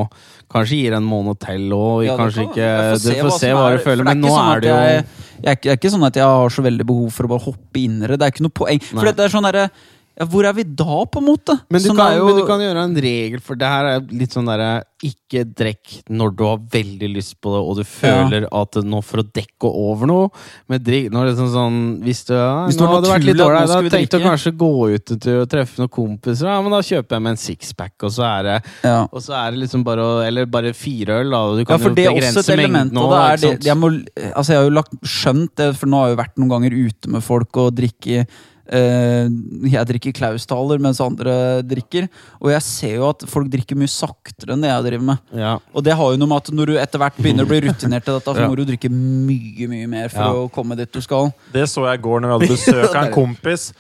Kanskje 0.51 0.81
gi 0.81 0.89
det 0.91 0.97
en 0.99 1.07
måned 1.12 1.39
til 1.45 1.68
òg. 1.77 2.07
Ja, 2.09 2.16
kan- 2.16 2.33
Du 2.33 3.12
får 3.21 3.39
se 3.39 3.53
hva 3.53 3.71
du 3.77 3.85
føler. 3.85 4.05
Men 4.05 4.21
nå 4.23 4.29
sånn 4.33 4.57
er 4.57 4.61
det 4.61 4.68
jo 4.71 4.81
jeg, 4.81 5.05
jeg, 5.45 5.59
er 5.68 5.77
ikke, 5.77 5.85
er 5.85 5.95
sånn 5.95 6.07
at 6.07 6.14
jeg 6.16 6.25
har 6.25 6.49
så 6.49 6.62
veldig 6.64 6.87
behov 6.89 7.12
for 7.12 7.25
å 7.25 7.29
bare 7.37 7.45
hoppe 7.45 7.77
inn 7.85 8.03
i 8.03 8.07
det. 8.09 8.18
Det 8.18 8.27
er 8.27 8.33
ikke 8.33 8.49
noe 8.49 8.57
poeng. 8.57 8.83
For 8.83 9.12
det 9.12 9.21
er 9.21 9.29
sånn 9.29 9.45
derre 9.47 9.71
ja, 10.18 10.26
Hvor 10.26 10.44
er 10.44 10.52
vi 10.52 10.64
da, 10.64 11.04
på 11.06 11.20
en 11.20 11.24
måte? 11.30 11.54
Men 11.70 11.80
du, 11.80 11.86
Sånn 11.88 11.96
kan, 11.96 12.12
jo- 12.18 12.26
men 12.26 12.36
du 12.36 12.46
kan 12.48 12.61
gjøre 12.61 12.82
en 12.84 12.94
regel, 12.96 13.40
for 13.40 13.54
det 13.56 13.68
her 13.70 13.84
er 13.94 14.00
litt 14.12 14.30
sånn 14.34 14.46
derre 14.50 14.82
Ikke 15.06 15.44
drekk 15.56 16.02
når 16.12 16.34
du 16.36 16.42
har 16.44 16.58
veldig 16.74 17.08
lyst 17.14 17.38
på 17.40 17.52
det, 17.54 17.61
og 17.64 17.76
du 17.78 17.84
føler 17.88 18.44
at 18.52 18.76
nå 18.84 18.98
for 19.06 19.22
å 19.22 19.24
dekke 19.24 19.70
over 19.70 20.06
noe 20.11 20.26
Men 20.68 20.82
drikk 20.84 21.08
når 21.14 21.30
det 21.30 21.32
er 21.32 21.38
sånn, 21.40 21.52
sånn 21.54 21.78
Hvis 22.04 22.20
du, 22.28 22.34
ja, 22.34 22.66
Hvis 22.66 22.76
du 22.76 22.84
nå 22.84 22.90
hadde 22.92 23.08
vært 23.14 23.24
litt 23.30 23.38
dårlig 23.40 23.62
ålreit, 23.62 23.72
da 23.90 23.94
tenkte 23.96 24.20
du 24.20 24.26
kanskje 24.26 24.52
gå 24.61 24.70
ut 24.96 25.14
til 25.24 25.40
å 25.40 25.46
treffe 25.48 25.80
noen 25.80 25.92
kompiser. 25.94 26.50
Ja, 26.52 26.58
men 26.61 26.74
da 26.76 26.82
kjøper 26.84 27.16
jeg 27.16 27.24
meg 27.24 27.36
en 27.36 27.42
sixpack, 27.46 27.96
og 28.04 28.12
så 28.18 28.26
er 28.28 28.42
det 28.50 28.58
ja. 28.84 28.98
Og 29.08 29.24
så 29.24 29.32
er 29.40 29.54
det 29.56 29.62
liksom 29.64 29.86
bare 29.88 30.04
å 30.04 30.20
Eller 30.26 30.44
bare 30.50 30.74
fire 30.76 31.20
øl, 31.24 31.30
da. 31.32 31.42
Du 31.56 31.64
kan 31.64 31.78
Ja, 31.78 31.82
for 31.86 31.94
jo 31.94 31.94
det 31.96 32.06
er 32.11 32.18
også 32.18 32.44
et 32.44 32.52
element. 32.58 32.92
nå, 32.92 33.06
Og 33.08 33.14
det 33.14 33.24
er 33.24 33.36
det, 33.56 33.64
jeg, 33.70 33.76
må, 33.80 33.88
altså 34.34 34.52
jeg 34.52 34.61
har 34.61 34.68
jo 34.68 34.76
lagt, 34.82 34.94
skjønt 35.06 35.54
det, 35.56 35.70
for 35.80 35.86
nå 35.88 35.96
har 36.02 36.11
jeg 36.11 36.16
jo 36.18 36.22
vært 36.24 36.36
noen 36.42 36.52
ganger 36.58 36.76
ute 36.76 37.08
med 37.16 37.24
folk 37.24 37.56
og 37.64 37.72
drikke 37.80 38.26
Jeg 38.71 39.87
drikker 39.89 40.14
Klaustaler 40.14 40.79
mens 40.83 41.01
andre 41.03 41.33
drikker. 41.66 42.07
Og 42.41 42.53
jeg 42.53 42.62
ser 42.66 42.95
jo 43.01 43.09
at 43.11 43.25
folk 43.31 43.51
drikker 43.53 43.79
mye 43.79 43.91
saktere 43.91 44.55
enn 44.55 44.62
det 44.64 44.71
jeg 44.71 44.87
driver 44.89 45.07
med. 45.12 45.25
ja. 45.37 45.57
Og 45.75 45.85
det 45.87 45.97
har 45.99 46.12
jo 46.14 46.21
noe 46.21 46.31
med 46.31 46.37
at 46.45 46.51
når 46.55 46.71
du 46.71 46.75
etter 46.79 47.03
hvert 47.03 47.18
begynner 47.21 47.47
å 47.47 47.51
bli 47.51 47.61
rutinert 47.66 48.05
til 48.07 48.16
dette, 48.18 48.35
så 48.37 48.47
må 48.51 48.57
du 48.59 48.64
drikke 48.68 48.91
mye, 48.93 49.68
mye 49.71 49.89
mer 49.91 50.09
for 50.12 50.23
Ja. 50.23 50.33
å 50.45 50.51
komme 50.55 50.77
dit 50.79 50.93
du 50.93 51.01
skal. 51.05 51.33
Det 51.55 51.66
så 51.71 51.87
jeg 51.91 51.99
i 52.01 52.05
går 52.07 52.21
når 52.23 52.29
vi 52.31 52.37
hadde 52.39 52.55
besøk 52.55 52.95
av 52.95 53.03
en 53.09 53.12
kompis. 53.21 53.71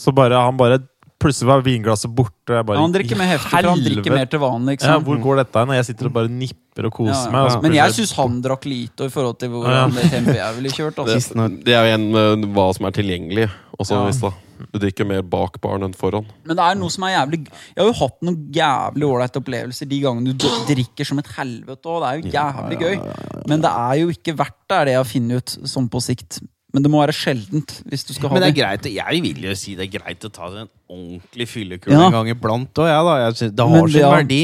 Så 0.00 0.14
bare, 0.16 0.38
han 0.40 0.56
bare 0.56 0.80
Plutselig 1.20 1.46
var 1.50 1.60
vinglasset 1.66 2.14
borte. 2.16 2.62
bare, 2.64 2.76
Ja, 2.78 2.80
han 2.80 2.92
drikker 2.94 3.18
mer 3.20 3.28
heftig, 3.34 3.50
for 3.52 3.68
han 3.68 3.82
drikker 3.84 4.14
mer 4.16 4.26
til 4.32 4.40
vanlig. 4.40 4.78
Ja, 4.82 4.98
hvor 5.04 5.18
går 5.20 5.36
dette 5.44 5.58
hen? 5.60 5.68
Jeg 5.76 5.84
sitter 5.90 6.06
og 6.08 6.12
bare 6.16 6.28
nipper 6.32 6.86
og 6.88 6.92
koser 6.96 7.12
Ja, 7.12 7.24
ja. 7.26 7.30
meg. 7.30 7.40
og 7.44 7.50
så 7.52 7.62
Men 7.62 7.72
jeg 7.76 7.90
syns 7.98 8.12
han 8.16 8.38
drakk 8.42 8.64
lite 8.64 9.04
i 9.04 9.08
forhold 9.12 9.38
til 9.38 9.48
hvor 9.50 9.68
Ja. 9.68 9.86
det 9.86 10.10
tempoet 10.10 10.36
jeg 10.40 10.54
ville 10.56 10.70
kjørt. 10.70 10.96
Det, 10.96 11.14
Altså. 11.20 11.48
det 11.64 11.74
er 11.76 11.84
jo 11.86 11.94
en 11.94 12.12
med 12.12 12.54
hva 12.54 12.74
som 12.74 12.86
er 12.86 12.90
tilgjengelig. 12.96 13.50
Også, 13.78 13.92
Ja. 13.92 14.06
hvis 14.08 14.20
da. 14.20 14.32
Du 14.72 14.78
drikker 14.78 15.06
mer 15.06 15.22
bak 15.22 15.58
baren 15.60 15.82
enn 15.84 15.94
foran. 15.94 16.26
Men 16.44 16.56
det 16.56 16.64
er 16.64 16.74
noe 16.76 16.90
som 16.90 17.04
er 17.04 17.16
jævlig 17.16 17.46
Jeg 17.48 17.78
har 17.78 17.86
jo 17.86 17.92
hatt 17.92 18.20
noen 18.22 18.52
jævlig 18.52 19.04
ålreite 19.08 19.40
opplevelser 19.40 19.88
de 19.88 20.00
gangene 20.02 20.36
du 20.36 20.46
drikker 20.68 21.04
som 21.06 21.18
et 21.18 21.26
helvete. 21.36 21.86
Og 21.86 22.02
det 22.02 22.08
er 22.08 22.16
jo 22.20 22.30
jævlig 22.38 22.78
gøy. 22.80 23.46
Men 23.48 23.60
det 23.62 23.70
er 23.70 23.94
jo 24.00 24.08
ikke 24.08 24.36
verdt 24.36 24.56
det, 24.68 24.76
er 24.76 24.84
det 24.84 24.92
jeg 24.92 25.00
har 25.00 25.04
funnet 25.04 25.36
ut 25.36 25.68
sånn 25.68 25.88
på 25.88 26.00
sikt. 26.02 26.40
Men 26.72 26.84
det 26.84 26.90
må 26.92 27.00
være 27.02 27.14
sjeldent 27.16 27.72
hvis 27.90 28.04
du 28.06 28.12
skal 28.14 28.28
ha 28.30 28.36
Men 28.36 28.44
det 28.44 28.50
det. 28.54 28.62
er 28.62 28.76
greit, 28.76 28.84
jeg 28.94 29.22
vil 29.24 29.46
jo 29.48 29.54
si 29.58 29.74
det 29.78 29.88
er 29.88 29.98
greit 29.98 30.26
å 30.26 30.30
ta 30.30 30.46
en 30.52 30.68
ordentlig 30.90 31.46
fyllekule 31.50 31.96
Ja. 31.96 32.04
en 32.06 32.12
gang 32.14 32.28
iblant 32.30 32.78
òg, 32.78 32.86
ja, 32.90 33.00
da. 33.06 33.16
Jeg 33.24 33.36
synes, 33.40 33.54
det 33.58 33.66
har 33.72 33.88
sin 33.88 34.00
ja. 34.04 34.10
verdi. 34.14 34.40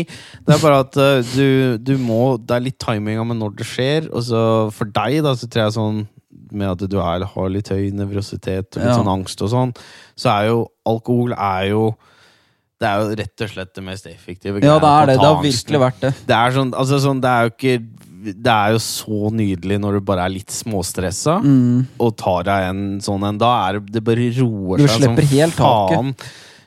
Det 0.47 0.55
er 0.57 0.63
bare 0.63 0.81
at 0.83 0.99
uh, 0.99 1.35
du, 1.37 1.79
du 1.79 1.95
må 2.03 2.21
Det 2.43 2.57
er 2.57 2.65
litt 2.67 2.79
timinga 2.83 3.25
med 3.27 3.39
når 3.43 3.55
det 3.61 3.67
skjer. 3.71 4.11
Og 4.13 4.23
så 4.27 4.43
for 4.75 4.91
deg, 4.91 5.21
da, 5.27 5.35
så 5.39 5.47
tror 5.47 5.67
jeg 5.69 5.77
sånn 5.79 6.03
med 6.57 6.69
at 6.71 6.83
du 6.91 6.99
er, 7.03 7.25
har 7.27 7.49
litt 7.51 7.69
høy 7.73 7.91
nevrositet 7.95 8.77
og 8.77 8.83
litt 8.83 8.91
Ja. 8.93 8.99
sånn 8.99 9.09
angst 9.11 9.41
og 9.43 9.51
sånn, 9.51 9.73
så 10.19 10.31
er 10.37 10.51
jo 10.53 10.61
alkohol 10.87 11.33
er 11.35 11.71
jo 11.73 11.87
det 12.77 12.87
er 12.91 13.01
jo 13.01 13.15
rett 13.17 13.41
og 13.41 13.49
slett 13.55 13.71
det 13.75 13.83
mest 13.87 14.07
effektive. 14.07 14.61
Ja, 14.61 14.75
det 14.79 14.89
er 14.91 15.07
det. 15.09 15.15
Det 15.17 15.25
har 15.31 15.39
virkelig 15.43 15.79
vært 15.81 16.01
det. 16.03 16.11
Det 16.29 16.37
er 16.37 16.51
sånn, 16.53 16.75
altså 16.77 16.99
sånn, 17.01 17.23
det 17.25 17.31
er 17.33 17.47
jo 17.47 17.53
ikke 17.55 17.77
Det 18.25 18.47
er 18.53 18.73
jo 18.73 18.79
så 18.83 19.31
nydelig 19.31 19.77
når 19.83 19.99
du 19.99 20.01
bare 20.09 20.25
er 20.25 20.33
litt 20.33 20.49
småstressa 20.55 21.37
Mm. 21.43 21.87
og 22.01 22.17
tar 22.17 22.43
deg 22.49 22.69
en 22.71 22.83
sånn 23.05 23.23
en. 23.29 23.39
Da 23.39 23.69
er 23.69 23.79
det, 23.79 23.93
det 23.93 24.03
bare 24.05 24.31
roer 24.41 24.79
Du 24.79 24.87
seg 24.89 25.03
slipper 25.03 25.27
helt 25.35 25.55
faen. 25.55 26.15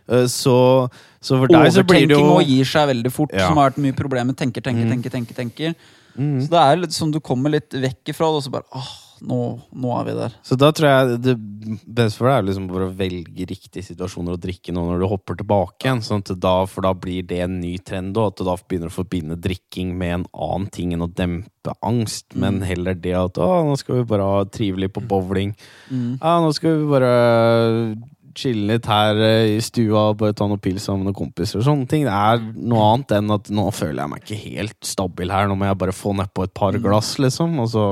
Eh, 0.10 0.26
Så, 0.28 0.90
så 1.22 1.38
for 1.40 1.48
deg 1.48 1.72
så 1.74 1.84
blir 1.84 2.08
det 2.08 2.16
Overtenking 2.16 2.26
jo 2.26 2.38
og 2.38 2.44
gir 2.46 2.66
seg 2.66 2.88
veldig 2.94 3.12
fort, 3.12 3.34
Ja. 3.34 3.48
som 3.48 3.58
har 3.58 3.72
vært 3.72 3.78
mye 3.82 3.94
problemer. 3.98 4.34
Tenker, 4.36 4.62
tenker, 4.62 4.86
Mm. 4.86 4.92
tenker, 4.92 5.10
tenker. 5.12 5.36
tenker. 5.36 5.76
Mm. 6.18 6.42
Så 6.42 6.50
det 6.50 6.60
er 6.60 6.76
litt 6.78 6.92
sånn 6.92 7.12
du 7.12 7.20
kommer 7.20 7.50
litt 7.52 7.70
vekk 7.70 8.10
ifra 8.14 8.28
det, 8.30 8.36
og 8.40 8.44
så 8.44 8.52
bare 8.52 8.64
ah, 8.74 8.90
nå, 9.26 9.40
nå 9.76 9.94
er 9.98 10.08
vi 10.08 10.16
der. 10.18 10.36
Så 10.46 10.58
da 10.60 10.72
tror 10.76 10.90
jeg 10.90 11.20
det 11.26 11.36
beste 11.86 12.20
for 12.20 12.30
deg 12.30 12.38
er 12.38 12.46
liksom 12.48 12.68
bare 12.72 12.90
å 12.90 12.96
velge 13.00 13.48
riktige 13.50 13.86
situasjoner 13.86 14.36
å 14.36 14.42
drikke 14.42 14.74
nå 14.76 14.84
når 14.88 15.04
du 15.04 15.08
hopper 15.12 15.40
tilbake 15.40 15.88
igjen. 15.88 16.04
Sånn 16.06 16.26
da, 16.30 16.54
for 16.70 16.86
da 16.88 16.94
blir 16.98 17.26
det 17.30 17.42
en 17.46 17.60
ny 17.62 17.76
trend, 17.84 18.18
og 18.18 18.32
at 18.32 18.40
du 18.40 18.46
da 18.48 18.58
begynner 18.60 18.92
å 18.92 18.98
forbinde 19.00 19.40
drikking 19.40 19.96
med 20.00 20.16
en 20.20 20.28
annen 20.34 20.70
ting 20.74 20.94
enn 20.96 21.06
å 21.06 21.12
dempe 21.12 21.76
angst, 21.86 22.32
men 22.40 22.62
heller 22.66 22.98
det 22.98 23.16
at 23.18 23.42
å, 23.42 23.50
nå 23.68 23.76
skal 23.80 24.02
vi 24.02 24.08
bare 24.14 24.30
ha 24.30 24.46
trivelig 24.50 24.94
på 24.96 25.04
bowling. 25.10 25.56
Mm. 25.90 26.16
Ja, 26.22 26.40
nå 26.44 26.54
skal 26.56 26.80
vi 26.80 26.94
bare 26.94 27.12
chille 28.40 28.76
litt 28.76 28.88
her 28.88 29.18
i 29.20 29.58
stua 29.64 30.10
og 30.12 30.20
bare 30.22 30.36
ta 30.38 30.48
noen 30.48 30.62
pils 30.64 30.86
sammen 30.88 31.04
med 31.04 31.12
noen 31.12 31.20
kompiser. 31.26 31.60
og 31.60 31.68
Sånne 31.68 31.90
ting. 31.90 32.06
Det 32.08 32.14
er 32.14 32.44
noe 32.56 32.86
annet 32.94 33.18
enn 33.18 33.34
at 33.36 33.50
nå 33.54 33.66
føler 33.76 34.04
jeg 34.04 34.12
meg 34.14 34.24
ikke 34.24 34.40
helt 34.46 34.80
stabil 34.88 35.34
her, 35.34 35.50
nå 35.50 35.58
må 35.60 35.68
jeg 35.68 35.80
bare 35.82 35.96
få 35.96 36.14
nedpå 36.18 36.48
et 36.48 36.56
par 36.56 36.78
glass, 36.80 37.18
liksom. 37.22 37.58
Og 37.64 37.72
så 37.74 37.86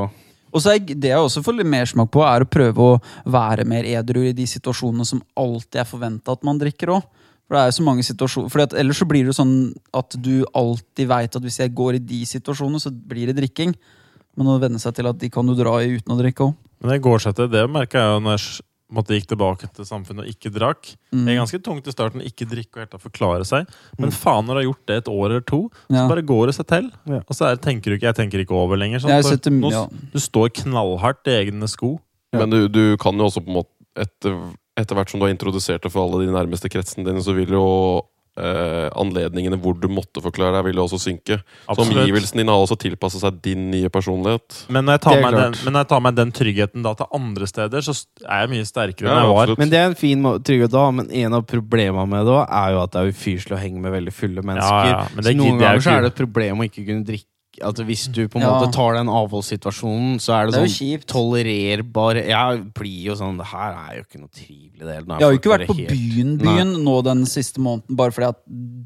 Og 0.57 0.63
så 0.63 0.73
er 0.73 0.81
det 0.81 1.11
jeg 1.11 1.21
også 1.21 1.43
får 1.45 1.59
litt 1.59 1.69
mersmak 1.69 2.09
på, 2.13 2.23
er 2.25 2.41
å 2.41 2.49
prøve 2.49 2.81
å 2.81 2.97
være 3.29 3.67
mer 3.69 3.85
edru 3.85 4.23
i 4.25 4.33
de 4.35 4.47
situasjonene 4.49 5.05
som 5.05 5.21
alltid 5.37 5.83
er 5.83 5.89
forventa 5.89 6.33
at 6.33 6.45
man 6.47 6.57
drikker 6.61 6.95
òg. 6.95 7.05
For 7.47 7.55
det 7.55 7.61
er 7.61 7.69
jo 7.69 7.75
så 7.77 7.83
mange 7.87 8.03
situasjoner 8.03 8.51
Fordi 8.51 8.63
at 8.65 8.73
Ellers 8.81 8.97
så 8.99 9.05
blir 9.07 9.23
det 9.23 9.35
sånn 9.37 9.53
at 9.95 10.17
du 10.19 10.41
alltid 10.57 11.07
veit 11.07 11.37
at 11.37 11.45
hvis 11.45 11.61
jeg 11.61 11.71
går 11.77 11.95
i 11.95 12.01
de 12.03 12.25
situasjonene, 12.27 12.81
så 12.83 12.91
blir 12.91 13.29
det 13.29 13.37
drikking. 13.37 13.75
Men 14.37 14.49
å 14.51 14.57
venne 14.61 14.81
seg 14.81 14.97
til 14.97 15.07
at 15.09 15.19
de 15.21 15.29
kan 15.31 15.47
du 15.47 15.55
dra 15.55 15.77
i 15.79 15.93
uten 15.95 16.13
å 16.13 16.19
drikke 16.19 16.49
òg. 16.49 16.57
Men 16.81 16.93
det 16.93 17.03
går 17.05 17.23
seg 17.23 17.37
til. 17.37 17.47
det 17.53 17.63
merka 17.71 18.01
jeg 18.01 18.17
jo 18.17 18.25
når 18.25 18.35
jeg 18.35 18.65
måtte 18.93 19.15
gikk 19.17 19.25
tilbake 19.33 19.67
til 19.75 19.85
samfunnet 19.87 20.23
og 20.23 20.31
ikke 20.31 20.51
drakk. 20.55 20.93
Mm. 21.11 21.23
Det 21.25 21.33
er 21.33 21.39
ganske 21.41 21.59
tungt 21.65 21.87
i 21.89 21.93
starten 21.93 22.23
ikke 22.23 22.47
drikke 22.47 22.77
og 22.79 22.83
helt 22.85 23.01
forklare 23.03 23.47
seg. 23.47 23.67
Men 23.99 24.13
faen, 24.15 24.45
når 24.47 24.53
du 24.53 24.59
har 24.61 24.67
gjort 24.69 24.85
det 24.87 24.97
et 25.01 25.09
år 25.11 25.25
eller 25.27 25.43
to, 25.47 25.61
Ja. 25.89 26.05
så 26.05 26.07
bare 26.13 26.23
går 26.23 26.45
det 26.47 26.55
seg 26.55 26.67
til. 26.71 26.91
Ja. 27.05 27.19
Og 27.27 27.35
så 27.35 27.49
er, 27.51 27.55
tenker 27.57 27.91
du 27.91 27.97
ikke 27.97 28.07
Jeg 28.07 28.15
tenker 28.15 28.39
ikke 28.39 28.55
over 28.55 28.77
lenger. 28.79 28.99
Sånn, 29.03 29.11
for 29.21 29.35
setter, 29.35 29.51
nå, 29.51 29.71
ja. 29.71 29.85
Du 30.13 30.19
står 30.19 30.49
knallhardt 30.63 31.27
i 31.27 31.35
egne 31.43 31.67
sko. 31.67 31.97
Men 32.33 32.49
du, 32.49 32.67
du 32.67 32.97
kan 32.97 33.17
jo 33.17 33.27
også 33.27 33.43
på 33.43 33.51
en 33.51 33.59
måte 33.59 33.73
etter, 33.97 34.35
etter 34.77 34.95
hvert 34.95 35.09
som 35.11 35.19
du 35.19 35.25
har 35.25 35.33
introdusert 35.33 35.81
det 35.83 35.91
for 35.91 36.05
alle 36.05 36.25
de 36.25 36.31
nærmeste 36.31 36.69
kretsene 36.69 37.03
dine, 37.07 37.23
så 37.23 37.33
vil 37.35 37.49
jo 37.49 37.65
eh, 38.37 38.87
anledningene 38.97 39.59
hvor 39.61 39.75
du 39.79 39.87
måtte 39.91 40.21
forklare 40.23 40.57
deg, 40.57 40.67
vil 40.69 40.81
jo 40.81 40.85
også 40.87 40.99
synke. 41.01 41.39
Så 41.65 41.75
omgivelsen 41.75 42.03
omgivelsene 42.03 42.43
dine 42.43 42.53
har 42.55 42.63
også 42.65 42.77
tilpasset 42.81 43.23
seg 43.23 43.39
din 43.45 43.67
nye 43.71 43.91
personlighet. 43.93 44.61
Men 44.73 44.87
når, 44.87 45.01
den, 45.03 45.57
men 45.65 45.75
når 45.75 45.85
jeg 45.85 45.91
tar 45.93 46.03
meg 46.05 46.17
den 46.17 46.33
tryggheten 46.35 46.85
da 46.85 46.93
til 46.99 47.09
andre 47.19 47.49
steder, 47.49 47.85
så 47.85 47.95
er 48.25 48.43
jeg 48.45 48.53
mye 48.55 48.67
sterkere 48.69 49.09
Ja, 49.09 49.15
enn 49.15 49.23
jeg 49.23 49.31
var. 49.33 49.41
absolutt. 49.43 49.63
Men 49.63 49.73
det 49.73 49.81
er 49.81 49.89
en 49.91 49.97
fin 49.99 50.27
trygghet 50.47 50.75
da, 50.75 50.85
men 50.99 51.09
en 51.23 51.39
av 51.39 51.47
problemene 51.49 52.07
med 52.11 52.27
det 52.27 52.35
også 52.35 52.59
er 52.61 52.75
jo 52.75 52.83
at 52.83 52.93
det 52.93 53.01
er 53.01 53.15
ufyselig 53.15 53.57
å 53.57 53.61
henge 53.61 53.81
med 53.83 53.95
veldig 53.95 54.13
fulle 54.15 54.43
mennesker. 54.45 54.91
Ja, 54.91 54.93
ja, 54.93 55.07
men 55.15 55.27
så 55.27 55.35
noen 55.37 55.63
ganger 55.63 55.87
så 55.87 55.95
er 55.97 56.05
det 56.07 56.13
et 56.13 56.21
problem 56.21 56.61
å 56.63 56.69
ikke 56.69 56.85
kunne 56.87 57.07
drikke 57.07 57.29
Altså 57.63 57.83
Hvis 57.87 58.05
du 58.13 58.27
på 58.27 58.37
en 58.37 58.43
Ja. 58.45 58.51
måte 58.59 58.71
tar 58.73 58.93
den 58.93 59.07
avholdssituasjonen, 59.07 60.17
så 60.21 60.33
er 60.35 60.45
det, 60.45 60.53
Det 60.53 60.61
er 60.61 60.67
sånn 60.67 61.05
tolererbar 61.07 62.15
Jeg 62.23 62.73
blir 62.73 63.03
jo 63.09 63.13
sånn 63.15 63.37
Det 63.37 63.47
her 63.47 63.73
er 63.73 63.95
jo 63.97 64.03
ikke 64.03 64.19
noe 64.21 64.29
trivelig 64.29 64.79
Det, 64.79 64.95
Jeg 65.07 65.21
har 65.21 65.31
jo 65.31 65.39
ikke 65.39 65.53
vært 65.57 65.67
på 65.67 65.75
helt- 65.77 65.89
byen, 65.89 66.37
byen 66.37 66.83
nå 66.83 67.03
den 67.03 67.25
siste 67.25 67.57
måneden, 67.59 67.95
bare 67.95 68.11
fordi 68.11 68.27
at 68.27 68.35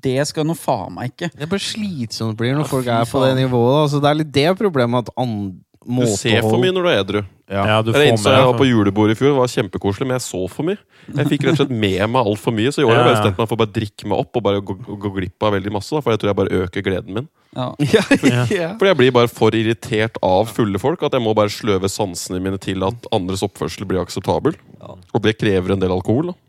det 0.01 0.27
skal 0.27 0.45
nå 0.45 0.55
faen 0.57 0.93
meg 0.95 1.11
ikke. 1.11 1.31
Det 1.35 1.43
er 1.43 1.51
bare 1.51 1.59
slitsomt 1.59 2.35
blir 2.37 2.53
når 2.55 2.63
Ja, 2.65 2.71
folk 2.71 2.87
er 2.87 3.03
på 3.05 3.21
det 3.25 3.35
nivået. 3.37 3.75
Da. 3.75 3.87
Så 3.97 4.01
det 4.01 4.09
er 4.09 4.15
litt 4.23 4.31
det 4.31 4.57
problemet 4.57 5.07
at 5.07 5.09
an 5.17 5.61
Du 5.85 6.05
ser 6.15 6.41
for 6.41 6.57
mye 6.61 6.71
når 6.71 6.83
du 6.83 6.89
er 6.89 7.03
edru. 7.03 7.25
Ja. 7.51 7.65
Ja, 7.67 7.77
du 7.83 7.91
Jeg 7.91 7.97
får 7.97 8.07
innså 8.13 8.31
jeg 8.31 8.47
var 8.47 8.55
på 8.55 8.65
julebord 8.69 9.11
i 9.11 9.15
fjor, 9.19 9.33
det 9.33 9.39
var 9.41 9.49
kjempekoselig, 9.51 10.05
men 10.07 10.15
jeg 10.15 10.23
så 10.23 10.41
for 10.51 10.67
mye. 10.69 10.79
Jeg 11.11 11.27
fikk 11.33 11.43
rett 11.43 11.57
og 11.57 11.59
slett 11.59 11.73
med 11.83 12.03
meg 12.13 12.29
altfor 12.31 12.55
mye, 12.55 12.71
så 12.71 12.83
i 12.83 12.85
år 12.87 12.93
har 12.95 13.09
jeg 13.09 13.17
bestemt 13.17 13.41
meg 13.41 13.49
for 13.49 13.57
å 13.57 13.61
bare 13.61 13.73
drikke 13.75 14.07
meg 14.07 14.21
opp 14.23 14.39
og 14.39 14.45
bare 14.45 14.61
gå, 14.63 14.75
gå, 14.87 15.11
glipp 15.17 15.47
av 15.47 15.55
veldig 15.57 15.73
masse. 15.75 15.91
Da, 15.91 16.03
for 16.05 16.15
jeg 16.15 16.21
tror 16.21 16.31
jeg 16.31 16.39
bare 16.39 16.61
øker 16.61 16.85
gleden 16.85 17.17
min. 17.17 17.27
Ja. 17.57 17.67
ja. 18.55 18.69
For 18.79 18.87
jeg 18.87 18.99
blir 19.01 19.11
bare 19.17 19.31
for 19.31 19.57
irritert 19.57 20.15
av 20.23 20.53
fulle 20.55 20.79
folk 20.79 21.03
at 21.03 21.17
jeg 21.17 21.25
må 21.25 21.33
bare 21.35 21.51
sløve 21.51 21.91
sansene 21.91 22.39
mine 22.43 22.61
til 22.61 22.87
at 22.87 23.09
andres 23.11 23.43
oppførsel 23.43 23.89
blir 23.89 23.99
akseptabel. 24.05 24.55
Og 24.79 25.19
det 25.25 25.35
krever 25.41 25.75
en 25.75 25.83
del 25.83 25.91
alkohol. 25.91 26.31
da. 26.31 26.39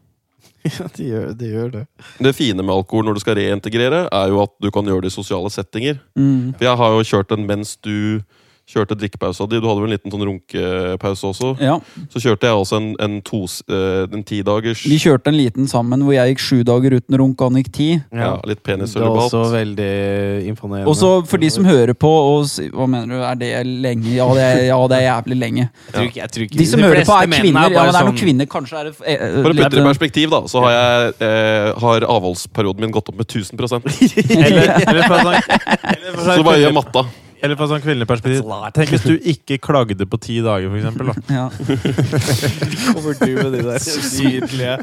ja, 0.71 0.87
det 0.95 1.09
gjør 1.09 1.33
det. 1.35 1.49
Gjør 1.51 1.73
det. 1.75 1.83
Det 2.23 2.35
fine 2.39 2.63
med 2.63 2.75
alkohol 2.75 3.09
når 3.09 3.19
du 3.19 3.25
skal 3.25 3.39
reintegrere, 3.41 4.05
er 4.07 4.31
jo 4.31 4.45
at 4.45 4.55
du 4.63 4.71
kan 4.75 4.87
gjøre 4.87 5.07
det 5.07 5.11
i 5.11 5.17
sosiale 5.17 5.51
settinger. 5.51 5.99
Mm. 6.15 6.55
For 6.55 6.69
jeg 6.69 6.79
har 6.79 6.95
jo 6.95 7.09
kjørt 7.11 7.35
den 7.35 7.49
mens 7.49 7.75
du 7.83 8.23
kjørte 8.69 8.95
drikkepausa 8.97 9.45
di. 9.51 9.59
Du 9.61 9.67
hadde 9.69 9.83
vel 9.83 9.91
en 9.91 9.95
liten 9.97 10.13
sånn 10.13 10.23
runkepause 10.25 11.27
også. 11.33 11.49
Ja, 11.61 11.75
Så 12.13 12.23
kjørte 12.23 12.47
jeg 12.49 12.57
også 12.57 12.79
en, 12.79 12.87
en, 13.03 13.17
tos, 13.27 13.59
eh, 13.69 14.07
en 14.13 14.23
tidagers 14.25 14.85
Vi 14.89 14.97
kjørte 15.03 15.33
en 15.33 15.37
liten 15.37 15.67
sammen 15.69 16.05
hvor 16.07 16.15
jeg 16.15 16.33
gikk 16.33 16.43
sju 16.45 16.63
dager 16.67 16.97
uten 16.97 17.19
runk, 17.21 17.41
og 17.43 17.51
han 17.53 17.59
gikk 17.63 17.73
ti. 17.75 17.89
ja, 18.13 18.31
litt 18.49 18.61
er 18.63 18.67
penissølibat. 18.71 19.27
også 19.27 19.43
veldig 19.53 19.91
imponerende. 20.53 20.89
Og 20.89 20.97
så 20.97 21.11
for 21.29 21.43
de 21.43 21.51
som 21.53 21.67
hører 21.69 21.93
på 21.95 22.09
og 22.13 22.47
Hva 22.73 22.87
mener 22.89 23.13
du, 23.13 23.19
er 23.23 23.35
det 23.41 23.51
lenge? 23.67 24.15
Ja, 24.15 24.29
det 24.37 24.43
er, 24.47 24.63
ja, 24.71 24.79
det 24.89 24.99
er 25.01 25.05
jævlig 25.09 25.39
lenge. 25.43 25.67
Jeg 25.69 25.93
tror 25.95 26.07
ikke, 26.09 26.21
jeg 26.23 26.31
tror 26.37 26.47
ikke 26.47 26.59
De 26.63 26.67
som 26.67 26.81
de 26.81 26.87
hører 26.87 27.05
på, 27.05 27.17
er 27.19 27.27
kvinner. 27.27 27.43
kvinner. 27.43 27.61
Ja, 27.63 27.69
men 27.69 27.73
det 27.73 27.83
er 27.83 27.93
noen 27.93 28.13
sånn- 28.13 28.23
kvinner. 28.23 28.47
Kanskje 28.53 28.79
er 28.79 28.85
det 28.85 28.95
eh, 29.05 29.43
For 29.43 29.51
å 29.51 29.57
putte 29.59 29.75
det 29.77 29.83
i 29.83 29.89
perspektiv, 29.91 30.31
da, 30.31 30.41
så 30.49 30.63
har, 30.65 30.73
jeg, 30.79 31.15
eh, 31.29 31.73
har 31.83 32.09
avholdsperioden 32.17 32.81
min 32.87 32.95
gått 32.95 33.09
opp 33.13 33.19
med 33.19 33.27
1000 33.27 33.59
Eller, 34.43 34.73
eller 34.87 35.03
eller 35.03 36.37
Så 36.37 36.43
bare 36.47 36.61
gjør 36.63 36.75
matta. 36.79 37.05
Eller 37.43 37.59
fra 37.59 37.67
sånn 37.71 37.83
kvinnelig 37.83 38.07
perspektiv. 38.07 38.47
Tenk 38.77 38.93
hvis 38.95 39.07
du 39.07 39.15
ikke 39.33 39.59
klagde 39.63 40.07
på 40.07 40.19
ti 40.23 40.37
dager, 40.45 40.69
for 40.71 40.79
eksempel. 40.79 41.07
Da. 41.11 41.15
ja. 41.35 41.47
Kommer 42.93 43.13
du 43.19 43.33
med 43.39 43.51
de 43.57 43.63
der 43.67 43.81
nydelige 44.23 44.75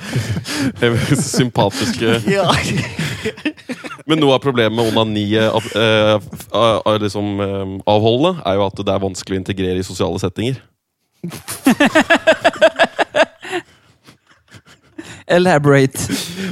Sympatiske 1.24 2.10
Men 4.10 4.20
noe 4.20 4.36
av 4.36 4.41
problemet 4.43 4.76
med 4.76 4.91
onani 4.91 5.28
av, 5.39 5.64
eh, 5.78 6.16
av, 6.51 6.82
av 6.84 6.99
liksom, 7.03 7.26
eh, 7.45 7.76
avholdet, 7.89 8.41
er 8.43 8.53
jo 8.60 8.66
at 8.68 8.78
det 8.82 8.93
er 8.95 9.05
vanskelig 9.05 9.38
å 9.38 9.41
integrere 9.43 9.80
i 9.80 9.88
sosiale 9.88 10.20
settinger. 10.22 10.60
Elaborate. 15.30 16.08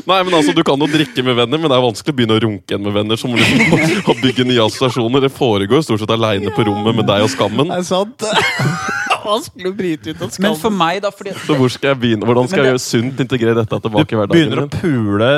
Nei, 0.08 0.20
men 0.24 0.36
altså, 0.38 0.54
Du 0.56 0.62
kan 0.66 0.80
jo 0.80 0.88
drikke 0.92 1.24
med 1.26 1.38
venner, 1.40 1.60
men 1.60 1.72
det 1.72 1.78
er 1.78 1.84
vanskelig 1.84 2.14
å 2.14 2.18
begynne 2.20 2.38
å 2.38 2.44
runke 2.44 2.74
igjen 2.74 2.86
med 2.86 2.96
venner. 2.96 3.20
Som 3.20 3.34
liksom 3.38 3.74
å 4.14 4.16
bygge 4.22 4.46
nye 4.48 4.64
assosiasjoner. 4.68 5.26
Det 5.26 5.34
foregår 5.34 5.84
stort 5.86 6.04
sett 6.04 6.14
aleine 6.14 6.54
på 6.56 6.68
rommet 6.70 7.02
med 7.02 7.10
deg 7.10 7.26
og 7.26 7.34
skammen. 7.34 7.74
Det 7.74 7.82
er 7.82 7.88
sant. 7.88 8.28
Vanskelig 9.28 9.72
å 9.72 9.76
bryte 9.76 10.14
ut 10.14 10.22
av 10.24 10.38
Men 10.44 10.56
for 10.62 10.72
meg, 10.72 11.02
da, 11.04 11.12
fordi 11.12 11.34
Så 11.44 11.58
hvor 11.58 11.72
skal 11.74 11.92
jeg 11.92 12.02
begynne? 12.04 12.28
Hvordan 12.30 12.48
skal 12.48 12.64
jeg 12.64 12.74
gjøre 12.74 12.84
sunt 12.84 13.24
integrere 13.26 13.58
dette 13.58 13.80
Du 13.82 13.90
tilbake 13.90 14.16
i 14.16 14.20
hverdagen 14.22 14.38
begynner 14.38 14.64
å 14.64 14.70
pule 14.72 15.32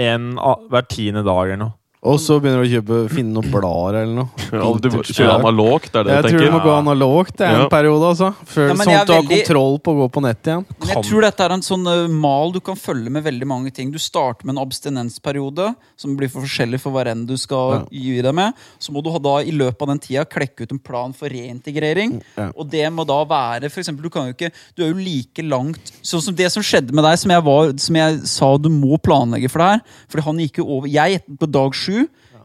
en 0.00 0.26
hver 0.72 0.84
tiende 0.88 1.22
dag 1.24 1.46
eller 1.46 1.60
noe. 1.66 1.76
Og 2.02 2.16
så 2.18 2.34
begynner 2.42 2.64
du 2.64 2.66
å 2.66 2.70
kjøpe, 2.72 2.96
finne 3.14 3.30
noen 3.36 3.50
blader 3.52 4.00
eller 4.00 4.16
noe. 4.16 4.28
Ja, 4.52 4.66
du 4.74 4.88
kjører 5.06 5.36
analogt, 5.38 5.94
er 5.94 6.02
det 6.08 6.14
Jeg 6.16 6.24
du 6.24 6.28
tror 6.32 6.42
du 6.42 6.52
må 6.56 6.60
gå 6.64 6.72
analogt 6.74 7.36
det 7.38 7.46
er 7.46 7.54
en 7.54 7.60
Ja. 7.62 7.68
periode, 7.70 8.08
altså. 8.10 8.30
Før, 8.42 8.66
Ja, 8.68 8.74
sånn 8.74 8.90
at 8.98 9.06
du 9.06 9.12
har 9.12 9.22
veldig- 9.22 9.38
kontroll 9.46 9.76
på 9.78 9.92
å 9.94 9.98
gå 10.00 10.08
på 10.16 10.22
nett 10.24 10.42
igjen. 10.50 10.64
Men 10.82 10.88
jeg 10.90 11.04
tror 11.06 11.22
dette 11.22 11.44
er 11.46 11.54
en 11.54 11.62
sånn 11.62 11.86
uh, 11.86 12.08
mal 12.10 12.50
du 12.52 12.58
kan 12.60 12.74
følge 12.74 13.08
med 13.14 13.22
veldig 13.24 13.46
mange 13.46 13.70
ting. 13.72 13.92
Du 13.94 14.00
starter 14.02 14.44
med 14.44 14.56
en 14.56 14.62
abstinensperiode, 14.66 15.68
som 15.96 16.16
blir 16.18 16.28
for 16.28 16.42
forskjellig 16.42 16.80
for 16.82 16.90
hver 16.96 17.12
enn 17.12 17.22
du 17.28 17.36
skal 17.38 17.86
gi 17.94 18.18
deg 18.20 18.34
med. 18.34 18.58
Så 18.82 18.90
må 18.90 19.02
du 19.06 19.10
ha 19.14 19.22
da 19.22 19.36
i 19.46 19.54
løpet 19.54 19.86
av 19.86 19.92
den 19.94 20.02
tida 20.02 20.26
klekke 20.26 20.66
ut 20.66 20.74
en 20.74 20.82
plan 20.82 21.14
for 21.14 21.30
reintegrering. 21.30 22.18
Ja. 22.36 22.50
Og 22.58 22.68
det 22.74 22.84
må 22.92 23.06
da 23.06 23.20
være 23.30 23.70
for 23.70 23.78
eksempel, 23.80 24.02
du 24.02 24.10
kan 24.10 24.26
jo 24.26 24.34
ikke 24.34 24.50
Du 24.76 24.82
er 24.82 24.90
jo 24.90 24.98
like 24.98 25.42
langt 25.46 25.92
Sånn 26.02 26.20
som 26.24 26.34
det 26.34 26.50
som 26.50 26.62
skjedde 26.66 26.92
med 26.92 27.04
deg, 27.06 27.16
som 27.22 27.30
jeg, 27.30 27.44
var, 27.46 27.72
som 27.78 27.94
jeg 28.02 28.20
sa 28.26 28.50
du 28.58 28.68
må 28.74 28.98
planlegge 28.98 29.48
for 29.52 29.62
det 29.62 29.70
her. 29.70 29.80
Fordi 30.10 30.26
han 30.26 30.42
gikk 30.42 30.58
jo 30.58 30.66
over 30.76 30.90
Jeg 30.90 31.14
gjettet 31.16 31.38
på 31.38 31.48
dag 31.52 31.72
sju. 31.78 31.91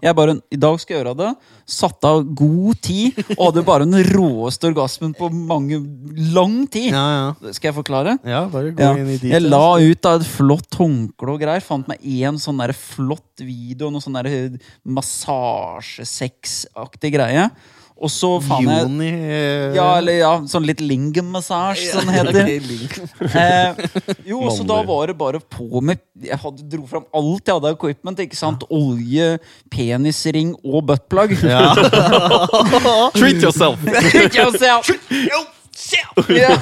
Jeg 0.04 0.14
bare, 0.18 0.34
I 0.54 0.58
dag 0.62 0.76
skal 0.82 0.93
jeg 0.93 1.00
gjøre 1.02 1.16
det. 1.18 1.30
Satte 1.68 2.08
av 2.10 2.24
god 2.38 2.76
tid 2.86 3.18
og 3.38 3.43
hadde 3.48 3.64
bare 3.68 3.86
den 3.88 4.04
råeste 4.14 4.68
orgasmen 4.70 5.14
på 5.18 5.26
mange 5.34 5.78
lang 6.36 6.56
tid. 6.72 6.91
Ja, 6.93 7.06
ja. 7.16 7.28
Skal 7.56 7.68
jeg 7.72 7.78
forklare? 7.80 8.12
Ja, 8.28 8.41
bare 8.52 8.72
gå 8.78 8.88
inn 9.02 9.12
i 9.16 9.18
dit. 9.18 9.32
Jeg 9.34 9.41
la 9.48 9.68
ut 9.82 10.02
da 10.06 10.12
et 10.20 10.28
flott 10.30 10.72
håndkle 10.80 11.30
og 11.34 11.39
greier. 11.41 11.64
Fant 11.66 11.88
meg 11.89 11.98
én 12.06 12.36
sånn 12.41 12.62
der 12.62 12.74
flott 12.78 13.36
video, 13.41 13.89
noe 13.93 14.04
sånn 14.04 14.18
der 14.20 14.28
massasjesexaktig 14.86 17.10
greie. 17.18 17.45
Og 17.98 18.12
så 18.14 18.30
faen 18.45 18.68
jeg 18.70 18.84
Juni 18.86 19.08
eh, 19.10 19.76
ja, 19.78 19.88
eller 19.98 20.20
ja, 20.20 20.32
sånn 20.50 20.68
litt 20.68 20.82
lingam-massasje, 20.84 21.89
som 21.95 22.10
det 22.10 22.14
heter. 22.20 22.45
Eh, 23.38 23.76
jo, 24.30 24.39
så 24.54 24.64
da 24.68 24.78
var 24.86 25.10
det 25.10 25.16
bare 25.18 25.39
på 25.41 25.82
med 25.84 26.00
Jeg 26.24 26.38
hadde, 26.41 26.64
dro 26.70 26.86
fram 26.89 27.06
alt 27.16 27.50
jeg 27.50 27.58
hadde 27.58 27.72
av 27.72 27.76
equipment. 27.76 28.22
ikke 28.24 28.38
sant? 28.38 28.64
Olje, 28.74 29.38
penisring 29.74 30.54
og 30.64 30.86
buttplug. 30.89 31.36
Treat 33.18 33.43
yourself! 33.43 33.84
Treat 33.84 34.38
yourself! 34.38 34.89
ja. 36.34 36.56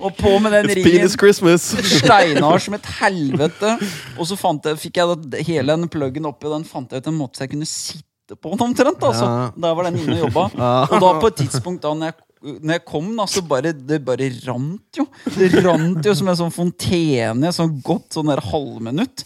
Og 0.00 0.14
på 0.16 0.38
med 0.38 0.52
den 0.52 0.68
It's 0.68 0.74
ringen. 0.74 0.90
penis 0.90 1.16
Christmas! 1.18 1.70
Steinar 1.84 2.58
som 2.58 2.76
et 2.76 2.86
helvete. 3.00 3.76
Og 4.18 4.28
så 4.28 4.38
fant 4.40 4.64
jeg, 4.68 4.78
fikk 4.80 5.00
jeg 5.00 5.16
da, 5.16 5.42
hele 5.46 5.76
den 5.76 5.90
pluggen 5.92 6.28
oppi, 6.28 6.48
og 6.50 6.58
den 6.58 6.68
fant 6.68 6.92
jeg 6.92 7.02
ut 7.02 7.10
en 7.10 7.20
måte 7.20 7.40
så 7.40 7.46
jeg 7.46 7.54
kunne 7.54 7.68
sitte 7.68 8.09
på 8.36 8.52
den 8.54 8.64
omtrent. 8.68 9.02
Altså. 9.02 9.26
Ja. 9.26 9.46
Der 9.66 9.76
var 9.78 9.88
den 9.88 10.00
inne 10.02 10.18
og 10.18 10.26
jobba. 10.28 10.48
Og 10.90 10.98
da 11.02 11.12
på 11.22 11.30
et 11.32 11.38
tidspunkt 11.44 11.82
da 11.84 11.92
når 11.96 12.10
jeg, 12.12 12.18
når 12.40 12.72
jeg 12.78 12.82
kom, 12.88 13.08
da, 13.18 13.26
så 13.28 13.42
bare 13.44 13.72
det 13.76 13.98
bare 14.06 14.30
rant 14.46 14.96
jo. 15.00 15.04
Det 15.36 15.50
rant 15.64 16.06
jo 16.08 16.14
som 16.16 16.30
en 16.32 16.38
sånn 16.38 16.54
fontene, 16.54 17.50
sånn 17.52 17.74
godt 17.84 18.16
sånn 18.16 18.30
der 18.32 18.40
halvminutt. 18.48 19.24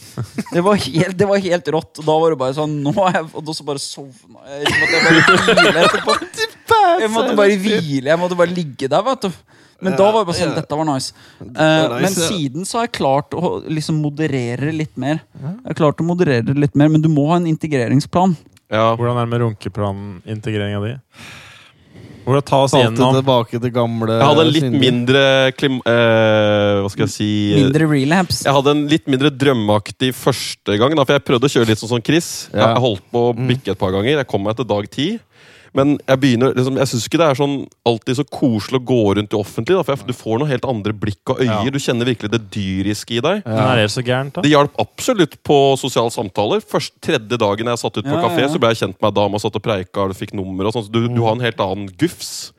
Det 0.50 0.64
var 0.66 0.80
helt, 0.88 1.16
det 1.20 1.28
var 1.30 1.42
helt 1.44 1.70
rått. 1.76 2.02
Og 2.02 2.08
da 2.08 2.16
var 2.24 2.34
det 2.34 2.40
bare 2.42 2.56
sånn 2.58 2.80
nå 2.82 2.94
er 3.06 3.20
jeg, 3.20 3.28
Og 3.34 3.46
da 3.46 3.54
så 3.54 3.66
bare 3.68 3.82
sovna 3.82 4.42
jeg. 4.50 4.66
Så 4.66 4.78
måtte 4.80 4.94
jeg 4.96 5.04
bare 5.08 5.58
hvile 5.62 5.88
etterpå. 5.88 6.20
Jeg 7.00 7.10
måtte 7.12 7.34
bare 7.38 7.54
hvile. 7.60 8.10
Jeg 8.10 8.18
måtte 8.20 8.36
bare 8.36 8.52
ligge 8.52 8.88
der, 8.90 9.02
vet 9.06 9.24
du. 9.24 9.36
Men 9.84 9.96
da 9.98 10.06
var 10.12 10.22
det 10.22 10.28
bare 10.30 10.38
sånn, 10.38 10.54
dette 10.56 10.78
var 10.78 10.86
nice. 10.88 11.12
Eh, 11.40 11.50
nice, 11.50 12.00
men 12.04 12.14
siden 12.14 12.68
så 12.68 12.78
har 12.78 12.86
jeg 12.86 12.94
klart 13.00 13.34
å 13.36 13.56
liksom 13.68 13.98
moderere 14.00 14.72
litt 14.72 14.94
mer. 15.00 15.20
Jeg 15.34 15.56
har 15.66 15.78
klart 15.80 16.00
å 16.00 16.06
moderere 16.06 16.54
litt 16.56 16.76
mer, 16.78 16.92
Men 16.92 17.04
du 17.04 17.10
må 17.12 17.26
ha 17.32 17.36
en 17.40 17.48
integreringsplan. 17.50 18.36
Ja. 18.72 18.94
Hvordan 18.96 19.18
er 19.18 19.26
det 19.26 19.32
med 19.34 19.42
runkeplanintegreringa 19.44 20.80
di? 20.84 20.92
Hvordan 22.24 22.44
ta 22.48 22.58
oss 22.64 22.72
Alltid 22.72 22.96
gjennom 22.96 23.16
tilbake 23.18 23.58
til 23.60 23.72
gamle 23.74 24.14
Jeg 24.16 24.24
hadde 24.24 24.44
en 24.46 24.52
litt 24.54 24.64
synder. 24.64 24.80
mindre 24.80 25.24
klim... 25.58 25.74
Eh, 25.84 26.78
hva 26.80 26.92
skal 26.92 27.04
jeg 27.04 27.12
si 27.12 27.28
Mindre 27.58 27.88
relapse. 27.90 28.46
Jeg 28.46 28.56
hadde 28.56 28.72
en 28.72 28.86
litt 28.88 29.10
mindre 29.12 29.28
drømmeaktig 29.28 30.14
første 30.16 30.78
gang. 30.80 30.96
Da, 30.96 31.04
for 31.04 31.18
jeg 31.18 31.24
prøvde 31.28 31.50
å 31.50 31.52
kjøre 31.52 31.68
litt 31.68 31.82
sånn 31.82 31.92
som 31.92 32.04
Chris. 32.04 32.30
Ja. 32.54 32.70
jeg 32.70 32.84
holdt 32.86 33.04
på 33.12 33.26
å 33.28 33.34
bikke 33.36 33.74
et 33.74 33.80
par 33.80 33.92
ganger. 33.92 34.16
Jeg 34.16 34.30
kom 34.30 34.44
meg 34.48 34.56
til 34.56 34.68
dag 34.72 34.88
ti. 34.88 35.08
Men 35.74 35.96
jeg 36.06 36.20
begynner, 36.22 36.52
liksom, 36.54 36.76
jeg 36.78 36.90
syns 36.92 37.06
ikke 37.08 37.18
det 37.18 37.26
er 37.26 37.38
sånn 37.40 37.54
alltid 37.90 38.18
så 38.20 38.24
koselig 38.30 38.78
å 38.78 38.84
gå 38.86 38.98
rundt 39.18 39.34
i 39.34 39.38
offentlig. 39.38 39.74
Da, 39.74 39.82
for 39.82 39.96
jeg, 39.96 40.06
Du 40.06 40.14
får 40.14 40.38
noe 40.38 40.50
helt 40.52 40.68
andre 40.70 40.94
blikk 40.94 41.34
og 41.34 41.42
øyer. 41.42 41.50
Ja. 41.66 41.74
Du 41.74 41.80
kjenner 41.82 42.06
virkelig 42.06 42.30
det 42.30 42.42
dyriske 42.54 43.18
i 43.18 43.22
deg. 43.24 43.42
Ja. 43.42 43.66
Er 43.72 43.82
det 43.82 43.90
så 43.90 44.04
gærent, 44.06 44.36
da? 44.36 44.44
Det 44.44 44.52
hjalp 44.54 44.78
absolutt 44.78 45.34
på 45.42 45.58
sosiale 45.80 46.14
samtaler. 46.14 46.62
Først 46.62 46.94
Tredje 47.04 47.36
dagen 47.40 47.66
jeg 47.72 47.82
satt 47.82 47.98
ut 47.98 48.06
på 48.06 48.14
Ja, 48.14 48.22
kafé, 48.22 48.44
ja. 48.46 48.50
så 48.54 48.60
ble 48.62 48.70
jeg 48.72 48.84
kjent 48.84 49.00
med 49.02 49.10
ei 49.10 49.16
dame 49.18 49.34
og 49.40 49.42
satt 49.42 49.58
og 49.58 49.64
preika 49.66 50.06
og 50.06 50.14
fikk 50.16 50.32
nummer. 50.38 50.68
og 50.70 50.76
sånn, 50.76 50.86
så 50.86 50.94
du, 50.94 51.08
du 51.10 51.22
har 51.26 51.34
en 51.34 51.42
helt 51.44 51.60
annen 51.60 51.90
gufs. 52.00 52.52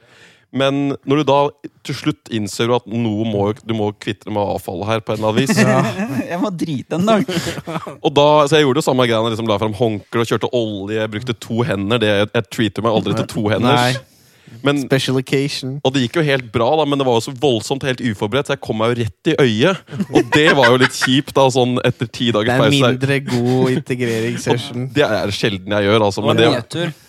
Men 0.55 0.95
når 1.03 1.19
du 1.19 1.23
da 1.27 1.39
til 1.85 1.97
slutt 1.97 2.31
innser 2.33 2.71
at 2.77 2.87
noe 2.87 3.27
må, 3.27 3.49
du 3.59 3.73
må 3.75 3.89
kvitte 3.99 4.31
med 4.31 4.39
avfallet 4.55 4.87
her, 4.87 5.03
på 5.03 5.13
en 5.13 5.19
eller 5.19 5.33
annen 5.33 5.43
vis 5.43 6.29
Jeg 6.31 6.39
må 6.41 6.51
drite 6.55 6.99
en 6.99 7.09
dag. 7.11 7.27
Og 8.05 8.11
da, 8.15 8.27
så 8.47 8.59
Jeg 8.59 8.67
gjorde 8.67 8.79
det 8.79 8.87
samme 8.87 9.07
greia. 9.09 9.21
Liksom, 9.27 9.49
la 9.51 9.59
fram 9.61 9.75
håndkle 9.75 10.23
og 10.23 10.31
kjørte 10.31 10.51
olje. 10.55 11.07
Brukte 11.11 11.35
to 11.43 11.59
hender. 11.67 11.99
Det, 12.01 12.11
jeg 12.23 12.49
treater 12.49 12.85
meg 12.85 12.99
aldri 12.99 13.17
til 13.19 13.31
to 13.35 13.47
henders. 13.51 13.99
Men, 14.65 14.79
Special 14.85 15.17
occasion. 15.19 15.79
og 15.83 15.93
det 15.93 16.05
gikk 16.05 16.19
jo 16.19 16.23
helt 16.25 16.51
bra, 16.53 16.67
da, 16.79 16.85
men 16.89 16.99
det 17.01 17.05
var 17.07 17.19
jo 17.19 17.25
så 17.27 17.33
voldsomt 17.41 17.83
helt 17.85 18.01
uforberedt, 18.01 18.49
så 18.49 18.55
jeg 18.55 18.61
kom 18.65 18.79
meg 18.81 18.93
jo 18.93 19.03
rett 19.03 19.31
i 19.31 19.35
øyet. 19.41 19.81
Og 20.11 20.31
det 20.33 20.45
var 20.57 20.71
jo 20.71 20.79
litt 20.81 20.95
kjipt, 20.97 21.33
da, 21.37 21.47
sånn 21.53 21.77
etter 21.85 22.09
ti 22.09 22.31
Det 22.31 22.45
er 22.45 22.61
pause. 22.61 22.71
mindre 22.73 23.19
god 23.27 23.75
integreringssession. 23.75 24.87
Det 24.95 25.05
er 25.05 25.35
sjelden 25.35 25.75
jeg 25.77 25.89
gjør, 25.89 26.07
altså. 26.07 26.25
Men 26.25 26.39
det, 26.39 26.49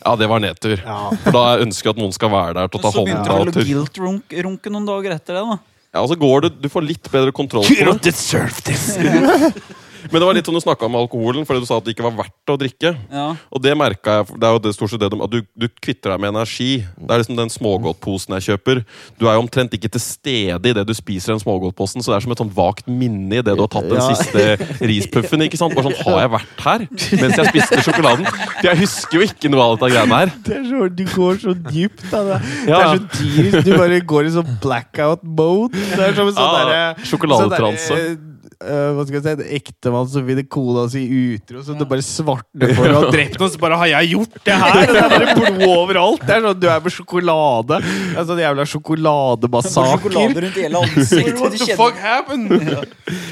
ja, 0.02 0.16
det 0.16 0.28
var 0.32 0.44
nedtur. 0.44 0.82
For 1.24 1.38
da 1.38 1.46
ønsker 1.64 1.90
jeg 1.90 1.96
at 1.96 2.02
noen 2.02 2.14
skal 2.16 2.32
være 2.34 2.58
der 2.60 2.68
til 2.72 2.80
å 2.80 2.82
ta 2.82 2.90
ta 2.90 2.94
så 2.96 3.06
begynte 3.06 3.50
du 3.52 3.62
å 3.62 3.64
guilt-runke 3.86 4.72
noen 4.72 4.86
dager 4.88 5.16
etter 5.16 5.38
det. 5.38 5.44
da 5.46 5.58
Ja, 5.94 6.02
og 6.02 6.10
så 6.10 6.18
går 6.20 6.46
det, 6.46 6.52
Du 6.62 6.68
får 6.72 6.86
litt 6.86 7.10
bedre 7.12 7.32
kontroll 7.32 7.64
på 7.64 7.98
det. 8.02 9.52
Men 10.10 10.20
det 10.20 10.26
var 10.28 10.34
litt 10.38 10.46
som 10.48 10.54
du 10.56 10.60
snakka 10.62 10.86
om 10.88 10.96
alkoholen, 11.00 11.46
fordi 11.48 11.60
du 11.62 11.66
sa 11.68 11.78
at 11.80 11.84
det 11.86 11.94
ikke 11.96 12.04
var 12.06 12.16
verdt 12.24 12.52
å 12.52 12.56
drikke. 12.60 12.92
Ja. 13.12 13.26
Og 13.50 13.62
det 13.64 13.72
merka 13.78 14.18
jeg. 14.20 14.26
Det 14.40 14.46
er 14.48 14.52
jo 14.56 14.62
det 14.66 14.74
stort 14.76 14.90
sett 14.92 15.00
det 15.02 15.10
de, 15.12 15.20
at 15.26 15.32
du, 15.32 15.40
du 15.56 15.66
kvitter 15.82 16.14
deg 16.14 16.20
med 16.24 16.34
energi. 16.34 16.70
Det 16.98 17.10
er 17.16 17.22
liksom 17.22 17.38
den 17.40 17.52
smågodtposen 17.52 18.36
jeg 18.38 18.46
kjøper. 18.50 18.82
Du 19.18 19.26
er 19.28 19.34
jo 19.38 19.44
omtrent 19.44 19.74
ikke 19.76 19.90
til 19.92 20.02
stede 20.04 20.70
i 20.70 20.76
det 20.76 20.84
du 20.88 20.94
spiser 20.96 21.34
den 21.34 21.42
smågodtposen, 21.42 22.02
så 22.04 22.12
det 22.12 22.16
er 22.20 22.26
som 22.26 22.32
et 22.36 22.42
sånn 22.44 22.52
vagt 22.56 22.86
minne 22.88 23.40
i 23.40 23.44
det 23.44 23.54
du 23.56 23.62
har 23.64 23.70
tatt 23.72 23.88
den 23.90 23.98
Ja. 24.00 24.08
siste 24.14 24.44
rispuffen. 24.86 25.42
ikke 25.46 25.58
sant? 25.60 25.74
Bare 25.76 25.90
sånn, 25.90 25.98
Har 26.06 26.20
jeg 26.22 26.30
vært 26.36 26.60
her 26.66 26.86
mens 27.22 27.36
jeg 27.40 27.50
spiste 27.52 27.82
sjokoladen? 27.88 28.26
For 28.26 28.68
jeg 28.70 28.78
husker 28.84 29.18
jo 29.18 29.26
ikke 29.26 29.50
noe 29.52 29.64
av 29.66 29.76
dette 29.76 29.90
greiene 29.94 30.20
her. 30.22 30.32
Det 30.46 30.56
er 30.60 30.64
så, 30.70 30.88
du 30.96 31.04
går 31.14 31.40
så 31.42 31.54
dypt. 31.66 32.04
Da. 32.12 32.22
Det, 32.26 32.38
det 32.66 32.76
er 32.76 32.86
så 32.92 33.02
dyrt. 33.18 33.58
Du 33.66 33.72
bare 33.76 34.00
går 34.14 34.28
i 34.30 34.34
sånn 34.36 34.54
blackout 34.62 35.24
mode. 35.26 35.72
Det 35.74 36.00
er 36.10 36.14
som 36.16 36.28
en 36.30 36.36
sånn 36.36 36.46
Ja, 36.46 36.62
derre 36.62 37.06
sjokoladetranse. 37.10 37.86
sånn 37.88 37.96
derre, 37.96 38.16
eh, 38.62 38.90
hva 38.96 39.04
skal 39.06 39.16
jeg 39.18 39.22
si, 39.24 39.32
en 39.34 39.54
ektemann 39.58 40.08
som 40.08 40.24
finner 40.26 40.46
kona 40.48 40.84
si 40.92 41.02
utro, 41.08 41.62
som 41.66 41.76
det 41.80 41.86
bare 41.90 42.04
svartner 42.04 42.72
for 42.76 42.88
og 42.88 42.96
har 42.98 43.10
drept 43.14 43.38
noen, 43.40 43.50
så 43.52 43.58
bare 43.60 43.76
'Har 43.80 43.86
jeg 43.92 44.10
gjort 44.14 44.36
det 44.44 44.54
her?' 44.62 44.86
Det 44.86 45.02
er 45.02 45.08
bare 45.12 45.34
blod 45.36 45.62
overalt. 45.66 46.20
Det 46.26 46.34
er 46.36 46.40
sånn, 46.46 46.60
Du 46.60 46.66
er 46.68 46.80
med 46.80 46.92
sjokolade. 46.92 47.80
Det 47.82 48.18
er 48.18 48.24
sånn 48.30 48.42
jævla 48.44 48.64
sjokolademassakre. 48.72 50.00
Sjokolade 50.00 50.40
rundt 50.46 50.54
hele 50.62 50.76
ansiktet. 50.82 51.38
What 51.42 51.52
the 51.58 51.76
fuck 51.76 51.96
happened? 51.96 52.50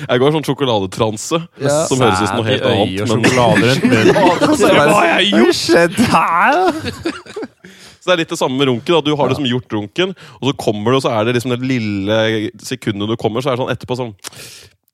Jeg 0.08 0.18
går 0.20 0.32
sånn 0.36 0.44
sjokoladetranse, 0.44 1.48
Ja. 1.60 1.86
som 1.86 1.98
høres 1.98 2.20
ut 2.22 2.28
som 2.28 2.36
noe 2.36 2.48
helt 2.50 2.62
annet. 2.62 2.98
Men, 2.98 3.08
sjokolade 3.08 3.64
rundt 3.70 3.84
munnen. 3.84 4.14
Hva 4.74 4.92
har 4.92 5.20
jeg 5.20 5.30
gjort? 5.32 5.54
skjedd 5.54 5.94
her? 6.10 6.72
Så 8.04 8.10
det 8.10 8.12
er 8.12 8.20
litt 8.20 8.32
det 8.34 8.38
samme 8.38 8.58
med 8.58 8.68
runken. 8.68 8.92
da. 8.92 9.00
Du 9.00 9.14
har 9.16 9.28
liksom 9.32 9.46
gjort 9.48 9.72
runken, 9.72 10.14
og 10.40 10.50
så 10.50 10.52
kommer 10.60 10.92
du, 10.92 10.96
og 10.98 11.02
så 11.06 11.12
er 11.16 11.24
det 11.24 11.36
liksom 11.38 11.54
det 11.54 11.60
lille 11.64 12.50
sekundet 12.60 13.08
du 13.08 13.16
kommer, 13.16 13.40
så 13.40 13.52
er 13.52 13.56
det 13.56 13.62
sånn 13.64 13.72
etterpå 13.72 13.96
sånn 13.96 14.12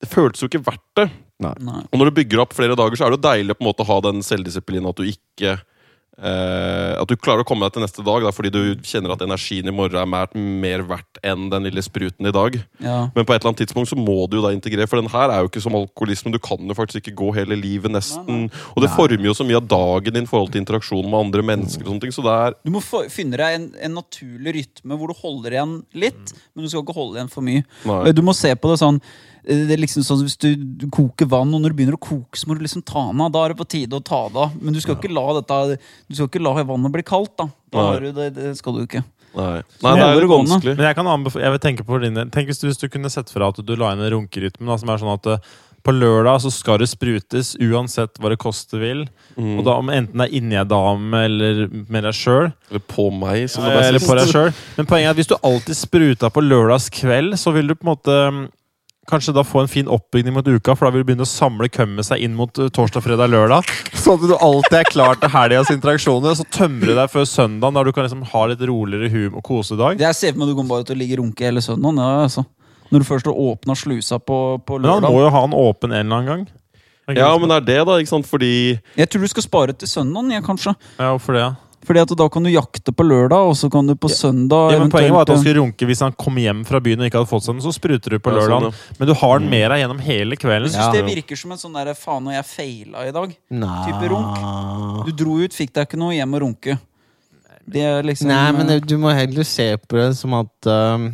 Det 0.00 0.08
føltes 0.08 0.42
jo 0.42 0.48
ikke 0.48 0.64
verdt 0.64 0.86
det. 0.96 1.10
Nei. 1.40 1.82
Og 1.88 2.00
når 2.00 2.10
du 2.10 2.18
bygger 2.20 2.44
opp 2.44 2.56
flere 2.56 2.76
dager, 2.76 2.98
så 2.98 3.06
er 3.06 3.12
det 3.12 3.20
jo 3.20 3.28
deilig 3.30 3.56
på 3.56 3.64
en 3.64 3.70
måte 3.70 3.84
å 3.84 3.90
ha 3.94 4.00
den 4.10 4.24
selvdisiplinen 4.24 4.90
at 4.90 4.98
du 4.98 5.08
ikke 5.08 5.54
eh, 5.56 6.92
At 7.00 7.08
du 7.08 7.16
klarer 7.16 7.44
å 7.44 7.48
komme 7.48 7.64
deg 7.64 7.76
til 7.76 7.84
neste 7.84 8.04
dag 8.04 8.26
da, 8.26 8.32
fordi 8.34 8.50
du 8.52 8.60
kjenner 8.84 9.14
at 9.14 9.24
energien 9.24 9.70
i 9.70 9.74
morgen 9.74 9.96
er 10.02 10.10
mer, 10.10 10.34
mer 10.36 10.84
verdt 10.88 11.20
enn 11.24 11.48
den 11.52 11.64
lille 11.68 11.84
spruten 11.84 12.28
i 12.28 12.32
dag. 12.34 12.58
Ja. 12.84 12.98
Men 13.14 13.24
på 13.24 13.32
et 13.32 13.40
eller 13.40 13.52
annet 13.54 13.62
tidspunkt 13.62 13.88
så 13.92 13.96
må 13.96 14.18
du 14.28 14.36
jo 14.36 14.44
da 14.44 14.52
integrere, 14.52 14.88
for 14.90 15.00
den 15.00 15.08
her 15.12 15.32
er 15.32 15.40
jo 15.40 15.48
ikke 15.48 15.64
som 15.64 15.78
alkoholisme. 15.78 16.34
Du 16.34 16.40
kan 16.44 16.60
jo 16.60 16.76
faktisk 16.76 17.00
ikke 17.00 17.16
gå 17.22 17.30
hele 17.38 17.56
livet, 17.60 17.92
nesten. 17.92 18.50
Og 18.74 18.84
det 18.84 18.92
former 18.96 19.30
jo 19.30 19.36
så 19.36 19.48
mye 19.48 19.60
av 19.62 19.68
dagen 19.70 20.16
din 20.16 20.28
i 20.28 20.30
forhold 20.30 20.52
til 20.52 20.64
interaksjon 20.64 21.08
med 21.08 21.20
andre 21.22 21.46
mennesker. 21.54 21.86
og 21.86 21.94
sånne 21.94 22.04
ting, 22.04 22.14
så 22.16 22.26
det 22.26 22.36
er 22.36 22.60
Du 22.68 22.74
må 22.76 22.84
få, 22.84 23.06
finne 23.12 23.40
deg 23.40 23.56
en, 23.56 23.66
en 23.88 23.98
naturlig 24.02 24.58
rytme 24.60 25.00
hvor 25.00 25.12
du 25.12 25.20
holder 25.24 25.56
igjen 25.56 25.76
litt, 26.04 26.36
men 26.52 26.64
du 26.64 26.72
skal 26.72 26.84
ikke 26.84 27.00
holde 27.00 27.20
igjen 27.20 27.32
for 27.32 27.48
mye. 27.48 27.64
Nei. 27.88 28.16
Du 28.16 28.24
må 28.24 28.36
se 28.36 28.52
på 28.56 28.72
det 28.72 28.80
sånn 28.82 29.00
eh, 29.00 29.29
det 29.44 29.72
er 29.74 29.80
liksom 29.80 30.04
sånn 30.04 30.24
Hvis 30.26 30.36
du, 30.40 30.50
du 30.54 30.86
koker 30.92 31.28
vann, 31.30 31.52
og 31.54 31.62
når 31.62 31.72
det 31.72 31.78
begynner 31.78 31.96
å 31.96 32.02
koke, 32.02 32.36
så 32.38 32.48
må 32.48 32.56
du 32.58 32.64
liksom 32.64 32.84
ta 32.86 33.06
den 33.08 33.22
av. 33.24 33.32
Da 33.34 33.44
er 33.44 33.54
det 33.54 33.60
på 33.60 33.68
tide 33.72 33.96
å 33.96 34.04
ta 34.04 34.26
det 34.28 34.42
av. 34.44 34.58
Men 34.60 34.76
du 34.76 34.82
skal 34.82 34.98
ikke 34.98 35.12
la 35.12 35.24
dette 35.38 35.78
Du 36.08 36.18
skal 36.18 36.28
ikke 36.28 36.44
la 36.44 36.54
vannet 36.60 36.94
bli 36.94 37.06
kaldt. 37.06 37.36
da, 37.40 37.48
da 37.72 37.86
har 37.88 38.04
du 38.04 38.12
det, 38.12 38.34
det 38.36 38.52
skal 38.58 38.76
du 38.76 38.84
ikke. 38.84 39.04
Nei, 39.30 39.62
Nei 39.84 39.94
det 39.94 40.04
er 40.04 40.26
gående. 40.26 40.56
vanskelig. 40.56 40.76
Men 40.76 40.88
jeg 40.88 40.98
kan 40.98 41.10
jeg 41.40 41.54
vil 41.54 41.62
tenke 41.62 41.86
på 41.86 41.98
din. 42.02 42.22
Tenk 42.34 42.50
hvis 42.50 42.60
du, 42.60 42.66
hvis 42.68 42.80
du 42.80 42.88
kunne 42.90 43.10
sett 43.12 43.30
fra 43.30 43.50
at 43.52 43.60
du 43.62 43.74
la 43.78 43.92
inn 43.94 44.02
en 44.02 44.14
runkerytme 44.16 44.66
da, 44.66 44.78
som 44.80 44.90
er 44.90 45.02
sånn 45.02 45.12
at 45.14 45.28
eh, 45.30 45.50
på 45.86 45.94
lørdag 45.96 46.42
så 46.44 46.50
skal 46.52 46.80
det 46.82 46.90
sprutes 46.90 47.54
uansett 47.62 48.18
hva 48.20 48.32
det 48.32 48.40
koste 48.42 48.80
vil. 48.82 49.06
Mm. 49.38 49.54
Og 49.60 49.64
da 49.64 49.78
om 49.80 49.92
Enten 49.92 50.20
det 50.20 50.26
er 50.28 50.36
inni 50.36 50.58
ei 50.60 50.66
dame 50.68 51.24
eller 51.28 51.62
med 51.70 52.04
deg 52.04 52.16
sjøl. 52.16 52.50
Eller 52.68 52.84
på 52.84 53.08
meg, 53.14 53.46
som 53.52 53.64
det 53.64 53.78
Eller 53.86 54.04
på 54.04 54.18
deg 54.18 54.32
selv. 54.32 54.64
Men 54.76 54.90
poenget 54.90 55.08
er 55.08 55.14
at 55.14 55.22
hvis 55.22 55.30
du 55.30 55.36
alltid 55.38 55.78
spruta 55.78 56.32
på 56.32 56.44
lørdagskveld, 56.44 57.38
så 57.40 57.54
vil 57.56 57.70
du 57.70 57.76
på 57.78 57.86
en 57.86 57.92
måte 57.94 58.18
mm, 58.34 58.42
Kanskje 59.10 59.34
da 59.34 59.42
få 59.42 59.64
en 59.64 59.70
fin 59.70 59.88
oppbygning 59.90 60.36
mot 60.36 60.46
uka, 60.46 60.76
for 60.76 60.86
da 60.86 60.94
vil 60.94 61.02
du 61.02 61.08
begynne 61.08 61.26
å 61.26 61.28
samle 61.28 61.66
kømmet 61.72 62.06
seg 62.06 62.22
inn 62.22 62.36
mot 62.38 62.60
uh, 62.62 62.68
torsdag, 62.70 63.02
fredag, 63.02 63.32
lørdag. 63.32 63.66
Sånn 63.90 64.20
at 64.20 64.28
du 64.30 64.36
alltid 64.36 64.76
er 64.78 64.90
klar 64.90 65.18
til 65.18 65.32
helgas 65.34 65.72
interaksjoner. 65.74 66.30
Og 66.30 66.38
så 66.38 66.46
tømmer 66.54 66.92
du 66.92 66.94
deg 66.94 67.10
før 67.10 67.26
søndag, 67.26 67.74
der 67.74 67.90
du 67.90 67.92
kan 67.96 68.06
liksom 68.06 68.22
ha 68.30 68.44
litt 68.52 68.62
roligere 68.70 69.10
hum 69.10 69.40
og 69.40 69.44
kosedag. 69.46 69.98
Jeg 70.02 70.18
ser 70.18 70.34
for 70.34 70.44
meg 70.44 70.52
du 70.52 70.56
kommer 70.58 70.76
bare 70.76 70.86
til 70.86 70.98
å 70.98 71.00
ligge 71.02 71.18
runke 71.18 71.48
hele 71.48 71.64
søndagen. 71.64 71.98
Ja, 71.98 72.24
altså. 72.28 72.46
Når 72.90 73.02
du 73.02 73.06
først 73.06 73.28
har 73.30 73.38
åpna 73.38 73.76
slusa 73.78 74.18
på, 74.18 74.38
på 74.66 74.78
Men 74.82 74.90
han 74.96 75.06
må 75.06 75.22
jo 75.22 75.30
ha 75.34 75.42
den 75.46 75.58
åpen 75.58 75.92
en 75.94 76.00
eller 76.06 76.16
annen 76.16 76.30
gang. 76.30 76.46
Ja, 77.18 77.32
men 77.38 77.50
det 77.50 77.56
er 77.58 77.66
det, 77.66 77.80
da. 77.88 77.98
ikke 77.98 78.12
sant? 78.12 78.28
Fordi 78.30 78.78
Jeg 78.98 79.10
tror 79.10 79.26
du 79.26 79.30
skal 79.30 79.46
spare 79.46 79.74
til 79.74 79.90
søndagen, 79.90 80.30
jeg, 80.34 80.46
kanskje. 80.46 80.74
Ja, 80.98 81.10
hvorfor 81.10 81.34
det? 81.34 81.42
Ja. 81.48 81.69
Fordi 81.86 82.02
at 82.02 82.10
da 82.12 82.26
kan 82.28 82.44
du 82.44 82.50
jakte 82.52 82.92
på 82.92 83.04
lørdag, 83.08 83.46
og 83.48 83.54
så 83.56 83.70
kan 83.72 83.86
du 83.88 83.94
på 83.96 84.10
søndag 84.12 84.74
Ja, 84.74 84.80
men 84.82 84.90
Poenget 84.92 85.14
var 85.16 85.24
at 85.24 85.30
han 85.32 85.40
skulle 85.40 85.62
runke 85.62 85.86
hvis 85.88 86.02
han 86.04 86.12
kom 86.12 86.36
hjem 86.36 86.60
fra 86.68 86.80
byen 86.84 87.00
og 87.00 87.08
ikke 87.08 87.22
hadde 87.22 87.30
fått 87.30 87.46
seg 87.46 87.56
den. 87.56 87.62
Så 87.64 87.72
spruter 87.72 88.16
du 88.16 88.18
på 88.20 88.34
Ja, 88.36 88.42
sånn. 88.50 88.68
Men 88.98 89.08
du 89.08 89.14
har 89.16 89.40
den 89.40 89.48
med 89.48 89.64
deg 89.72 89.80
gjennom 89.84 90.02
hele 90.04 90.36
kvelden. 90.36 90.68
Jeg 90.68 90.76
syns 90.76 90.98
det 90.98 91.06
virker 91.08 91.40
som 91.40 91.56
en 91.56 91.62
sånn 91.62 91.78
der 91.80 91.94
faen 91.96 92.28
og 92.28 92.36
jeg 92.36 92.46
feila 92.50 93.06
i 93.08 93.14
dag. 93.16 93.32
Nei. 93.64 93.80
Type 93.88 94.12
Du 95.08 95.10
dro 95.24 95.40
ut, 95.40 95.56
fikk 95.56 95.72
deg 95.72 95.88
ikke 95.88 96.00
noe 96.04 96.12
hjem 96.18 96.36
å 96.36 96.44
runke. 96.44 96.76
Det 97.70 97.82
er 97.86 98.04
liksom 98.04 98.28
Nei, 98.28 98.52
men 98.56 98.70
eh, 98.76 98.80
du 98.84 98.96
må 99.00 99.12
heller 99.14 99.46
se 99.46 99.72
på 99.80 99.96
det 100.00 100.10
som 100.18 100.32
at 100.40 100.68
um, 100.68 101.10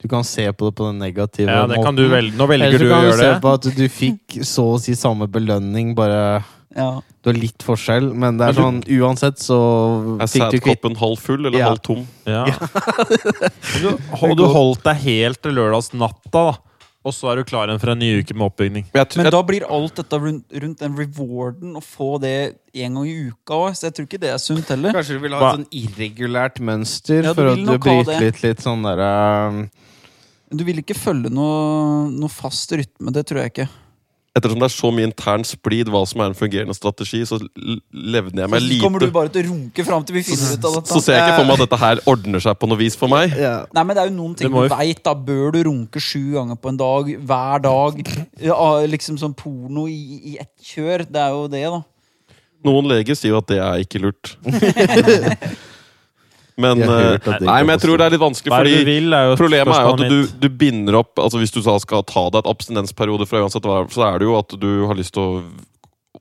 Du 0.00 0.08
kan 0.08 0.24
se 0.24 0.44
på 0.52 0.68
det 0.68 0.76
på 0.78 0.88
den 0.90 1.00
negative 1.02 1.50
Ja, 1.50 1.64
det 1.66 1.80
kan 1.82 1.96
du 1.96 2.04
velge. 2.08 2.36
Nå 2.36 2.46
velger 2.46 2.68
Eller 2.68 2.84
du 2.84 2.90
kan 2.90 3.00
å 3.00 3.08
gjøre 3.08 3.16
du 3.16 3.22
se 3.22 3.30
det. 3.32 3.40
på 3.42 3.54
at 3.56 3.70
du 3.80 3.86
fikk 3.90 4.36
så 4.46 4.66
å 4.74 4.80
si 4.80 4.94
samme 4.98 5.26
belønning, 5.28 5.94
bare 5.98 6.44
ja. 6.76 6.90
Du 7.24 7.30
har 7.32 7.38
litt 7.40 7.64
forskjell, 7.64 8.12
men 8.14 8.36
det 8.38 8.50
er 8.50 8.52
Men 8.60 8.82
sånn 8.84 9.00
uansett 9.00 9.40
så 9.42 9.56
er 10.20 10.28
fikk 10.30 10.50
du 10.52 10.58
kvitt 10.60 10.76
sædkoppen 10.82 10.96
halv 11.00 11.18
full 11.24 11.46
eller 11.48 11.58
Ja. 11.58 11.70
halv 11.72 11.80
tom? 11.82 12.06
Ja. 12.28 12.44
Du, 13.80 13.90
og 14.22 14.36
du 14.38 14.44
holdt 14.48 14.84
deg 14.86 14.96
helt 15.02 15.42
til 15.42 15.56
lørdagsnatta, 15.58 16.30
da. 16.52 16.56
Og 17.06 17.14
så 17.14 17.28
er 17.30 17.38
du 17.38 17.44
klar 17.46 17.68
igjen 17.70 17.78
for 17.78 17.92
en 17.92 18.00
ny 18.02 18.08
uke 18.18 18.34
med 18.34 18.48
oppbygning. 18.48 18.86
Men 18.90 18.98
jeg, 19.04 19.18
Men 19.20 19.28
da 19.30 19.40
blir 19.46 19.62
alt 19.70 19.94
dette 20.00 20.18
rundt, 20.18 20.44
rundt 20.62 20.80
den 20.82 20.96
rewarden 20.98 21.76
å 21.78 21.82
få 21.84 22.16
det 22.20 22.32
en 22.74 22.96
gang 22.98 23.06
i 23.06 23.12
uka 23.30 23.54
òg, 23.60 23.76
så 23.78 23.86
jeg 23.86 23.94
tror 23.94 24.08
ikke 24.08 24.18
det 24.24 24.32
er 24.34 24.40
sunt 24.42 24.72
heller. 24.74 24.96
Kanskje 24.96 25.14
du 25.14 25.22
vil 25.22 25.36
ha 25.36 25.38
Hva- 25.44 25.52
et 25.52 25.60
sånn 25.60 25.68
irregulært 25.84 26.58
mønster 26.66 27.22
Ja, 27.22 27.30
du 27.30 27.38
for 27.38 27.52
vil 27.54 27.62
å 27.62 27.66
nok 27.68 27.86
ha 27.86 27.94
bryte 27.94 28.10
det. 28.10 28.20
litt, 28.24 28.42
litt 28.42 28.64
sånn 28.66 28.82
derre 28.82 29.10
um, 29.52 29.60
Du 30.50 30.64
vil 30.66 30.82
ikke 30.82 30.98
følge 30.98 31.30
noe, 31.30 32.10
noe 32.10 32.28
fast 32.28 32.74
rytme, 32.74 33.12
det 33.14 33.22
tror 33.30 33.42
jeg 33.44 33.52
ikke. 33.54 33.68
Ettersom 34.36 34.60
det 34.60 34.66
er 34.68 34.74
så 34.74 34.90
mye 34.92 35.08
intern 35.08 35.44
splid 35.48 35.88
hva 35.92 36.02
som 36.08 36.20
er 36.20 36.30
en 36.30 36.36
fungerende 36.36 36.74
strategi, 36.76 37.22
så 37.28 37.38
levner 37.96 38.42
jeg 38.44 38.52
meg 38.52 38.66
Så 38.66 38.78
kommer 38.82 39.00
du 39.00 39.06
lite. 39.06 39.14
bare 39.16 39.32
til 39.32 39.46
å 39.46 39.50
runke 39.54 39.86
fram 39.88 40.04
til 40.04 40.18
vi 40.18 40.22
finner 40.28 40.52
ut 40.58 40.66
av 40.68 40.74
dette. 40.76 40.92
Så 40.92 41.00
ser 41.06 41.16
jeg 41.16 41.24
ikke 41.24 41.38
for 41.40 41.48
meg 41.48 41.56
at 41.56 41.64
dette 41.64 41.80
her 41.80 42.02
ordner 42.12 42.44
seg 42.44 42.58
på 42.60 42.68
noe 42.70 42.80
vis 42.80 42.98
for 43.00 43.08
meg. 43.12 43.32
Nei, 43.32 43.82
men 43.82 43.96
det 43.96 44.02
er 44.04 44.10
jo 44.10 44.16
noen 44.18 44.36
ting 44.36 44.52
må 44.52 44.66
du 44.66 44.68
jo- 44.68 44.76
veit, 44.76 45.02
da. 45.02 45.14
Bør 45.26 45.52
du 45.56 45.62
runke 45.70 46.02
sju 46.02 46.22
ganger 46.36 46.56
på 46.60 46.68
en 46.74 46.76
dag, 46.84 47.12
hver 47.32 47.62
dag? 47.64 48.02
Ja, 48.44 48.60
liksom 48.86 49.16
sånn 49.18 49.34
porno 49.34 49.86
i, 49.88 50.00
i 50.34 50.38
ett 50.44 50.52
kjør. 50.62 51.06
Det 51.08 51.22
er 51.24 51.30
jo 51.34 51.46
det, 51.48 51.64
da. 51.72 51.82
Noen 52.66 52.88
leger 52.90 53.14
sier 53.14 53.30
jo 53.34 53.38
at 53.38 53.46
det 53.48 53.58
er 53.62 53.80
ikke 53.84 54.00
lurt. 54.02 54.36
Men, 56.56 56.80
eh, 56.80 57.18
nei, 57.44 57.58
men 57.66 57.74
jeg 57.74 57.82
tror 57.82 58.00
det 58.00 58.06
er 58.06 58.14
litt 58.14 58.22
vanskelig, 58.22 58.52
er 58.52 58.64
fordi 58.64 58.84
vil, 58.88 59.12
er 59.12 59.34
Problemet 59.36 59.76
er 59.76 59.82
jo 59.84 59.92
at 59.92 60.04
du, 60.08 60.20
du 60.40 60.48
binder 60.48 60.96
opp 61.02 61.20
altså 61.20 61.36
Hvis 61.42 61.52
du 61.52 61.58
skal 61.60 62.04
ta 62.08 62.22
deg 62.32 62.38
et 62.40 62.48
abstinensperiode 62.48 63.26
fra 63.28 63.42
uansett 63.44 63.68
hva, 63.68 63.82
så 63.92 64.06
er 64.08 64.22
det 64.22 64.30
jo 64.30 64.38
at 64.38 64.56
du 64.62 64.70
har 64.88 64.96
lyst 64.96 65.12
til 65.18 65.20
å 65.20 65.42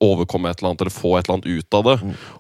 overkomme 0.03 0.51
et 0.51 0.59
eller 0.59 0.73
annet, 0.73 0.81
eller 0.83 0.91
få 0.91 1.13
et 1.15 1.29
eller 1.29 1.38
annet 1.38 1.47
ut 1.47 1.77
av 1.79 1.86
det. 1.88 1.93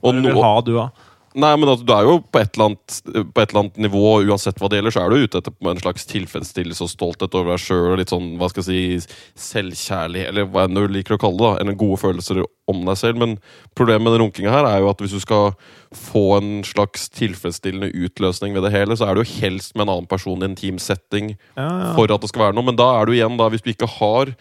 Og 0.03 0.09
Hva 0.09 0.15
vil 0.17 0.33
no- 0.35 0.41
ha, 0.43 0.53
du, 0.59 0.73
da. 0.75 0.89
Nei, 1.35 1.51
men 1.59 1.67
altså, 1.67 1.83
du 1.83 1.91
er 1.91 2.07
jo 2.07 2.17
på 2.31 2.39
et, 2.39 2.53
eller 2.55 2.71
annet, 2.71 2.97
på 3.05 3.43
et 3.43 3.49
eller 3.51 3.61
annet 3.65 3.79
nivå, 3.87 4.03
uansett 4.23 4.61
hva 4.61 4.69
det 4.71 4.79
gjelder, 4.79 4.95
så 4.95 5.03
er 5.03 5.11
du 5.11 5.25
ute 5.25 5.41
etter 5.41 5.71
en 5.71 5.81
slags 5.83 6.07
tilfredsstillelse 6.07 6.85
og 6.85 6.91
stolthet 6.93 7.35
over 7.35 7.53
deg 7.53 7.63
sjøl, 7.65 7.95
litt 7.99 8.13
sånn, 8.13 8.33
hva 8.39 8.49
skal 8.51 8.63
jeg 8.63 9.03
si, 9.03 9.17
selvkjærlig, 9.49 10.25
eller 10.31 10.47
hva 10.47 10.65
enn 10.65 10.79
du 10.79 10.85
liker 10.91 11.17
å 11.17 11.21
kalle 11.21 11.37
det, 11.41 11.49
da, 11.49 11.63
eller 11.65 11.79
gode 11.79 11.99
følelser 12.01 12.41
om 12.71 12.85
deg 12.87 12.99
selv. 13.01 13.19
Men 13.21 13.37
problemet 13.77 14.07
med 14.07 14.15
den 14.15 14.23
runkinga 14.23 14.53
her 14.55 14.69
er 14.69 14.81
jo 14.81 14.91
at 14.93 15.03
hvis 15.03 15.17
du 15.17 15.21
skal 15.23 15.51
få 15.95 16.25
en 16.39 16.51
slags 16.67 17.09
tilfredsstillende 17.15 17.91
utløsning 17.93 18.55
ved 18.55 18.65
det 18.65 18.73
hele, 18.75 18.95
så 18.97 19.09
er 19.09 19.15
det 19.15 19.25
jo 19.25 19.39
helst 19.43 19.75
med 19.75 19.85
en 19.85 19.95
annen 19.97 20.11
person 20.11 20.39
i 20.41 20.49
en 20.49 20.57
teamsetting 20.59 20.95
setting 20.95 21.37
Ja, 21.55 21.65
ja. 21.65 21.93
for 21.95 22.11
at 22.11 22.21
det 22.21 22.29
skal 22.31 22.47
være 22.47 22.57
noe. 22.57 22.65
Men 22.65 22.79
da 22.79 22.91
er 22.99 23.05
du 23.05 23.15
igjen, 23.15 23.37
da, 23.39 23.49
hvis 23.49 23.63
du 23.63 23.71
ikke 23.73 23.89
har 23.99 24.33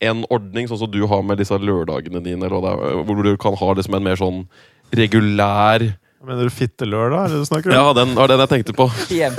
en 0.00 0.24
ordning, 0.32 0.68
sånn 0.68 0.80
som 0.80 0.90
du 0.90 1.02
har 1.06 1.22
med 1.22 1.38
disse 1.38 1.56
lørdagene 1.60 2.22
dine, 2.24 2.46
eller 2.46 2.64
er, 2.70 3.02
hvor 3.04 3.22
du 3.22 3.34
kan 3.40 3.56
ha 3.60 3.72
liksom 3.76 3.98
en 3.98 4.06
mer 4.06 4.16
sånn 4.20 4.46
regulær 4.96 5.84
Mener 6.20 6.44
du 6.44 6.52
fittelørdag? 6.52 7.22
Er 7.24 7.32
det 7.32 7.40
du 7.40 7.48
snakker 7.48 7.72
om? 7.72 7.76
Ja, 7.78 7.92
den 7.96 8.12
var 8.16 8.28
den 8.28 8.42
jeg 8.42 8.50
tenkte 8.50 8.74
på. 8.76 8.86
TM. 9.08 9.36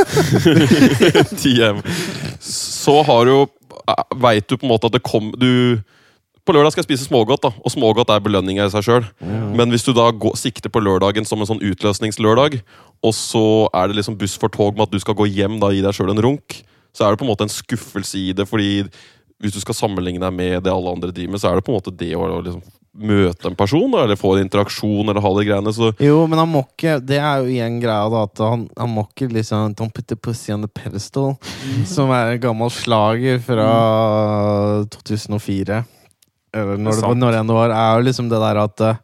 10M. 1.37 1.81
Så 2.81 3.01
har 3.05 3.25
du 3.25 3.33
jo 3.35 3.41
Veit 4.21 4.47
du 4.47 4.55
på 4.55 4.65
en 4.65 4.71
måte 4.71 4.87
at 4.89 4.93
det 4.95 5.01
kom 5.03 5.31
du 5.37 5.81
På 6.45 6.53
lørdag 6.55 6.73
skal 6.73 6.83
jeg 6.83 6.87
spise 6.91 7.05
smågodt, 7.05 7.43
da 7.43 7.51
og 7.53 7.73
smågodt 7.73 8.09
er 8.13 8.21
belønninga 8.23 8.65
i 8.65 8.73
seg 8.73 8.85
sjøl. 8.87 9.05
Men 9.21 9.69
hvis 9.69 9.85
du 9.85 9.91
da 9.93 10.07
går, 10.09 10.33
sikter 10.39 10.73
på 10.73 10.81
lørdagen 10.81 11.27
som 11.27 11.41
en 11.41 11.49
sånn 11.49 11.61
utløsningslørdag, 11.61 12.57
og 13.05 13.13
så 13.13 13.43
er 13.77 13.91
det 13.91 13.99
liksom 13.99 14.17
buss 14.17 14.33
for 14.41 14.49
tog 14.49 14.73
med 14.73 14.87
at 14.87 14.95
du 14.95 14.97
skal 15.03 15.17
gå 15.19 15.27
hjem 15.29 15.59
da 15.61 15.69
gi 15.69 15.83
deg 15.85 15.93
sjøl 15.93 16.09
en 16.15 16.23
runk, 16.25 16.63
så 16.97 17.05
er 17.05 17.13
det 17.13 17.21
på 17.21 17.27
en 17.27 17.29
måte 17.29 17.45
en 17.45 17.53
skuffelse 17.53 18.17
i 18.17 18.33
det. 18.33 18.47
fordi 18.49 18.87
hvis 19.41 19.53
du 19.53 19.61
skal 19.61 19.77
sammenligne 19.77 20.21
deg 20.21 20.33
med 20.33 20.65
det 20.65 20.73
alle 20.73 20.95
andre 20.97 21.13
driver 21.13 21.35
med, 21.35 21.43
så 21.43 21.51
er 21.51 21.59
det 21.59 21.65
på 21.67 21.73
en 21.73 21.77
måte 21.77 21.93
det 22.01 22.11
å 22.17 22.25
liksom 22.41 22.65
møte 22.91 23.47
en 23.47 23.55
person, 23.55 23.87
da, 23.93 24.03
eller 24.03 24.19
få 24.19 24.33
en 24.35 24.43
interaksjon, 24.45 25.07
eller 25.07 25.23
ha 25.23 25.31
de 25.37 25.45
greiene. 25.47 25.71
Så 25.75 25.91
Jo, 26.03 26.25
men 26.27 26.41
han 26.41 26.49
må 26.51 26.65
ikke 26.65 26.97
Det 26.99 27.19
er 27.21 27.39
jo 27.39 27.47
igjen 27.53 27.79
greia, 27.79 28.09
da, 28.11 28.25
at 28.27 28.43
han, 28.43 28.65
han 28.77 28.91
må 28.91 29.05
ikke 29.07 29.29
liksom 29.31 29.75
Don't 29.79 29.95
put 29.95 30.09
the 30.11 30.17
pussy 30.19 30.51
on 30.51 30.65
the 30.65 30.71
pedestal, 30.71 31.37
som 31.87 32.11
er 32.11 32.35
en 32.35 32.43
gammel 32.43 32.71
slager 32.73 33.39
fra 33.45 33.69
2004. 34.91 35.81
Eller 36.51 36.77
når 36.83 36.99
det, 36.99 37.15
når 37.17 37.37
det 37.39 37.55
var. 37.55 37.71
Er 37.71 37.99
jo 37.99 38.07
liksom 38.09 38.29
det 38.31 38.41
der 38.43 38.59
at 38.59 38.83
eh, 38.83 38.99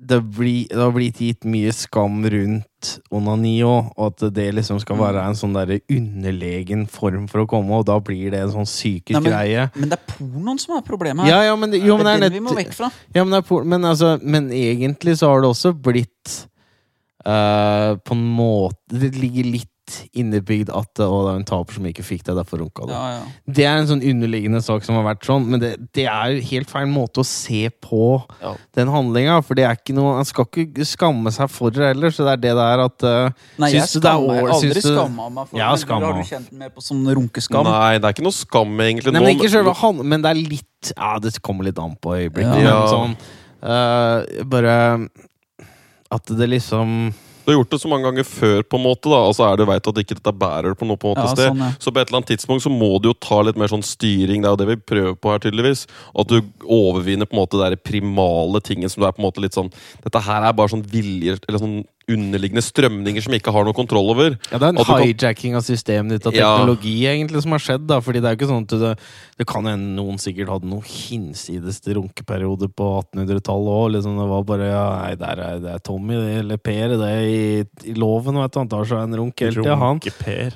det, 0.00 0.18
blir, 0.32 0.64
det 0.70 0.80
har 0.80 0.92
blitt 0.94 1.18
gitt 1.20 1.44
mye 1.48 1.72
skam 1.76 2.22
rundt 2.32 2.90
onani 3.12 3.58
òg, 3.66 3.90
og 3.92 4.06
at 4.06 4.24
det 4.34 4.46
liksom 4.56 4.78
skal 4.80 4.96
være 4.96 5.24
en 5.28 5.36
sånn 5.36 5.56
der 5.58 5.74
underlegen 5.92 6.86
form 6.90 7.26
for 7.28 7.44
å 7.44 7.48
komme, 7.50 7.76
og 7.76 7.84
da 7.90 7.98
blir 8.04 8.32
det 8.32 8.40
en 8.40 8.54
sånn 8.54 8.68
psykisk 8.68 9.18
Nei, 9.18 9.22
men- 9.26 9.34
greie. 9.34 9.66
Men 9.76 9.92
det 9.92 9.98
er 9.98 10.14
pornoen 10.14 10.60
som 10.62 10.76
er 10.78 10.86
problemet 10.86 11.26
her. 11.26 11.32
Ja, 11.34 11.42
ja, 11.50 11.56
men, 11.60 11.76
jo, 11.76 11.98
men 12.00 12.08
det 12.08 12.14
er 12.14 12.24
den 12.24 12.38
vi 12.38 12.44
må 12.46 12.56
vekk 12.56 12.72
fra. 12.76 12.90
ja, 13.14 13.24
men, 13.24 13.42
men, 13.74 13.84
altså, 13.84 14.14
men 14.22 14.48
egentlig 14.50 15.18
så 15.20 15.34
har 15.34 15.44
det 15.44 15.52
også 15.52 15.74
blitt 15.76 16.36
uh, 17.26 17.96
På 18.00 18.16
en 18.16 18.24
måte 18.24 18.76
Det 18.88 19.12
ligger 19.18 19.44
litt 19.44 19.68
innebygd 20.16 20.70
at 20.74 20.88
det 20.98 21.06
er 21.06 21.28
en 21.36 21.44
taper 21.48 21.76
som 21.76 21.86
ikke 21.90 22.04
fikk 22.06 22.22
det, 22.26 22.34
derfor 22.38 22.60
runka 22.62 22.86
du. 22.86 22.92
Ja, 22.94 23.04
ja. 23.16 23.22
Det 23.46 23.64
er 23.66 23.78
en 23.80 23.88
sånn 23.90 24.02
underliggende 24.06 24.60
sak 24.62 24.84
som 24.86 24.96
har 24.98 25.04
vært 25.08 25.26
sånn, 25.28 25.46
men 25.50 25.60
det, 25.62 25.70
det 25.96 26.04
er 26.10 26.34
jo 26.36 26.44
helt 26.50 26.70
feil 26.70 26.86
måte 26.90 27.22
å 27.22 27.26
se 27.26 27.68
på 27.82 28.02
Ja. 28.42 28.54
den 28.78 28.88
handlinga. 28.92 29.40
For 29.46 29.54
det 29.58 29.64
er 29.68 29.76
ikke 29.78 29.94
noe 29.96 30.16
Han 30.20 30.24
skal 30.28 30.46
ikke 30.46 30.84
skamme 30.86 31.32
seg 31.34 31.50
for 31.50 31.70
det 31.70 31.90
heller, 31.94 32.10
så 32.14 32.24
det 32.28 32.32
er 32.36 32.42
det 32.48 32.54
der 32.60 32.84
at 32.84 33.06
uh, 33.06 33.30
Nei, 33.58 33.70
jeg 33.72 33.80
det 33.80 33.84
er 33.84 33.92
skammer 34.00 34.40
har 34.40 34.54
aldri 34.56 34.72
du- 34.74 34.80
skamma 34.90 35.28
meg 35.30 35.48
for 35.48 35.56
det. 35.56 35.62
har 35.88 36.00
men 36.00 36.22
du 36.22 36.28
kjent 36.30 36.52
mer 36.52 36.70
på 36.70 36.82
sånn 36.84 37.02
runkeskam? 37.14 37.64
Nei, 37.64 37.98
det 37.98 38.04
er 38.04 38.12
ikke 38.16 38.26
noe 38.28 38.36
skam, 38.36 38.76
egentlig. 38.80 39.12
Nei, 39.12 39.20
men 39.24 39.64
Nå- 39.64 39.76
han, 39.80 40.02
men 40.08 40.22
det 40.22 40.30
er 40.30 40.40
litt 40.40 40.92
Ja, 40.96 41.18
det 41.18 41.34
kommer 41.42 41.64
litt 41.64 41.78
an 41.78 41.96
på 42.00 42.14
øyeblikket. 42.16 42.62
Ja. 42.64 42.86
Sånn 42.88 43.16
uh, 43.62 44.44
Bare 44.48 45.08
At 46.10 46.26
det 46.26 46.48
liksom 46.48 47.12
Det 47.12 47.29
Du 47.50 47.56
har 47.56 47.64
gjort 47.64 47.72
det 47.74 47.80
så 47.82 47.88
mange 47.90 48.06
ganger 48.06 48.26
før, 48.28 48.60
på 48.62 48.78
en 48.78 48.84
måte, 48.84 49.10
da, 49.10 49.18
og 49.26 49.34
så 49.34 49.48
er 49.48 49.56
det 49.58 49.66
veit 49.66 49.88
at 49.90 49.96
ikke 50.04 50.14
dette 50.20 50.32
bærer 50.38 50.76
på 50.78 50.86
noe 50.86 51.00
på 51.00 51.10
en 51.10 51.16
måte 51.16 51.26
Ja, 51.26 51.34
sted. 51.34 51.48
sånn, 51.50 51.64
ja. 51.66 51.70
Så 51.82 51.90
på 51.90 51.98
et 51.98 52.06
eller 52.12 52.20
annet 52.20 52.30
tidspunkt 52.30 52.62
så 52.62 52.70
må 52.70 52.92
du 53.02 53.08
jo 53.10 53.14
ta 53.18 53.40
litt 53.42 53.58
mer 53.58 53.72
sånn 53.72 53.82
styring. 53.82 54.44
Det 54.44 54.46
er 54.46 54.54
jo 54.54 54.60
det 54.62 54.68
vi 54.70 54.76
prøver 54.94 55.16
på 55.18 55.32
her, 55.34 55.42
tydeligvis. 55.42 55.82
At 56.14 56.30
du 56.30 56.38
overvinner 56.62 57.26
på 57.26 57.34
en 57.34 57.42
måte 57.42 57.58
det 57.58 57.82
primale 57.82 58.62
tingen 58.62 58.88
som 58.92 59.02
du 59.02 59.08
er 59.08 59.16
på 59.16 59.18
en 59.24 59.26
måte 59.26 59.42
litt 59.42 59.56
sånn 59.58 59.72
Dette 60.04 60.22
her 60.22 60.46
er 60.46 60.54
bare 60.54 60.70
sånn 60.70 60.86
vilje 60.86 61.38
Eller 61.48 61.58
sånn 61.58 61.80
underliggende 62.16 62.62
strømninger 62.64 63.22
som 63.24 63.34
ikke 63.36 63.52
har 63.54 63.66
noe 63.66 63.76
kontroll 63.76 64.10
over. 64.12 64.36
Ja, 64.50 64.58
det 64.58 64.66
er 64.66 64.72
en 64.74 64.80
kan- 64.84 65.02
hijacking 65.04 65.56
av 65.58 65.62
systemet 65.66 66.16
ditt 66.18 66.26
og 66.26 66.34
Ja. 66.34 66.56
teknologi 66.58 66.94
egentlig 67.06 67.42
som 67.42 67.52
har 67.52 67.62
skjedd. 67.62 67.86
da 67.86 68.00
Fordi 68.00 68.20
det 68.20 68.24
er 68.30 68.36
jo 68.36 68.40
ikke 68.40 68.50
sånn 68.50 68.62
at 68.66 68.78
det, 68.80 68.92
det 69.38 69.46
kan 69.46 69.64
hende 69.64 69.96
noen 69.96 70.18
sikkert 70.18 70.48
hadde 70.48 70.68
noen 70.70 70.82
hinsides 70.84 71.80
runkeperiode 71.86 72.68
på 72.74 72.88
1800-tallet 73.04 73.74
òg. 73.76 73.92
Liksom 73.96 74.18
det 74.20 74.28
var 74.28 74.42
bare 74.44 74.70
ja, 74.70 74.86
Nei, 75.00 75.14
der 75.16 75.40
er, 75.40 75.58
det 75.60 75.74
er 75.74 75.78
Tommy 75.86 76.14
det, 76.14 76.38
eller 76.44 76.56
Per 76.58 76.88
det 76.96 77.10
er 77.10 77.22
i, 77.26 77.64
i 77.90 77.94
loven, 77.94 78.34
vet 78.40 78.52
du. 78.52 78.58
Han 78.60 78.68
tar 78.68 78.84
seg 78.84 79.02
en 79.04 79.16
runk 79.20 79.40
hele 79.40 79.62
tida, 79.62 79.76
han. 79.76 80.00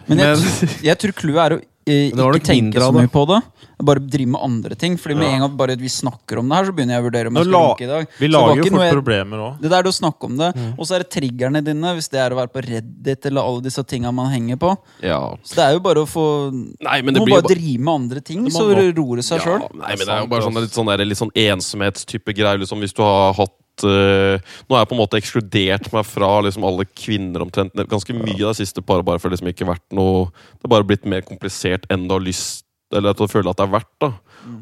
Men 0.08 0.18
jeg, 0.18 0.68
jeg 0.82 0.98
tror 0.98 1.12
clouet 1.20 1.44
er 1.44 1.56
å 1.56 1.60
eh, 1.86 2.10
ikke 2.10 2.44
tenke 2.44 2.80
så 2.80 2.92
mye 2.94 3.10
på 3.12 3.26
det. 3.28 3.40
Bare 3.84 4.00
drive 4.00 4.30
med 4.30 4.40
andre 4.40 4.76
ting. 4.78 4.96
Fordi 4.96 5.16
med 5.18 5.26
Ja. 5.26 5.34
en 5.34 5.40
gang 5.44 5.56
bare 5.56 5.76
vi 5.76 5.88
snakker 5.88 6.38
om 6.38 6.48
det 6.48 6.56
her, 6.56 6.64
så 6.64 6.72
begynner 6.72 6.94
jeg 6.94 7.02
å 7.02 7.06
vurdere 7.10 7.26
om 7.28 7.34
jeg 7.34 7.44
skal 7.44 7.64
runke 7.64 7.82
i 7.82 7.90
dag. 7.90 8.06
Vi 8.18 8.28
lager 8.28 8.56
jo 8.56 8.70
fort 8.70 8.92
problemer 8.94 9.38
òg. 9.44 9.60
Det 9.60 9.70
der 9.70 9.78
er 9.82 9.90
å 9.90 9.92
snakke 9.92 10.24
om 10.24 10.36
det. 10.36 10.54
Mm. 10.54 10.78
Og 10.78 10.86
så 10.86 10.94
er 10.94 10.98
det 11.04 11.10
triggerne 11.10 11.64
dine, 11.64 11.94
hvis 11.96 12.08
det 12.08 12.20
er 12.20 12.30
å 12.30 12.38
være 12.38 12.52
på 12.54 12.62
Reddit 12.64 13.26
eller 13.26 13.42
alle 13.42 13.60
disse 13.62 13.84
tinga 13.84 14.12
man 14.12 14.30
henger 14.32 14.56
på. 14.56 14.76
Ja. 15.02 15.34
Så 15.42 15.54
det 15.56 15.64
er 15.64 15.72
jo 15.74 15.80
bare 15.80 16.04
å 16.04 16.06
få 16.08 16.52
Nei, 16.80 17.02
men 17.02 17.14
det 17.14 17.20
må 17.20 17.26
blir 17.26 17.42
bare 17.42 17.54
drive 17.54 17.80
med 17.80 17.94
andre 17.94 18.20
ting, 18.20 18.46
så 18.50 18.70
roer 18.72 19.16
det 19.16 19.24
seg 19.24 19.40
sjøl. 19.40 19.60
Ja, 19.60 19.68
nei, 19.74 19.96
men 19.96 20.06
det 20.06 20.14
er 20.14 20.20
jo 20.20 20.26
bare 20.30 20.42
sånn, 20.42 20.60
litt 20.60 20.72
sånn, 20.72 20.86
der, 20.86 21.04
litt 21.04 21.18
sånn 21.18 21.34
ensomhetstype 21.34 22.32
greier. 22.34 22.58
Liksom, 22.58 22.80
hvis 22.80 22.94
du 22.94 23.02
har 23.02 23.34
hatt 23.34 23.52
eh, 23.82 24.38
Nå 24.68 24.76
har 24.76 24.84
jeg 24.84 24.90
på 24.90 24.96
en 24.96 25.02
måte 25.02 25.18
ekskludert 25.18 25.90
meg 25.94 26.06
fra 26.06 26.30
liksom, 26.46 26.66
alle 26.68 26.86
kvinner 26.86 27.42
omtrent 27.42 27.74
ganske 27.90 28.14
mye 28.14 28.38
av 28.38 28.52
det 28.52 28.60
siste 28.62 28.84
paret, 28.84 29.06
bare 29.06 29.18
for 29.18 29.28
det 29.28 29.40
liksom 29.40 29.50
ikke 29.50 29.70
vært 29.72 29.86
noe 29.96 30.28
Det 30.30 30.68
har 30.68 30.74
bare 30.76 30.88
blitt 30.92 31.08
mer 31.10 31.26
komplisert 31.26 31.88
enn 31.90 32.06
du 32.06 32.14
har 32.14 32.24
lyst 32.24 32.64
Eller 32.94 33.10
at 33.10 33.18
du 33.18 33.26
føler 33.26 33.50
at 33.50 33.58
det 33.58 33.66
er 33.66 33.74
verdt. 33.74 33.94
da 33.98 34.12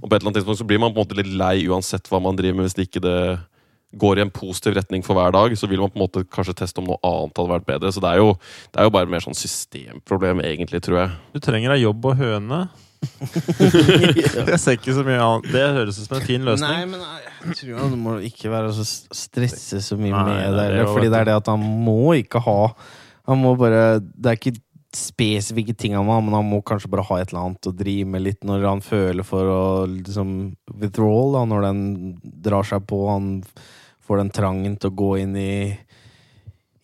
Og 0.00 0.06
på 0.08 0.14
et 0.14 0.18
eller 0.20 0.30
annet 0.30 0.40
tidspunkt 0.40 0.62
så 0.62 0.68
blir 0.68 0.80
man 0.80 0.94
på 0.94 1.00
en 1.00 1.04
måte 1.04 1.18
litt 1.20 1.32
lei 1.36 1.56
uansett 1.68 2.08
hva 2.08 2.22
man 2.22 2.38
driver 2.38 2.60
med, 2.60 2.70
hvis 2.70 2.78
det 2.78 2.88
ikke 2.88 3.04
det 3.04 3.18
går 4.00 4.18
i 4.18 4.22
en 4.24 4.32
positiv 4.32 4.76
retning 4.78 5.04
for 5.04 5.18
hver 5.18 5.34
dag, 5.34 5.52
så 5.58 5.68
vil 5.68 5.82
man 5.82 5.90
på 5.92 5.98
en 5.98 6.04
måte 6.06 6.24
kanskje 6.32 6.54
teste 6.62 6.80
om 6.80 6.88
noe 6.88 7.00
annet 7.04 7.36
hadde 7.36 7.52
vært 7.52 7.66
bedre. 7.68 7.92
Så 7.92 8.00
det 8.00 8.12
er 8.12 8.22
jo, 8.22 8.30
det 8.72 8.80
er 8.80 8.88
jo 8.88 8.94
bare 8.94 9.10
mer 9.12 9.24
sånn 9.24 9.36
systemproblem, 9.36 10.40
egentlig, 10.46 10.80
tror 10.84 11.02
jeg. 11.02 11.12
Du 11.34 11.42
trenger 11.44 11.74
ei 11.74 11.82
jobb 11.82 12.08
og 12.08 12.16
høne. 12.22 12.62
Jeg 14.52 14.58
ser 14.60 14.76
ikke 14.76 14.94
så 14.96 15.04
mye 15.06 15.20
annet. 15.20 15.48
Det 15.52 15.62
høres 15.76 16.00
ut 16.00 16.06
som 16.08 16.18
en 16.18 16.26
fin 16.26 16.44
løsning. 16.46 16.68
Nei, 16.68 16.84
men 16.90 17.02
jeg 17.02 17.58
tror 17.60 17.80
han 17.82 17.94
må 17.98 18.16
ikke 18.26 18.50
være 18.52 18.72
så 18.76 18.84
stresse 18.86 19.80
så 19.84 19.98
mye 19.98 20.12
Nei, 20.14 20.26
med 20.28 20.58
det. 20.58 20.66
det 20.78 20.88
fordi 20.90 21.10
det 21.10 21.22
er 21.22 21.30
det 21.30 21.38
at 21.40 21.50
han 21.50 21.62
må 21.86 22.14
ikke 22.18 22.42
ha 22.44 22.58
Han 23.30 23.40
må 23.42 23.54
bare 23.58 23.98
Det 24.00 24.30
er 24.30 24.38
ikke 24.38 24.54
spesifikke 24.92 25.74
ting 25.78 25.94
han 25.96 26.04
må 26.04 26.18
ha, 26.18 26.20
men 26.20 26.34
han 26.36 26.44
må 26.44 26.58
kanskje 26.68 26.90
bare 26.92 27.06
ha 27.08 27.16
et 27.22 27.30
eller 27.30 27.46
annet 27.46 27.68
å 27.70 27.72
drive 27.72 28.10
med 28.12 28.26
litt 28.26 28.42
når 28.44 28.66
han 28.68 28.82
føler 28.84 29.24
for 29.24 29.48
å 29.48 29.62
liksom 29.88 30.34
withdrawal, 30.82 31.32
da, 31.38 31.44
når 31.48 31.64
den 31.64 31.80
drar 32.44 32.66
seg 32.68 32.84
på. 32.90 32.98
Han 33.08 33.30
får 34.04 34.20
den 34.20 34.32
trangen 34.36 34.74
til 34.76 34.92
å 34.92 34.98
gå 35.00 35.08
inn 35.22 35.38
i 35.40 35.54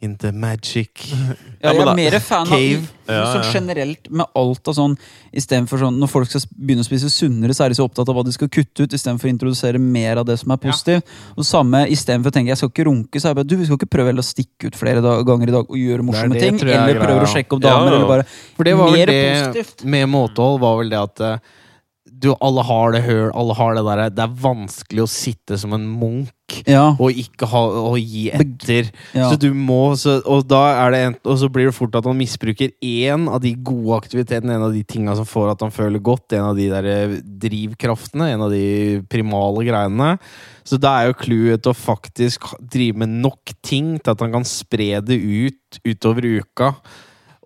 Into 0.01 0.31
magic. 0.31 1.09
Ja, 1.11 1.17
Ja, 1.59 1.73
jeg 1.73 1.81
er 1.83 1.97
mer 1.99 2.15
fan 2.23 2.47
av 2.47 2.53
Cave. 2.53 2.85
Ja, 3.09 3.23
sånn 3.33 3.43
ja. 3.43 3.51
generelt 3.51 4.07
med 4.15 4.29
alt 4.37 4.69
av 4.71 4.77
sånn 4.77 4.93
Istedenfor 5.35 5.81
sånn 5.83 5.97
når 5.99 6.11
folk 6.13 6.31
skal 6.31 6.45
begynne 6.55 6.85
å 6.85 6.87
spise 6.87 7.11
sunnere, 7.11 7.57
så 7.57 7.65
er 7.65 7.73
de 7.73 7.79
så 7.81 7.87
opptatt 7.89 8.07
av 8.09 8.15
hva 8.15 8.23
de 8.27 8.31
skal 8.37 8.51
kutte 8.53 8.85
ut, 8.87 8.95
istedenfor 8.95 9.27
å 9.27 9.33
introdusere 9.33 9.81
mer 9.83 10.21
av 10.23 10.29
det 10.29 10.37
som 10.39 10.55
er 10.55 10.61
positivt. 10.63 11.11
Og 11.35 11.47
samme 11.49 11.83
istedenfor 11.91 12.31
å 12.31 12.37
tenke 12.39 12.53
jeg 12.55 12.61
skal 12.63 12.71
ikke 12.71 12.87
runke, 12.87 13.19
så 13.19 13.27
er 13.27 13.35
jeg 13.35 13.41
bare 13.41 13.51
du, 13.51 13.57
vi 13.59 13.67
skal 13.67 13.81
ikke 13.81 13.91
prøve 13.97 14.15
å 14.23 14.27
stikke 14.29 14.71
ut 14.71 14.79
flere 14.79 15.03
ganger 15.27 15.51
i 15.51 15.57
dag 15.59 15.67
og 15.67 15.79
gjøre 15.83 16.07
morsomme 16.07 16.39
det, 16.39 16.47
ting. 16.47 16.63
jeg 16.63 16.75
er 16.79 16.85
Eller 16.85 17.03
prøve 17.03 17.27
å 17.27 17.33
sjekke 17.35 17.59
opp 17.59 17.65
damer, 17.67 17.91
ja. 17.91 17.97
eller 17.99 18.13
bare 18.15 18.29
For 18.31 18.69
det 18.71 18.77
var 18.79 18.95
vel 18.95 19.07
det 19.11 19.23
positivt. 19.35 19.85
med 19.97 20.09
måtehold 20.15 20.61
var 20.63 20.79
vel 20.85 20.95
det 20.95 21.01
at 21.03 21.25
eh, 21.27 21.57
du, 22.19 22.33
alle 22.43 22.63
har 22.67 22.93
det 22.97 23.05
høl, 23.07 23.29
alle 23.39 23.55
har 23.55 23.77
det 23.79 23.85
der 23.87 24.01
Det 24.11 24.25
er 24.25 24.35
vanskelig 24.43 25.05
å 25.05 25.11
sitte 25.11 25.59
som 25.61 25.73
en 25.77 25.85
munk 25.87 26.33
Ja. 26.67 26.95
og 26.99 27.13
ikke 27.13 27.47
ha, 27.47 27.61
og 27.91 27.99
gi 28.01 28.31
etter. 28.33 28.89
ja. 29.15 29.29
Så 29.31 29.37
du 29.39 29.51
må, 29.55 29.93
så, 30.01 30.17
og 30.27 30.47
da 30.49 30.63
er 30.87 30.95
det 30.95 31.01
en, 31.07 31.17
Og 31.29 31.37
så 31.43 31.49
blir 31.53 31.69
det 31.69 31.75
fort 31.77 31.95
at 31.99 32.07
han 32.09 32.17
misbruker 32.19 32.73
én 32.83 33.29
av 33.29 33.43
de 33.45 33.53
gode 33.55 33.99
aktivitetene, 34.01 34.57
en 34.57 34.65
av 34.71 34.73
de 34.73 34.83
tinga 34.89 35.15
som 35.19 35.29
får 35.29 35.53
at 35.53 35.61
han 35.67 35.75
føler 35.75 36.01
godt, 36.03 36.33
en 36.39 36.49
av 36.51 36.57
de 36.57 36.69
der 36.73 36.89
eh, 36.89 37.19
drivkraftene, 37.45 38.31
en 38.33 38.47
av 38.49 38.51
de 38.55 39.03
primale 39.13 39.65
greiene. 39.69 40.15
Så 40.67 40.79
da 40.81 40.97
er 41.03 41.11
jo 41.13 41.19
clouet 41.21 41.69
å 41.71 41.77
faktisk 41.77 42.49
drive 42.61 42.97
med 43.05 43.15
nok 43.23 43.53
ting 43.65 43.95
til 44.01 44.15
at 44.17 44.25
han 44.25 44.33
kan 44.35 44.49
spre 44.49 44.99
det 45.05 45.21
ut 45.21 45.79
utover 45.87 46.27
uka. 46.41 46.73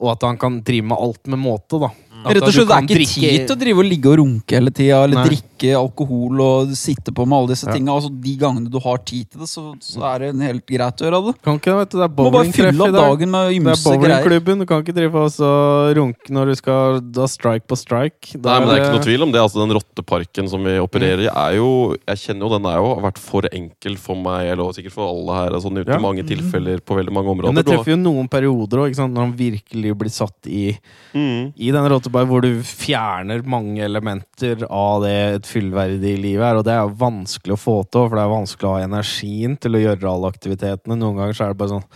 Og 0.02 0.14
at 0.16 0.24
han 0.26 0.38
kan 0.40 0.56
drive 0.66 0.88
med 0.90 0.98
alt 0.98 1.28
med 1.30 1.38
måte, 1.38 1.78
da. 1.78 1.90
Rett 2.24 2.42
og 2.42 2.52
slett, 2.52 2.68
Det 2.68 2.76
er 2.76 2.82
ikke 2.82 2.98
drikke- 2.98 3.30
tid 3.30 3.46
til 3.48 3.56
å 3.56 3.60
drive 3.60 3.78
og 3.78 3.84
ligge 3.84 4.06
og 4.12 4.18
runke 4.18 4.52
hele 4.58 4.70
tida, 4.70 5.04
eller 5.04 5.16
Nei. 5.16 5.28
drikke 5.28 5.72
alkohol 5.78 6.40
og 6.42 6.68
sitte 6.74 7.12
på 7.14 7.26
med 7.26 7.36
alle 7.38 7.48
disse 7.54 7.66
Ja. 7.66 7.72
tinga. 7.74 7.92
Altså, 7.94 8.10
de 8.20 8.36
gangene 8.36 8.70
du 8.70 8.78
har 8.80 8.98
tid 8.98 9.30
til 9.30 9.40
det, 9.40 9.48
så, 9.48 9.74
så 9.80 10.02
er 10.14 10.18
det 10.32 10.40
helt 10.42 10.66
greit 10.66 10.96
å 10.98 11.04
gjøre 11.06 11.20
det. 11.26 11.42
Kan 11.42 11.58
ikke 11.58 11.76
vet 11.78 11.90
du. 11.90 11.98
Det 11.98 12.04
er 12.04 12.08
må 12.08 12.16
bare 12.16 12.30
bowlingtreff 12.32 12.54
fylle 12.54 12.74
i 12.74 12.88
opp 12.88 12.92
dag. 12.92 13.18
dagen 13.18 13.30
med 13.30 13.48
Det 13.50 13.72
er 13.72 13.90
bowlingklubben. 13.90 14.58
Du 14.58 14.66
kan 14.66 14.82
ikke 14.82 14.94
drive 14.94 15.14
og 15.14 15.30
så 15.30 15.50
runke 15.94 16.30
når 16.30 16.46
du 16.46 16.54
skal 16.56 17.00
da 17.00 17.24
strike 17.26 17.66
på 17.66 17.76
strike. 17.78 18.34
Nei, 18.42 18.58
men 18.58 18.68
Det 18.68 18.74
er 18.74 18.82
ikke 18.82 18.96
noe 18.98 19.06
tvil 19.06 19.22
om 19.22 19.32
det. 19.32 19.40
altså 19.40 19.58
Den 19.66 19.76
rotteparken 19.76 20.48
som 20.48 20.62
vi 20.64 20.78
opererer 20.78 21.26
i, 21.26 21.30
er 21.30 21.56
jo 21.56 21.96
Jeg 22.08 22.16
kjenner 22.18 22.42
jo 22.46 22.58
den 22.58 22.66
er 22.66 22.76
jo 22.78 22.94
har 22.94 23.02
vært 23.12 23.18
for 23.18 23.42
enkel 23.52 23.96
for 23.98 24.16
meg, 24.16 24.50
eller 24.52 24.72
sikkert 24.72 24.92
for 24.92 25.08
alle 25.08 25.32
her. 25.42 25.50
Altså, 25.56 25.70
I 25.72 25.84
Ja. 25.92 25.98
mange 25.98 26.22
tilfeller 26.26 26.80
på 26.80 26.94
veldig 26.96 27.12
mange 27.12 27.28
områder. 27.28 27.52
Men 27.54 27.62
det 27.62 27.66
treffer 27.66 27.92
jo 27.92 27.96
noen 27.96 28.28
perioder 28.28 28.78
òg, 28.82 28.94
når 28.96 29.16
han 29.16 29.32
virkelig 29.32 29.94
blir 29.96 30.10
satt 30.10 30.46
i, 30.46 30.78
Mm. 31.14 31.52
i 31.56 31.70
den 31.70 31.84
rottebar, 32.12 32.28
hvor 32.28 32.42
du 32.42 32.62
fjerner 32.62 33.42
mange 33.44 33.82
elementer 33.82 34.66
av 34.68 35.02
det 35.02 35.36
et 35.36 35.46
fullverdig 35.46 36.18
liv 36.20 36.40
er. 36.40 36.56
Og 36.58 36.64
det 36.64 36.72
er 36.72 36.82
jo 36.84 36.96
vanskelig 37.00 37.54
å 37.56 37.60
få 37.60 37.82
til, 37.90 38.08
for 38.08 38.16
det 38.16 38.24
er 38.24 38.34
vanskelig 38.36 38.68
å 38.68 38.74
ha 38.76 38.82
energien 38.84 39.56
til 39.58 39.74
å 39.74 39.82
gjøre 39.82 40.10
alle 40.10 40.32
aktivitetene. 40.32 40.98
Noen 40.98 41.16
ganger 41.16 41.34
så 41.34 41.44
er 41.46 41.52
det 41.54 41.58
bare 41.62 41.78
sånn 41.78 41.88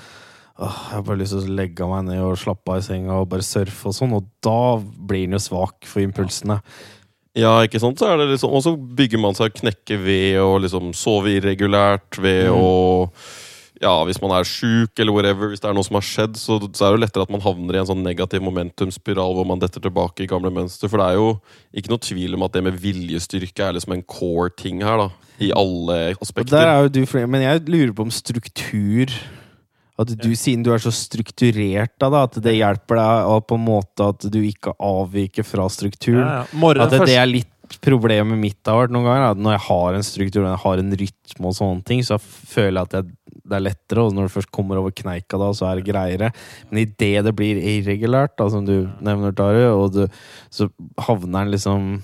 Åh, 0.56 0.76
jeg 0.88 0.94
har 0.94 1.02
bare 1.04 1.18
lyst 1.20 1.34
til 1.34 1.50
å 1.50 1.54
legge 1.58 1.84
meg 1.84 2.06
ned 2.06 2.22
og 2.24 2.38
slappe 2.40 2.72
av 2.72 2.78
i 2.80 2.84
senga 2.86 3.18
og 3.20 3.26
bare 3.28 3.44
surfe 3.44 3.90
og 3.90 3.92
sånn, 3.92 4.14
og 4.16 4.24
da 4.40 4.78
blir 4.80 5.26
han 5.26 5.36
jo 5.36 5.40
svak 5.44 5.84
for 5.84 6.00
impulsene. 6.00 6.62
Ja, 7.36 7.58
ikke 7.60 7.76
sant? 7.76 8.00
Så 8.00 8.08
er 8.08 8.16
det 8.16 8.30
liksom, 8.30 8.54
og 8.56 8.62
så 8.64 8.72
bygger 8.72 9.20
man 9.20 9.36
seg 9.36 9.52
knekke 9.52 9.98
ved 10.00 10.38
å 10.40 10.54
liksom 10.64 10.94
sove 10.96 11.34
irregulært, 11.36 12.16
ved 12.16 12.48
Mm. 12.48 12.56
å 12.56 13.10
Ja, 13.82 13.92
hvis 14.08 14.20
man 14.22 14.32
er 14.32 14.46
sjuk 14.48 14.96
eller 15.02 15.12
whatever, 15.12 15.50
hvis 15.52 15.60
det 15.60 15.68
er 15.68 15.76
noe 15.76 15.84
som 15.84 15.98
har 15.98 16.04
skjedd, 16.06 16.38
så, 16.40 16.56
så 16.64 16.86
er 16.86 16.94
det 16.94 16.96
jo 16.96 17.02
lettere 17.02 17.26
at 17.26 17.32
man 17.34 17.44
havner 17.44 17.76
i 17.76 17.80
en 17.82 17.88
sånn 17.90 18.04
negativ 18.06 18.44
momentumspiral 18.46 19.36
hvor 19.36 19.48
man 19.48 19.60
detter 19.60 19.84
tilbake 19.84 20.24
i 20.24 20.28
gamle 20.30 20.52
mønster. 20.54 20.88
For 20.88 21.02
det 21.02 21.08
er 21.10 21.18
jo 21.18 21.28
ikke 21.76 21.92
noe 21.92 22.04
tvil 22.06 22.38
om 22.38 22.46
at 22.46 22.56
det 22.56 22.64
med 22.64 22.78
viljestyrke 22.80 23.66
er 23.66 23.76
liksom 23.76 23.96
en 23.98 24.04
core 24.08 24.54
ting 24.56 24.80
her, 24.86 25.04
da. 25.04 25.32
I 25.36 25.50
alle 25.52 26.14
aspekter. 26.16 26.54
der 26.54 26.70
er 26.70 26.86
jo 26.86 26.92
du 26.94 27.02
flere, 27.04 27.28
Men 27.28 27.42
jeg 27.44 27.66
lurer 27.68 27.90
på 27.92 28.06
om 28.06 28.12
struktur 28.14 29.10
At 30.00 30.08
du, 30.08 30.30
Siden 30.32 30.62
du 30.64 30.70
er 30.72 30.80
så 30.80 30.88
strukturert, 30.88 31.92
da, 32.00 32.08
da, 32.08 32.22
at 32.24 32.38
det 32.40 32.54
hjelper 32.56 32.96
deg 32.96 33.28
og 33.34 33.44
på 33.48 33.58
en 33.60 33.66
måte 33.66 34.08
at 34.14 34.24
du 34.32 34.38
ikke 34.40 34.72
avviker 34.80 35.44
fra 35.44 35.68
strukturen. 35.72 36.24
Ja, 36.24 36.40
ja. 36.40 36.56
Morgen, 36.56 36.84
At 36.84 36.96
det, 36.96 37.04
det 37.12 37.18
er 37.20 37.28
litt 37.28 37.52
problemet 37.84 38.38
mitt 38.40 38.68
har 38.68 38.82
vært 38.82 38.94
noen 38.94 39.06
ganger. 39.06 39.28
At 39.32 39.42
når 39.42 39.56
jeg 39.56 39.64
har 39.66 39.98
en 39.98 40.06
struktur 40.06 40.42
og 40.42 40.50
jeg 40.50 40.62
har 40.64 40.82
en 40.82 40.98
rytme, 41.02 41.44
og 41.44 41.56
sånne 41.58 41.86
ting, 41.86 42.02
så 42.06 42.18
føler 42.22 42.80
jeg 42.80 42.88
at 42.88 42.98
jeg, 42.98 43.38
det 43.46 43.58
er 43.58 43.64
lettere. 43.66 44.04
Og 44.04 44.16
når 44.16 44.28
du 44.28 44.34
først 44.36 44.52
kommer 44.54 44.80
over 44.80 44.94
kneika, 44.96 45.38
da, 45.40 45.52
så 45.56 45.70
er 45.70 45.80
det 45.80 45.88
greiere. 45.88 46.32
Men 46.70 46.82
idet 46.84 47.24
det 47.26 47.36
blir 47.36 47.60
irregulært, 47.60 48.36
da, 48.40 48.50
som 48.52 48.66
du 48.66 48.90
nevner, 49.04 49.34
Taru, 49.36 49.64
og 49.76 49.96
du, 49.96 50.04
så 50.54 50.70
havner 51.08 51.42
den 51.42 51.56
liksom 51.56 51.96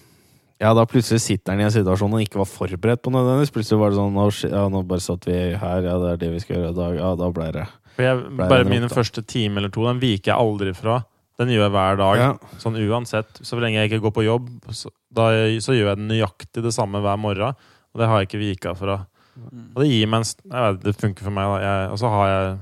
ja, 0.62 0.70
da 0.78 0.84
plutselig 0.86 1.24
sitter 1.24 1.56
han 1.56 1.60
i 1.62 1.64
en 1.66 1.72
situasjon 1.74 2.12
han 2.14 2.22
ikke 2.22 2.38
var 2.38 2.46
forberedt 2.46 3.02
på 3.02 3.10
nødvendigvis. 3.10 3.50
Plutselig 3.50 3.80
var 3.80 3.90
det 3.90 3.98
sånn 3.98 4.52
ja, 4.52 4.66
nå 4.70 4.82
bare 4.86 5.02
satt 5.02 5.26
vi 5.26 5.34
her, 5.58 5.86
ja, 5.88 5.96
det 5.98 6.12
er 6.12 6.20
det 6.20 6.28
vi 6.36 6.42
skal 6.44 6.54
gjøre 6.58 6.70
i 6.70 6.76
dag. 6.76 6.98
Ja, 7.00 7.08
da 7.18 7.30
ble 7.34 7.48
det 7.56 7.64
For 7.96 8.06
jeg, 8.06 8.20
Ble 8.38 8.46
bare 8.52 8.68
mine 8.68 8.90
første 8.92 9.24
time 9.26 9.58
eller 9.58 9.72
to, 9.74 9.88
den 9.88 9.98
viker 10.02 10.30
jeg 10.30 10.38
aldri 10.38 10.74
fra. 10.78 11.00
Den 11.40 11.48
gjør 11.48 11.64
jeg 11.64 11.72
hver 11.74 11.96
dag. 12.00 12.18
Ja. 12.20 12.58
Sånn 12.60 12.76
uansett. 12.76 13.40
Så 13.40 13.56
lenge 13.60 13.80
jeg 13.80 13.90
ikke 13.90 14.02
går 14.04 14.12
på 14.18 14.24
jobb, 14.26 14.50
så, 14.76 14.90
da, 15.10 15.30
så 15.64 15.72
gjør 15.76 15.94
jeg 15.94 16.02
nøyaktig 16.10 16.62
det 16.64 16.74
samme 16.76 17.00
hver 17.02 17.16
morgen. 17.20 17.56
Og 17.92 18.00
det 18.00 18.08
har 18.08 18.20
jeg 18.20 18.28
ikke 18.28 18.42
vika 18.42 18.74
fra. 18.76 18.98
Og 19.40 19.78
det 19.80 19.88
gir 19.88 20.10
meg 20.12 20.26
en 20.26 20.76
Det 20.82 20.92
funker 21.00 21.24
for 21.24 21.32
meg. 21.32 21.48
da. 21.48 21.62
Jeg, 21.64 21.90
og 21.94 21.98
så 22.02 22.10
har 22.12 22.26
jeg 22.28 22.58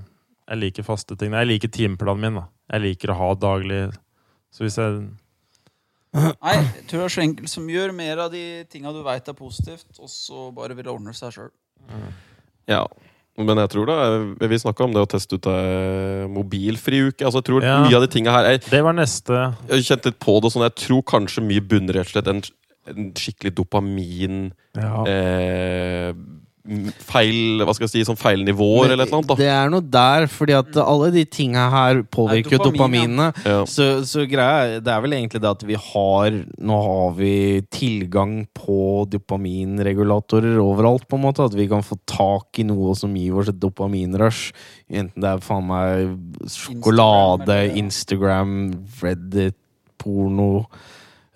Jeg 0.50 0.58
liker 0.58 0.82
faste 0.86 1.16
ting. 1.18 1.32
Jeg 1.34 1.46
liker 1.46 1.68
timeplanen 1.68 2.20
min. 2.20 2.34
da. 2.40 2.46
Jeg 2.72 2.80
liker 2.84 3.10
å 3.10 3.18
ha 3.18 3.34
daglig 3.34 3.80
Så 4.54 4.64
hvis 4.64 4.78
jeg 4.78 5.10
Nei, 6.14 6.54
jeg 6.58 6.86
tror 6.90 6.98
det 6.98 7.04
er 7.06 7.12
så 7.14 7.22
enkelt 7.22 7.50
som 7.52 7.68
gjør 7.70 7.92
mer 7.94 8.18
av 8.18 8.32
de 8.32 8.64
tinga 8.70 8.90
du 8.90 8.98
veit 9.06 9.28
er 9.30 9.36
positivt, 9.38 9.86
og 10.02 10.08
så 10.10 10.48
bare 10.54 10.74
vil 10.74 10.82
det 10.88 10.90
ordne 10.90 11.12
seg 11.14 11.30
sjøl. 11.36 11.52
Ja. 12.66 12.80
Men 13.46 13.56
jeg 13.62 13.70
tror 13.72 13.86
det 13.88 13.96
er, 14.04 14.48
Vi 14.48 14.58
snakka 14.62 14.84
om 14.84 14.92
det 14.94 15.02
å 15.02 15.08
teste 15.10 15.38
ut 15.38 15.46
ei 15.50 16.26
mobilfri 16.28 17.00
uke. 17.08 17.24
Altså, 17.24 17.40
jeg 17.40 17.48
tror 17.50 17.62
Ja. 17.64 17.78
Mye 17.86 17.96
av 17.96 18.02
de 18.06 18.10
tinga 18.12 18.30
her 18.34 18.44
er, 18.54 18.58
Det 18.58 18.82
var 18.84 18.92
neste 18.96 19.32
Jeg 19.68 19.74
har 19.76 19.86
kjent 19.90 20.04
litt 20.10 20.18
på 20.20 20.40
det. 20.42 20.52
Sånn, 20.52 20.66
jeg 20.68 20.74
tror 20.86 21.02
kanskje 21.02 21.44
mye 21.46 21.60
bunner 21.60 21.94
rett 22.00 22.06
og 22.10 22.14
slett 22.14 22.28
en, 22.28 22.42
en 22.90 23.12
skikkelig 23.14 23.54
dopamin 23.54 24.52
Ja. 24.76 25.04
eh, 25.06 26.12
feil 27.08 27.62
Hva 27.64 27.72
skal 27.72 27.86
jeg 27.86 27.92
si, 27.94 28.00
sånn 28.04 28.18
feil 28.20 28.42
nivåer 28.44 28.90
eller 28.92 29.06
et 29.06 29.08
eller 29.08 29.16
annet. 29.22 29.28
da 29.30 29.36
Det 29.40 29.46
er 29.48 29.70
noe 29.72 29.80
der, 29.94 30.26
fordi 30.28 30.54
at 30.58 30.76
alle 30.82 31.08
de 31.14 31.22
tinga 31.24 31.62
her 31.72 32.02
påvirker 32.12 32.58
jo 32.58 32.60
dopamin, 32.66 33.16
dopaminene. 33.16 33.28
ja. 33.48 33.62
Så, 33.64 33.86
så 34.04 34.26
greia 34.28 34.78
det 34.84 34.92
er 34.92 35.00
vel 35.06 35.16
egentlig 35.16 35.40
det 35.40 35.50
at 35.50 35.64
vi 35.66 35.78
har 35.80 36.36
Nå 36.60 36.80
har 36.84 37.14
vi 37.16 37.32
tilgang 37.72 38.42
på 38.54 39.06
dopaminregulatorer 39.10 40.60
overalt, 40.60 41.06
på 41.08 41.16
en 41.16 41.24
måte. 41.24 41.46
At 41.48 41.56
vi 41.56 41.66
kan 41.70 41.82
få 41.86 41.96
tak 42.10 42.60
i 42.60 42.66
noe 42.68 42.94
som 42.98 43.14
gir 43.16 43.40
oss 43.40 43.48
et 43.50 43.58
dopaminrush. 43.60 44.52
Enten 44.90 45.24
det 45.24 45.32
er 45.32 45.42
faen 45.44 45.66
meg 45.70 46.14
sjokolade, 46.50 47.58
Instagram, 47.80 48.54
Reddit, 49.02 49.56
porno 50.00 50.66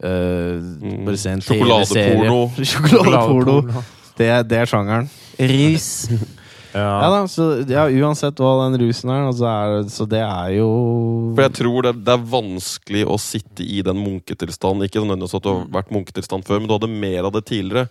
eh, 0.03 0.61
Mm. 0.85 1.05
Bare 1.07 1.17
se 1.17 1.31
en 1.33 1.41
TV-serie. 1.41 1.85
Sjokoladeporno. 1.87 2.41
Sjokoladeporno. 2.71 3.85
Det, 4.19 4.31
det 4.51 4.63
er 4.63 4.71
sjangeren. 4.71 5.11
Rus. 5.39 5.91
Ja 6.75 6.83
Ja. 6.83 7.07
da, 7.07 7.19
så 7.31 7.45
ja, 7.71 7.85
uansett 8.03 8.41
hva 8.43 8.65
den 8.65 8.81
rusen 8.83 9.11
er, 9.15 9.29
så, 9.39 9.47
er, 9.47 9.85
så 9.95 10.07
det 10.11 10.19
er 10.27 10.57
jo 10.57 10.67
For 11.37 11.45
jeg 11.45 11.53
tror 11.61 11.87
det, 11.87 11.93
det 12.03 12.17
er 12.17 12.25
vanskelig 12.33 13.05
å 13.07 13.19
sitte 13.23 13.63
i 13.63 13.79
den 13.87 14.01
munketilstanden. 14.03 14.83
Ikke 14.89 14.99
nødvendigvis 15.05 15.37
at 15.39 15.45
du 15.47 15.53
har 15.53 15.69
vært 15.77 15.93
munketilstand 15.95 16.43
før, 16.49 16.59
men 16.59 16.67
du 16.67 16.75
hadde 16.75 16.91
mer 16.91 17.29
av 17.29 17.37
det 17.37 17.45
tidligere. 17.47 17.87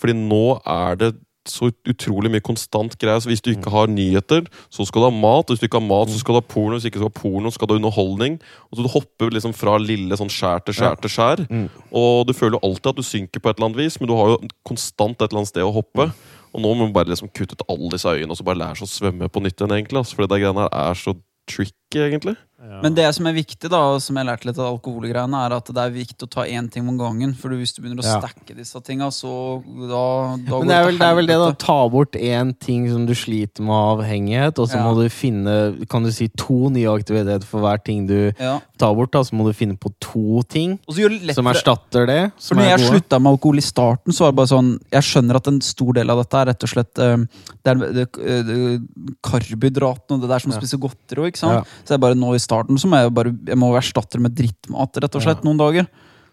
Fordi 0.00 0.16
nå 0.16 0.40
er 0.64 0.96
det 1.02 1.10
så 1.48 1.70
utrolig 1.88 2.30
mye 2.32 2.44
konstant 2.44 2.94
greier. 3.00 3.20
Så 3.22 3.30
hvis 3.30 3.42
du 3.44 3.50
ikke 3.52 3.72
har 3.72 3.90
nyheter, 3.90 4.46
så 4.72 4.86
skal 4.86 5.04
du 5.04 5.08
ha 5.08 5.14
mat. 5.14 5.50
Hvis 5.50 5.62
du 5.62 5.66
ikke 5.66 5.80
har 5.80 5.86
mat, 5.86 6.12
så 6.12 6.20
skal 6.20 6.36
du 6.36 6.40
ha 6.40 6.46
porno. 6.54 6.76
Hvis 6.76 6.86
du 6.86 6.90
ikke 6.92 7.02
skal 7.02 7.10
ha 7.10 7.16
porno, 7.16 7.50
så 7.50 7.58
skal 7.58 7.70
du 7.70 7.74
ha 7.74 7.80
underholdning. 7.82 8.38
Og 8.70 8.78
så 8.78 8.86
du 8.86 8.90
hopper 8.92 9.34
liksom 9.34 9.56
fra 9.56 9.78
lille 9.82 10.18
sånn 10.18 10.30
skjær 10.32 10.62
til 10.66 10.78
skjær 10.78 11.00
til 11.02 11.14
skjær. 11.14 11.44
Mm. 11.48 11.66
Og 12.02 12.28
du 12.28 12.34
føler 12.36 12.58
jo 12.58 12.64
alltid 12.68 12.92
at 12.92 13.00
du 13.00 13.06
synker 13.06 13.42
på 13.42 13.50
et 13.50 13.58
eller 13.58 13.70
annet 13.70 13.82
vis, 13.82 13.98
men 14.00 14.10
du 14.10 14.16
har 14.18 14.34
jo 14.34 14.38
konstant 14.68 15.18
et 15.18 15.28
eller 15.28 15.42
annet 15.42 15.52
sted 15.52 15.66
å 15.66 15.74
hoppe. 15.74 16.10
Og 16.52 16.60
nå 16.60 16.72
må 16.76 16.86
du 16.88 16.94
bare 16.94 17.10
liksom 17.10 17.32
kutte 17.32 17.56
ut 17.56 17.66
alle 17.72 17.94
disse 17.94 18.12
øyene 18.12 18.32
og 18.32 18.38
så 18.38 18.46
bare 18.46 18.60
lære 18.60 18.82
seg 18.82 18.88
å 18.88 18.94
svømme 18.94 19.28
på 19.32 19.42
nytt 19.42 19.56
igjen. 19.56 19.76
egentlig 19.78 20.02
altså, 20.02 20.16
For 20.16 20.26
det 20.26 20.34
der 20.34 20.42
greiene 20.44 20.66
her 20.66 20.74
er 20.90 20.98
så 21.00 21.16
tricky, 21.48 21.98
egentlig. 21.98 22.36
Ja. 22.62 22.78
Men 22.80 22.94
det 22.94 23.08
som 23.16 23.26
er 23.26 23.32
viktig, 23.34 23.68
da, 23.72 23.78
og 23.90 24.00
som 24.00 24.14
jeg 24.20 24.26
lærte 24.28 24.46
litt 24.46 24.58
av 24.62 24.68
alkoholgreiene, 24.76 25.34
er 25.48 25.54
at 25.56 25.66
det 25.74 25.82
er 25.82 25.90
viktig 25.90 26.28
å 26.28 26.30
ta 26.30 26.44
én 26.46 26.68
ting 26.70 26.86
om 26.88 26.96
gangen. 26.96 27.32
For 27.34 27.50
hvis 27.58 27.72
du 27.74 27.82
begynner 27.82 27.98
å 27.98 28.06
Ja. 28.06 28.20
stacke 28.20 28.54
disse 28.54 28.78
tinga, 28.86 29.08
så 29.10 29.58
da, 29.66 30.36
da 30.38 30.58
Men 30.60 30.68
det 30.68 30.76
er, 30.76 30.84
vel, 30.86 30.98
det 30.98 31.08
er 31.08 31.14
vel 31.18 31.26
det, 31.26 31.38
da. 31.42 31.50
Ta 31.58 31.88
bort 31.88 32.12
én 32.12 32.54
ting 32.60 32.88
som 32.88 33.04
du 33.04 33.14
sliter 33.18 33.62
med 33.66 33.74
avhengighet, 33.74 34.58
og 34.62 34.68
så 34.70 34.76
Ja. 34.78 34.84
må 34.86 34.94
du 34.94 35.08
finne 35.08 35.86
kan 35.88 36.04
du 36.04 36.12
si, 36.12 36.28
to 36.28 36.70
nye 36.70 36.86
aktiviteter 36.86 37.42
for 37.44 37.60
hver 37.60 37.82
ting 37.82 38.06
du 38.06 38.30
tar 38.78 38.94
bort. 38.94 39.10
da 39.10 39.22
Så 39.26 39.32
må 39.34 39.44
du 39.44 39.52
finne 39.52 39.76
på 39.76 39.90
to 39.98 40.42
ting 40.48 40.78
det 40.86 41.34
som 41.34 41.46
erstatter 41.46 42.06
det. 42.06 42.32
For 42.38 42.54
Som 42.54 42.58
når 42.58 42.62
er 42.62 42.78
jeg 42.78 42.90
slutta 42.92 43.20
med 43.20 43.32
alkohol 43.32 43.58
i 43.58 43.60
starten, 43.60 44.12
så 44.14 44.20
var 44.20 44.30
det 44.30 44.36
bare 44.36 44.52
sånn 44.54 44.78
Jeg 44.92 45.02
skjønner 45.02 45.34
at 45.36 45.48
en 45.48 45.60
stor 45.60 45.92
del 45.94 46.08
av 46.10 46.18
dette 46.22 46.34
er 46.38 46.46
rett 46.46 46.62
og 46.62 46.68
slett 46.70 46.98
eh, 46.98 47.16
Det 47.64 47.66
er 47.66 47.74
det, 47.74 48.12
det, 48.12 48.80
karbohydratene 49.22 50.16
og 50.16 50.20
det 50.22 50.28
der 50.28 50.38
som 50.38 50.52
Ja. 50.52 50.58
spiser 50.60 50.78
godteri 50.78 51.18
òg, 51.22 51.26
ikke 51.32 51.38
sant. 51.38 51.66
Så 51.84 51.88
jeg 51.94 52.00
bare 52.00 52.14
nå 52.14 52.34
i 52.34 52.38
starten 52.38 52.51
så 52.78 52.88
må 52.92 53.00
jeg 53.02 53.12
bare 53.16 53.32
Jeg 53.48 53.58
må 53.60 53.72
erstatte 53.78 54.18
det 54.18 54.24
med 54.28 54.34
drittmat, 54.38 55.00
rett 55.02 55.18
og 55.18 55.22
slett, 55.24 55.42
noen 55.46 55.58
dager. 55.60 55.88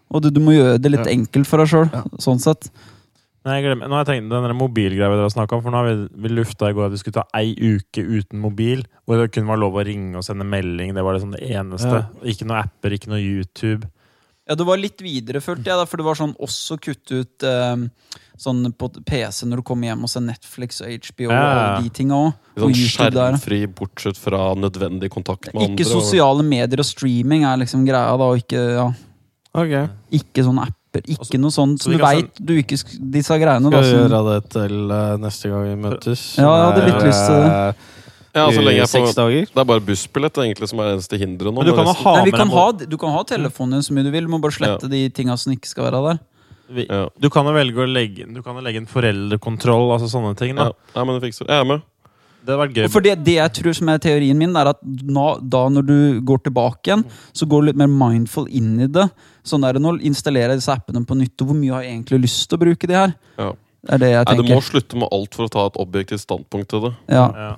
Og 0.09 0.23
du, 0.23 0.29
du 0.33 0.39
må 0.41 0.53
gjøre 0.55 0.79
det 0.81 0.91
litt 0.91 1.05
Ja. 1.05 1.11
enkelt 1.13 1.47
for 1.47 1.57
deg 1.61 1.67
sjøl, 1.71 1.89
Ja. 1.93 2.03
sånn 2.17 2.39
sett. 2.41 2.69
Men 3.45 3.55
jeg 3.55 3.63
glemmer, 3.69 3.87
nå 3.87 3.95
har 3.95 4.03
jeg 4.03 4.09
tenkt 4.19 4.29
den 4.33 4.43
der 4.43 4.53
mobilgreia 4.53 5.07
dere 5.15 5.23
har 5.23 5.29
snakket 5.31 5.53
om, 5.57 5.61
for 5.63 5.71
nå 5.71 5.77
har 5.79 5.87
vi, 5.87 6.07
vi 6.27 6.29
lufta 6.35 6.69
i 6.69 6.73
går 6.75 6.85
at 6.89 6.91
vi 6.91 6.97
skulle 6.97 7.21
ta 7.21 7.23
ei 7.39 7.53
uke 7.55 8.03
uten 8.03 8.41
mobil, 8.43 8.83
hvor 9.07 9.17
det 9.21 9.31
kun 9.31 9.47
var 9.47 9.57
lov 9.61 9.77
å 9.79 9.85
ringe 9.87 10.17
og 10.19 10.25
sende 10.27 10.43
melding. 10.45 10.91
Det 10.93 11.03
var 11.05 11.15
liksom 11.15 11.31
det 11.37 11.45
eneste. 11.47 12.01
Ikke 12.27 12.45
noe 12.49 12.59
apper, 12.65 12.91
ikke 12.97 13.07
noe 13.13 13.21
YouTube. 13.23 13.87
Ja, 14.49 14.55
det 14.57 14.65
var 14.65 14.80
litt 14.81 14.97
videreført, 15.05 15.61
ja, 15.67 15.76
da, 15.77 15.85
for 15.85 16.01
det 16.01 16.05
var 16.07 16.17
sånn 16.17 16.31
også 16.41 16.80
kutte 16.81 17.19
ut 17.21 17.43
eh, 17.45 17.84
sånn 18.39 18.63
på 18.73 18.88
PC 19.05 19.45
når 19.45 19.61
du 19.61 19.65
kommer 19.67 19.91
hjem 19.91 20.07
og 20.07 20.09
ser 20.09 20.23
Netflix 20.26 20.81
og 20.81 20.89
HBO 20.89 21.27
og 21.27 21.35
Ja. 21.35 21.51
og 21.77 21.84
de 21.85 21.91
tinga 21.93 22.17
òg. 22.17 22.34
Sånn 22.59 22.73
skjermfri, 22.73 23.59
bortsett 23.77 24.17
fra 24.17 24.55
nødvendig 24.57 25.11
kontakt 25.13 25.53
med 25.53 25.61
Ikke 25.67 25.85
andre. 25.85 25.91
sosiale 25.93 26.43
medier 26.43 26.81
og 26.81 26.88
streaming 26.89 27.45
er 27.45 27.61
liksom 27.61 27.85
greia, 27.85 28.17
da, 28.17 28.26
og 28.34 28.41
ikke 28.41 28.63
ja. 28.73 28.88
Okay. 29.53 29.88
Ikke 30.13 30.43
sånne 30.45 30.65
apper. 30.67 31.05
Ikke 31.05 31.21
Altså, 31.21 31.39
noe 31.41 31.53
sånt 31.53 31.80
så 31.81 31.84
som 31.85 31.93
så 31.93 31.97
du 31.97 32.03
veit 32.03 32.41
du 32.41 32.53
ikke 32.57 32.77
Disse 33.13 33.38
greiene, 33.41 33.69
da. 33.69 33.80
Skal 33.81 33.85
vi 33.85 33.89
Som, 33.93 34.03
gjøre 34.09 34.19
det 34.34 34.49
til 34.55 34.76
uh, 34.91 35.17
neste 35.21 35.49
gang 35.53 35.63
vi 35.69 35.76
møtes? 35.85 36.26
Ja, 36.41 36.49
jeg 36.49 36.65
hadde 36.65 36.85
litt 36.89 37.03
lyst 37.05 37.26
til 37.30 37.41
det. 37.45 37.76
Ja, 38.35 38.45
så 38.53 38.61
lenge 38.61 38.77
jeg 38.84 38.89
Seks 38.91 39.10
får, 39.10 39.15
dager? 39.18 39.45
det 39.49 39.61
er 39.64 39.68
bare 39.72 39.81
bussbillett 39.81 40.38
egentlig 40.43 40.68
som 40.69 40.80
er 40.80 40.89
det 40.91 40.97
eneste 40.99 41.18
hinderet 41.18 41.53
nå. 41.53 41.64
Men 41.64 41.69
du 41.69 41.73
kan 41.73 41.88
ha 41.89 42.15
Nei, 42.19 42.31
kan 42.31 42.51
ha, 42.53 42.65
du 42.77 42.97
kan 43.01 43.14
ha 43.15 43.23
telefonen 43.26 43.80
din 43.80 43.85
så 43.88 43.95
mye 43.97 44.06
du 44.06 44.11
vil, 44.14 44.27
du 44.27 44.34
må 44.34 44.39
bare 44.43 44.53
slette 44.53 44.89
de 44.91 44.99
tinga 45.10 45.38
som 45.38 45.53
ikke 45.56 45.72
skal 45.72 45.88
være 45.89 46.01
der. 46.06 46.19
vi, 46.69 46.85
Ja. 46.89 47.07
Du 47.19 47.30
kan 47.34 47.45
jo 47.49 47.53
velge 47.56 47.81
å 47.81 47.88
legge 47.89 48.27
Du 48.34 48.43
kan 48.45 48.56
legge 48.64 48.77
en 48.77 48.85
foreldrekontroll, 48.89 49.91
altså 49.95 50.10
sånne 50.11 50.35
ting. 50.38 50.56
da 50.56 50.69
Ja, 50.69 50.73
ja, 50.95 51.03
men 51.03 51.19
det 51.19 51.30
fikser 51.30 51.47
Jeg 51.49 51.60
er 51.60 51.65
med. 51.65 51.81
Det 52.39 52.53
hadde 52.56 52.61
vært 52.61 52.76
gøy. 52.77 52.89
For 52.89 53.03
det, 53.03 53.23
det 53.26 53.34
jeg 53.35 53.51
tror 53.57 53.73
som 53.76 53.89
er 53.89 53.97
teorien 53.99 54.38
min, 54.38 54.56
er 54.56 54.69
at 54.72 54.80
nå, 54.85 55.26
da 55.43 55.68
når 55.69 55.85
du 55.85 56.22
går 56.23 56.43
tilbake 56.45 56.88
igjen, 56.88 57.03
så 57.35 57.45
går 57.49 57.61
du 57.61 57.68
litt 57.68 57.80
mer 57.81 57.89
mindful 57.91 58.47
inn 58.47 58.80
i 58.80 58.88
det. 58.88 59.10
Sånn 59.43 59.61
der, 59.65 59.80
Nå 59.81 59.97
installerer 60.07 60.53
jeg 60.56 60.61
disse 60.61 60.72
appene 60.72 61.03
på 61.06 61.18
nytt, 61.19 61.35
og 61.41 61.49
hvor 61.51 61.57
mye 61.60 61.73
har 61.76 61.84
jeg 61.84 61.97
egentlig 61.97 62.22
lyst 62.30 62.47
til 62.47 62.57
å 62.57 62.61
bruke 62.64 62.88
de 62.88 62.95
her? 62.95 63.15
Ja. 63.38 63.49
Det 63.84 63.93
er 63.95 63.97
det 63.97 64.11
jeg 64.11 64.26
Nei, 64.30 64.35
Du 64.35 64.53
må 64.53 64.61
slutte 64.64 64.95
med 64.99 65.10
alt 65.11 65.35
for 65.35 65.47
å 65.47 65.51
ta 65.51 65.65
et 65.68 65.77
objektivt 65.84 66.23
standpunkt 66.23 66.69
til 66.72 66.81
det. 66.88 66.93
Ja, 67.10 67.26
Ja. 67.35 67.56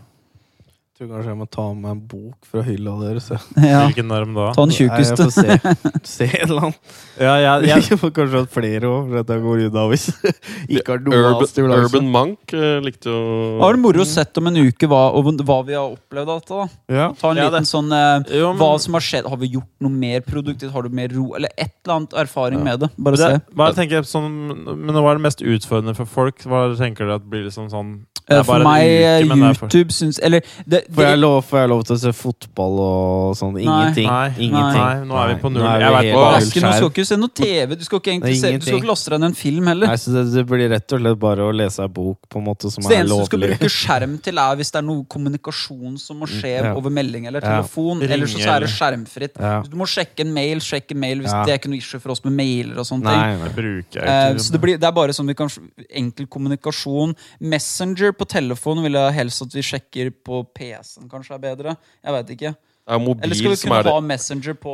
Tror 1.02 1.10
kanskje 1.15 1.32
jeg 1.32 1.38
må 1.40 1.45
ta 1.49 1.64
med 1.73 1.90
en 1.95 2.02
bok 2.06 2.45
fra 2.45 2.61
hylla 2.61 2.91
deres. 3.02 3.32
ja. 3.57 3.80
Hvilken 3.90 4.11
arm 4.14 4.36
da? 4.38 4.52
Ta 4.53 4.68
en 4.68 4.69
Nei, 4.69 4.76
jeg 4.76 4.90
tjukkeste. 4.91 5.26
får 5.26 5.32
se, 5.34 6.02
se 6.06 6.28
et 6.28 6.44
eller 6.45 6.68
annet. 6.68 6.91
Ja, 7.22 7.32
jeg, 7.41 7.69
Jeg 7.90 7.98
får 8.02 8.11
kanskje 8.15 8.40
hatt 8.44 8.52
flere 8.53 8.90
òg, 8.90 9.10
for 9.10 9.34
jeg 9.34 9.41
går 9.44 9.64
unna 9.68 9.82
hvis 9.91 10.06
ikke 10.78 10.94
har 10.94 11.02
noe 11.06 11.18
Urban, 11.22 11.49
stimulanse. 11.49 11.88
Urban 11.90 12.07
Monk 12.14 12.53
eh, 12.57 12.78
likte 12.86 13.10
jo 13.14 13.23
Har 13.61 13.76
det 13.78 13.82
moro 13.84 14.06
sett 14.10 14.38
om 14.41 14.49
en 14.52 14.57
uke 14.61 14.90
hva, 14.90 15.02
hva 15.18 15.57
vi 15.68 15.76
har 15.78 15.90
opplevd 15.98 16.32
av 16.36 16.40
dette? 16.44 16.61
da? 16.61 16.95
Ja. 16.99 17.07
Ta 17.19 17.34
en 17.34 17.41
Ja, 17.41 17.48
liten 17.49 17.65
det- 17.65 17.72
sånn 17.73 17.91
eh, 17.98 18.38
Jo, 18.41 18.52
men- 18.53 18.61
Hva 18.61 18.69
som 18.86 18.98
har 18.98 19.06
skjedd? 19.06 19.30
Har 19.34 19.41
vi 19.41 19.52
gjort 19.57 19.69
noe 19.86 19.94
mer 20.06 20.22
produktivt? 20.26 20.72
Har 20.73 20.86
du 20.86 20.94
mer 21.02 21.10
ro? 21.18 21.32
Eller 21.38 21.49
et 21.57 21.73
eller 21.82 21.98
annet 21.98 22.14
erfaring 22.26 22.61
med 22.65 22.86
det? 22.86 22.91
Bare 22.98 23.18
se. 23.22 23.30
det, 23.36 23.41
bare 23.57 23.78
tenker 23.78 24.06
sånn, 24.06 24.32
Men 24.69 24.98
hva 25.02 25.11
er 25.15 25.18
det 25.22 25.26
mest 25.28 25.41
utfordrende 25.45 25.98
for 25.98 26.10
folk? 26.10 26.41
Hva 26.45 26.68
tenker 26.80 27.10
du 27.10 27.18
at 27.18 27.26
blir 27.30 27.49
liksom 27.49 27.69
sånn 27.73 27.99
det 28.22 28.38
Eh, 28.38 28.40
er 28.40 28.45
For 28.45 28.61
meg, 28.64 28.86
uke, 28.86 29.36
det 29.41 29.57
for- 29.57 29.68
YouTube 29.73 29.91
syns 29.91 30.19
Eller 30.23 30.44
det, 30.69 30.84
Får 30.91 31.03
jeg, 31.05 31.11
det, 31.15 31.19
lov, 31.22 31.38
får 31.47 31.59
jeg 31.61 31.69
lov 31.72 31.84
til 31.88 31.95
å 31.95 31.99
se 32.01 32.11
fotball 32.11 32.80
og 32.84 33.35
sånn? 33.39 33.53
Ingenting. 33.61 34.07
Nei, 34.11 34.30
Ingenting. 34.47 34.81
nei, 34.81 35.03
nå 35.07 35.15
er 35.22 35.27
vi 35.31 35.35
på 35.41 35.51
null. 35.53 35.63
Nå 35.63 35.69
vi 35.72 35.84
Jeg 35.85 35.91
vet 35.95 36.15
hva- 36.15 36.31
det 36.31 36.41
null 36.41 36.47
ikke, 36.51 36.61
du 36.61 36.72
skal 36.76 36.89
ikke 36.91 37.05
se 37.07 37.18
noe 37.22 37.31
TV. 37.41 37.76
Du 37.80 37.85
skal 37.88 37.99
ikke, 38.01 38.11
egentlig 38.11 38.35
se, 38.41 38.51
du 38.57 38.65
skal 38.65 38.80
ikke 38.81 38.89
laste 38.91 39.09
deg 39.13 39.19
ned 39.23 39.30
en 39.31 39.38
film 39.39 39.68
heller. 39.72 39.88
Nei, 39.88 39.95
så 40.03 40.11
det, 40.15 40.23
det 40.35 40.43
blir 40.51 40.69
rett 40.73 40.91
og 40.97 40.99
slett 41.01 41.19
bare 41.22 41.47
å 41.47 41.53
lese 41.55 41.80
ei 41.85 41.88
bok 41.88 42.19
på 42.30 42.41
en 42.41 42.45
måte 42.49 42.72
som 42.72 42.84
Så 42.84 42.89
det 42.91 42.97
er 42.97 43.03
eneste 43.05 43.22
du 43.22 43.26
skal 43.31 43.39
bruke 43.45 43.69
skjerm 43.72 44.18
til, 44.22 44.38
er 44.43 44.55
hvis 44.59 44.72
det 44.76 44.80
er 44.81 44.88
noe 44.89 45.05
kommunikasjon 45.15 45.97
som 45.99 46.19
må 46.19 46.27
skje 46.27 46.51
Ja. 46.61 46.73
over 46.76 46.89
melding 46.91 47.26
eller 47.27 47.39
telefon. 47.41 48.01
Ja. 48.03 48.11
Ellers 48.18 48.35
så 48.35 48.43
er 48.57 48.59
det 48.65 48.69
skjermfritt. 48.76 49.39
Ja. 49.39 49.61
Du 49.63 49.77
må 49.80 49.88
sjekke 49.88 50.26
en 50.27 50.34
mail, 50.34 50.59
sjekke 50.59 50.91
en 50.91 50.99
mail 50.99 51.19
hvis 51.23 51.31
Ja. 51.31 51.45
det 51.45 51.53
er 51.55 51.57
ikke 51.63 51.72
noe 51.72 51.77
issue 51.80 51.99
for 52.03 52.11
oss 52.11 52.23
med 52.26 52.34
mailer 52.35 52.77
og 52.77 52.85
sånne 52.85 53.07
ting. 53.07 53.22
Nei, 53.22 53.47
Det 53.47 53.55
bruker 53.55 54.01
jeg 54.01 54.07
Eh, 54.11 54.34
ikke. 54.35 54.39
så 54.43 54.51
det, 54.51 54.61
blir, 54.61 54.77
det 54.77 54.88
er 54.88 54.91
bare 54.91 55.15
sånn 55.15 55.27
vi 55.27 55.34
kan 55.39 55.47
enkel 55.89 56.27
kommunikasjon. 56.27 57.15
Messenger 57.39 58.11
på 58.11 58.27
telefon 58.27 58.81
vil 58.84 58.93
jeg 58.93 59.13
helst 59.13 59.41
at 59.41 59.53
vi 59.53 59.61
sjekker 59.61 60.11
på 60.26 60.45
PC-en, 60.81 61.07
kanskje 61.11 61.37
er 61.37 61.45
bedre. 61.45 61.77
Jeg 62.03 62.17
vet 62.19 62.33
ikke. 62.37 62.55
Det 62.81 62.97
er 62.97 63.05
mobil 63.05 63.23
Eller 63.29 63.35
skal 63.39 63.53
vi 63.55 63.61
kunne 63.67 63.79
er 63.79 63.87
det. 63.87 63.93
ha 63.93 64.01
Messenger 64.11 64.55
på, 64.57 64.73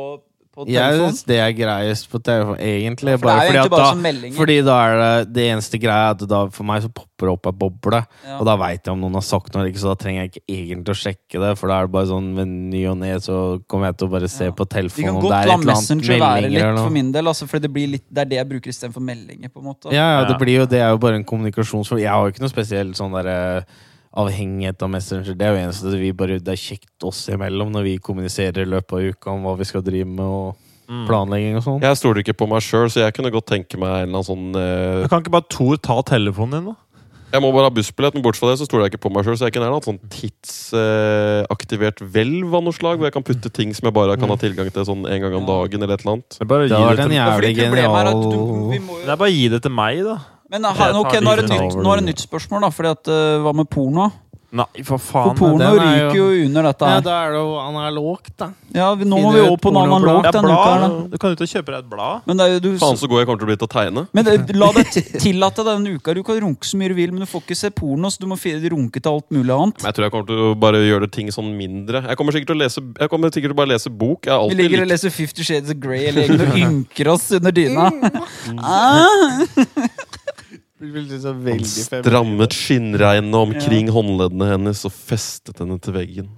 på 0.56 0.64
telefonen? 0.64 1.12
Yes, 1.12 1.22
det 1.28 1.36
er 1.38 1.52
greiest 1.54 2.08
på 2.10 2.18
telefonen, 2.24 2.58
egentlig. 2.64 3.12
For 3.20 3.28
det 3.28 3.34
er 3.34 3.44
jo 3.44 3.50
fordi, 3.52 3.58
at 3.60 3.70
bare 3.74 3.84
da, 3.92 3.98
meldinger. 4.02 4.36
fordi 4.40 4.56
da 4.66 4.76
er 4.88 4.94
det 5.02 5.32
det 5.36 5.44
eneste 5.52 5.78
greia 5.82 6.06
er 6.08 6.14
at 6.16 6.24
da, 6.32 6.40
for 6.56 6.66
meg 6.66 6.82
så 6.82 6.88
popper 6.90 7.28
det 7.28 7.34
opp 7.36 7.46
ei 7.50 7.52
boble. 7.60 8.00
Ja. 8.24 8.38
Og 8.40 8.46
da 8.48 8.54
veit 8.58 8.80
jeg 8.88 8.92
om 8.94 9.00
noen 9.04 9.18
har 9.20 9.26
sagt 9.28 9.54
noe 9.54 9.68
ikke, 9.68 9.82
så 9.84 9.92
da 9.92 9.98
trenger 10.00 10.24
jeg 10.24 10.32
ikke 10.32 10.42
egentlig 10.56 10.94
å 10.96 10.98
sjekke 11.04 11.42
det. 11.44 11.52
For 11.60 11.68
da 11.70 11.78
er 11.82 11.86
det 11.90 11.94
bare 11.98 12.10
sånn 12.10 12.30
ved 12.40 12.48
ny 12.72 12.82
og 12.90 12.96
ne 13.04 13.12
så 13.28 13.38
kommer 13.70 13.90
jeg 13.92 13.98
til 14.00 14.08
å 14.08 14.14
bare 14.16 14.30
se 14.32 14.48
Ja. 14.48 14.54
på 14.62 14.66
telefonen 14.72 15.18
om 15.20 15.28
det 15.28 15.34
er 15.34 15.38
et 15.38 15.44
eller 15.44 15.54
annet 15.58 15.72
Messenger 15.74 16.22
være 16.24 16.48
litt 16.48 16.62
eller 16.64 16.80
for 16.82 16.96
min 16.96 17.12
del, 17.12 17.26
altså, 17.34 17.46
for 17.52 17.58
det, 17.62 17.70
blir 17.76 17.92
litt, 17.98 18.06
det 18.08 18.24
er 18.24 18.32
det 18.32 18.40
jeg 18.40 18.48
bruker 18.54 18.72
istedenfor 18.72 19.04
meldinger. 19.04 19.52
på 19.52 19.60
en 19.60 19.68
måte 19.68 19.92
Ja, 19.92 20.08
ja, 20.16 20.24
det 20.32 20.38
blir 20.40 20.62
jo 20.62 20.66
Det 20.66 20.80
er 20.80 20.88
jo 20.90 20.98
bare 20.98 21.20
en 21.20 21.24
kommunikasjonsform. 21.28 22.00
Jeg 22.00 22.08
har 22.10 22.24
jo 22.24 22.32
ikke 22.34 22.40
noe 22.46 22.50
spesielt 22.56 22.96
sånn 22.98 23.12
derre 23.14 23.66
avhengighet 24.16 24.82
av 24.82 24.90
Messenger. 24.90 25.34
Det 25.36 25.46
er 25.46 25.52
jo 25.54 25.64
eneste 25.66 25.98
vi 26.00 26.12
bare 26.16 26.38
Det 26.40 26.54
er 26.54 26.62
kjekt 26.62 27.04
oss 27.04 27.26
imellom 27.28 27.70
når 27.74 27.82
vi 27.84 27.98
kommuniserer 27.98 28.64
i 28.64 28.70
løpet 28.70 28.92
av 28.92 29.12
uka 29.12 29.30
om 29.34 29.44
hva 29.44 29.56
vi 29.58 29.64
skal 29.68 29.82
drive 29.82 30.06
med, 30.08 30.24
og 30.24 30.56
Mm. 30.88 31.04
planlegging 31.04 31.56
og 31.58 31.62
sånn. 31.62 31.82
Jeg 31.84 31.96
stoler 32.00 32.22
ikke 32.22 32.32
på 32.32 32.48
meg 32.48 32.62
sjøl, 32.64 32.88
så 32.88 33.02
jeg 33.04 33.12
kunne 33.12 33.30
godt 33.30 33.44
tenke 33.44 33.76
meg 33.76 33.90
en 33.92 34.08
eller 34.08 34.22
annen 34.22 34.24
sånn 34.24 34.56
eh, 34.56 35.00
Men 35.02 35.08
Kan 35.12 35.20
ikke 35.20 35.34
bare 35.34 35.48
Tor 35.52 35.76
ta 35.76 36.00
telefonen 36.00 36.50
din, 36.50 36.64
da? 36.72 36.76
Jeg 37.28 37.42
må 37.44 37.50
bare 37.52 37.68
ha 37.68 37.72
bussbillett, 37.76 38.14
men 38.16 38.22
bortsett 38.24 38.40
fra 38.40 38.48
det 38.54 38.60
så 38.62 38.64
stoler 38.64 38.86
jeg 38.86 38.94
ikke 38.94 39.04
på 39.04 39.10
meg 39.12 39.26
sjøl. 39.26 39.36
Så 39.36 39.44
jeg 39.44 39.52
kunne 39.52 39.66
gjerne 39.68 39.76
hatt 39.76 39.84
sånn 39.84 40.00
tidsaktivert 40.08 42.00
hvelv 42.00 42.54
av 42.56 42.64
noe 42.64 42.72
slag, 42.72 42.96
hvor 42.96 43.04
jeg 43.04 43.12
kan 43.18 43.26
putte 43.26 43.52
ting 43.52 43.74
som 43.76 43.84
jeg 43.84 43.96
bare 43.98 44.16
kan 44.16 44.32
ha 44.32 44.38
tilgang 44.40 44.70
til 44.72 44.86
sånn 44.88 45.04
en 45.04 45.20
gang 45.26 45.36
om 45.36 45.44
dagen, 45.44 45.82
eller 45.84 45.98
et 45.98 46.06
eller 46.06 46.14
annet. 46.16 46.38
Det 46.38 46.46
er 46.46 46.48
bare 46.48 46.64
å 46.64 46.70
gi 46.70 46.72
det 46.72 47.04
til 47.04 47.12
må 48.80 48.96
Det 49.04 49.12
er 49.12 49.20
bare 49.20 49.28
å 49.28 49.36
gi 49.36 49.48
det 49.52 49.60
til 49.68 49.74
meg, 49.76 50.00
da. 50.08 50.16
Men 50.48 50.64
uh, 50.64 50.72
Jeg 50.78 50.96
ok, 50.96 51.18
nå 51.20 51.34
er 51.34 51.42
det 51.42 51.50
nytt, 51.50 51.76
nå 51.82 51.92
er 51.92 52.00
det 52.00 52.08
nytt 52.08 52.24
spørsmål, 52.24 52.64
da. 52.64 52.72
Fordi 52.72 52.94
at, 52.96 53.12
uh, 53.12 53.42
hva 53.44 53.54
med 53.56 53.68
porno? 53.72 54.08
Nei, 54.48 54.64
for 54.80 54.96
For 54.96 55.34
porno 55.36 55.58
den 55.60 55.82
er 55.84 55.98
jo- 55.98 56.08
ryker 56.08 56.16
jo 56.16 56.44
under 56.46 56.62
dette 56.62 56.80
Ja, 56.88 57.00
da 57.04 57.16
er 57.26 57.32
det 57.32 57.40
jo 57.42 57.56
analogt, 57.60 58.30
da. 58.38 58.46
Ja, 58.72 58.94
vi- 58.94 59.04
nå 59.04 59.18
må 59.20 59.32
vi 59.34 59.40
over 59.40 59.58
på 59.58 59.70
noe 59.70 59.84
analogt 59.84 60.24
Ja, 60.24 60.40
blad. 60.40 61.10
Du 61.10 61.18
kan 61.18 61.32
ut 61.32 61.40
og 61.42 61.48
kjøpe 61.48 61.66
deg 61.66 61.78
et 61.84 61.90
blad. 61.90 62.22
Men, 62.24 62.36
det 62.38 62.62
du, 62.62 62.78
Faen, 62.78 62.96
så 62.96 63.06
god 63.06 63.18
jeg 63.18 63.26
kommer 63.26 63.40
til 63.40 63.44
å 63.44 63.50
bli 63.50 63.56
til 63.56 63.68
å 63.68 63.72
tegne. 63.74 64.08
men 64.10 64.24
det, 64.24 64.56
la 64.56 64.72
deg 64.72 64.86
tillate 65.20 65.56
deg 65.56 65.66
denne 65.66 65.94
uka. 66.00 66.14
Du 66.14 66.22
kan 66.22 66.40
runke 66.40 66.64
så 66.64 66.78
mye 66.80 66.88
du 66.88 66.94
vil, 66.94 67.12
men 67.12 67.20
du 67.20 67.26
får 67.26 67.42
ikke 67.44 67.56
se 67.56 67.68
porno, 67.68 68.08
så 68.08 68.18
du 68.20 68.26
må 68.26 68.36
runke 68.40 69.02
til 69.02 69.12
alt 69.12 69.28
mulig 69.30 69.52
annet. 69.52 69.82
Men 69.82 69.92
jeg 69.92 69.94
tror 69.96 70.04
jeg 70.04 70.12
kommer 70.12 70.26
til 70.26 70.36
å 70.36 70.58
bare 70.58 70.80
gjøre 70.80 71.10
ting 71.12 71.28
sånn 71.28 71.52
mindre. 71.54 72.08
Jeg 72.08 72.16
kommer 72.16 72.32
sikkert 72.32 72.46
til 72.46 72.56
å 72.56 72.62
lese 72.64 72.80
Jeg 72.98 73.10
kommer 73.10 73.28
sikkert 73.28 73.52
til 73.52 73.52
å 73.52 73.60
bare 73.60 73.68
lese 73.76 73.90
bok. 73.90 74.22
Jeg 74.24 74.48
Vi 74.48 74.54
ligger 74.62 74.82
og 74.82 74.88
leser 74.88 75.10
Fifty 75.10 75.42
Shades 75.42 75.68
of 75.68 75.76
Grey 75.76 76.06
eller 76.08 76.26
ligger 76.26 76.48
og 76.48 76.56
ynker 76.56 77.12
oss 77.12 77.30
under 77.32 77.52
dyna. 77.52 77.92
Ah. 78.64 79.44
Veldig 80.78 81.66
strammet 81.66 82.54
skinnregnene 82.54 83.40
omkring 83.40 83.88
håndleddene 83.90 84.52
hennes 84.52 84.84
og 84.86 84.94
festet 84.94 85.58
henne 85.62 85.78
til 85.82 85.96
veggen. 85.96 86.28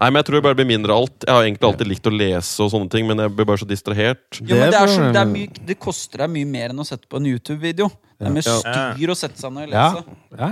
Nei, 0.00 0.08
men 0.08 0.22
Jeg 0.22 0.24
tror 0.30 0.38
jeg 0.38 0.44
bare 0.46 0.56
blir 0.56 0.68
mindre 0.70 0.94
alt. 0.96 1.26
Jeg 1.26 1.34
har 1.34 1.44
egentlig 1.44 1.68
alltid 1.68 1.88
likt 1.90 2.06
å 2.08 2.12
lese, 2.14 2.54
og 2.64 2.70
sånne 2.72 2.88
ting, 2.88 3.04
men 3.06 3.18
jeg 3.20 3.32
blir 3.36 3.44
bare 3.50 3.60
så 3.60 3.68
distrahert. 3.68 4.38
Jo, 4.40 4.56
men 4.56 4.70
det, 4.72 4.78
er 4.80 4.88
så, 4.88 5.08
det, 5.12 5.20
er 5.20 5.28
mye, 5.28 5.64
det 5.68 5.76
koster 5.82 6.22
deg 6.24 6.30
mye 6.32 6.48
mer 6.48 6.72
enn 6.72 6.80
å 6.80 6.86
sette 6.88 7.04
på 7.10 7.20
en 7.20 7.26
YouTube-video. 7.28 7.90
Det 8.16 8.30
er 8.30 8.32
med 8.32 8.46
styr 8.48 9.12
å 9.12 9.16
sette 9.18 9.36
seg 9.42 9.52
ned 9.52 9.68
og 9.68 9.74
Ja. 9.76 9.90
lese. 9.92 10.16
Ja. 10.40 10.48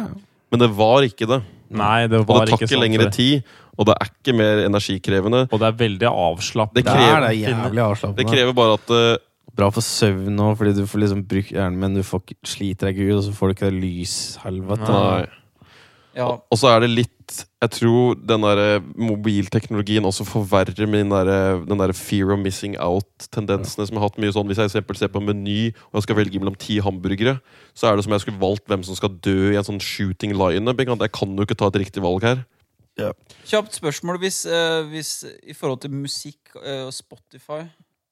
Men 0.52 0.60
det 0.60 0.68
var 0.76 1.06
ikke 1.06 1.28
det. 1.28 1.40
Nei, 1.68 2.06
det 2.08 2.20
var 2.28 2.42
Og 2.42 2.44
det 2.44 2.52
tar 2.52 2.58
ikke 2.60 2.68
sånn. 2.68 2.80
lengre 2.84 3.04
det. 3.08 3.12
tid, 3.16 3.42
og 3.78 3.86
det 3.88 3.94
er 4.00 4.10
ikke 4.12 4.34
mer 4.36 4.62
energikrevende. 4.66 5.40
Og 5.52 5.60
det 5.60 5.66
er 5.68 5.76
veldig 5.80 6.08
avslappende. 6.12 6.84
Det 6.84 6.84
Det 6.84 7.08
er 7.08 7.20
det 7.24 7.32
jævlig 7.40 8.16
Det 8.16 8.26
krever 8.26 8.52
bare 8.52 8.76
at 8.76 8.90
eh, 8.90 9.16
Bra 9.56 9.70
for 9.74 9.80
søvn 9.84 10.38
òg, 10.42 10.56
fordi 10.60 10.74
du 10.76 10.84
får 10.86 11.00
liksom 11.02 11.24
brukt 11.28 11.50
hjernen, 11.54 11.78
men 11.80 11.94
du 11.94 12.02
får, 12.02 12.20
ikke- 12.20 12.46
sliter 12.46 12.86
deg 12.88 12.98
ikke 12.98 13.10
ut, 13.12 13.18
og 13.18 13.24
så 13.24 13.32
får 13.32 13.48
du 13.48 13.54
ikke 13.54 13.70
det 13.70 13.82
lyshelvete. 13.82 14.88
Nei. 14.88 15.26
Ja. 16.18 16.26
Og 16.50 16.58
så 16.58 16.66
er 16.74 16.80
det 16.80 16.90
litt 16.90 17.14
Jeg 17.60 17.70
tror 17.70 18.14
den 18.26 18.40
der 18.40 18.80
mobilteknologien 18.96 20.06
også 20.08 20.24
forverrer 20.24 20.86
min 20.88 21.10
den 21.10 21.12
der, 21.12 21.60
den 21.68 21.78
der 21.78 21.92
fear 21.92 22.32
of 22.32 22.38
missing 22.40 22.74
out-tendensene 22.80 23.86
som 23.86 23.94
jeg 23.94 24.00
har 24.00 24.08
hatt 24.08 24.18
mye 24.18 24.32
sånn 24.32 24.48
Hvis 24.48 24.56
jeg 24.62 24.70
eksempel 24.70 24.96
ser 24.96 25.08
på 25.12 25.20
en 25.20 25.28
meny 25.28 25.68
og 25.92 25.98
jeg 25.98 26.06
skal 26.06 26.16
velge 26.16 26.40
mellom 26.40 26.56
ti 26.58 26.78
hamburgere, 26.80 27.36
så 27.76 27.90
er 27.90 27.96
det 27.96 28.04
som 28.06 28.12
jeg 28.16 28.24
skulle 28.24 28.40
valgt 28.40 28.64
hvem 28.66 28.82
som 28.82 28.96
skal 28.96 29.10
dø 29.20 29.52
i 29.52 29.58
en 29.60 29.66
sånn 29.66 29.78
shooting 29.82 30.32
lineup. 30.32 30.78
Jeg 30.80 31.12
kan 31.12 31.36
jo 31.36 31.44
ikke 31.44 31.58
ta 31.58 31.68
et 31.68 31.80
riktig 31.84 32.02
valg 32.02 32.24
her. 32.24 32.44
Kjapt 33.46 33.76
spørsmål 33.78 34.18
hvis, 34.18 34.44
eh, 34.46 34.82
hvis 34.90 35.12
i 35.46 35.52
forhold 35.54 35.82
til 35.84 35.90
musikk 35.94 36.56
eh, 36.64 36.82
og 36.88 36.92
Spotify 36.92 37.60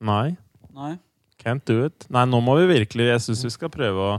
Nei, 0.01 0.37
Nei? 0.77 0.99
Can't 1.43 1.65
do 1.69 1.85
it. 1.87 2.07
Nei, 2.13 2.25
nå 2.29 2.41
må 2.45 2.57
vi 2.61 2.69
virkelig 2.71 3.11
Jeg 3.11 3.25
syns 3.27 3.45
vi 3.47 3.53
skal 3.55 3.73
prøve 3.73 4.09
å 4.11 4.17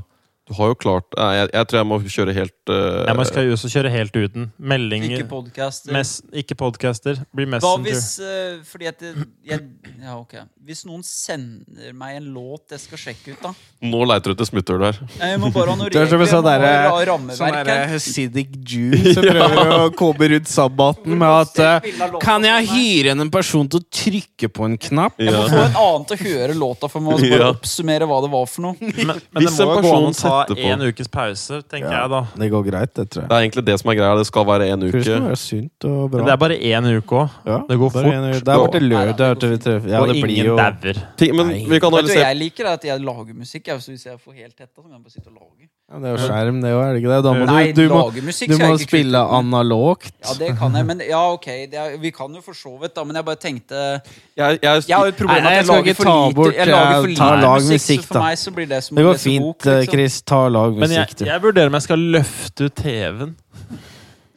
Du 0.48 0.54
har 0.56 0.70
jo 0.72 0.76
klart 0.80 1.12
Nei, 1.18 1.32
jeg, 1.42 1.50
jeg 1.58 1.68
tror 1.68 1.78
jeg 1.82 1.88
må 1.90 1.98
kjøre 2.08 2.34
helt 2.38 2.72
uh, 2.72 3.04
Jeg 3.08 3.16
må 3.20 3.24
skal 3.28 3.48
jo 3.50 3.56
også 3.58 3.72
kjøre 3.74 3.90
helt 3.92 4.16
uten. 4.16 4.46
Meldinger 4.58 5.18
Ikke 5.18 5.28
podcaster? 5.34 5.92
mes, 5.96 6.12
Ikke 6.40 6.56
podcaster. 6.60 7.20
Blir 7.36 7.50
Hva 7.50 7.58
Messenger. 7.58 7.84
hvis 7.90 8.06
uh, 8.24 8.62
Fordi 8.70 8.88
at 8.94 9.04
jeg, 9.04 9.26
jeg, 9.52 9.66
Ja, 10.06 10.16
ok. 10.22 10.38
Hvis 10.68 10.86
noen 10.88 11.04
sender 11.08 11.92
meg 11.96 12.18
en 12.22 12.30
låt 12.36 12.72
jeg 12.76 12.80
skal 12.86 13.02
sjekke 13.02 13.36
ut, 13.36 13.44
da 13.44 13.52
Nå 13.88 14.02
leiter 14.10 14.32
du 14.32 14.36
etter 14.38 14.48
smutthull 14.50 14.82
her. 14.88 14.98
Jeg 15.20 15.38
må 15.44 15.52
bare 15.56 15.74
ha 15.76 15.78
noe 15.80 15.90
Det 15.94 16.00
er 16.02 16.32
sånn 16.32 16.48
derre- 16.48 17.36
Sånn 17.38 17.54
derre 17.60 17.78
Hasidic 17.92 18.56
Jew 18.68 18.96
som 19.14 19.28
prøver 19.28 19.74
å 19.76 19.92
komme 20.02 20.32
rundt 20.34 20.50
sabbaten 20.52 21.20
med 21.20 21.36
at 21.44 21.62
uh, 21.84 22.18
Kan 22.24 22.48
jeg 22.48 22.72
hyre 22.72 23.18
en 23.18 23.28
person 23.36 23.68
til 23.72 23.84
å 23.84 23.88
trykke 24.00 24.50
på 24.56 24.68
en 24.68 24.80
knapp? 24.88 25.20
Jeg 25.20 25.36
må 25.36 25.44
få 25.52 25.62
en 25.68 25.78
annen 25.84 26.08
til 26.10 26.18
å 26.18 26.24
høre 26.24 26.58
låta 26.64 26.90
for 26.92 27.04
meg 27.04 27.20
og 27.20 27.28
bare 27.28 27.44
Ja. 27.44 27.52
oppsummere 27.54 28.08
hva 28.10 28.24
det 28.24 28.32
var 28.34 28.48
for 28.48 28.68
noe. 28.70 28.80
Men, 28.80 29.14
men 29.36 29.48
det 29.48 29.52
må 29.52 29.68
jo 29.68 29.68
gå 29.68 29.92
an 29.92 30.08
å 30.08 30.12
person 30.12 30.20
ta 30.24 30.37
setter 30.46 30.56
på- 30.62 30.72
en 30.74 30.82
ukes 30.88 31.08
pause, 31.08 31.62
tenker 31.72 31.92
jeg 31.92 32.10
da. 32.10 32.22
Det 32.38 32.52
går 32.52 32.64
greit, 32.70 32.94
det 32.94 33.10
tror 33.10 33.22
jeg. 33.24 33.30
Det 33.30 33.36
er 33.38 33.42
egentlig 33.50 33.66
det 33.66 33.80
som 33.80 33.90
er 33.92 33.96
greia. 33.96 34.18
Det 34.18 34.28
skal 34.28 34.46
være 34.46 34.68
en 34.74 34.84
uke. 34.84 35.04
være 35.04 35.92
og 35.92 36.12
bra. 36.12 36.24
Det 36.26 36.32
er 36.32 36.38
bare 36.38 36.58
én 36.60 36.86
uke 36.98 37.16
òg. 37.16 37.30
ja, 37.46 37.58
det 37.70 37.78
går 37.80 37.90
fort. 37.92 38.06
en- 38.06 38.32
Det 38.34 38.48
er 38.48 38.58
bare 38.58 38.72
til 38.72 38.84
lørdag. 38.90 39.90
Ja, 39.90 40.00
og 40.02 40.08
det 40.08 40.22
blir 40.24 40.30
ingen 40.38 40.46
jo 40.46 40.56
dauer. 40.58 40.94
Ting, 41.18 41.36
men 41.36 41.48
vi 41.70 41.80
kan 41.80 41.92
Vet 41.92 42.06
du 42.08 42.14
jeg 42.14 42.36
liker? 42.38 42.66
er 42.66 42.74
At 42.78 42.84
jeg 42.86 43.00
lager 43.02 43.34
musikk. 43.34 43.68
Jeg, 43.68 43.78
hvis 43.78 44.06
jeg 44.06 44.18
får 44.20 44.34
helt 44.36 44.56
tett, 44.58 44.70
så 44.76 44.82
kan 44.82 44.92
jeg 44.92 45.02
bare 45.04 45.12
sitte 45.12 45.28
og 45.28 45.34
lage. 45.34 45.70
ja, 45.90 46.00
Det 46.00 46.06
er 46.06 46.12
jo 46.12 46.28
skjerm, 46.28 46.62
det 46.62 46.72
òg, 46.76 46.84
er 46.84 46.94
det 46.94 47.02
ikke 47.04 47.12
det? 47.16 47.24
Da 47.24 47.32
må 47.34 47.46
Nei, 47.48 47.72
du, 47.72 47.88
du 47.88 47.94
må, 47.94 48.12
musikk 48.28 48.50
du 48.50 48.58
må 48.58 48.78
spille 48.78 49.18
analogt. 49.18 50.12
Ja, 50.26 50.34
det 50.38 50.58
kan 50.60 50.74
jeg. 50.76 50.86
Men 50.86 51.02
ja, 51.08 51.22
ok. 51.34 51.46
Det 51.72 51.74
er, 51.74 51.98
vi 51.98 52.12
kan 52.12 52.34
jo 52.36 52.42
for 52.42 52.54
så 52.54 52.78
vidt, 52.82 52.94
da. 52.96 53.04
Men 53.04 53.16
jeg 53.16 53.26
bare 53.26 53.36
tenkte 53.36 54.02
Jeg, 54.38 54.60
jeg, 54.62 54.84
Jeg 54.88 54.96
har 54.98 55.06
jo 55.06 55.10
et 55.10 55.18
problem 55.18 55.44
med 55.44 55.52
at 55.52 55.58
jeg 55.58 55.66
lager 55.66 55.94
for 55.96 56.04
lite, 56.06 56.58
jeg 56.58 56.68
lager 56.68 56.94
for 56.94 57.04
eh, 57.04 57.10
lite 57.10 57.42
lag 57.42 57.56
musikk. 57.58 57.72
musikk, 57.74 58.02
så 58.02 58.08
for 58.08 58.14
da. 58.14 58.20
meg 58.28 58.38
så 58.38 58.52
blir 58.54 58.68
det 58.68 58.84
som 58.84 58.96
Det 58.98 59.06
går 59.06 59.18
fint, 59.18 59.42
bok. 59.48 59.66
eh, 59.66 59.80
Liksom. 59.80 59.94
Chris. 59.94 60.22
Ta 60.28 60.42
lag 60.52 60.76
Men 60.76 60.92
jeg, 60.92 61.20
jeg 61.24 61.44
vurderer 61.44 61.72
om 61.72 61.78
jeg 61.78 61.86
skal 61.86 62.02
løfte 62.18 62.68
ut 62.68 62.76
TV-en. 62.82 63.36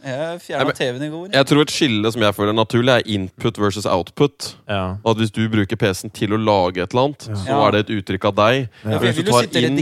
Jeg 0.01 0.17
Nei, 0.17 0.39
fjerna 0.41 0.73
TV-en 0.73 1.03
i 1.05 1.09
går. 1.13 1.25
jeg 1.35 1.47
tror 1.51 1.61
et 1.61 1.73
skille 1.75 2.11
som 2.15 2.23
jeg 2.25 2.35
føler 2.37 2.53
er 2.55 2.57
naturlig, 2.57 2.93
er 2.95 3.03
input 3.05 3.59
versus 3.61 3.85
output. 3.85 4.55
Ja. 4.69 4.97
At 5.05 5.17
Hvis 5.21 5.33
du 5.35 5.43
bruker 5.53 5.77
PC-en 5.77 6.13
til 6.17 6.33
å 6.33 6.39
lage 6.41 6.81
et 6.81 6.95
eller 6.95 7.11
annet, 7.11 7.27
så 7.43 7.59
er 7.67 7.75
det 7.75 7.81
et 7.85 7.93
uttrykk 7.99 8.25
av 8.31 8.35
deg. 8.39 8.69
Ja, 8.85 8.97
for 8.97 9.05
Hvis 9.05 9.19
du 9.19 9.29
tar 9.29 9.45
inn 9.61 9.81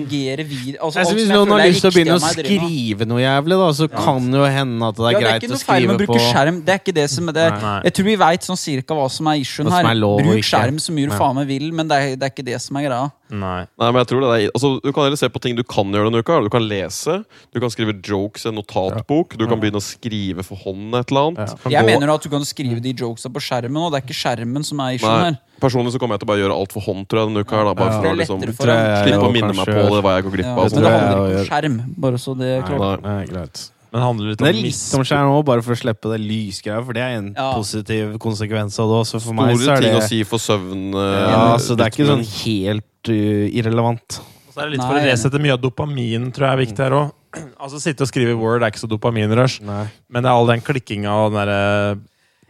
altså, 0.80 1.04
synes 1.04 1.14
Hvis 1.14 1.30
noen 1.30 1.54
har 1.54 1.62
lyst 1.62 1.84
til 1.84 1.90
å 1.90 1.94
begynne 1.94 2.16
å 2.18 2.22
skrive 2.24 3.08
noe 3.08 3.22
jævlig, 3.22 3.60
da, 3.62 3.68
så 3.78 3.88
kan 3.92 4.26
det 4.32 4.42
jo 4.42 4.48
hende 4.58 4.90
at 4.90 4.98
det 4.98 5.06
er 5.06 5.12
Ja, 5.12 5.18
det 5.18 5.22
er 5.22 5.28
greit 5.28 5.46
ikke 5.46 5.52
å 5.52 5.54
noe 5.54 5.68
feil 5.68 5.86
med 5.86 5.94
skrive 5.94 5.94
å 5.94 5.98
på 5.98 6.18
bruke 6.18 6.24
skjerm. 6.32 6.58
Det 6.66 6.74
er 6.74 6.82
ikke 6.82 6.96
det 6.98 7.06
som 7.14 7.30
det 7.30 7.44
er. 7.44 7.54
Nei. 7.62 7.76
Jeg 7.86 7.96
tror 7.98 8.08
vi 8.10 8.16
veit 8.24 8.50
sånn 8.50 8.60
cirka 8.64 8.98
hva 8.98 9.06
som 9.12 9.30
er 9.30 9.44
issuen 9.44 9.70
her. 9.70 9.86
er 9.92 10.00
lov 10.02 10.18
Bruk 10.24 10.50
skjerm 10.50 10.82
så 10.82 10.96
mye 10.96 11.12
du 11.12 11.14
faen 11.14 11.38
meg 11.38 11.48
vil, 11.52 11.70
men 11.70 11.90
det 11.90 12.00
er, 12.02 12.18
det 12.18 12.26
er 12.26 12.34
ikke 12.34 12.48
det 12.50 12.58
som 12.64 12.80
er 12.80 12.88
greia. 12.88 13.06
Nei. 13.28 13.58
Nei, 13.76 13.88
men 13.92 14.00
jeg 14.00 14.08
tror 14.08 14.22
det 14.24 14.28
er, 14.32 14.50
altså, 14.56 14.68
Du 14.80 14.88
kan 14.88 15.04
heller 15.04 15.20
se 15.20 15.28
på 15.28 15.40
ting 15.44 15.54
du 15.54 15.62
kan 15.62 15.92
gjøre 15.92 16.08
denne 16.08 16.24
uka. 16.24 16.40
Du 16.40 16.48
kan 16.52 16.64
lese, 16.64 17.20
du 17.52 17.60
kan 17.60 17.70
skrive 17.70 17.94
jokes 18.00 18.46
i 18.46 18.48
en 18.50 18.56
notatbok, 18.56 19.36
du 19.36 19.44
kan 19.46 19.60
begynne 19.60 19.78
å 19.78 19.84
skrive 19.84 20.07
for 20.44 20.56
hånd 20.56 20.94
et 20.94 21.10
eller 21.10 21.26
annet. 21.28 21.54
Jeg 21.70 21.84
mener 21.84 22.10
at 22.14 22.22
du 22.22 22.28
kan 22.28 22.44
skrive 22.44 22.80
de 22.80 22.92
jokesa 22.94 23.28
på 23.30 23.40
skjermen, 23.40 23.76
og 23.76 23.92
det 23.92 24.00
er 24.02 24.06
ikke 24.06 24.16
skjermen 24.18 24.64
som 24.64 24.80
er 24.80 24.96
issuen 24.98 25.10
Nei, 25.18 25.30
her. 25.30 25.38
Personlig 25.60 25.92
så 25.92 25.98
kommer 25.98 26.14
jeg 26.14 26.20
til 26.20 26.28
å 26.28 26.32
bare 26.32 26.42
gjøre 26.44 26.54
alt 26.58 26.72
for 26.72 26.80
hånd 26.86 27.06
tror 27.08 27.20
jeg, 27.20 27.28
denne 27.32 27.42
uka. 27.44 27.56
her 27.56 27.64
da, 27.64 27.74
bare 27.74 27.92
for 27.92 28.02
Det 28.02 28.10
å 28.12 28.18
liksom 28.18 28.38
Slippe 28.44 29.18
å 29.18 29.32
minne 29.32 29.54
meg 29.54 29.66
på 29.66 29.88
det, 29.94 30.02
hva 30.04 30.12
jeg 30.18 30.24
går 30.28 30.36
glipp 30.36 30.46
Ja, 30.46 30.54
men 30.54 30.64
det 30.64 30.70
sånn. 30.70 30.84
handler 30.84 31.18
ikke 31.28 31.40
om 31.40 31.48
skjerm, 31.50 31.80
bare 31.98 32.18
så 32.22 32.34
det 32.38 32.46
er 32.58 32.62
klart. 32.62 33.02
Nei. 33.02 33.16
Nei, 33.18 33.26
greit. 33.26 33.64
Men 33.88 34.00
det 34.02 34.04
handler 34.04 34.28
litt 34.28 34.38
Det 34.38 34.44
om 34.44 34.48
er 34.48 34.58
litt 34.62 34.94
om 34.98 35.04
skjerm 35.08 35.30
òg, 35.32 35.44
bare 35.48 35.62
for 35.64 35.72
å 35.72 35.78
slippe 35.80 36.10
det 36.12 36.20
lysgreia, 36.20 36.84
for 36.84 36.92
det 36.92 37.02
er 37.02 37.14
en 37.18 37.34
Ja. 37.34 37.54
positiv 37.56 38.18
konsekvens 38.20 38.78
av 38.78 38.88
det 38.92 38.96
også. 39.00 39.20
For 39.24 39.32
meg 39.32 39.56
så 39.56 39.70
er 39.70 39.76
er 39.76 39.80
ting 39.80 39.94
det 39.96 40.02
å 40.02 40.08
si 40.08 40.22
for 40.24 40.38
søvn. 40.38 40.92
eh, 40.94 41.30
Ja, 41.32 41.56
så 41.56 41.74
det 41.74 41.86
er 41.86 41.90
ikke 41.90 42.06
sånn 42.10 42.26
helt 42.44 43.08
uh, 43.08 43.48
irrelevant. 43.48 44.20
Og 44.20 44.52
så 44.54 44.60
er 44.60 44.64
det 44.68 44.72
litt 44.76 44.84
for 44.86 44.94
å 44.94 45.04
resette 45.08 45.40
mye 45.40 45.52
av 45.56 45.60
dopamin, 45.62 46.30
tror 46.30 46.44
jeg 46.46 46.52
er 46.52 46.60
viktig 46.66 46.78
her 46.84 46.90
òg. 46.98 47.12
Altså, 47.62 47.80
sitte 47.82 48.02
og 48.06 48.08
skrive 48.08 48.36
Word 48.40 48.62
er 48.62 48.70
ikke 48.72 48.80
så 48.84 48.88
dopaminrush, 48.90 49.60
Nei. 49.66 49.84
men 50.08 50.22
det 50.24 50.30
er 50.30 50.36
all 50.38 50.46
den 50.48 50.60
klikkinga 50.64 51.10
og 51.26 51.32
den 51.32 51.40
derre 51.42 51.98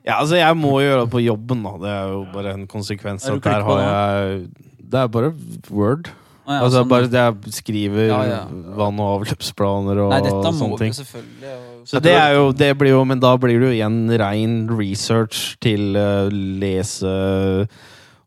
Ja, 0.06 0.20
altså, 0.22 0.36
jeg 0.38 0.56
må 0.56 0.78
gjøre 0.80 1.02
det 1.04 1.10
på 1.12 1.20
jobben, 1.24 1.62
da. 1.66 1.72
Det 1.82 1.90
er 1.92 2.12
jo 2.14 2.20
bare 2.32 2.52
en 2.54 2.66
konsekvens. 2.70 3.26
Er 3.28 3.34
At 3.36 3.42
der 3.44 3.62
har 3.66 3.80
jeg 3.84 4.48
Det 4.80 4.94
er 5.02 5.08
bare 5.12 5.32
Word. 5.70 6.08
Ah, 6.48 6.54
ja, 6.54 6.60
altså 6.64 6.78
sånn. 6.80 6.88
bare 6.88 7.08
det 7.12 7.20
jeg 7.20 7.52
skriver 7.58 8.06
Ja, 8.08 8.20
ja. 8.24 8.38
vann- 8.78 9.00
og 9.04 9.18
avløpsplaner 9.18 9.98
og 10.06 10.14
Nei, 10.14 10.20
dette 10.24 10.38
må 10.48 10.52
sånne 10.56 10.78
ting. 10.80 10.92
selvfølgelig. 10.96 11.50
og- 11.58 11.84
Så 11.90 12.00
det 12.00 12.14
er 12.16 12.32
jo, 12.38 12.52
det 12.52 12.70
blir 12.78 12.90
jo, 12.94 13.04
men 13.04 13.20
da 13.20 13.36
blir 13.36 13.60
det 13.60 13.68
jo 13.68 13.74
igjen 13.76 14.18
rein 14.18 14.54
research 14.68 15.58
til 15.60 15.94
uh, 15.96 16.30
lese 16.32 17.68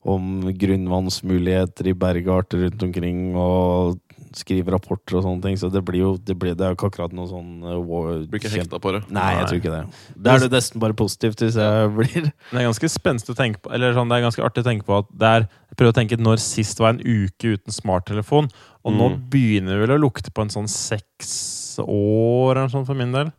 om 0.06 0.41
grunnvannsmuligheter 0.53 1.88
i 1.90 1.94
bergarter 1.98 2.61
rundt 2.68 2.84
omkring, 2.84 3.36
og 3.36 3.98
skrive 4.38 4.72
rapporter 4.72 5.18
og 5.20 5.24
sånne 5.26 5.41
ting. 5.44 5.58
Så 5.60 5.70
det 5.72 5.82
blir 5.84 5.99
jo 6.02 6.12
det, 6.18 6.36
blir, 6.40 6.53
det 6.56 6.64
er 6.66 6.72
jo 6.72 6.78
ikke 6.78 6.90
akkurat 6.91 7.12
noe 7.18 7.28
sånn 7.28 7.49
uh, 7.66 7.76
war, 7.84 8.22
Blir 8.32 8.40
ikke 8.40 8.52
hekta 8.53 8.80
på 8.80 8.94
det. 8.95 9.02
Nei, 9.12 9.26
jeg 9.40 9.48
tror 9.49 9.60
ikke 9.62 9.74
det. 9.74 9.82
Det 10.16 10.32
er 10.36 10.40
det 10.45 10.52
nesten 10.56 10.80
bare 10.84 10.95
positivt 10.98 11.44
hvis 11.44 11.58
jeg 11.60 11.91
blir 11.98 12.30
Det 12.52 12.58
er 12.62 12.68
ganske 12.70 12.90
spenstig 12.94 13.34
å 13.36 13.38
tenke 13.41 13.60
på 13.66 13.74
Eller 13.76 13.94
sånn, 13.98 14.08
det 14.12 14.18
er 14.22 14.26
ganske 14.30 14.45
artig 14.48 14.64
å 14.64 14.70
tenke 14.70 14.88
på 14.88 14.98
at 15.02 15.12
det 15.12 15.28
er 15.36 15.45
Jeg 15.49 15.78
prøver 15.82 15.91
å 15.91 15.99
tenke 15.99 16.20
når 16.22 16.40
sist 16.44 16.80
var 16.80 16.94
en 16.95 17.03
uke 17.03 17.56
uten 17.58 17.72
smarttelefon, 17.76 18.48
og 18.84 18.95
nå 18.98 19.10
Mm. 19.12 19.20
begynner 19.32 19.78
det 19.78 19.88
vel 19.88 19.98
å 19.98 20.02
lukte 20.08 20.32
på 20.34 20.41
en 20.45 20.49
sånn 20.52 20.68
seks 20.72 21.78
år 21.84 22.56
eller 22.56 22.68
noe 22.68 22.74
sånt 22.74 22.88
for 22.88 22.95
min 22.98 23.12
del. 23.16 23.32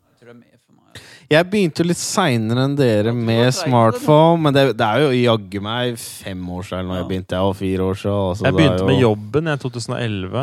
Jeg 1.32 1.46
begynte 1.48 1.80
jo 1.80 1.86
litt 1.88 1.96
seinere 2.00 2.66
enn 2.66 2.74
dere 2.76 3.12
med 3.16 3.54
smartphone, 3.56 4.36
men 4.44 4.52
det, 4.52 4.64
det 4.76 4.84
er 4.84 5.04
jo 5.06 5.12
jaggu 5.16 5.62
meg 5.64 5.94
fem 5.96 6.42
år 6.52 6.66
siden 6.68 6.90
når 6.90 6.98
Ja. 6.98 7.00
jeg 7.00 7.08
begynte. 7.08 7.36
Jeg 7.38 7.46
var 7.46 7.54
fire 7.56 7.86
år 7.86 7.96
siden. 8.02 8.18
altså 8.28 8.44
Jeg 8.44 8.52
det 8.52 8.52
er 8.52 8.58
begynte 8.60 8.88
med 8.90 9.00
jobben 9.00 9.48
i 9.48 9.54
2011. 9.62 10.42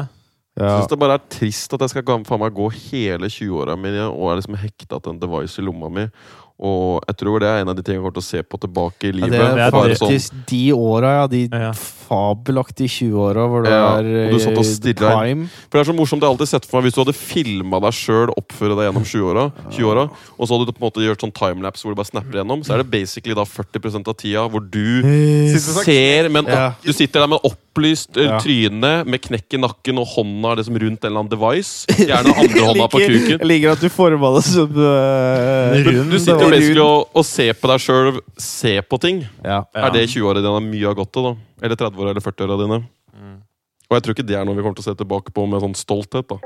Ja. 0.60 0.74
synes 0.76 0.92
det 0.92 1.00
bare 1.00 1.16
er 1.16 1.28
trist 1.32 1.74
at 1.74 1.86
jeg 1.86 1.94
skal 1.94 2.24
faen 2.28 2.42
meg 2.42 2.56
gå 2.56 2.68
hele 2.76 3.30
20-åra 3.32 3.78
mine 3.80 4.10
og 4.10 4.32
er 4.32 4.42
liksom 4.42 4.60
hekta 4.60 5.00
til 5.00 5.16
en 5.16 5.22
device 5.22 5.62
i 5.62 5.66
lomma 5.66 5.92
mi. 5.94 6.06
Og 6.60 7.00
jeg 7.08 7.16
tror 7.22 7.40
det 7.40 7.48
er 7.48 7.62
en 7.64 7.70
av 7.72 7.76
de 7.78 7.84
tingene 7.84 8.02
jeg 8.02 8.04
kommer 8.04 8.18
til 8.20 8.26
å 8.26 8.30
se 8.30 8.42
på 8.44 8.58
tilbake 8.60 9.08
i 9.08 9.12
Ja, 9.14 9.16
livet. 9.16 9.32
det 9.32 9.40
er 9.40 9.94
er 9.94 9.96
sånn, 9.96 10.44
de 10.50 10.64
åra, 10.76 11.12
ja. 11.22 11.28
De 11.32 11.48
Ja. 11.52 11.72
fabelaktige 12.10 12.90
20-åra 12.90 13.44
hvor 13.48 13.64
du 13.64 13.70
Ja, 13.70 14.00
er 14.00 14.26
og 14.28 14.34
du 14.34 14.40
satt 14.40 14.58
og 14.58 14.66
eh, 14.66 14.68
stirret. 14.68 14.98
prime. 15.14 15.48
for 15.70 15.78
det 15.78 15.88
er 15.88 15.92
så 15.92 15.96
morsomt, 15.96 16.20
jeg 16.22 16.28
har 16.28 16.34
alltid 16.36 16.50
sett 16.50 16.66
for 16.66 16.82
meg 16.82 16.90
Hvis 16.90 16.96
du 16.98 17.04
hadde 17.06 17.16
filma 17.16 17.80
deg 17.80 17.94
sjøl 17.94 18.34
oppføre 18.36 18.76
deg 18.76 18.90
gjennom 18.90 19.06
20-åra, 19.06 19.46
20-åra, 19.72 20.04
og 20.40 20.44
så 20.48 20.52
hadde 20.58 20.66
du 20.66 20.72
på 20.74 20.82
en 20.82 20.88
måte 20.90 21.06
gjort 21.06 21.22
sånn 21.24 21.36
timelapse 21.38 21.84
hvor 21.86 21.94
du 21.94 22.00
bare 22.02 22.10
snapper 22.12 22.40
gjennom, 22.42 22.64
så 22.66 22.74
er 22.74 22.84
det 22.84 22.90
basically 22.92 23.36
da 23.38 23.46
40% 23.46 24.08
av 24.10 24.18
tida 24.20 24.48
hvor 24.50 24.60
du 24.66 25.02
ser 25.60 26.30
men 26.30 26.44
opp, 26.46 26.50
Ja. 26.50 26.74
Du 26.84 26.92
sitter 26.94 27.22
der 27.22 27.28
med 27.28 27.40
opplyst 27.46 28.18
eh, 28.18 28.26
Ja. 28.26 28.40
tryne, 28.42 29.06
med 29.06 29.22
knekk 29.22 29.54
i 29.54 29.58
nakken 29.62 30.00
og 30.02 30.08
hånda 30.16 30.56
liksom 30.58 30.76
rundt 30.82 31.06
en 31.06 31.12
eller 31.12 31.20
annen 31.24 31.30
device. 31.32 31.86
Gjerne 31.88 32.34
andre 32.36 32.66
hånda 32.68 32.88
på 32.90 33.00
kuken. 33.06 33.38
Jeg 33.40 33.48
liker 33.48 33.72
at 33.72 33.80
du 33.86 33.90
forma 33.90 34.34
det 34.36 34.44
som 34.50 34.68
uh, 34.74 35.78
rund. 35.86 36.12
du 36.12 36.18
sitter 36.20 36.49
basically 36.56 36.84
å, 36.84 36.94
å, 37.14 37.24
se 37.26 37.46
på 37.54 37.70
deg 37.72 37.84
sjøl 37.84 38.20
se 38.38 38.74
på 38.82 39.00
ting. 39.02 39.22
Ja. 39.44 39.64
Er 39.76 39.94
det 39.96 40.08
20-åra 40.10 40.44
dine 40.44 40.62
mye 40.66 40.88
har 40.88 40.98
gått 40.98 41.14
til, 41.16 41.30
da? 41.30 41.36
Eller 41.64 41.80
30-åra 41.80 42.14
eller 42.14 42.26
40-åra 42.26 42.58
dine? 42.64 42.80
Mm. 43.14 43.38
Og 43.90 43.98
jeg 43.98 44.06
tror 44.06 44.16
ikke 44.16 44.28
det 44.30 44.38
er 44.38 44.46
noe 44.46 44.58
vi 44.58 44.66
kommer 44.66 44.78
til 44.78 44.86
å 44.86 44.90
se 44.92 45.00
tilbake 45.00 45.34
på 45.34 45.46
med 45.50 45.64
sånn 45.64 45.78
stolthet. 45.78 46.30
da 46.30 46.38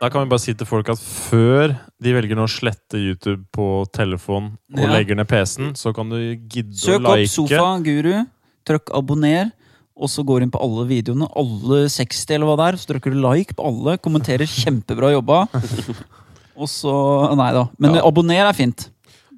Da 0.00 0.08
kan 0.08 0.24
vi 0.24 0.32
bare 0.32 0.40
si 0.40 0.54
til 0.56 0.68
folk 0.68 0.88
at 0.92 1.00
før 1.00 1.74
de 2.00 2.12
velger 2.16 2.40
å 2.40 2.48
slette 2.48 3.00
YouTube 3.00 3.44
på 3.52 3.84
telefon 3.92 4.54
og 4.72 4.84
Ja. 4.84 4.92
legger 4.96 5.16
ned 5.16 5.28
PC-en, 5.28 5.74
så 5.76 5.94
kan 5.94 6.08
du 6.08 6.16
gidde 6.16 6.76
Søk 6.76 7.00
å 7.00 7.04
opp 7.04 7.16
like. 7.18 7.28
Sofa 7.28 7.80
Guru, 7.84 8.26
trykk 8.64 8.94
abonner, 8.96 9.52
og 10.00 10.08
så 10.08 10.24
går 10.24 10.42
inn 10.42 10.50
på 10.50 10.60
alle 10.60 10.86
videoene. 10.88 11.28
Alle 11.36 11.84
60 11.92 12.34
eller 12.34 12.48
hva 12.48 12.56
det 12.56 12.66
er. 12.68 12.78
Så 12.80 12.88
trykker 12.88 13.12
du 13.12 13.20
like 13.20 13.52
på 13.54 13.66
alle, 13.66 13.98
kommenterer 13.98 14.48
'kjempebra 14.48 15.12
jobba'. 15.12 15.48
Og 16.56 16.68
så 16.68 17.36
Nei 17.36 17.52
da. 17.52 17.68
Men 17.78 17.94
Ja. 17.94 18.02
abonner 18.06 18.48
er 18.48 18.52
fint. 18.52 18.88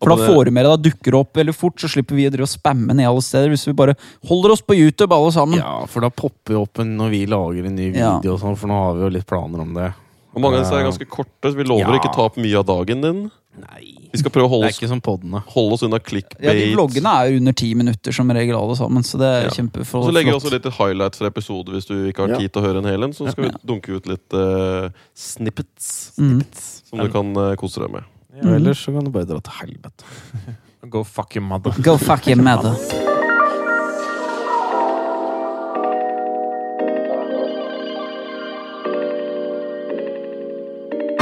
For 0.03 0.17
da 0.17 0.17
får 0.27 0.47
du 0.47 0.51
med 0.51 0.65
deg, 0.65 0.73
da 0.73 0.91
dukker 0.91 1.13
det 1.13 1.15
opp 1.15 1.33
veldig 1.39 1.55
fort, 1.55 1.77
så 1.79 1.87
slipper 1.89 2.17
vi 2.17 2.27
å 2.29 2.47
spamme 2.49 2.91
ned 2.93 3.07
alle 3.07 3.23
steder. 3.23 3.49
Hvis 3.51 3.67
vi 3.69 3.73
bare 3.73 3.95
holder 4.27 4.51
oss 4.51 4.61
på 4.61 4.75
YouTube 4.75 5.13
alle 5.15 5.31
sammen. 5.31 5.59
ja, 5.59 5.85
for 5.87 6.01
da 6.01 6.09
popper 6.11 6.55
jo 6.55 6.63
opp 6.63 6.81
en 6.81 6.97
når 6.99 7.11
vi 7.11 7.27
lager 7.27 7.67
en 7.67 7.77
ny 7.77 7.93
Ja. 7.95 8.19
video, 8.19 8.35
og 8.35 8.41
sånn, 8.41 8.57
for 8.59 8.67
nå 8.67 8.75
har 8.75 8.95
vi 8.95 9.01
jo 9.03 9.09
litt 9.11 9.27
planer 9.27 9.61
om 9.61 9.75
det. 9.75 9.95
Og 10.35 10.41
mange 10.43 10.57
av 10.57 10.65
disse 10.65 10.73
er 10.75 10.83
ganske 10.91 11.09
korte, 11.09 11.45
så 11.45 11.55
vi 11.55 11.63
lover 11.63 11.93
Ja. 11.93 11.99
ikke 12.01 12.13
ta 12.15 12.23
opp 12.23 12.37
mye 12.37 12.59
av 12.59 12.67
dagen 12.67 13.01
din. 13.01 13.31
Nei. 13.53 14.09
Vi 14.13 14.19
skal 14.19 14.33
prøve 14.33 14.49
å 14.49 14.51
holde 14.51 14.65
Det 14.67 14.71
er 14.71 14.73
oss, 14.73 14.79
ikke 14.81 14.89
som 14.89 15.01
poddene. 15.05 15.43
holde 15.53 15.75
oss 15.77 15.83
unna 15.85 15.99
clickbait. 16.01 16.41
Ja, 16.41 16.53
de 16.57 16.71
vloggene 16.73 17.11
er 17.21 17.37
under 17.37 17.53
ti 17.53 17.75
minutter 17.77 18.13
som 18.17 18.31
regel, 18.33 18.57
alle 18.57 18.75
sammen. 18.79 19.03
Så 19.05 19.19
det 19.21 19.29
er 19.29 19.43
Ja. 19.45 19.51
Kjempeflott. 19.51 20.07
så 20.09 20.13
legger 20.13 20.33
vi 20.33 20.39
også 20.39 20.51
litt 20.53 20.65
highlights 20.73 21.19
fra 21.19 21.27
episoder 21.29 21.73
hvis 21.77 21.87
du 21.87 21.95
ikke 22.11 22.23
har 22.25 22.29
Ja. 22.29 22.39
tid 22.39 22.53
til 22.53 22.63
å 22.63 22.65
høre 22.67 22.79
en 22.79 22.85
hel 22.89 23.05
en. 23.05 23.13
Så 23.13 23.31
skal 23.31 23.45
Ja. 23.45 23.51
vi 23.51 23.59
dunke 23.75 23.91
ut 23.97 24.07
litt 24.07 24.33
eh, 24.33 24.89
snippets 25.15 26.13
Mm. 26.19 26.43
som 26.89 26.99
du 26.99 27.09
kan 27.11 27.37
eh, 27.37 27.57
kose 27.57 27.81
deg 27.81 27.91
med. 27.93 28.05
Og 28.43 28.55
ellers 28.57 28.79
så 28.87 28.93
kan 28.95 29.05
du 29.05 29.11
bare 29.11 29.27
dra 29.27 29.39
til 29.41 29.53
helvete. 29.53 30.05
Go 30.89 31.05
fuck 31.05 31.37
your 31.37 31.45
mother. 31.45 31.71
Go 31.83 31.97
fuck 31.99 32.27
your 32.27 32.37
mother. 32.43 32.75